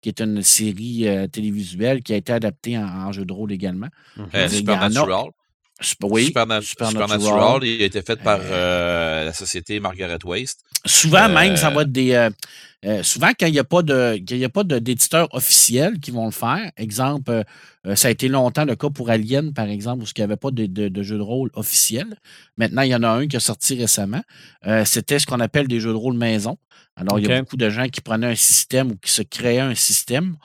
[0.00, 3.50] qui est une série euh, télévisuelle qui a été adaptée en, en jeu de rôle
[3.52, 3.88] également.
[4.34, 5.30] Euh, Supernatural.
[6.02, 6.90] Oui, Supernatural.
[6.90, 10.60] Supernatural, il a été fait par euh, la société Margaret Waste.
[10.84, 12.12] Souvent, même, ça Euh, va être des.
[12.12, 12.30] euh,
[12.86, 15.28] euh, souvent, quand il n'y a pas de, quand il y a pas de- d'éditeurs
[15.34, 17.42] officiels qui vont le faire, exemple, euh,
[17.86, 20.36] euh, ça a été longtemps le cas pour Alien, par exemple, où il n'y avait
[20.36, 22.06] pas de, de- de jeu de rôle officiel.
[22.56, 24.22] Maintenant, il y en a un qui a sorti récemment.
[24.66, 26.56] Euh, C'était ce qu'on appelle des jeux de rôle maison.
[26.96, 29.60] Alors, il y a beaucoup de gens qui prenaient un système ou qui se créaient
[29.60, 30.36] un système,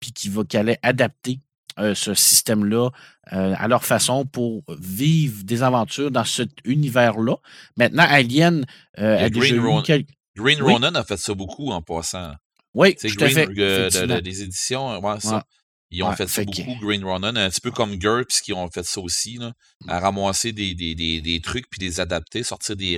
[0.00, 1.40] puis qui, va, qui allaient adapter
[1.78, 2.90] euh, ce système-là
[3.32, 7.36] euh, à leur façon pour vivre des aventures dans cet univers-là.
[7.76, 8.64] Maintenant, Alien
[8.98, 10.04] euh, a Green eu Ron- quel-
[10.36, 10.74] Green Oui.
[10.94, 12.32] A fait ça beaucoup en passant.
[12.74, 14.22] Oui, C'est Green, fait.
[14.22, 15.36] des éditions, ouais, ça.
[15.36, 15.42] Ouais.
[15.90, 18.40] Ils ont Ouais, fait ça fait que- beaucoup, Green Ronin, un petit peu comme GURPS
[18.42, 19.52] qui ont fait ça aussi, là,
[19.88, 22.96] à ramasser des, des, des, des trucs puis les adapter, sortir des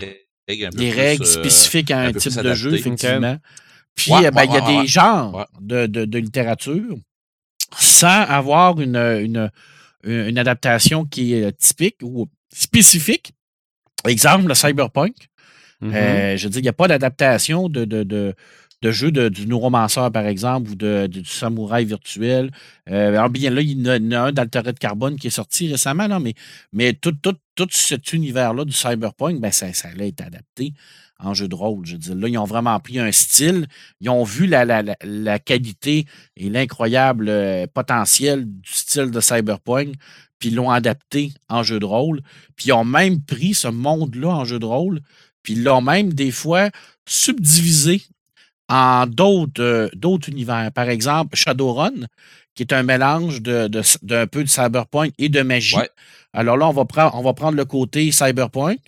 [0.49, 3.37] règles un peu Des plus, règles spécifiques à un type de jeu, effectivement.
[3.95, 6.97] Puis, Ouais, ben, il y a ouais, des genres de- de littérature
[7.77, 9.51] sans avoir une, une,
[10.05, 13.33] une adaptation qui est typique ou spécifique.
[14.07, 15.15] Exemple, le cyberpunk.
[15.81, 15.95] Mhm.
[15.95, 18.35] Euh, je veux dire, il n'y a pas d'adaptation de, de, de,
[18.83, 22.51] de jeu de- du neuromancer, par exemple, ou de, de- du samouraï virtuel.
[22.91, 26.21] Euh, alors, bien là, il y en a, un d'Altered Carbone qui est sorti récemment,
[26.21, 26.35] mais,
[26.73, 30.73] mais tout, tout, tout cet univers-là du cyberpunk, ben, ça, ça a été adapté
[31.23, 31.87] en jeu de rôle.
[31.87, 33.67] Je veux dire, là, ils ont vraiment pris un style,
[34.01, 36.07] ils ont vu la, la, la, la qualité
[36.37, 39.95] et l'incroyable euh, potentiel du style de cyberpunk,
[40.39, 42.21] puis ils l'ont adapté en jeu de rôle.
[42.57, 45.01] Puis ils ont même pris ce monde-là en jeu de rôle,
[45.43, 46.71] puis ils l'ont même des fois
[47.07, 48.03] subdivisé
[48.69, 50.71] en d'autres euh, d'autres univers.
[50.73, 52.07] Par exemple, Shadowrun,
[52.55, 55.77] qui est un mélange de, de- d'un peu de cyberpunk et de magie.
[55.77, 55.91] Ouais.
[56.33, 58.79] Alors là, on va, prendre, on va prendre le côté cyberpunk,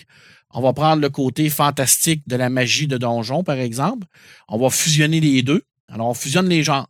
[0.55, 4.07] on va prendre le côté fantastique de la magie de donjon, par exemple.
[4.49, 5.63] On va fusionner les deux.
[5.89, 6.89] Alors, on fusionne les genres.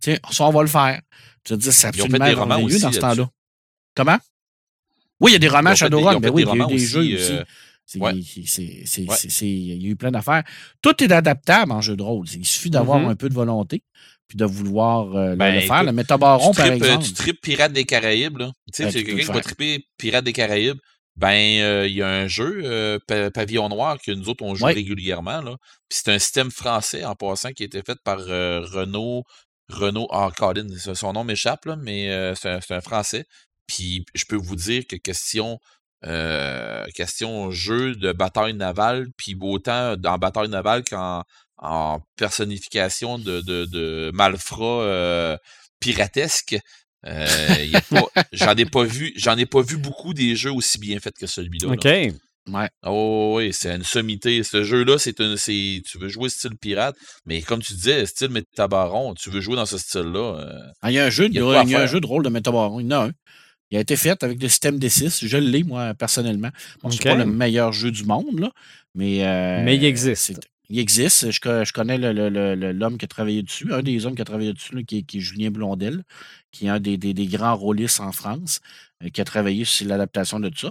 [0.00, 1.00] Tiens, ça, on va le faire.
[1.46, 3.28] Je veux dire, c'est absolument des romans merveilleux aussi dans ce temps-là.
[3.94, 4.18] Comment?
[5.20, 6.20] Oui, il y a des romans Shadowrun.
[6.20, 7.32] Ben oui, il y a eu des jeux aussi, aussi.
[7.32, 7.44] euh,
[7.86, 8.12] C'est- ouais.
[8.12, 9.16] Ouais.
[9.40, 10.44] Il y a eu plein d'affaires.
[10.82, 12.26] Tout est adaptable en jeu de rôle.
[12.34, 13.08] Il suffit d'avoir Mhm.
[13.08, 13.82] un peu de volonté
[14.28, 15.76] puis de vouloir euh, le- Ben, le faire.
[15.78, 17.04] écoute, Le Métabaron, tu par euh, exemple.
[17.06, 18.52] tu tripes Pirates des Caraïbes, là.
[18.66, 20.76] Tu sais, Ben, tu quelqu'un qui va triper Pirates des Caraïbes.
[21.18, 24.54] Ben, euh, il y a un jeu, euh, Pa- Pavillon Noir, que nous autres, on
[24.54, 24.72] joue Ouais.
[24.72, 25.56] régulièrement, là.
[25.88, 29.24] Puis c'est un système français, en passant, qui a été fait par euh, Renault.
[29.68, 33.24] Renault, ah, Colin, son nom m'échappe, là, mais euh, c'est un, un français.
[33.66, 35.58] Puis je peux vous dire que question,
[36.06, 41.24] euh, question jeu de bataille navale, puis autant dans bataille navale qu'en
[41.58, 45.36] en personnification de, de, de malfrats euh,
[45.80, 46.56] piratesques.
[47.06, 47.36] Euh,
[48.32, 51.26] j'en ai pas vu, j'en ai pas vu beaucoup des jeux aussi bien faits que
[51.26, 51.68] celui-là.
[51.68, 51.74] là.
[51.74, 52.14] OK.
[52.50, 52.68] Ouais.
[52.86, 54.42] Oh oui, c'est une sommité.
[54.42, 56.96] Ce jeu-là, c'est une, c'est, tu veux jouer style pirate,
[57.26, 60.40] mais comme tu disais, style métabaron, tu veux jouer dans ce style-là.
[60.40, 61.86] euh, Ah, il y a un jeu, Il y a de- il y a un
[61.86, 62.80] jeu de rôle de Métabaron.
[62.80, 63.10] Il y en a un.
[63.70, 65.26] Il a été fait avec le système D6.
[65.26, 66.48] Je l'ai, moi, personnellement.
[66.82, 67.04] Bon, c'est OK.
[67.04, 68.50] pas le meilleur jeu du monde, là,
[68.94, 69.26] mais...
[69.26, 70.40] euh, Mais il existe.
[70.70, 71.30] Il existe.
[71.30, 74.52] Je, co- je connais l'homme qui a travaillé dessus, un des hommes qui a travaillé
[74.52, 76.04] dessus, là, qui, est, qui est Julien Blondel,
[76.52, 78.60] qui est un des, des- des grands rôlistes en France,
[79.02, 80.70] euh, qui a travaillé sur l'adaptation de tout ça.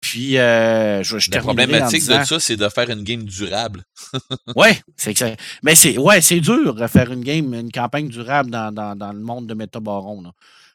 [0.00, 3.82] Puis, euh, je, je La problématique disant- de ça, c'est de faire une game durable.
[4.54, 8.08] Ouais, c'est que ça- Mais c'est ouais, c'est dur de faire une game, une campagne
[8.08, 10.30] durable dans, dans, dans le monde de Métabaron.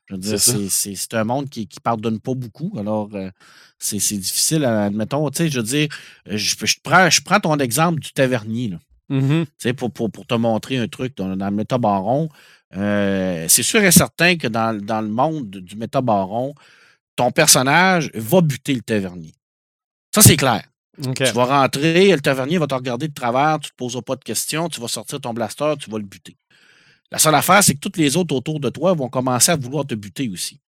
[0.10, 0.18] Là.
[0.22, 2.74] Je veux dire, C'est un monde qui ne pardonne pas beaucoup.
[2.78, 3.30] Alors, euh,
[3.80, 5.30] c'est difficile, admettons.
[5.30, 5.88] Tu sais, je veux dire,
[6.26, 8.78] je, je prends, je prends ton exemple du tavernier, là,
[9.10, 9.46] Mhm.
[9.46, 12.30] tu sais, pour, pour, pour te montrer un truc dans, dans le Métabaron.
[12.76, 16.54] Euh, c'est sûr et certain que dans, dans le monde du Métabaron,
[17.16, 19.34] ton personnage va buter le tavernier.
[20.16, 20.64] Ça, c'est clair.
[21.16, 24.16] Tu vas rentrer, le tavernier va te regarder de travers, tu ne te poseras pas
[24.16, 26.36] de questions, tu vas sortir ton blaster, tu vas le buter.
[27.12, 29.86] La seule affaire, c'est que tous les autres autour de toi vont commencer à vouloir
[29.86, 30.60] te buter aussi.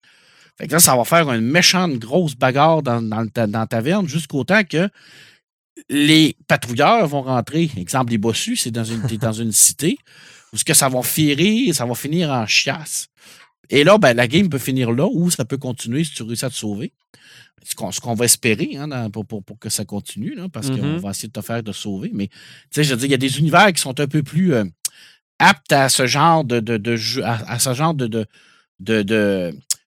[0.58, 4.06] Fait que là, ça va faire une méchante grosse bagarre dans, dans, ta- dans taverne
[4.06, 4.88] jusqu'au temps que
[5.88, 7.70] les patrouilleurs vont rentrer.
[7.76, 9.98] Exemple, les bossus, c'est dans une, dans une cité
[10.52, 13.08] où ce que ça va firer, ça va finir en chiasse.
[13.70, 16.44] Et là, ben, la game peut finir là ou ça peut continuer si tu réussis
[16.44, 16.92] à te sauver.
[17.64, 20.48] Ce qu'on, ce qu'on va espérer hein, dans- pour, pour- pour que ça continue, là,
[20.52, 20.98] parce qu'on Mhm.
[20.98, 22.10] va essayer de te faire de sauver.
[22.12, 22.34] Mais, tu
[22.72, 24.64] sais, je veux dire, il y a des univers qui sont un peu plus euh,
[25.38, 28.26] aptes à ce genre de, de, de jeu, à, à ce genre de,
[28.78, 29.52] de,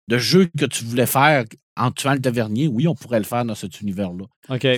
[0.08, 1.44] jeu que tu voulais faire
[1.76, 2.66] en tuant le tavernier?
[2.68, 4.26] Oui, on pourrait le faire dans cet univers-là.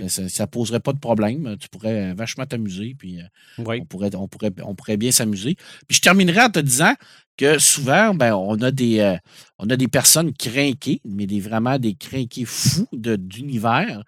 [0.08, 1.56] Ça, ça, poserait pas de problème.
[1.58, 3.24] Tu pourrais euh, vachement t'amuser, puis euh,
[3.64, 3.80] Oui.
[3.80, 5.56] on, pourrait, on, pourrait, on pourrait bien s'amuser.
[5.88, 6.94] Puis je terminerai en te disant
[7.36, 9.16] que souvent, ben, on, a des, euh,
[9.58, 14.04] on a des personnes crinquées, mais des, vraiment des crinqués fous de- d'univers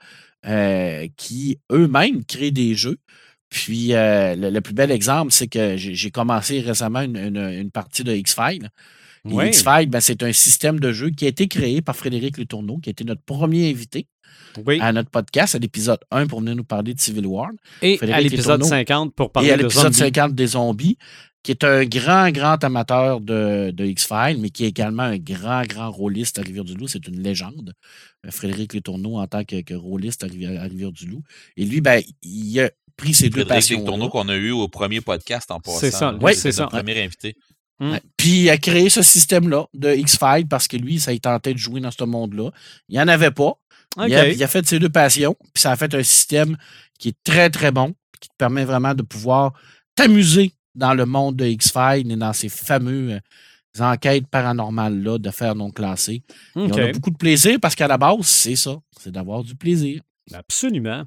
[0.46, 2.98] euh, qui eux-mêmes créent des jeux.
[3.50, 7.70] Puis euh, le, le plus bel exemple, c'est que j'ai commencé récemment une, une- une
[7.70, 8.68] partie de X-Files.
[9.24, 9.46] Oui.
[9.48, 12.90] X-Files, ben, c'est un système de jeu qui a été créé par Frédéric Letourneau, qui
[12.90, 14.06] a été notre premier invité
[14.66, 14.78] Oui.
[14.80, 17.50] à notre podcast, à l'épisode 1 pour venir nous parler de Civil War.
[17.80, 18.66] Et Frédéric à l'épisode Letourneau.
[18.66, 19.96] 50 pour parler et à de l'épisode zombies.
[20.14, 20.98] 50 des zombies,
[21.42, 25.62] qui est un grand, grand amateur de, de X-Files, mais qui est également un grand,
[25.66, 26.88] grand rôliste à Rivière-du-Loup.
[26.88, 27.72] C'est une légende.
[28.26, 31.22] Euh, Frédéric Letourneau en tant que, que rôliste à Rivière- à Rivière-du-Loup.
[31.56, 33.84] Et lui, ben, il a pris ses deux passions.
[33.84, 35.78] Tourneau qu'on a eu au premier podcast en passant.
[35.78, 36.66] C'est ça, oui, c'est ça.
[36.66, 37.36] premier invité.
[37.80, 37.96] Mm.
[38.16, 41.58] Puis il a créé ce système-là de X-Files parce que lui, ça il tentait de
[41.58, 42.50] jouer dans ce monde-là.
[42.88, 43.54] Il n'y en avait pas.
[43.96, 46.56] Il, a, il a fait ses deux passions, puis ça a fait un système
[46.98, 49.52] qui est très, très bon, qui te permet vraiment de pouvoir
[49.94, 53.20] t'amuser dans le monde de X-Files et dans ces fameux euh,
[53.78, 56.22] enquêtes paranormales-là de faire non classé.
[56.56, 56.72] Et OK.
[56.72, 60.02] on a beaucoup de plaisir parce qu'à la base, c'est ça, c'est d'avoir du plaisir.
[60.32, 61.04] Absolument.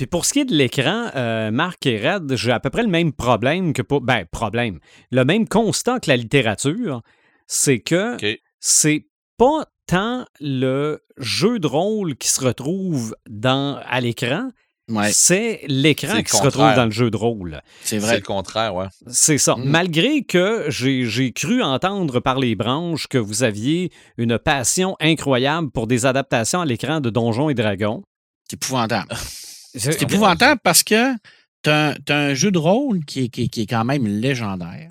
[0.00, 2.84] Puis pour ce qui est de l'écran, euh, Marc et Red, j'ai à peu près
[2.84, 4.00] le même problème que pour.
[4.00, 4.78] Ben, problème.
[5.10, 7.02] Le même constat que la littérature,
[7.46, 8.16] c'est que
[8.60, 9.04] c'est
[9.36, 14.48] pas tant le jeu de rôle qui se retrouve dans, à l'écran,
[14.88, 17.60] Ouais, c'est l'écran qui se retrouve dans le jeu de rôle.
[17.82, 18.16] c'est C'est vrai.
[18.16, 18.86] le contraire, ouais.
[19.06, 19.54] C'est ça.
[19.54, 19.64] Mm.
[19.64, 25.70] Malgré que j'ai j'ai cru entendre par les branches que vous aviez une passion incroyable
[25.70, 28.02] pour des adaptations à l'écran de Donjons et Dragons.
[28.48, 29.14] C'est épouvantable.
[29.74, 31.14] C'est épouvantable parce que
[31.62, 34.90] tu as, un jeu de rôle qui est, qui est- qui est quand même légendaire.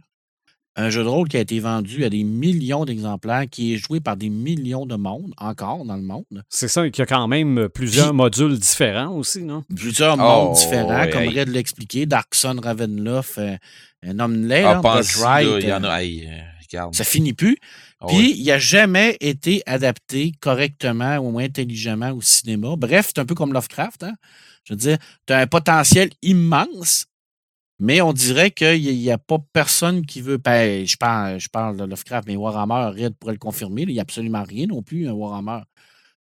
[0.76, 4.00] Un jeu de rôle qui a été vendu à des millions d'exemplaires, qui est joué
[4.00, 6.24] par des millions de monde, encore dans le monde.
[6.48, 9.64] C'est ça, qu'il y a quand même plusieurs Puis- modules différents aussi, non?
[9.76, 11.40] Plusieurs Oh, mondes différents, ouais, comme hey.
[11.40, 13.58] Red l'expliquait, Darkson, Ravenloft, euh,
[14.04, 16.02] un homme de Ah, Godright, il y en euh, a.
[16.04, 16.38] Hey, euh,
[16.72, 16.96] regarde.
[16.96, 17.58] ça finit plus.
[18.00, 22.76] Ah Puis, il n'a jamais été adapté correctement ou intelligemment au cinéma.
[22.78, 24.04] Bref, c'est un peu comme Lovecraft.
[24.04, 24.14] Hein?
[24.64, 27.06] Je veux dire, tu as un potentiel immense,
[27.82, 30.38] Mais on dirait qu'il n'y a, pas personne qui veut.
[30.38, 33.84] Ben, je, parle, je parle de Lovecraft, mais Warhammer, Red pourrait le confirmer.
[33.84, 35.62] Il n'y a absolument rien non plus, un Warhammer.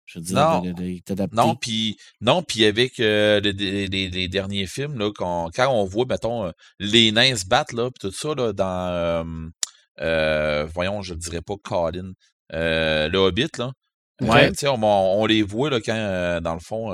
[0.06, 0.60] Je veux dire, Non.
[0.60, 1.36] de- de- de- d'adapter.
[1.36, 5.68] Non, puis non, puis avec euh, les, les- les- les derniers films, là, quand, quand
[5.72, 9.24] on voit, mettons, euh, les nains se battre, là, puis tout ça, là, dans, euh,
[10.00, 12.12] euh, voyons, je ne dirais pas Colin,
[12.50, 13.72] le Hobbit, là,
[14.22, 14.52] Ouais.
[14.66, 16.90] on, on les voit, là, quand, dans le fond,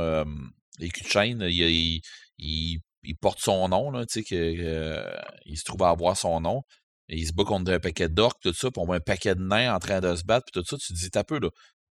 [0.78, 2.00] les culs de chaîne, il, il,
[2.38, 5.04] il- il porte son nom, là, tu sais, que,
[5.44, 6.62] il se trouve à avoir son nom,
[7.08, 9.34] et il se bat contre un paquet d'orques, tout ça, puis on voit un paquet
[9.36, 11.38] de nains en train de se battre, puis tout ça, tu te dis, t'as peu,
[11.38, 11.48] là.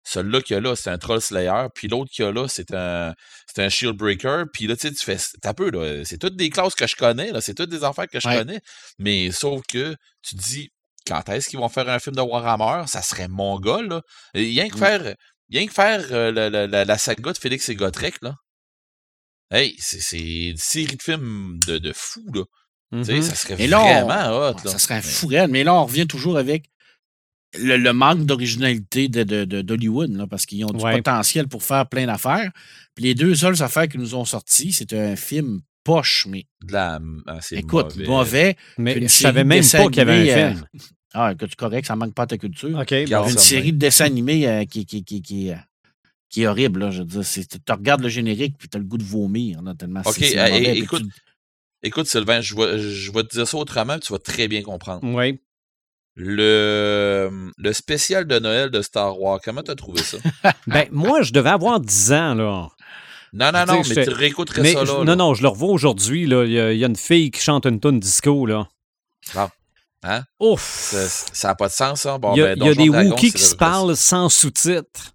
[0.07, 2.47] Celui-là qu'il y a là, c'est un Troll Slayer, puis l'autre qu'il y a là,
[2.47, 3.15] c'est un,
[3.47, 6.35] c'est un Shield Breaker, puis là, tu sais, tu fais, t'as peu, là, c'est toutes
[6.35, 8.37] des classes que je connais, là, c'est toutes des affaires que je Ouais.
[8.37, 8.59] connais,
[8.99, 10.69] mais sauf que tu te dis,
[11.07, 12.85] quand est-ce qu'ils vont faire un film de Warhammer?
[12.87, 14.01] Ça serait mongol, là.
[14.33, 14.79] Rien que Mm.
[14.79, 15.15] faire,
[15.51, 18.35] rien que faire euh, la, la- la- la saga de Félix et Gotrek, là.
[19.51, 20.17] Hey, c'est
[20.49, 22.43] une série de films de, de fou, là.
[22.93, 23.21] Tu sais, Mhm.
[23.21, 24.71] ça serait là, on- vraiment hot, là.
[24.71, 25.29] ça serait fou.
[25.49, 26.69] Mais là, on revient toujours avec
[27.57, 30.95] le, le manque d'originalité de, de- de- d'Hollywood, là, parce qu'ils ont du Ouais.
[30.97, 32.51] potentiel pour faire plein d'affaires.
[32.95, 36.73] Puis les deux seules affaires qui nous ont sorties, c'était un film poche, mais de
[36.73, 38.07] la, ah, écoute, mauvais.
[38.07, 38.55] mauvais.
[38.77, 40.65] Mais une je savais de même pas qu'il y avait un animés, euh, film.
[41.13, 42.77] Ah, écoute, correct, ça manque pas à ta culture.
[42.77, 45.55] OK, une ça, série de dessins animés euh, qui, qui, qui, qui, euh,
[46.35, 46.81] qui est horrible.
[46.81, 49.03] Là, je veux dire, c'est- tu regardes le générique puis tu as le goût de
[49.03, 49.61] vomir.
[49.61, 51.21] Là, tellement Ok, euh, mauvais, é- puis écoute, tu-
[51.83, 55.01] Écoute, Sylvain, je vais, je vais te dire ça autrement, tu vas très bien comprendre.
[55.03, 55.39] Oui.
[56.15, 60.17] Le, le spécial de Noël de Star Wars, comment t'as trouvé ça?
[60.67, 62.69] Ben, moi, je devais avoir 10 ans, là.
[63.33, 64.85] Non, non, non, mais tu réécouterais Mais ça là.
[64.99, 66.25] je- non, non, je le revois aujourd'hui.
[66.25, 66.45] là.
[66.45, 68.45] Il y, a- il y a une fille qui chante une tune disco.
[68.45, 68.67] Là.
[69.33, 69.49] Bon.
[70.03, 70.23] Hein?
[70.39, 70.93] Ouf!
[71.33, 72.17] Ça n'a pas de sens, ça.
[72.17, 75.14] Bon, il y a, ben, il y a des Wookiees qui se parlent sans sous-titres.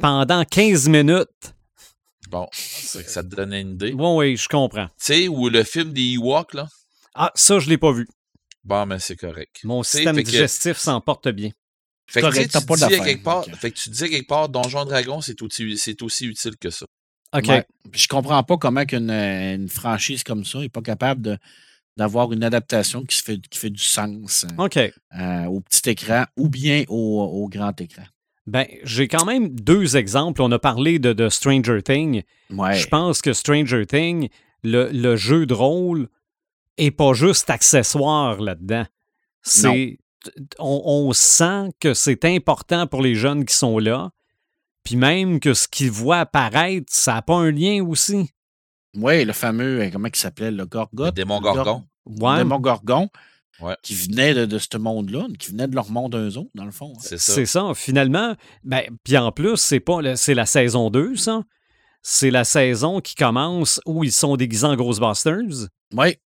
[0.00, 1.54] Pendant 15 minutes.
[2.30, 3.90] Bon, c'est que ça te donne une idée.
[3.90, 4.88] Tu Bon, oui, je comprends.
[4.98, 6.68] sais, ou le film des Ewoks, là?
[7.14, 8.06] Ah, ça, je l'ai pas vu.
[8.64, 9.60] Bon, mais c'est correct.
[9.64, 11.50] Mon Tu système que- digestif s'en porte bien.
[12.06, 13.54] Fait que, tu sais, correct, t'as tu pas dis quelque part, ok.
[13.56, 16.86] fait que tu dis quelque part, Donjon Dragon, c'est aussi, utile que ça.
[17.34, 17.46] OK.
[17.48, 17.66] Ouais.
[17.92, 21.38] Je comprends pas comment qu'une une franchise comme ça n'est pas capable de,
[21.96, 24.76] d'avoir une adaptation qui, se fait, qui fait du sens OK.
[24.78, 28.04] euh, au petit écran ou bien au, au grand écran.
[28.48, 30.40] Ben, j'ai quand même deux exemples.
[30.42, 32.22] On a parlé de, de Stranger Things.
[32.50, 32.74] Ouais.
[32.74, 34.28] Je pense que Stranger Things,
[34.62, 36.08] le, le jeu de rôle
[36.78, 38.86] est pas juste accessoire là-dedans.
[39.42, 39.98] C'est
[40.58, 44.10] on, on sent que c'est important pour les jeunes qui sont là.
[44.82, 48.30] Puis même que ce qu'ils voient apparaître, ça n'a pas un lien aussi.
[48.96, 51.06] Oui, le fameux, euh, comment il s'appelait, le Gorgoth?
[51.06, 51.84] Le démon Gorgon.
[52.06, 53.10] Ouais, Le démon Gorgon,
[53.60, 53.74] Ouais.
[53.82, 56.70] qui venait de, de ce monde-là, qui venait de leur monde eux autres, dans le
[56.70, 56.92] fond.
[56.96, 57.00] hein.
[57.02, 57.32] C'est ça.
[57.34, 57.72] c'est ça.
[57.74, 61.42] Finalement, ben, puis en plus, c'est pas le- c'est la saison 2, ça.
[62.02, 65.68] C'est la saison qui commence où ils sont déguisés en Ghostbusters.
[65.94, 66.16] Oui,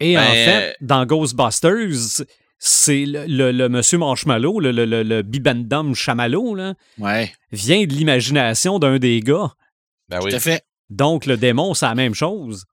[0.00, 2.24] Et en Ben, fait, dans Ghostbusters,
[2.58, 7.84] c'est le, le- le monsieur Marshmallow, le, le, le, le Bibendum Chamallow, là, ouais, vient
[7.86, 9.54] de l'imagination d'un des gars.
[10.10, 10.30] Ben oui.
[10.30, 10.62] tout à fait.
[10.90, 12.66] Donc, le démon, c'est la même chose.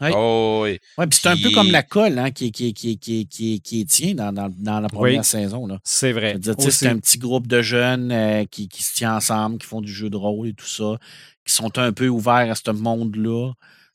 [0.00, 0.08] Oui.
[0.14, 0.78] Oh, oui.
[0.98, 3.80] Ouais, puis c'est un peu comme la colle hein, qui, qui, qui, qui, qui, qui
[3.82, 5.24] est tient dans, dans, dans la première Oui.
[5.24, 5.68] saison.
[5.84, 6.36] C'est vrai.
[6.70, 9.92] c'est un petit groupe de jeunes euh, qui, qui se tient ensemble, qui font du
[9.92, 10.98] jeu de rôle et tout ça,
[11.46, 13.52] qui sont un peu ouverts à ce monde-là.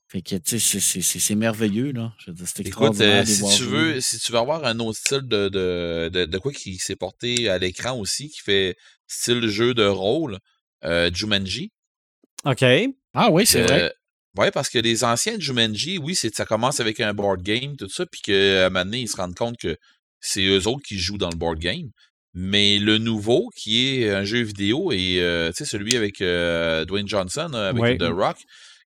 [0.09, 2.13] Fait que, tu sais, c'est- merveilleux, là.
[2.19, 4.97] Je veux dire, c'est Écoute, euh, si tu veux, si tu veux avoir un autre
[4.97, 9.45] style de, de, de, de quoi qui s'est porté à l'écran aussi, qui fait style
[9.49, 10.39] jeu de rôle,
[10.85, 11.71] euh, Jumanji.
[12.45, 12.63] OK.
[13.13, 13.93] Ah oui, c'est vrai.
[14.37, 17.75] Euh, Ouais, parce que les anciens Jumanji, oui, c'est ça commence avec un board game,
[17.75, 19.75] tout ça, puis qu'à un moment donné, ils se rendent compte que
[20.19, 21.89] c'est eux autres qui jouent dans le board game.
[22.33, 27.51] Mais le nouveau, qui est un jeu vidéo, et euh, celui avec euh, Dwayne Johnson,
[27.53, 27.97] avec Ouais.
[27.97, 28.37] The Rock,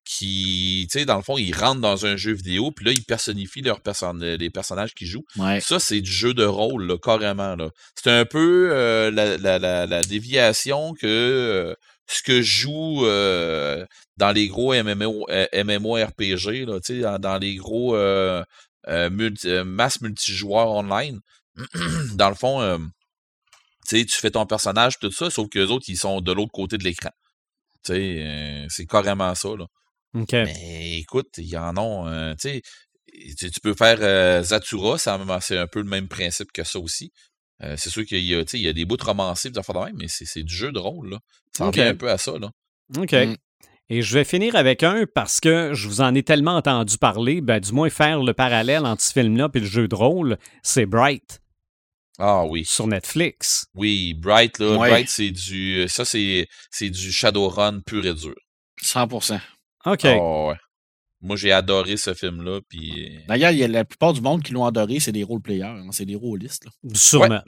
[0.04, 3.04] qui, tu sais, dans le fond, ils rentrent dans un jeu vidéo, puis là, ils
[3.04, 5.24] personnifient leurs person les personnages qui jouent.
[5.36, 5.60] Ouais.
[5.60, 7.54] Ça, c'est du jeu de rôle, là, carrément.
[7.56, 7.70] Là.
[8.02, 11.74] C'est un peu euh, la, la, la, la déviation que euh,
[12.12, 13.86] ce que je joue euh,
[14.16, 18.44] dans les gros MMO, euh, MMORPG, là, dans, les gros euh,
[18.88, 19.48] euh, multi,
[20.00, 21.20] multijoueurs online.
[22.14, 22.90] dans le fond,
[23.88, 26.78] tu fais ton personnage, tout ça, sauf que les autres, ils sont de l'autre côté
[26.78, 27.10] de l'écran.
[27.82, 29.66] C'est carrément ça, là.
[30.44, 36.08] Mais écoute, il y en a, tu peux faire Zatura, c'est un peu le même
[36.08, 37.12] principe que ça aussi.
[37.64, 39.50] Euh, c'est sûr qu'il y a, tu sais, il y a des bouts de romancés,
[39.50, 41.18] des affaires de même, mais c'est c'est du jeu de rôle, là.
[41.56, 41.76] Ça Ok.
[41.76, 42.50] revient un peu à ça, là.
[42.96, 43.12] OK.
[43.12, 43.36] Mm.
[43.88, 47.40] Et je vais finir avec un parce que je vous en ai tellement entendu parler,
[47.40, 50.86] ben, du moins faire le parallèle entre ce film-là et le jeu de rôle, c'est
[50.86, 51.40] Bright
[52.18, 52.64] Ah oui.
[52.64, 53.66] sur Netflix.
[53.74, 54.78] Oui, Bright, là.
[54.78, 54.88] Ouais.
[54.90, 55.86] Bright, c'est du.
[55.88, 58.34] Ça, c'est c'est du Shadowrun pur et dur.
[58.82, 59.40] 100%
[59.84, 60.04] OK.
[60.04, 60.56] Ah ouais.
[61.22, 62.60] Moi, j'ai adoré ce film-là.
[62.68, 63.18] Puis...
[63.28, 65.62] D'ailleurs, il y a la plupart du monde qui l'ont adoré, c'est des role-players.
[65.62, 66.64] hein, c'est des rôlistes.
[66.64, 66.70] là.
[66.94, 67.40] Sûrement.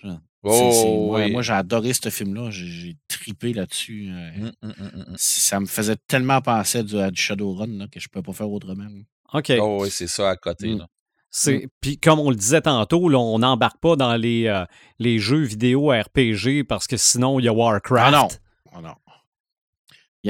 [0.47, 1.33] Oh, moi, oui.
[1.33, 2.51] moi, j'ai adoré ce film-là.
[2.51, 4.11] J'ai, j'ai tripé là-dessus.
[4.11, 5.15] euh, hum, hum, hum.
[5.17, 8.23] Ça me faisait tellement penser à du, à du Shadowrun là, que je ne pouvais
[8.23, 8.87] pas faire autrement.
[9.33, 9.53] OK.
[9.59, 10.75] Oh, oui, c'est ça à côté.
[10.75, 10.79] Mm.
[10.79, 10.87] Là.
[11.31, 14.65] C'est Puis comme on le disait tantôt, là, on n'embarque pas dans les, euh,
[15.01, 18.05] les jeux vidéo RPG parce que sinon, il y a Warcraft.
[18.07, 18.29] Ah non.
[18.77, 18.95] Oh non.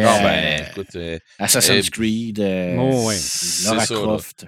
[0.02, 3.16] Non, ben, écoute, euh, Assassin's euh, Creed, euh, Oh, ouais.
[3.64, 3.86] Lara là.
[3.86, 4.46] Croft.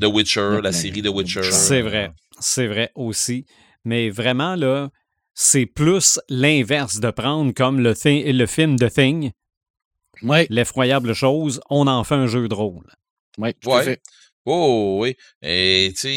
[0.00, 1.42] The Witcher, la série The Witcher.
[1.52, 2.10] C'est vrai.
[2.40, 3.44] C'est vrai aussi.
[3.84, 4.90] Mais vraiment, là,
[5.34, 9.30] c'est plus l'inverse de prendre comme le, thi- le film de Thing,
[10.22, 12.86] Oui, l'effroyable chose, on en fait un jeu de rôle.
[13.38, 13.80] oui, tout Ouais.
[13.80, 14.02] à fait.
[14.46, 15.16] Oh, oui.
[15.42, 16.08] Et tu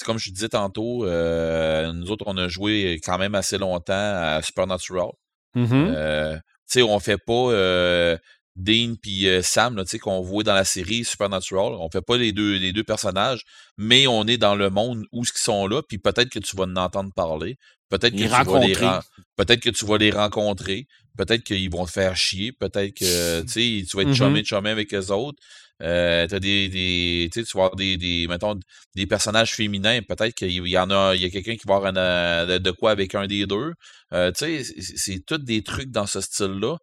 [0.00, 3.92] sais, comme je disais tantôt, euh, nous autres, on a joué quand même assez longtemps
[3.94, 5.10] à Supernatural.
[5.54, 5.68] Mhm.
[5.94, 6.38] Euh,
[6.72, 8.16] sais, on fait pas euh,
[8.56, 11.72] Dean puis euh, Sam, là, tu sais, qu'on voit dans la série Supernatural.
[11.74, 13.44] On fait pas les deux, les deux personnages,
[13.78, 16.64] mais on est dans le monde où ils sont là, puis peut-être que tu vas
[16.64, 17.56] en entendre parler.
[17.88, 18.74] Peut-être que, Les tu vas les
[19.36, 20.86] peut-être que tu vas les rencontrer.
[21.18, 22.50] Peut-être qu'ils vont te faire chier.
[22.52, 25.38] Peut-être que tu vas être chumé, chumé avec eux autres.
[25.80, 28.28] Euh, des, tu vas avoir des, des,
[28.94, 30.00] des personnages féminins.
[30.02, 32.92] Peut-être qu'il y en a, il y a quelqu'un qui va avoir euh, de, quoi
[32.92, 33.72] avec un des deux.
[34.12, 36.76] Euh, tu sais, c'est- tous des trucs dans ce style-là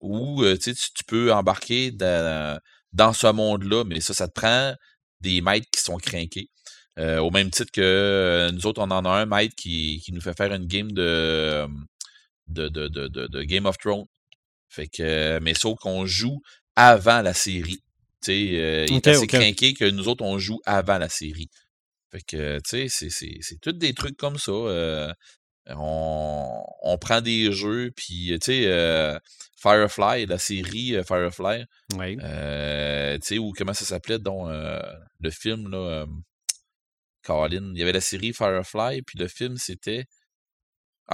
[0.00, 0.74] où tu,
[1.06, 2.58] peux embarquer dans,
[2.92, 4.74] dans ce monde-là, mais ça, ça te prend
[5.20, 6.48] des maîtres qui sont craqués.
[6.98, 10.36] Au même titre que nous autres, on en a un maître qui, qui nous fait
[10.36, 11.66] faire une game de,
[12.48, 14.06] de, de, de, Game of Thrones.
[14.68, 16.40] Fait que, mais sauf qu'on joue
[16.76, 17.82] avant la série.
[18.22, 19.28] Tu sais, euh, il est assez ok.
[19.28, 21.48] craqué que nous autres, on joue avant la série.
[22.10, 24.50] Fait que, tu sais, c'est- c'est c'est tous des trucs comme ça.
[24.52, 25.12] euh,
[25.68, 29.16] on, on prend des jeux, puis, tu sais, euh,
[29.56, 31.64] Firefly, la série euh, Firefly,
[31.94, 32.16] Oui.
[32.22, 34.80] euh, tu sais, ou comment ça s'appelait, euh,
[35.20, 36.06] le film, là, euh,
[37.22, 40.06] Colin, il y avait la série Firefly, puis le film, c'était...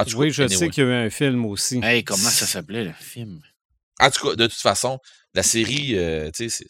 [0.06, 0.58] Tout oui, je anyway.
[0.58, 1.80] sais qu'il y a eu un film aussi.
[1.82, 3.40] Hey, comment ça s'appelait le film?
[4.00, 4.98] En tout cas, de toute façon,
[5.34, 6.64] la série, euh, tu sais,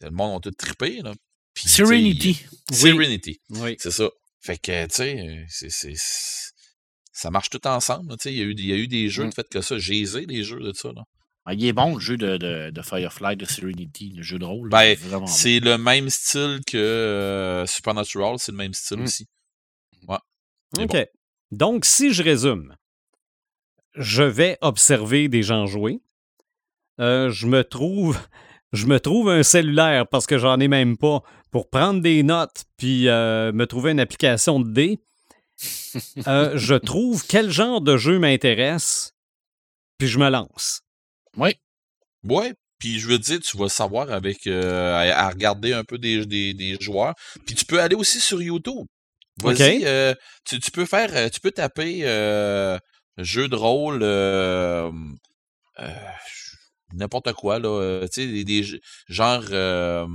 [0.00, 1.12] le monde a tout trippé, là.
[1.56, 2.44] Serenity.
[2.70, 3.76] il- Serenity, Oui.
[3.78, 4.08] c'est ça.
[4.40, 6.52] Fait que, tu sais, euh, c'est- c'est- c'est-
[7.12, 8.32] ça marche tout ensemble, là, tu sais.
[8.34, 9.30] Il y, a eu- il y a eu des jeux Mm.
[9.30, 9.78] de fait que ça.
[9.78, 11.02] J'ai aisé des jeux de ça, là.
[11.46, 14.46] Ah, il est bon, le jeu de, de, de Firefly, de Serenity, le jeu de
[14.46, 14.70] rôle.
[14.70, 15.26] Ben, bon.
[15.26, 19.02] C'est le même style que euh, Supernatural, c'est le même style Mm.
[19.04, 19.26] aussi.
[20.78, 20.96] Mais OK.
[21.52, 22.74] Donc, si je résume,
[23.94, 26.00] je vais observer des gens jouer.
[27.00, 28.18] Euh, je me trouve.
[28.72, 31.22] Je me trouve un cellulaire parce que j'en ai même pas
[31.52, 34.98] pour prendre des notes puis euh, me trouver une application de dés.
[36.26, 39.12] Euh, je trouve quel genre de jeu m'intéresse
[39.96, 40.80] puis je me lance.
[41.36, 41.52] Oui,
[42.24, 45.96] Ouais, puis je veux dire, tu vas savoir avec euh, à, à regarder un peu
[45.96, 47.14] des, des, des joueurs.
[47.46, 48.86] Puis tu peux aller aussi sur YouTube.
[49.40, 49.84] Vas-y, Ok.
[49.84, 50.14] euh,
[50.44, 52.00] tu, tu peux faire, tu peux taper
[53.18, 54.02] jeu de rôle,
[56.94, 60.06] n'importe quoi là, euh, tu sais, des, des genre euh,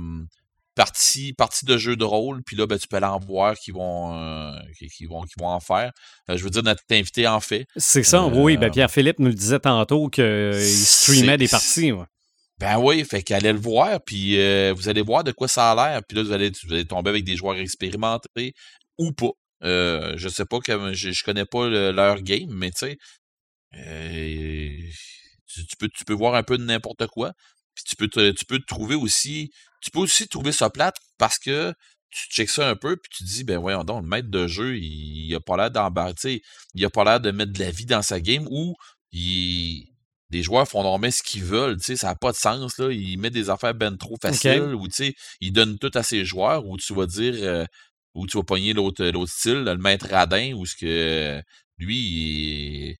[0.74, 2.42] partie, partie de jeu de rôle.
[2.44, 5.34] Puis là, ben, tu peux aller en voir qui vont, euh, qui, qui vont, qui
[5.38, 5.92] vont en faire.
[6.30, 7.66] Euh, je veux dire, notre invité en fait.
[7.76, 8.56] C'est ça, Euh, oui.
[8.56, 10.24] Ben Pierre-Philippe nous le disait tantôt qu'il
[10.64, 11.92] streamait des parties.
[11.92, 12.04] ouais.
[12.58, 15.74] Ben oui, fait qu'allez le voir, puis euh, vous allez voir de quoi ça a
[15.74, 18.52] l'air, puis là, vous allez, vous allez tomber avec des joueurs expérimentés
[18.98, 19.30] ou pas.
[19.64, 22.98] Euh, je sais pas, que, je, je connais pas le- leur game, mais tu sais,
[23.76, 24.76] euh,
[25.52, 27.32] tu, tu peux, tu peux voir un peu de n'importe quoi,
[27.74, 29.50] puis tu peux, te, tu peux te trouver aussi,
[29.80, 31.72] tu peux aussi trouver ça plate parce que
[32.10, 34.46] tu checkes ça un peu, puis tu te dis, ben voyons donc, le maître de
[34.46, 36.42] jeu, il, il a pas l'air d'embarquer,
[36.74, 38.74] il a pas l'air de mettre de la vie dans sa game, ou
[39.12, 39.86] il,
[40.30, 42.92] les joueurs font normalement ce qu'ils veulent, tu sais, ça n'a pas de sens, là.
[42.92, 46.24] Ils mettent des affaires ben trop faciles, ou tu sais, ils donnent tout à ses
[46.24, 47.64] joueurs, ou tu vas dire, euh,
[48.14, 51.42] ou tu vas pogner l'autre l'autre style, le maître radin, où ce que
[51.78, 52.96] lui, il,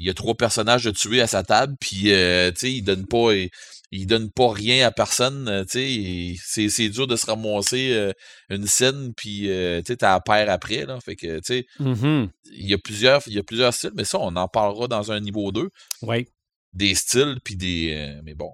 [0.00, 2.82] il y a trois personnages de tuer à sa table, puis euh, tu sais, il
[2.82, 3.34] donne pas.
[3.34, 3.50] Il,
[3.92, 8.12] il donne pas rien à personne, euh, tu sais, c'est dur de se ramasser euh,
[8.48, 12.30] une scène, puis euh, tu sais, t'as paire après, là, fait que, tu sais, Mhm.
[12.52, 15.10] il y a plusieurs, il y a plusieurs styles, mais ça, on en parlera dans
[15.10, 15.70] un niveau 2
[16.02, 16.26] Oui.
[16.72, 18.52] des styles puis des mais bon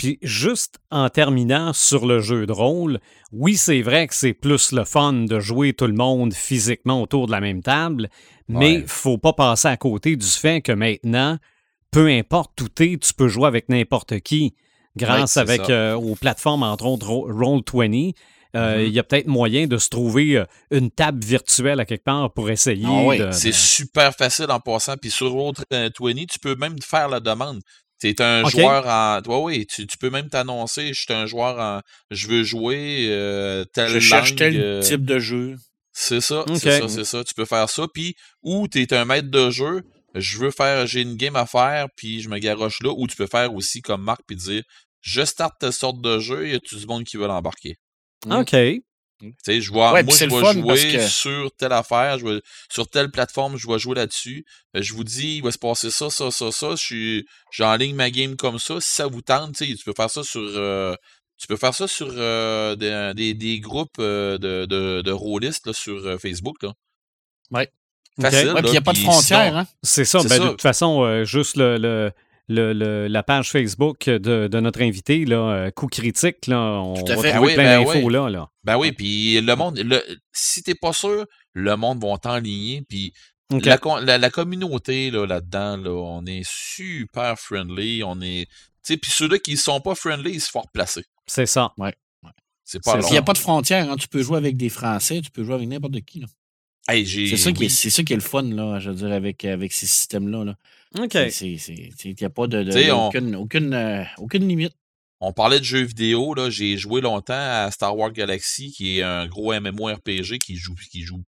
[0.00, 3.00] Puis juste en terminant sur le jeu de rôle,
[3.32, 7.26] oui, c'est vrai que c'est plus le fun de jouer tout le monde physiquement autour
[7.26, 8.08] de la même table,
[8.48, 8.84] mais Ouais.
[8.86, 11.36] faut pas passer à côté du fait que maintenant,
[11.90, 14.54] peu importe où t'es, tu peux jouer avec n'importe qui.
[14.96, 18.14] Grâce Ouais, avec euh, aux plateformes, entre autres Ro- Roll20,
[18.56, 18.94] euh, il Mhm.
[18.94, 22.48] y a peut-être moyen de se trouver euh, une table virtuelle à quelque part pour
[22.50, 23.30] essayer Ah de...
[23.32, 27.60] c'est super facile en passant puis sur Roll20 tu peux même faire la demande
[28.00, 29.20] Tu es un joueur en.
[29.26, 31.80] Oui, oui, tu, tu peux même t'annoncer, je suis un joueur en.
[32.10, 35.56] Je veux jouer euh, telle Je cherche tel euh, type de jeu.
[35.92, 37.24] C'est ça, c'est ça, c'est ça.
[37.24, 37.86] Tu peux faire ça.
[37.92, 39.82] Puis, ou tu es un maître de jeu,
[40.14, 42.92] je veux faire, j'ai une game à faire, puis je me garoche là.
[42.96, 44.62] Ou tu peux faire aussi comme Marc, puis dire,
[45.00, 47.76] je starte telle sorte de jeu, y a-tu du monde qui veut l'embarquer?
[48.30, 48.54] OK.
[49.20, 50.30] Tu sais, je vois, Ouais, moi, je vais
[50.62, 52.40] jouer que- sur telle affaire, je vais,
[52.70, 54.46] sur telle plateforme, je vais jouer là-dessus.
[54.76, 56.70] Euh, Je vous dis, il va se passer ça, ça, ça, ça.
[56.70, 58.80] Je suis, j'enligne ma game comme ça.
[58.80, 60.94] Si ça vous tente, tu sais, tu peux faire ça sur, euh,
[61.38, 65.66] tu peux faire ça sur euh, des, des, des groupes euh, de, de, de rôlistes
[65.66, 66.62] là, sur euh, Facebook.
[66.62, 66.72] Là.
[67.50, 67.68] Ouais.
[68.20, 68.48] Facile.
[68.52, 69.66] Ouais, puis il n'y a pas de frontières, hein?
[69.82, 70.18] C'est ça.
[70.22, 70.38] Ben, ça.
[70.38, 72.10] De toute façon, euh, juste le, le-
[72.50, 76.94] le- le- la page Facebook de, de notre invité, là, euh, coup critique, là, on
[76.94, 77.30] Tout à va fait.
[77.32, 78.12] trouver Oui, plein ben d'infos oui.
[78.12, 78.48] là, là.
[78.64, 80.02] Ben oui, puis le monde, le,
[80.32, 81.24] si t'es pas sûr,
[81.54, 83.12] le monde va t'enligner, puis
[83.50, 88.50] la, la, la communauté là, là-dedans, là, on est super friendly, on est, tu
[88.82, 91.04] sais, puis ceux-là qui sont pas friendly, ils se font replacer.
[91.26, 91.72] C'est ça.
[92.64, 93.02] C'est pas C'est long.
[93.02, 93.90] Puis il n'y a pas de frontières.
[93.90, 93.96] Hein?
[93.96, 96.20] Tu peux jouer avec des Français, tu peux jouer avec n'importe qui.
[96.20, 96.26] là.
[96.88, 97.70] Hey, C'est ça, oui.
[97.70, 100.44] ça qui est le fun, là, je veux dire, avec, avec ces systèmes-là.
[100.44, 100.56] Là.
[100.98, 101.14] OK.
[101.14, 104.72] Il n'y a pas de, de- T'sais, de- on- aucune, aucune, euh, aucune limite.
[105.20, 109.02] On parlait de jeux vidéo, là, j'ai joué longtemps à Star Wars Galaxy, qui est
[109.02, 111.22] un gros MMORPG qui joue, qui joue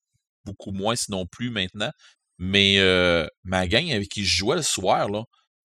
[0.45, 1.91] beaucoup moins, sinon plus maintenant.
[2.39, 5.23] Mais euh, ma gang avec qui je jouais le soir, là,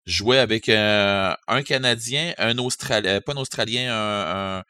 [0.06, 4.64] je jouais avec euh, un Canadien, un Australien, pas un Australien, un, un-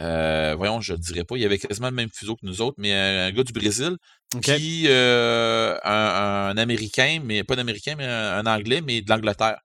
[0.00, 2.76] euh, voyons, je le dirais pas, il avait quasiment le même fuseau que nous autres,
[2.78, 3.96] mais un, un gars du Brésil,
[4.34, 4.42] OK.
[4.44, 9.58] puis euh, un, un Américain, mais pas d'Américain, mais un, un Anglais, mais de l'Angleterre.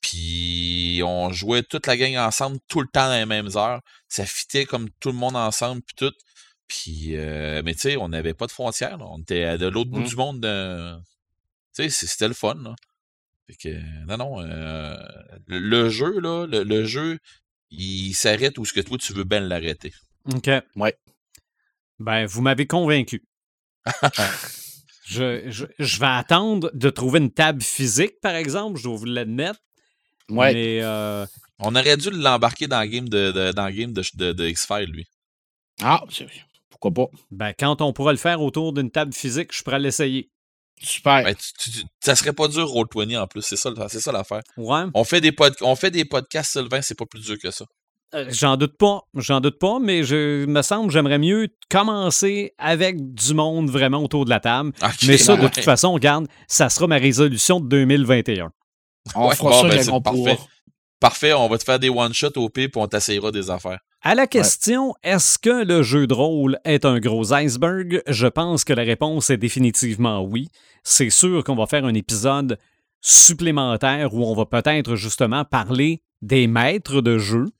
[0.00, 3.80] Puis on jouait toute la gang ensemble tout le temps dans les mêmes heures.
[4.08, 6.14] Ça fitait comme tout le monde ensemble, puis tout.
[6.68, 8.98] Puis, euh, mais tu sais, on n'avait pas de frontières.
[8.98, 9.04] là.
[9.08, 10.06] On était de l'autre bout Mm.
[10.06, 10.40] du monde.
[10.40, 10.96] de-
[11.76, 12.54] Tu sais, c'était le fun.
[12.62, 12.74] Là.
[13.46, 14.40] Fait que, non, non.
[14.42, 14.96] euh,
[15.46, 17.18] le, le jeu, là, le, le jeu,
[17.78, 19.92] il s'arrête où ce que toi, tu veux bien l'arrêter.
[20.34, 20.48] OK.
[20.76, 20.96] Ouais.
[21.98, 23.24] Ben, vous m'avez convaincu.
[25.06, 29.04] je, je, je vais attendre de trouver une table physique, par exemple, je dois vous
[29.04, 29.60] l'admettre.
[30.30, 30.54] Ouais.
[30.54, 31.26] Mais euh,
[31.58, 34.48] On aurait dû l'embarquer dans le game de, de- dans le game de, de, de
[34.48, 35.06] X-File, lui.
[35.82, 36.26] Ah, c'est-
[36.70, 37.06] pourquoi pas?
[37.30, 40.30] ben, quand on pourra le faire autour d'une table physique, je pourrais l'essayer.
[40.82, 41.24] Super.
[41.24, 43.42] Ben, tu- tu- tu- ça serait pas dur, Roll20 en plus.
[43.42, 44.42] C'est ça, c'est ça l'affaire.
[44.56, 44.82] Ouais.
[44.94, 47.64] On fait des pod- on fait des podcasts, Sylvain, c'est pas plus dur que ça.
[48.14, 52.96] Euh, J'en doute pas, j'en doute pas, mais je me semble j'aimerais mieux commencer avec
[53.14, 54.70] du monde vraiment autour de la table.
[55.06, 58.52] Mais ça, de toute façon, regarde, ça sera ma résolution de 2021.
[59.16, 60.36] on ouais, fera bon, ça ben, quand on pourra.
[61.04, 63.80] Parfait, on va te faire des one-shots au pire, puis on t'essayera des affaires.
[64.00, 68.02] À la question est-ce que le jeu de rôle est un gros iceberg?
[68.06, 70.48] Je pense que la réponse est définitivement oui.
[70.82, 72.58] C'est sûr qu'on va faire un épisode
[73.02, 77.50] supplémentaire où on va peut-être justement parler des maîtres de jeu.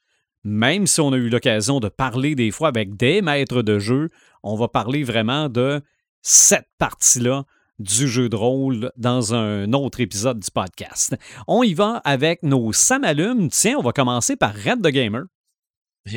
[0.45, 4.09] Même si on a eu l'occasion de parler des fois avec des maîtres de jeu,
[4.43, 5.83] on va parler vraiment de
[6.23, 7.45] cette partie-là
[7.79, 11.17] du jeu de rôle dans un autre épisode du podcast.
[11.49, 13.51] On y va avec nos samalumes.
[13.51, 15.25] Tiens, on va commencer par Red the Gamer.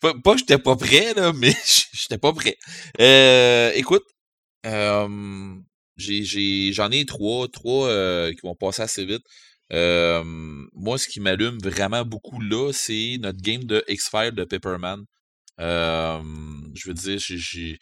[0.00, 1.52] Pas, pas j'étais pas prêt, là, mais
[1.92, 2.56] j'étais pas prêt.
[3.00, 4.04] Euh, écoute,
[4.66, 5.56] euh,
[5.96, 9.24] j'en ai trois, trois euh, qui vont passer assez vite.
[9.70, 15.04] Moi, ce qui m'allume vraiment beaucoup là, c'est notre game de X-File de Pepperman.
[15.58, 17.78] Je veux dire, j'ai,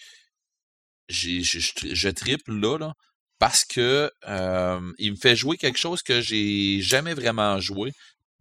[1.09, 1.59] j'ai, je,
[1.93, 2.93] je triple là, là
[3.39, 7.93] parce que euh, il me fait jouer quelque chose que j'ai jamais vraiment joué.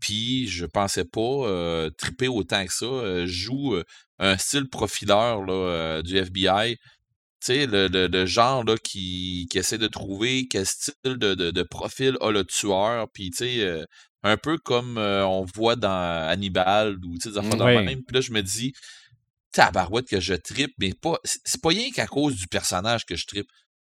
[0.02, 2.86] Puis je pensais pas euh, triper autant que ça.
[2.86, 3.76] Euh, joue
[4.20, 6.78] un style profileur là, du FBI.
[6.78, 11.34] Tu sais, le, le, le genre là, qui, qui essaie de trouver quel style de,
[11.36, 13.08] de, de profil a le tueur.
[13.14, 13.84] Puis tu sais,
[14.24, 17.84] un peu comme on voit dans Hannibal ou tu sais, des affaires de Ouais.
[17.84, 18.02] même.
[18.04, 18.72] Puis là, je me dis,
[19.56, 21.18] tabarouette que je tripe, mais pas.
[21.24, 23.48] C'est pas rien qu'à cause du personnage que je tripe.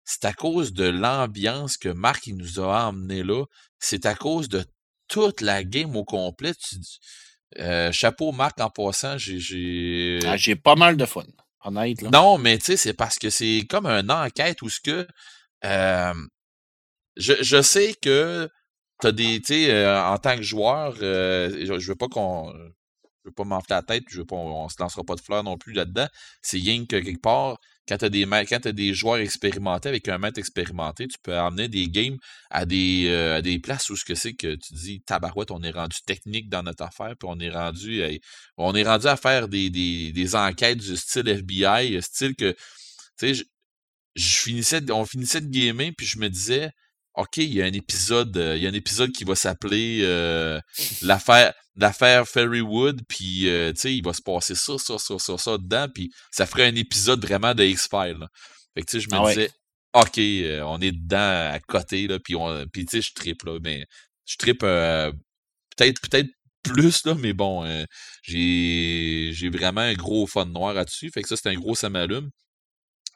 [0.04, 3.44] C'est à cause de l'ambiance que Marc il nous a emmené là.
[3.78, 4.64] C'est à cause de
[5.08, 6.52] toute la game au complet.
[7.58, 9.38] Euh, chapeau Marc en passant, j'ai.
[9.40, 11.24] j'ai- Ah, J'ai pas mal de fun,
[11.64, 12.02] honnête.
[12.02, 12.10] Là.
[12.12, 15.06] non, mais tu sais, c'est parce que c'est comme une enquête où ce que.
[15.64, 16.14] euh,
[17.16, 18.48] je, je sais que
[19.00, 19.40] t'as des.
[19.40, 22.52] Tu sais, euh, en tant que joueur, euh, je, je veux pas qu'on.
[23.28, 25.56] Veux pas m'enfler la tête, je pas, on, on se lancera pas de fleurs non
[25.56, 26.08] plus là-dedans.
[26.42, 31.08] C'est rien que quelque part, quand quand t'as des joueurs expérimentés avec un maître expérimenté,
[31.08, 32.18] tu peux amener des games
[32.50, 35.62] à des, euh, à des places où ce que c'est que tu dis tabarouette, on
[35.62, 38.08] est rendu technique dans notre affaire, puis on est rendu à,
[38.58, 42.52] on est rendu à faire des, des, des enquêtes du style FBI, style que
[43.18, 43.44] tu sais,
[44.14, 46.70] je, finissais, on finissait de gamer, puis je me disais,
[47.14, 50.00] OK, il y a un épisode, euh, il y a un épisode qui va s'appeler
[50.02, 50.60] euh,
[51.02, 55.38] l'affaire l'affaire Ferrywood, puis euh, tu sais, il va se passer ça, ça, ça, ça,
[55.38, 58.26] ça dedans, puis ça ferait un épisode vraiment de X-Files.
[58.74, 59.34] Fait que tu sais, je me Ah ouais.
[59.34, 59.50] disais,
[59.94, 62.34] OK, euh, on est dedans à côté, là, puis
[62.86, 63.86] tu sais, je tripe, là, mais
[64.26, 65.12] je tripe euh,
[65.76, 66.28] peut-être peut-être
[66.62, 67.84] plus, là, mais bon, euh,
[68.22, 71.88] j'ai j'ai vraiment un gros fun noir là-dessus, fait que ça, c'est un gros ça
[71.90, 72.30] m'allume.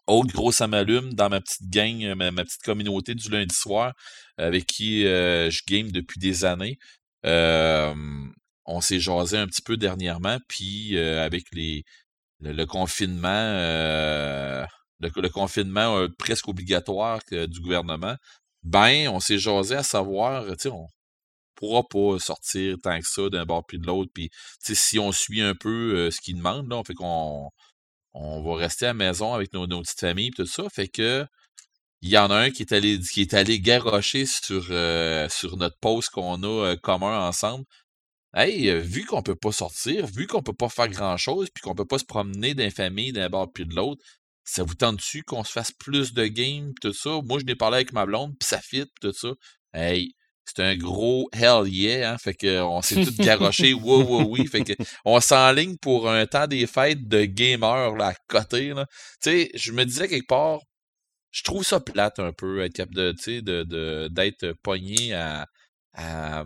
[0.08, 3.54] Autre gros ça m'allume dans ma petite gang, euh, ma, ma petite communauté du lundi
[3.54, 3.92] soir,
[4.36, 6.78] avec qui euh, je game depuis des années.
[7.26, 7.94] Euh,
[8.64, 11.84] on s'est jasé un petit peu dernièrement, puis avec les
[12.40, 13.28] le, confinement,
[15.00, 18.16] le, confinement presque obligatoire du gouvernement,
[18.62, 20.86] ben, on s'est jasé à savoir, tu sais, on
[21.54, 24.30] pourra pas sortir tant que ça d'un bord puis de l'autre, puis
[24.60, 27.50] si on suit un peu ce qu'ils demandent, là, on fait qu'on
[28.14, 31.26] on va rester à la maison avec nos, nos petites familles tout ça, fait que
[32.02, 34.64] il y en a un qui est allé qui est allé garrocher sur
[35.30, 37.64] sur notre post qu'on a commun ensemble.
[38.34, 41.60] Hey, euh, vu qu'on peut pas sortir, vu qu'on peut pas faire grand chose, puis
[41.62, 44.02] qu'on peut pas se promener d'un famille d'un bord puis de l'autre,
[44.44, 47.20] ça vous tente-tu qu'on se fasse plus de games tout ça?
[47.24, 49.34] Moi, je n'ai parlé avec ma blonde, puis ça fit pis tout ça.
[49.74, 50.14] Hey,
[50.44, 52.18] c'est un gros hell yeah, hein?
[52.18, 54.46] Fait que on s'est tous garochés, oui, oui, oui.
[54.46, 54.72] Fait que
[55.04, 58.68] on s'enligne pour un temps des fêtes de gamers là, à côté.
[58.70, 58.86] Là.
[59.22, 60.60] Tu sais, je me disais quelque part,
[61.30, 65.14] je trouve ça plate un peu, être capable de, tu sais, de, de, d'être pogné
[65.14, 65.46] à,
[65.94, 66.44] à,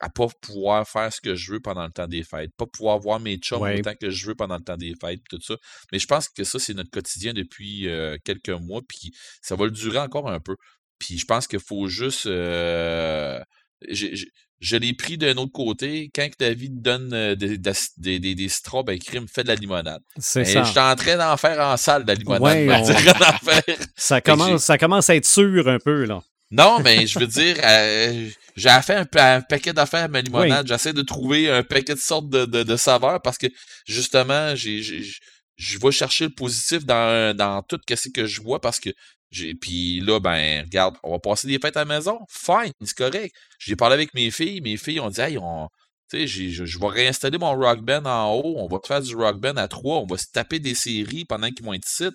[0.00, 2.98] à pas pouvoir faire ce que je veux pendant le temps des fêtes, pas pouvoir
[3.00, 3.78] voir mes chums Ouais.
[3.80, 5.56] autant que je veux pendant le temps des fêtes, tout ça.
[5.92, 9.12] Mais je pense que ça, c'est notre quotidien depuis euh, quelques mois, puis
[9.42, 10.54] ça va le durer encore un peu.
[11.00, 12.26] Puis je pense qu'il faut juste...
[12.26, 13.40] euh,
[13.88, 14.30] j'ai- j'ai-
[14.60, 16.10] je l'ai pris d'un autre côté.
[16.12, 20.02] Quand David donne euh, des, des, des, des, citrons, ben, crime, fait de la limonade.
[20.16, 20.62] C'est Ben, ça.
[20.64, 22.42] J'étais en train d'en faire en salle de la limonade.
[22.42, 23.72] Ouais, on-.
[23.96, 26.22] Ça commence, ça commence à être sûr un peu, là.
[26.50, 30.66] Non, mais je veux dire, euh, j'ai fait un, un paquet d'affaires à ma limonade.
[30.66, 33.48] J'essaie de trouver un paquet de sortes de, de, de saveurs parce que
[33.86, 38.80] justement, j'ai, je vais chercher le positif dans, dans tout ce que je vois parce
[38.80, 38.90] que
[39.30, 39.54] j'ai.
[39.54, 42.18] Puis là, ben, regarde, on va passer des fêtes à la maison.
[42.30, 43.34] Fine, c'est correct.
[43.58, 44.60] J'ai parlé avec mes filles.
[44.62, 45.68] Mes filles ont dit, hey, on.
[46.10, 48.54] Tu sais, j'ai- je, vais réinstaller mon rock band en haut.
[48.56, 49.98] On va faire du rock band à trois.
[49.98, 52.06] On va se taper des séries pendant qu'ils vont être ici.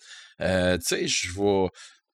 [0.41, 1.67] Euh, tu sais, je vais.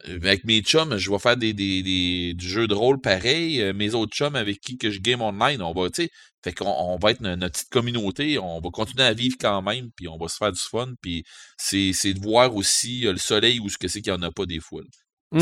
[0.06, 3.74] Avec mes chums, je vais faire des, des, des, du jeu de rôle pareil.
[3.74, 6.10] Mes autres chums avec qui que je game online, on va, tu sais,
[6.44, 9.62] fait qu'on on va être no- notre petite communauté, on va continuer à vivre quand
[9.62, 11.26] même, puis on va se faire du fun, puis
[11.58, 14.32] c'est c'est de voir aussi le soleil ou ce que c'est qu'il n'y en a
[14.32, 14.82] pas des fois.
[14.82, 14.88] là.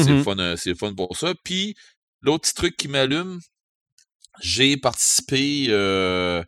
[0.03, 1.33] C'est le fun, c'est le fun pour ça.
[1.43, 1.75] Puis
[2.21, 3.39] l'autre petit truc qui m'allume,
[4.41, 6.43] j'ai participé euh,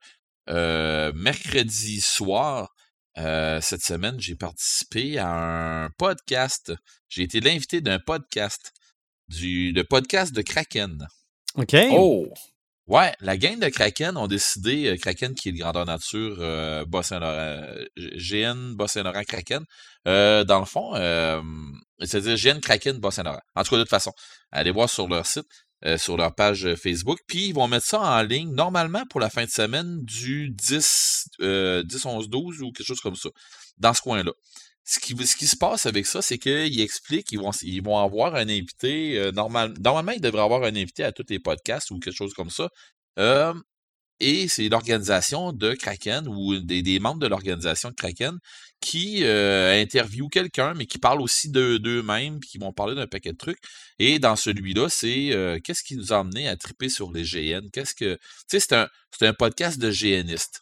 [0.50, 2.74] euh, mercredi soir.
[3.20, 5.30] Euh, cette semaine, j'ai participé à
[5.86, 6.74] un podcast.
[7.08, 8.74] J'ai été l'invité d'un podcast,
[9.28, 11.08] du le podcast de Kraken.
[11.56, 11.76] OK.
[11.92, 12.28] Oh!
[12.90, 16.86] Ouais, la gang de Kraken ont décidé, euh, Kraken qui est le grandeur nature, euh,
[16.88, 19.64] Bas-Saint-Laurent, euh, GN Bas-Saint-Laurent Kraken,
[20.06, 20.94] dans le fond,
[22.00, 23.42] c'est-à-dire GN Kraken Bas-Saint-Laurent.
[23.56, 24.12] En tout cas, de toute façon,
[24.52, 25.46] allez voir sur leur site,
[25.86, 29.20] euh, sur leur page euh, Facebook, puis ils vont mettre ça en ligne normalement pour
[29.20, 33.30] la fin de semaine du 10, euh, 10, 11, 12 ou quelque chose comme ça,
[33.78, 34.32] dans ce coin-là.
[34.84, 37.98] Ce qui, ce qui se passe avec ça, c'est qu'ils expliquent, ils vont, ils vont
[37.98, 39.18] avoir un invité.
[39.20, 42.34] euh, normal, normalement, ils devraient avoir un invité à tous les podcasts ou quelque chose
[42.34, 42.70] comme ça.
[44.20, 48.38] Et c'est l'organisation de Kraken ou des, membres de l'organisation de Kraken
[48.82, 53.08] qui euh, interviewent quelqu'un, mais qui parlent aussi de- d'eux-mêmes, puis qui vont parler d'un
[53.08, 53.60] paquet de trucs.
[53.98, 57.70] Et dans celui-là, c'est euh, qu'est-ce qui nous a amené à triper sur les GN?
[57.72, 58.16] Qu'est-ce que.
[58.50, 60.62] Tu sais, c'est un, podcast de GNistes.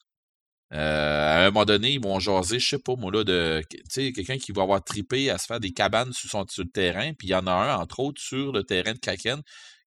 [0.73, 3.63] Euh, à un moment donné, ils vont jaser, je sais pas, moi, là, de,
[3.93, 7.13] quelqu'un qui va avoir trippé à se faire des cabanes sur, son, sur le terrain,
[7.13, 9.41] puis il y en a un, entre autres, sur le terrain de Kraken,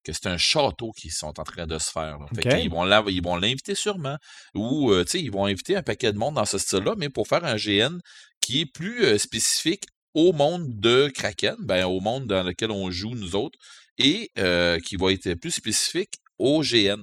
[0.05, 2.19] que c'est un château qu'ils sont en train de se faire.
[2.19, 2.27] là.
[2.35, 4.17] Fait vont ils vont l'inviter sûrement,
[4.55, 7.09] ou, euh, tu sais, ils vont inviter un paquet de monde dans ce style-là, mais
[7.09, 7.99] pour faire un GN
[8.41, 12.91] qui est plus euh, spécifique au monde de Kraken, ben, au monde dans lequel on
[12.91, 13.59] joue, nous autres,
[13.99, 17.03] et euh, qui va être plus spécifique au GN.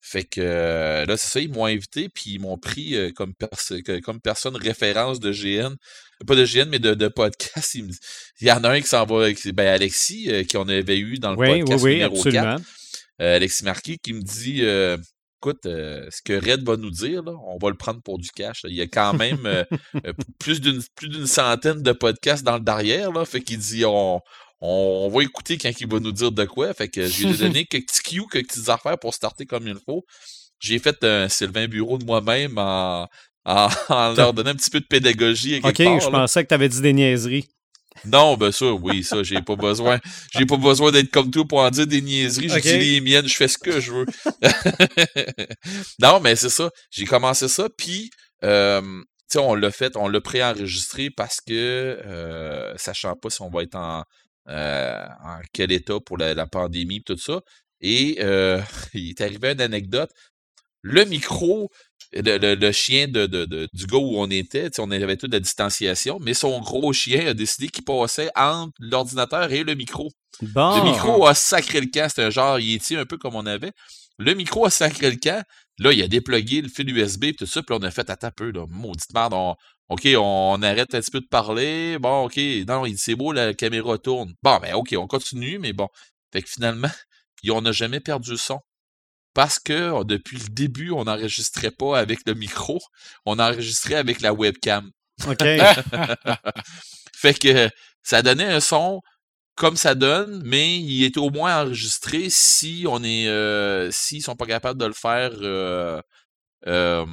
[0.00, 3.34] Fait que euh, là, c'est ça, ils m'ont invité, puis ils m'ont pris euh, comme,
[3.34, 5.74] personne référence de GN.
[6.26, 7.74] Pas de GN, mais de, de podcast.
[7.74, 7.92] Il, me-
[8.40, 11.18] il y en a un qui s'en va avec ben, Alexis, euh, qu'on avait eu
[11.18, 12.26] dans le Oui, oui, podcast oui, numéro 4.
[12.26, 12.56] absolument.
[13.20, 14.62] Euh, Alexis Marquis qui me dit
[15.40, 18.30] écoute, euh, ce que Red va nous dire, là, on va le prendre pour du
[18.30, 18.62] cash.
[18.62, 18.70] là.
[18.70, 19.64] Il y a quand même euh,
[20.38, 23.10] plus d'une plus d'une centaine de podcasts dans le derrière.
[23.10, 24.20] Là, fait qu'il dit on,
[24.62, 26.72] on, on va écouter quand il va nous dire de quoi.
[26.72, 30.06] Fait que j'ai donné quelques petits cues, quelques petites affaires pour starter comme il faut.
[30.60, 33.08] J'ai fait un Sylvain Bureau de moi-même en,
[33.44, 35.56] en, en leur donnant un petit peu de pédagogie.
[35.56, 36.10] OK, part, je là.
[36.10, 37.48] pensais que tu avais dit des niaiseries.
[38.06, 40.00] Non, ben ça, oui, ça, j'ai pas besoin.
[40.32, 42.46] J'ai pas besoin d'être comme toi pour en dire des niaiseries.
[42.62, 44.06] Dis les miennes, je fais ce que je veux.
[46.00, 46.70] non, mais c'est ça.
[46.90, 48.10] J'ai commencé ça, puis
[48.44, 53.42] euh, tu sais, on l'a fait, on l'a préenregistré parce que euh, sachant pas si
[53.42, 54.04] on va être en,
[54.48, 57.40] euh, en quel état pour la, la pandémie et tout ça.
[57.80, 58.60] Et euh,
[58.94, 60.10] il est arrivé une anecdote.
[60.82, 61.70] Le micro,
[62.12, 65.32] le, le- le chien de, de- de- du gars où on était, on avait toute
[65.32, 70.10] la distanciation, mais son gros chien a décidé qu'il passait entre l'ordinateur et le micro.
[70.40, 70.76] Bon.
[70.84, 72.08] Le micro a sacré le camp.
[72.08, 73.70] C'était un genre Yeti un peu comme on avait.
[74.18, 75.42] Le micro a sacré le camp.
[75.78, 77.62] Là, il a déplugué le fil USB et tout ça.
[77.62, 78.66] Puis là, on a fait attends un peu, là.
[78.68, 79.32] Maudite merde.
[79.34, 79.54] On,
[79.92, 81.98] OK, on, arrête un petit peu de parler.
[81.98, 82.36] Bon, OK.
[82.66, 84.34] Non, il dit, c'est beau, la caméra tourne.
[84.42, 85.88] Bon, ben OK, on continue, mais bon.
[86.32, 86.88] Fait que finalement,
[87.50, 88.60] on n'a jamais perdu le son.
[89.34, 92.80] Parce que euh, depuis le début, on n'enregistrait pas avec le micro,
[93.26, 94.90] on enregistrait avec la webcam.
[95.26, 95.42] OK.
[97.14, 97.70] Fait que
[98.02, 99.00] ça donnait un son
[99.54, 104.36] comme ça donne, mais il est au moins enregistré si on est euh, s'ils sont
[104.36, 106.00] pas capables de le faire euh,
[106.66, 107.06] euh,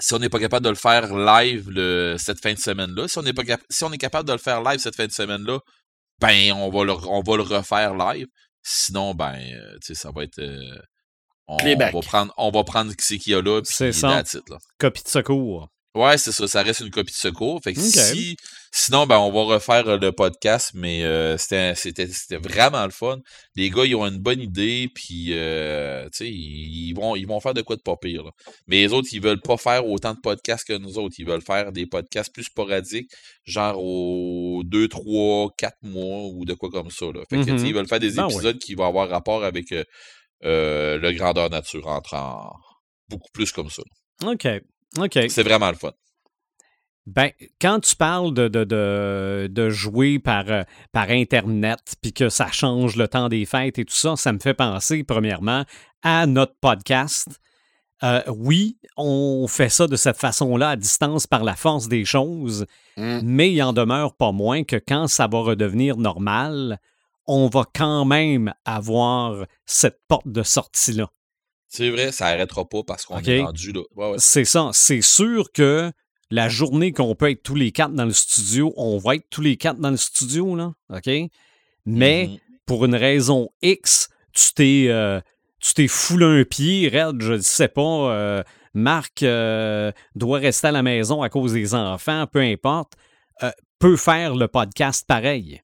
[0.00, 3.08] si on n'est pas capable de le faire live le, cette fin de semaine-là.
[3.08, 5.12] Si on n'est pas si on est capable de le faire live cette fin de
[5.12, 5.60] semaine-là,
[6.20, 8.26] ben on va le on va le refaire live.
[8.62, 10.78] Sinon, ben euh, tu sais, ça va être euh,
[11.46, 14.22] on, va prendre on va prendre ce qu'il y a là, puis C'est ça.
[14.78, 15.68] Copie de secours.
[15.94, 17.60] Ouais, c'est ça, ça reste une copie de secours.
[17.64, 18.36] Fait que si,
[18.72, 22.90] sinon, ben, on va refaire euh, le podcast, mais euh, c'était, c'était, c'était vraiment le
[22.92, 23.18] fun.
[23.56, 27.26] Les gars, ils ont une bonne idée, puis, euh, tu sais, ils, ils vont, ils
[27.26, 28.22] vont faire de quoi de pas pire.
[28.22, 28.30] là.
[28.66, 31.16] Mais les autres, ils veulent pas faire autant de podcasts que nous autres.
[31.18, 33.10] Ils veulent faire des podcasts plus sporadiques,
[33.44, 37.06] genre aux 2, 3, 4 mois ou de quoi comme ça.
[37.06, 37.22] Là.
[37.30, 37.66] Fait que, Mhm.
[37.66, 38.32] ils veulent faire des Ben ouais.
[38.34, 39.82] épisodes qui vont avoir rapport avec euh,
[40.44, 42.52] euh, le grandeur nature, entre en
[43.08, 43.82] beaucoup plus comme ça.
[44.24, 44.46] OK.
[44.96, 45.18] OK.
[45.28, 45.92] C'est vraiment le fun.
[47.06, 52.28] Ben, quand tu parles de, de, de, de jouer par, euh, par Internet, puis que
[52.28, 55.64] ça change le temps des fêtes et tout ça, ça me fait penser, premièrement,
[56.02, 57.28] à notre podcast.
[58.02, 62.66] Euh, oui, on fait ça de cette façon-là, à distance, par la force des choses,
[62.98, 63.20] Mm.
[63.22, 66.78] mais il en demeure pas moins que quand ça va redevenir normal,
[67.26, 71.08] on va quand même avoir cette porte de sortie-là.
[71.68, 73.82] C'est vrai, ça arrêtera pas parce qu'on est rendu là.
[73.94, 74.16] Ouais, ouais.
[74.18, 74.70] C'est ça.
[74.72, 75.92] C'est sûr que
[76.30, 79.40] la journée qu'on peut être tous les quatre dans le studio, on va être tous
[79.42, 80.72] les quatre dans le studio, là.
[80.90, 81.10] OK?
[81.86, 82.38] Mais Mhm.
[82.66, 84.86] pour une raison X, tu t'es.
[84.88, 85.20] euh,
[85.60, 88.12] tu t'es foulé un pied, Red, je ne sais pas.
[88.12, 88.42] euh,
[88.74, 92.92] Marc euh, doit rester à la maison à cause des enfants, peu importe.
[93.42, 95.60] euh, peut faire le podcast pareil.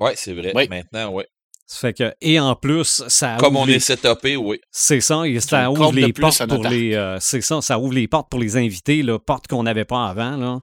[0.00, 0.52] Ouais, c'est vrai.
[0.54, 0.66] Oui.
[0.68, 1.26] Maintenant, ouais.
[1.66, 4.60] Ça fait que, et en plus, ça Comme ouvre on les- est setupé, oui.
[4.70, 6.94] C'est ça, et ça ouvre les portes pour les.
[6.94, 10.06] euh, c'est ça, ça ouvre les portes pour les invités, là, portes qu'on n'avait pas
[10.06, 10.36] avant.
[10.36, 10.58] Là.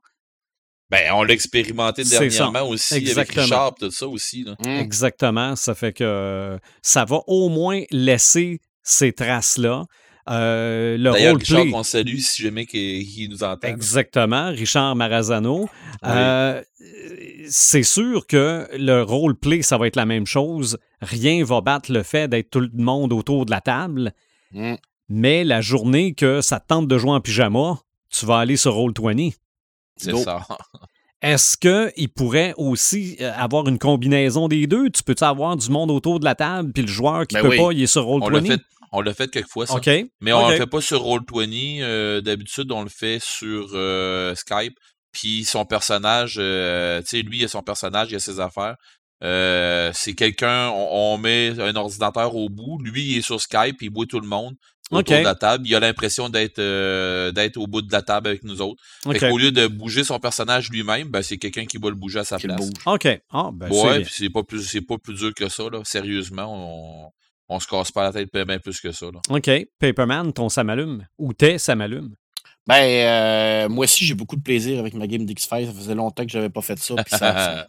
[0.91, 2.19] Ben, on l'a expérimenté ça.
[2.19, 3.21] dernièrement aussi Exactement.
[3.43, 4.43] avec Richard, tout ça aussi.
[4.43, 4.55] Là.
[4.59, 4.79] Mm.
[4.79, 5.55] Exactement.
[5.55, 9.85] Ça fait que euh, ça va au moins laisser ces traces-là.
[10.31, 13.67] Euh, le D'ailleurs, Richard, qu'on salue si jamais qu'il nous entend.
[13.67, 15.69] Exactement, Richard Marazano.
[16.05, 16.61] Euh,
[17.49, 20.77] c'est sûr que le roleplay, ça va être la même chose.
[21.01, 24.13] Rien va battre le fait d'être tout le monde autour de la table.
[24.51, 24.75] Mm.
[25.09, 27.79] Mais la journée que ça te tente de jouer en pyjama,
[28.09, 29.33] tu vas aller sur Roll20.
[29.97, 30.45] C'est ça.
[31.21, 34.89] Est-ce qu'il pourrait aussi euh, avoir une combinaison des deux?
[34.89, 37.49] Tu peux-tu avoir du monde autour de la table, puis le joueur qui Ben peut
[37.49, 37.57] oui.
[37.57, 38.59] pas, il est sur On l'a Roll20?
[38.91, 39.75] On l'a fait quelquefois, ça.
[39.75, 39.89] OK.
[40.19, 40.51] Mais on OK.
[40.51, 41.81] le fait pas sur Roll20.
[41.81, 44.75] euh, D'habitude, on le fait sur euh, Skype.
[45.13, 48.75] Puis son personnage, euh, tu sais, lui, il a son personnage, il a ses affaires.
[49.23, 52.79] Euh, c'est quelqu'un, on, on met un ordinateur au bout.
[52.81, 54.55] Lui, il est sur Skype, il voit tout le monde
[54.89, 55.19] autour OK.
[55.19, 55.67] de la table.
[55.67, 58.81] Il a l'impression d'être euh, d'être au bout de la table avec nous autres.
[59.05, 59.17] OK.
[59.19, 62.19] Fait qu'au lieu de bouger son personnage lui-même, ben, c'est quelqu'un qui va le bouger
[62.19, 62.59] à sa Qui place.
[62.59, 62.73] bouge.
[62.85, 63.07] OK.
[63.31, 65.81] Ah, ben, c'est Ouais, c'est pas plus c'est pas plus dur que ça, là.
[65.83, 67.13] Sérieusement,
[67.55, 69.05] on, se casse pas la tête bien plus que ça.
[69.07, 69.19] Là.
[69.29, 69.49] OK.
[69.79, 71.05] Paperman, ton ça m'allume.
[71.17, 72.13] Ou t'es ça m'allume.
[72.67, 72.75] Ben,
[73.65, 75.67] euh, moi aussi, j'ai beaucoup de plaisir avec ma game d'X-Files.
[75.67, 76.95] Ça faisait longtemps que j'avais pas fait ça.
[76.95, 77.67] puis ça- ça-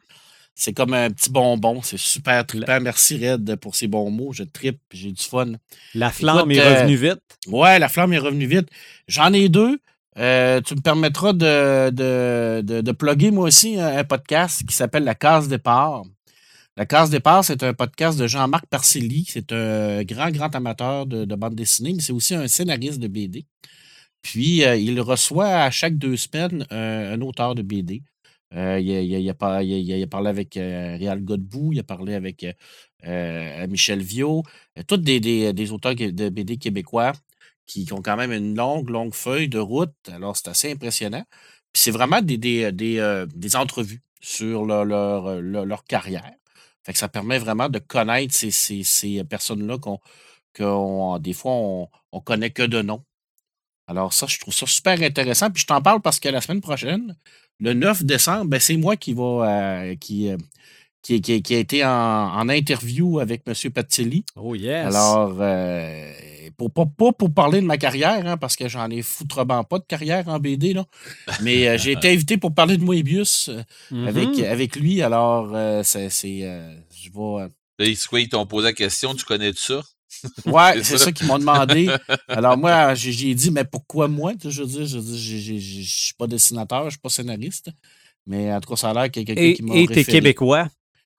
[0.54, 1.80] c'est comme un petit bonbon.
[1.82, 2.78] C'est super trippant.
[2.80, 4.32] Merci, Red, pour ces bons mots.
[4.34, 5.52] Je trippe, j'ai du fun.
[5.94, 7.20] La flamme Écoute, est euh, revenue vite.
[7.46, 8.68] Ouais, la flamme est revenue vite.
[9.08, 9.78] J'en ai deux.
[10.18, 14.76] Euh, tu me permettras de, de, de, de plugger moi aussi un, un podcast qui
[14.76, 16.02] s'appelle La Case Départ.
[16.76, 19.26] La Case Départ, c'est un podcast de Jean-Marc Parcelli.
[19.28, 23.08] C'est un grand, grand amateur de, de bande dessinée, mais c'est aussi un scénariste de
[23.08, 23.44] BD.
[24.22, 28.02] Puis, euh, il reçoit à chaque deux semaines un, un auteur de BD.
[28.54, 32.52] Euh, il, a, parlé avec euh, Réal Godbout, il a parlé avec euh,
[33.04, 34.42] euh, Michel Viau,
[34.78, 37.12] euh, tous des, auteurs de BD québécois
[37.66, 39.94] qui, ont quand même une longue, longue feuille de route.
[40.10, 41.24] Alors, c'est assez impressionnant.
[41.72, 42.64] Puis c'est vraiment des,
[42.98, 44.02] euh, entrevues.
[44.20, 46.30] sur leur carrière.
[46.84, 49.98] Fait que ça permet vraiment de connaître ces, ces- ces personnes-là qu'on,
[50.56, 53.02] qu'on- des fois, on, on connaît que de nom.
[53.86, 55.50] Alors ça, je trouve ça super intéressant.
[55.50, 57.16] Puis je t'en parle parce que la semaine prochaine,
[57.60, 59.22] le 9 décembre, ben, c'est moi qui va
[59.82, 60.36] euh, qui, euh,
[61.02, 63.54] qui, qui- qui a été en, en interview avec M.
[63.72, 64.24] Pattilli.
[64.36, 64.86] Oh yes.
[64.94, 66.12] Alors, euh,
[66.50, 69.78] pour, pas, pas pour parler de ma carrière, hein, parce que j'en ai foutrement pas
[69.78, 70.84] de carrière en BD, là.
[71.42, 74.08] mais euh, j'ai été invité pour parler de Moebius euh, Mhm.
[74.08, 75.02] avec, avec lui.
[75.02, 76.10] Alors, euh, c'est.
[76.10, 77.42] c'est, euh, je vais.
[77.44, 77.48] euh,
[77.78, 79.82] Là, ils, quoi, ils t'ont posé la question, tu connais tout ça?
[80.46, 81.04] Ouais, C'est c'est ça.
[81.06, 81.88] ça qu'ils m'ont demandé.
[82.28, 84.34] Alors moi, j'ai j'ai dit, mais pourquoi moi?
[84.34, 87.70] Tu Je veux dire, je je suis pas dessinateur, je suis pas scénariste.
[88.26, 89.86] Mais en tout cas, ça a l'air qu'il y a quelqu'un Et qui m'a et
[89.86, 90.18] t'es référé.
[90.18, 90.68] québécois?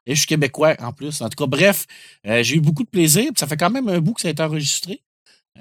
[0.06, 1.22] Et je suis québécois en plus.
[1.22, 1.86] En tout cas, bref,
[2.28, 3.32] euh, j'ai eu beaucoup de plaisir.
[3.36, 5.02] Ça fait quand même un bout que ça a été enregistré.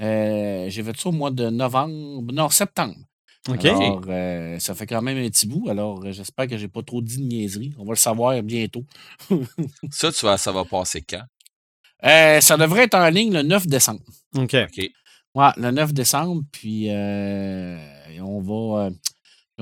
[0.01, 2.97] Euh, j'ai fait ça au mois de novembre, non, septembre.
[3.49, 3.65] OK.
[3.65, 5.69] Alors, euh, ça fait quand même un petit bout.
[5.69, 7.75] Alors, euh, j'espère que j'ai pas trop dit de niaiseries.
[7.77, 8.85] On va le savoir bientôt.
[9.91, 11.23] Ça, tu vas, ça va passer quand?
[12.05, 14.01] Euh, ça devrait être en ligne le 9 décembre.
[14.37, 14.55] OK.
[14.55, 14.91] OK.
[15.35, 17.79] Ouais, le 9 décembre, puis euh,
[18.21, 18.91] on va.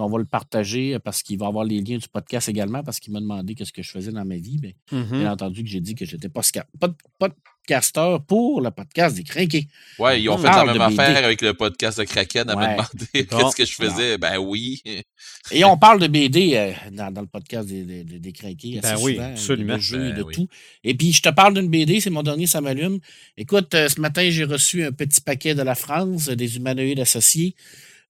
[0.00, 2.98] Euh, on va le partager parce qu'il va avoir les liens du podcast également parce
[3.00, 4.58] qu'il m'a demandé qu'est-ce que je faisais dans ma vie.
[4.58, 5.20] Bien, Mhm.
[5.20, 6.40] bien entendu que j'ai dit que j'étais pas
[6.78, 9.68] pod- podcasteur pour le podcast des crinqués.
[9.98, 10.98] Ouais, ils ont On fait la même de BD.
[11.00, 12.76] affaire avec le podcast de Kraken à me Ouais.
[12.76, 13.38] demander Bon.
[13.54, 14.18] qu'est-ce que je faisais.
[14.18, 14.82] Ben oui.
[15.52, 18.78] Et on parle de BD euh, dans, dans le podcast des, des, des- des crinqués
[18.82, 19.74] assez Ben oui, souvent, absolument.
[19.76, 20.34] de jeux Ben de oui.
[20.34, 20.48] tout.
[20.84, 22.98] Et puis, je te parle d'une BD, c'est mon dernier, ça m'allume.
[23.36, 27.00] Écoute, euh, ce matin, j'ai reçu un petit paquet de la France, euh, des humanoïdes
[27.00, 27.54] associés.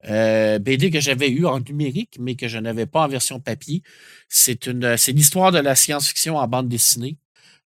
[0.09, 3.83] Euh, BD que j'avais eu en numérique, mais que je n'avais pas en version papier.
[4.29, 7.19] C'est une, c'est l'histoire de la science-fiction en bande dessinée.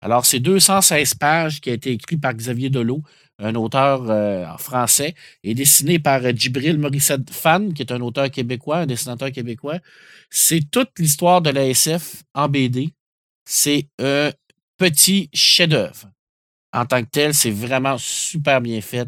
[0.01, 3.03] Alors, c'est 216 pages qui a été écrit par Xavier Delot,
[3.39, 8.29] un auteur euh, français, et dessiné par euh, Djibril Morissette Fan, qui est un auteur
[8.29, 9.79] québécois, un dessinateur québécois.
[10.29, 12.89] C'est toute l'histoire de la SF en BD.
[13.45, 14.31] C'est un
[14.77, 16.09] petit chef-d'œuvre.
[16.73, 19.07] En tant que tel, c'est vraiment super bien fait.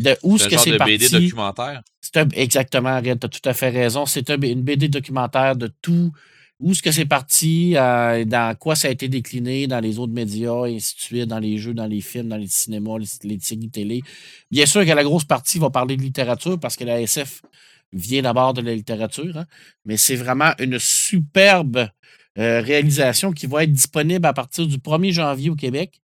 [0.00, 0.98] De où un que c'est parti?
[0.98, 1.82] BD documentaire?
[2.00, 4.06] C'est un- exactement, Red, tu as tout à fait raison.
[4.06, 6.12] C'est un- une BD documentaire de tout.
[6.60, 10.12] Où est-ce que c'est parti, euh, dans quoi ça a été décliné dans les autres
[10.12, 13.06] médias, et ainsi de suite, dans les jeux, dans les films, dans les cinémas, les,
[13.28, 14.02] les séries télé.
[14.50, 17.42] Bien sûr que la grosse partie va parler de littérature parce que la SF
[17.92, 19.46] vient d'abord de la littérature, hein,
[19.84, 21.88] mais c'est vraiment une superbe
[22.38, 26.00] euh, réalisation qui va être disponible à partir du 1er janvier au Québec.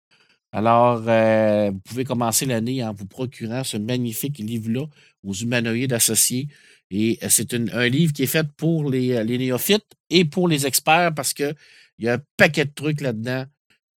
[0.57, 4.86] Alors, euh, vous pouvez commencer l'année en vous procurant ce magnifique livre-là
[5.23, 6.49] aux humanoïdes associés.
[6.91, 10.65] Et euh, c'est un livre qui est fait pour les, euh, néophytes et pour les
[10.65, 11.55] experts parce qu'il
[11.99, 13.44] y a un paquet de trucs là-dedans.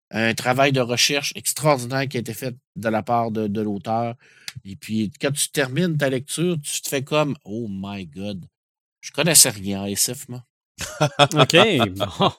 [0.10, 4.16] Un travail de recherche extraordinaire qui a été fait de la part de, de l'auteur.
[4.66, 8.44] Et puis, quand tu termines ta lecture, tu te fais comme Oh my God.
[9.02, 10.44] Je connaissais rien en SF, moi.
[11.34, 11.90] OK.
[11.92, 12.06] Bon.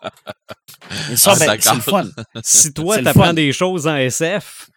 [1.16, 2.08] Ça, Ah, ben, c'est le fun.
[2.42, 4.70] Si toi, t'apprends des choses en SF,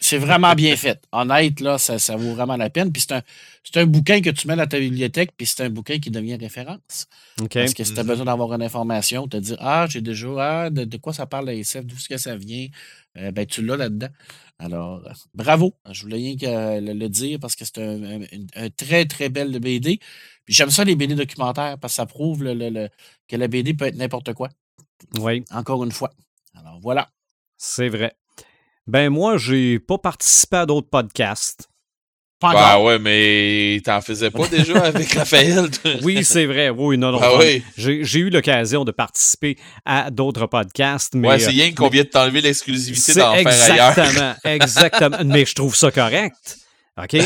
[0.00, 1.00] C'est vraiment bien fait.
[1.10, 2.92] Honnête, là, ça, ça vaut vraiment la peine.
[2.92, 3.22] Puis c'est un,
[3.64, 6.36] c'est un bouquin que tu mets dans ta bibliothèque, puis c'est un bouquin qui devient
[6.36, 7.06] référence.
[7.62, 10.70] Parce que si tu as besoin d'avoir une information, te dire Ah, j'ai déjà, ah,
[10.70, 12.66] de, de quoi ça parle la SF, d'où est-ce que ça vient,
[13.18, 14.08] euh, ben tu l'as là-dedans.
[14.58, 15.74] Alors, euh, bravo.
[15.90, 18.20] Je voulais rien que euh, le, le dire parce que c'est un-
[18.54, 19.98] un très, très belle BD.
[20.46, 22.88] Puis j'aime ça, les BD documentaires, parce que ça prouve le- le- le-
[23.28, 24.48] que la BD peut être n'importe quoi.
[25.18, 26.10] Oui, Encore une fois.
[26.58, 27.08] Alors, voilà.
[27.58, 28.12] c'est vrai.
[28.86, 31.68] Ben moi, j'ai pas participé à d'autres podcasts.
[32.38, 35.68] Pas Bah ouais, mais t'en faisais pas déjà avec Raphaël?
[36.02, 36.68] Oui, c'est vrai.
[36.68, 37.18] Oui, non, non.
[37.22, 37.38] Ah non.
[37.38, 37.62] oui?
[37.76, 42.04] J'ai eu l'occasion de participer à d'autres podcasts, mais ouais, c'est euh, rien qu'on vient
[42.04, 43.98] de t'enlever l'exclusivité d'en faire ailleurs.
[43.98, 45.18] exactement, exactement.
[45.24, 46.58] Mais je trouve ça correct,
[47.02, 47.16] ok,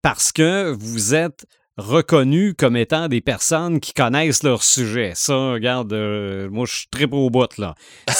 [0.00, 1.44] parce que vous êtes
[1.76, 5.12] reconnus comme étant des personnes qui connaissent leur sujet.
[5.14, 7.74] Ça, regarde, euh, moi, je suis très au bout, là.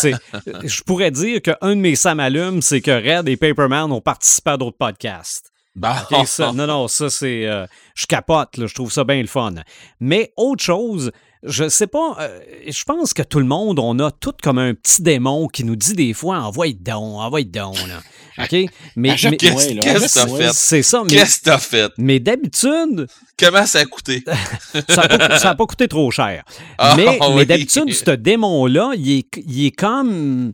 [0.64, 4.56] Je pourrais dire qu'un de mes samalumes, c'est que Red et Paperman ont participé à
[4.56, 5.50] d'autres podcasts.
[5.76, 7.46] Bah, ça- non, non, ça, c'est.
[7.46, 9.54] euh, je capote, là, je trouve ça bien le fun.
[9.98, 11.10] Mais autre chose,
[11.44, 14.74] je sais pas, euh, je pense que tout le monde, on a tout comme un
[14.74, 18.00] petit démon qui nous dit des fois envoie donc, envoie donc, là.
[18.38, 18.70] OK?
[18.96, 19.82] Mais, qu'est-ce- là.
[19.82, 20.52] que t'as fait?
[20.52, 21.92] c'est ça, mais, Qu'est-ce que fait?
[21.98, 23.06] mais d'habitude,
[23.38, 24.24] Comment ça a coûté?
[24.88, 26.44] ça n'a pas, coûté trop cher.
[26.78, 30.52] Ah, mais d'habitude, ce démon-là, il est, il est comme.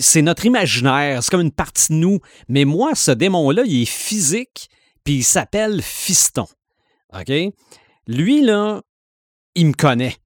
[0.00, 2.18] C'est notre imaginaire, c'est comme une partie de nous.
[2.48, 4.68] Mais moi, ce démon-là, il est physique,
[5.04, 6.46] puis il s'appelle Fiston.
[7.14, 7.32] OK?
[8.08, 8.82] Lui, là,
[9.56, 10.16] il me connaît.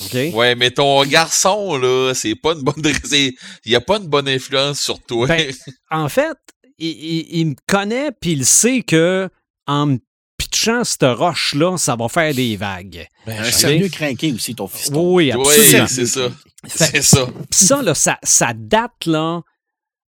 [0.00, 0.34] OK?
[0.34, 2.74] Ouais, mais ton garçon, là, c'est pas une bonne.
[3.04, 5.26] c'est- Il a pas une bonne influence sur toi.
[5.26, 5.52] Ben,
[5.90, 6.36] En fait,
[6.78, 9.28] il, il- il me connaît, puis il sait que
[9.66, 9.98] en me
[10.36, 13.08] pitchant cette roche-là, ça va faire des vagues.
[13.26, 15.14] Ben, Un je- sérieux crinqué aussi, ton fiston.
[15.14, 15.86] Oui, Oui, absolument.
[15.88, 16.28] c'est ça.
[16.66, 17.26] C'est ça.
[17.26, 19.40] Puis ça, là, ça, ça date, là,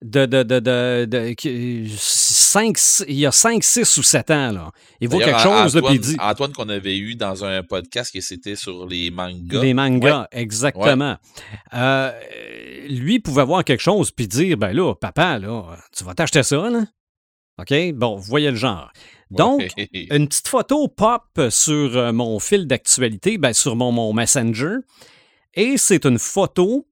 [0.02, 0.60] de, de, de,
[1.06, 1.36] de,
[1.98, 4.72] cinq, il y a 5, 6 ou 7 ans, là.
[5.02, 6.16] Il vaut quelque chose, là, Antoine, il dit...
[6.19, 9.61] Antoine qu'on avait eu dans un podcast qui c'était sur les mangas.
[9.61, 11.18] Les mangas, exactement.
[11.74, 12.11] Euh,
[12.88, 16.69] lui pouvait voir quelque chose puis dire, ben là, papa, là, tu vas t'acheter ça,
[16.69, 16.84] là?
[17.60, 17.74] OK?
[17.94, 18.92] Bon, vous voyez le genre.
[19.32, 19.90] Donc, Ouais.
[20.11, 24.78] une petite photo pop sur euh, mon fil d'actualité, ben, sur mon, mon Messenger,
[25.53, 26.88] et c'est une photo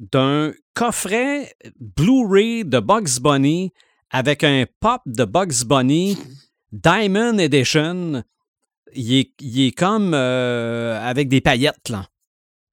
[0.00, 3.72] d'un coffret Blu-ray de Bugs Bunny
[4.10, 6.16] avec un pop de Bugs Bunny
[6.72, 8.24] Diamond Edition.
[8.94, 12.08] Il est, il est comme euh, avec des paillettes, là.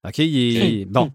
[0.06, 0.18] OK?
[0.18, 1.12] Il est, bon.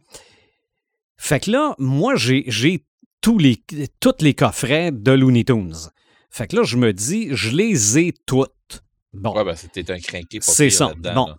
[1.18, 2.86] Fait que là, moi, j'ai,
[3.22, 3.64] tous les,
[4.00, 5.76] tous les coffrets de Looney Tunes.
[6.30, 8.84] Fait que là, je me dis, je les ai toutes.
[9.14, 9.36] Bon.
[9.36, 10.94] Ouais, ben, c'était un crinqué C'est ça.
[10.96, 11.28] Bon.
[11.28, 11.38] là.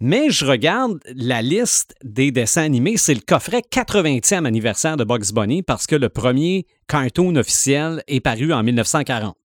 [0.00, 2.96] Mais je regarde la liste des dessins animés.
[2.96, 8.20] C'est le coffret 80e anniversaire de Bugs Bunny parce que le premier cartoon officiel est
[8.20, 9.36] paru en 1940.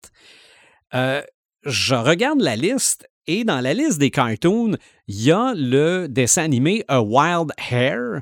[0.93, 1.23] Euh,
[1.65, 6.43] je regarde la liste et dans la liste des cartoons, il y a le dessin
[6.43, 8.21] animé A Wild Hair,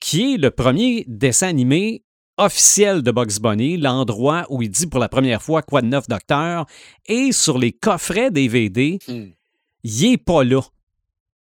[0.00, 2.04] qui est le premier dessin animé
[2.36, 6.08] officiel de Bugs Bunny, l'endroit où il dit pour la première fois quoi de neuf
[6.08, 6.66] docteur,
[7.06, 9.28] et sur les coffrets DVD, Hmm.
[9.84, 10.60] il n'est pas là.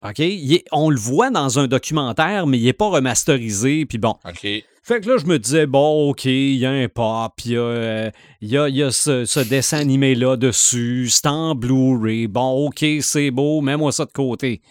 [0.03, 0.19] OK?
[0.19, 3.85] Est- on le voit dans un documentaire, mais il n'est pas remasterisé.
[3.85, 4.15] Puis bon.
[4.25, 4.47] OK.
[4.81, 7.57] Fait que là, je me disais, bon, OK, il y a un pop, il y
[7.57, 8.11] a, euh,
[8.41, 12.27] il y a, il y a ce, ce dessin animé-là dessus, c'est en Blu-ray.
[12.27, 14.61] Bon, OK, c'est beau, mets-moi ça de côté.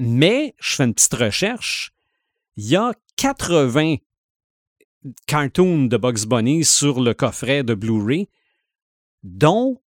[0.00, 1.92] Mais, je fais une petite recherche.
[2.56, 3.96] Il y a 80
[5.26, 8.28] cartoons de Bugs Bunny sur le coffret de Blu-ray,
[9.22, 9.80] dont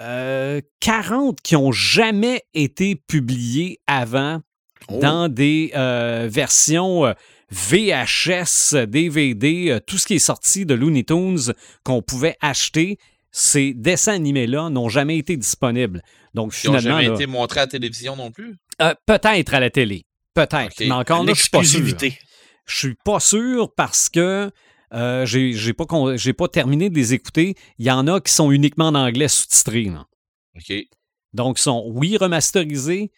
[0.00, 4.40] euh, 40 qui ont jamais été publiés avant
[4.88, 5.00] Oh.
[5.00, 7.12] dans des euh, versions euh,
[7.50, 11.52] VHS, DVD, euh, tout ce qui est sorti de Looney Tunes
[11.84, 12.98] qu'on pouvait acheter,
[13.32, 16.02] ces dessins animés-là n'ont jamais été disponibles.
[16.34, 18.56] Donc Ils n'ont finalement, jamais là, été montrés à la télévision non plus?
[18.80, 20.04] euh, peut-être à la télé.
[20.34, 20.78] Peut-être.
[20.80, 21.84] Mais encore là, je suis pas sûr.
[22.66, 24.50] Je suis pas sûr parce que
[24.94, 27.54] euh, j'ai pas, pas terminé de les écouter.
[27.78, 29.90] Il y en a qui sont uniquement en anglais sous-titrés.
[30.56, 30.74] OK.
[31.32, 33.10] Donc, ils sont, oui, remasterisés.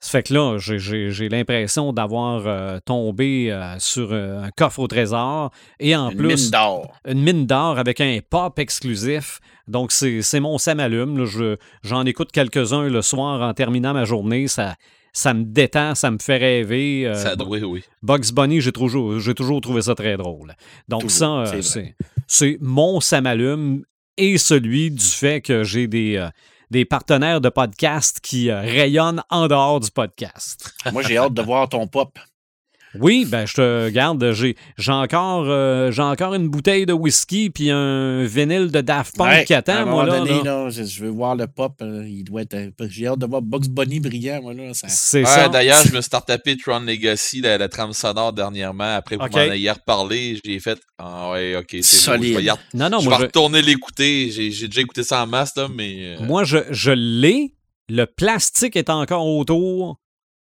[0.00, 5.50] Ça fait que là, j'ai- l'impression d'avoir euh, tombé euh, sur un coffre au trésor
[5.80, 6.92] et en Une plus mine d'or.
[7.06, 9.40] une mine d'or avec un pop exclusif.
[9.66, 11.16] Donc, c'est mon Sam allume.
[11.16, 11.24] là.
[11.24, 14.46] Je- J'en écoute quelques-uns le soir en terminant ma journée.
[14.46, 14.74] Ça,
[15.16, 17.06] ça me détend, ça me fait rêver.
[17.06, 17.82] Euh, Ça doit, oui.
[18.02, 20.54] Bugs Bunny, j'ai toujours, j'ai toujours trouvé ça très drôle.
[20.88, 21.94] Donc Toujours, ça, euh, c'est vrai.
[21.96, 23.84] c'est, c'est mon Samalume
[24.16, 26.28] et celui du fait que j'ai des, euh,
[26.70, 30.74] des partenaires de podcast qui euh, rayonnent en dehors du podcast.
[30.92, 32.18] Moi, j'ai hâte de voir ton pop.
[33.00, 37.50] Oui, ben je te garde, j'ai, j'ai encore, euh, j'ai encore une bouteille de whisky
[37.50, 40.18] puis un vinyle de Daft Punk Ouais, qui à attend, un moi moment là.
[40.18, 40.64] donné, là.
[40.64, 41.72] là, je, je veux voir le pop.
[41.82, 42.70] euh, il doit être.
[42.76, 44.72] peu- J'ai hâte de voir Bugs Bunny brillant, moi, là.
[44.74, 44.88] Ça...
[44.88, 45.48] C'est Ouais, ça.
[45.48, 48.94] D'ailleurs, je me suis retapé Tron Legacy, la, la trame sonore dernièrement.
[48.96, 52.16] Après vous m'en ayez reparlé, j'ai fait Ah ouais, ok, c'est beau.
[52.18, 52.36] Non, Je Solide.
[52.36, 52.58] vais, re-
[52.90, 54.30] non, je moi vais je, retourner l'écouter.
[54.30, 56.16] J'ai j'ai déjà écouté ça en masse, là, mais.
[56.20, 57.54] euh, moi, je, je l'ai.
[57.88, 59.98] Le plastique est encore autour.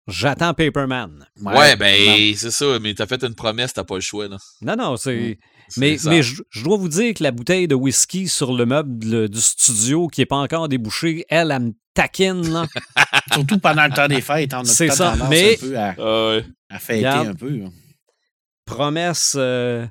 [0.08, 1.26] J'attends Paperman.
[1.42, 4.38] Ouais, ben, c'est ça, mais t'as fait une promesse, t'as pas le choix, là.
[4.62, 5.40] Non, non, c'est.
[5.70, 8.66] C'est Mais, mais je, je dois vous dire que la bouteille de whisky sur le
[8.66, 12.52] meuble du studio qui n'est pas encore débouchée, elle, elle me taquine.
[12.52, 12.68] Là.
[13.34, 14.54] Surtout pendant le temps des fêtes.
[14.54, 16.46] hein, On a C'est ça, tendance mais- un peu à, Ah ouais.
[16.70, 17.28] à fêter Regarde.
[17.30, 17.50] un peu.
[17.50, 17.66] là.
[18.66, 19.88] Promesse, euh,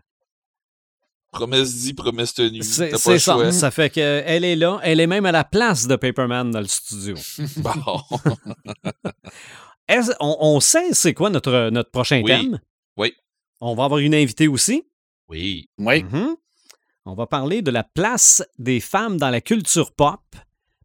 [1.33, 2.63] Promesse dit, promesse tenue.
[2.63, 3.19] c'est ça.
[3.19, 3.51] choix.
[3.53, 4.79] Ça fait qu'elle est là.
[4.83, 7.15] Elle est même à la place de Paperman dans le studio.
[7.57, 7.73] Bon.
[9.93, 12.31] Est-ce- on, on sait c'est quoi notre, notre prochain Oui.
[12.31, 12.61] thème?
[12.97, 13.15] Oui.
[13.61, 14.85] On va avoir une invitée aussi.
[15.29, 15.69] Oui.
[15.79, 16.03] Oui.
[16.05, 16.37] Mhm.
[17.05, 20.21] On va parler de la place des femmes dans la culture pop,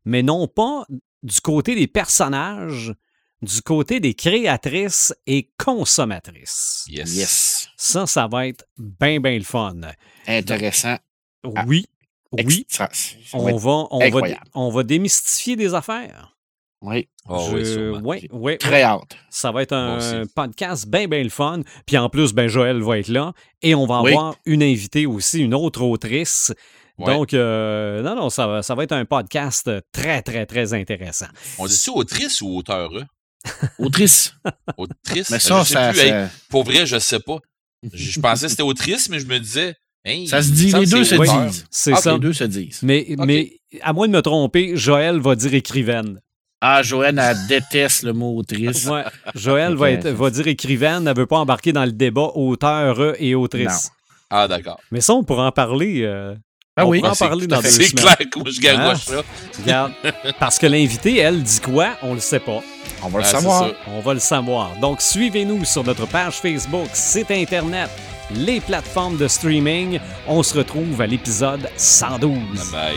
[0.05, 0.85] mais non pas
[1.23, 2.93] du côté des personnages,
[3.41, 6.85] du côté des créatrices et consommatrices.
[6.89, 7.15] Yes.
[7.15, 7.67] Yes.
[7.77, 9.75] Ça, ça va être bien, bien le fun.
[10.27, 10.97] Intéressant.
[11.55, 11.63] Ah.
[11.67, 11.85] Oui,
[12.31, 14.41] oui, Extra- ça va on va, on, va, incroyable.
[14.55, 16.36] on va démystifier des affaires.
[16.81, 17.07] Oui.
[17.27, 18.07] Oh, Je- oui, sûrement.
[18.07, 19.17] ouais, ouais, Très hâte.
[19.31, 21.61] Ça va être un podcast bien, bien le fun.
[21.85, 23.33] Puis en plus, ben Joël va être là.
[23.61, 24.11] Et on va Oui.
[24.11, 26.53] avoir une invitée aussi, une autre autrice.
[26.99, 27.05] Ouais.
[27.13, 31.27] Donc, euh, non, non, ça va, ça va être un podcast très, très, très intéressant.
[31.59, 32.91] On dit-tu autrice ou auteur?
[32.95, 33.05] hein?
[33.79, 34.33] Autrice.
[34.77, 35.29] Autrice?
[35.29, 37.37] Mais ça, je sais ça, plus, hey, pour vrai, je sais pas.
[37.93, 39.75] Je, je pensais que c'était autrice, mais je me disais.
[40.05, 41.65] hey, ça se dit, les deux c'est se disent.
[41.69, 42.13] C'est Ah, ça.
[42.13, 42.81] Les deux se disent.
[42.83, 43.15] Mais
[43.81, 46.19] à moins de me tromper, Joël va dire écrivaine.
[46.59, 48.85] Ah, Joanne, elle déteste le mot autrice.
[48.87, 49.03] Ouais,
[49.35, 53.35] Joël va, être, va dire écrivaine, elle veut pas embarquer dans le débat auteur et
[53.35, 53.91] autrice.
[54.29, 54.79] Ah, d'accord.
[54.91, 56.01] Mais ça, on pourra en parler.
[56.03, 56.33] euh,
[56.75, 56.97] Ah on oui.
[56.99, 58.15] pourra en Ah, c'est- parler dans deux C'est semaines.
[58.15, 59.21] clair que moi, je ça.
[59.61, 59.91] Regarde,
[60.39, 61.89] parce que l'invité, elle, dit quoi?
[62.01, 62.61] On le sait pas.
[63.03, 63.59] On va le Ah, c'est savoir.
[63.69, 63.75] ça.
[63.95, 64.71] On va le savoir.
[64.81, 67.89] Donc, suivez-nous sur notre page Facebook, site Internet,
[68.35, 69.99] les plateformes de streaming.
[70.27, 72.71] On se retrouve à l'épisode 112.
[72.71, 72.95] Bye.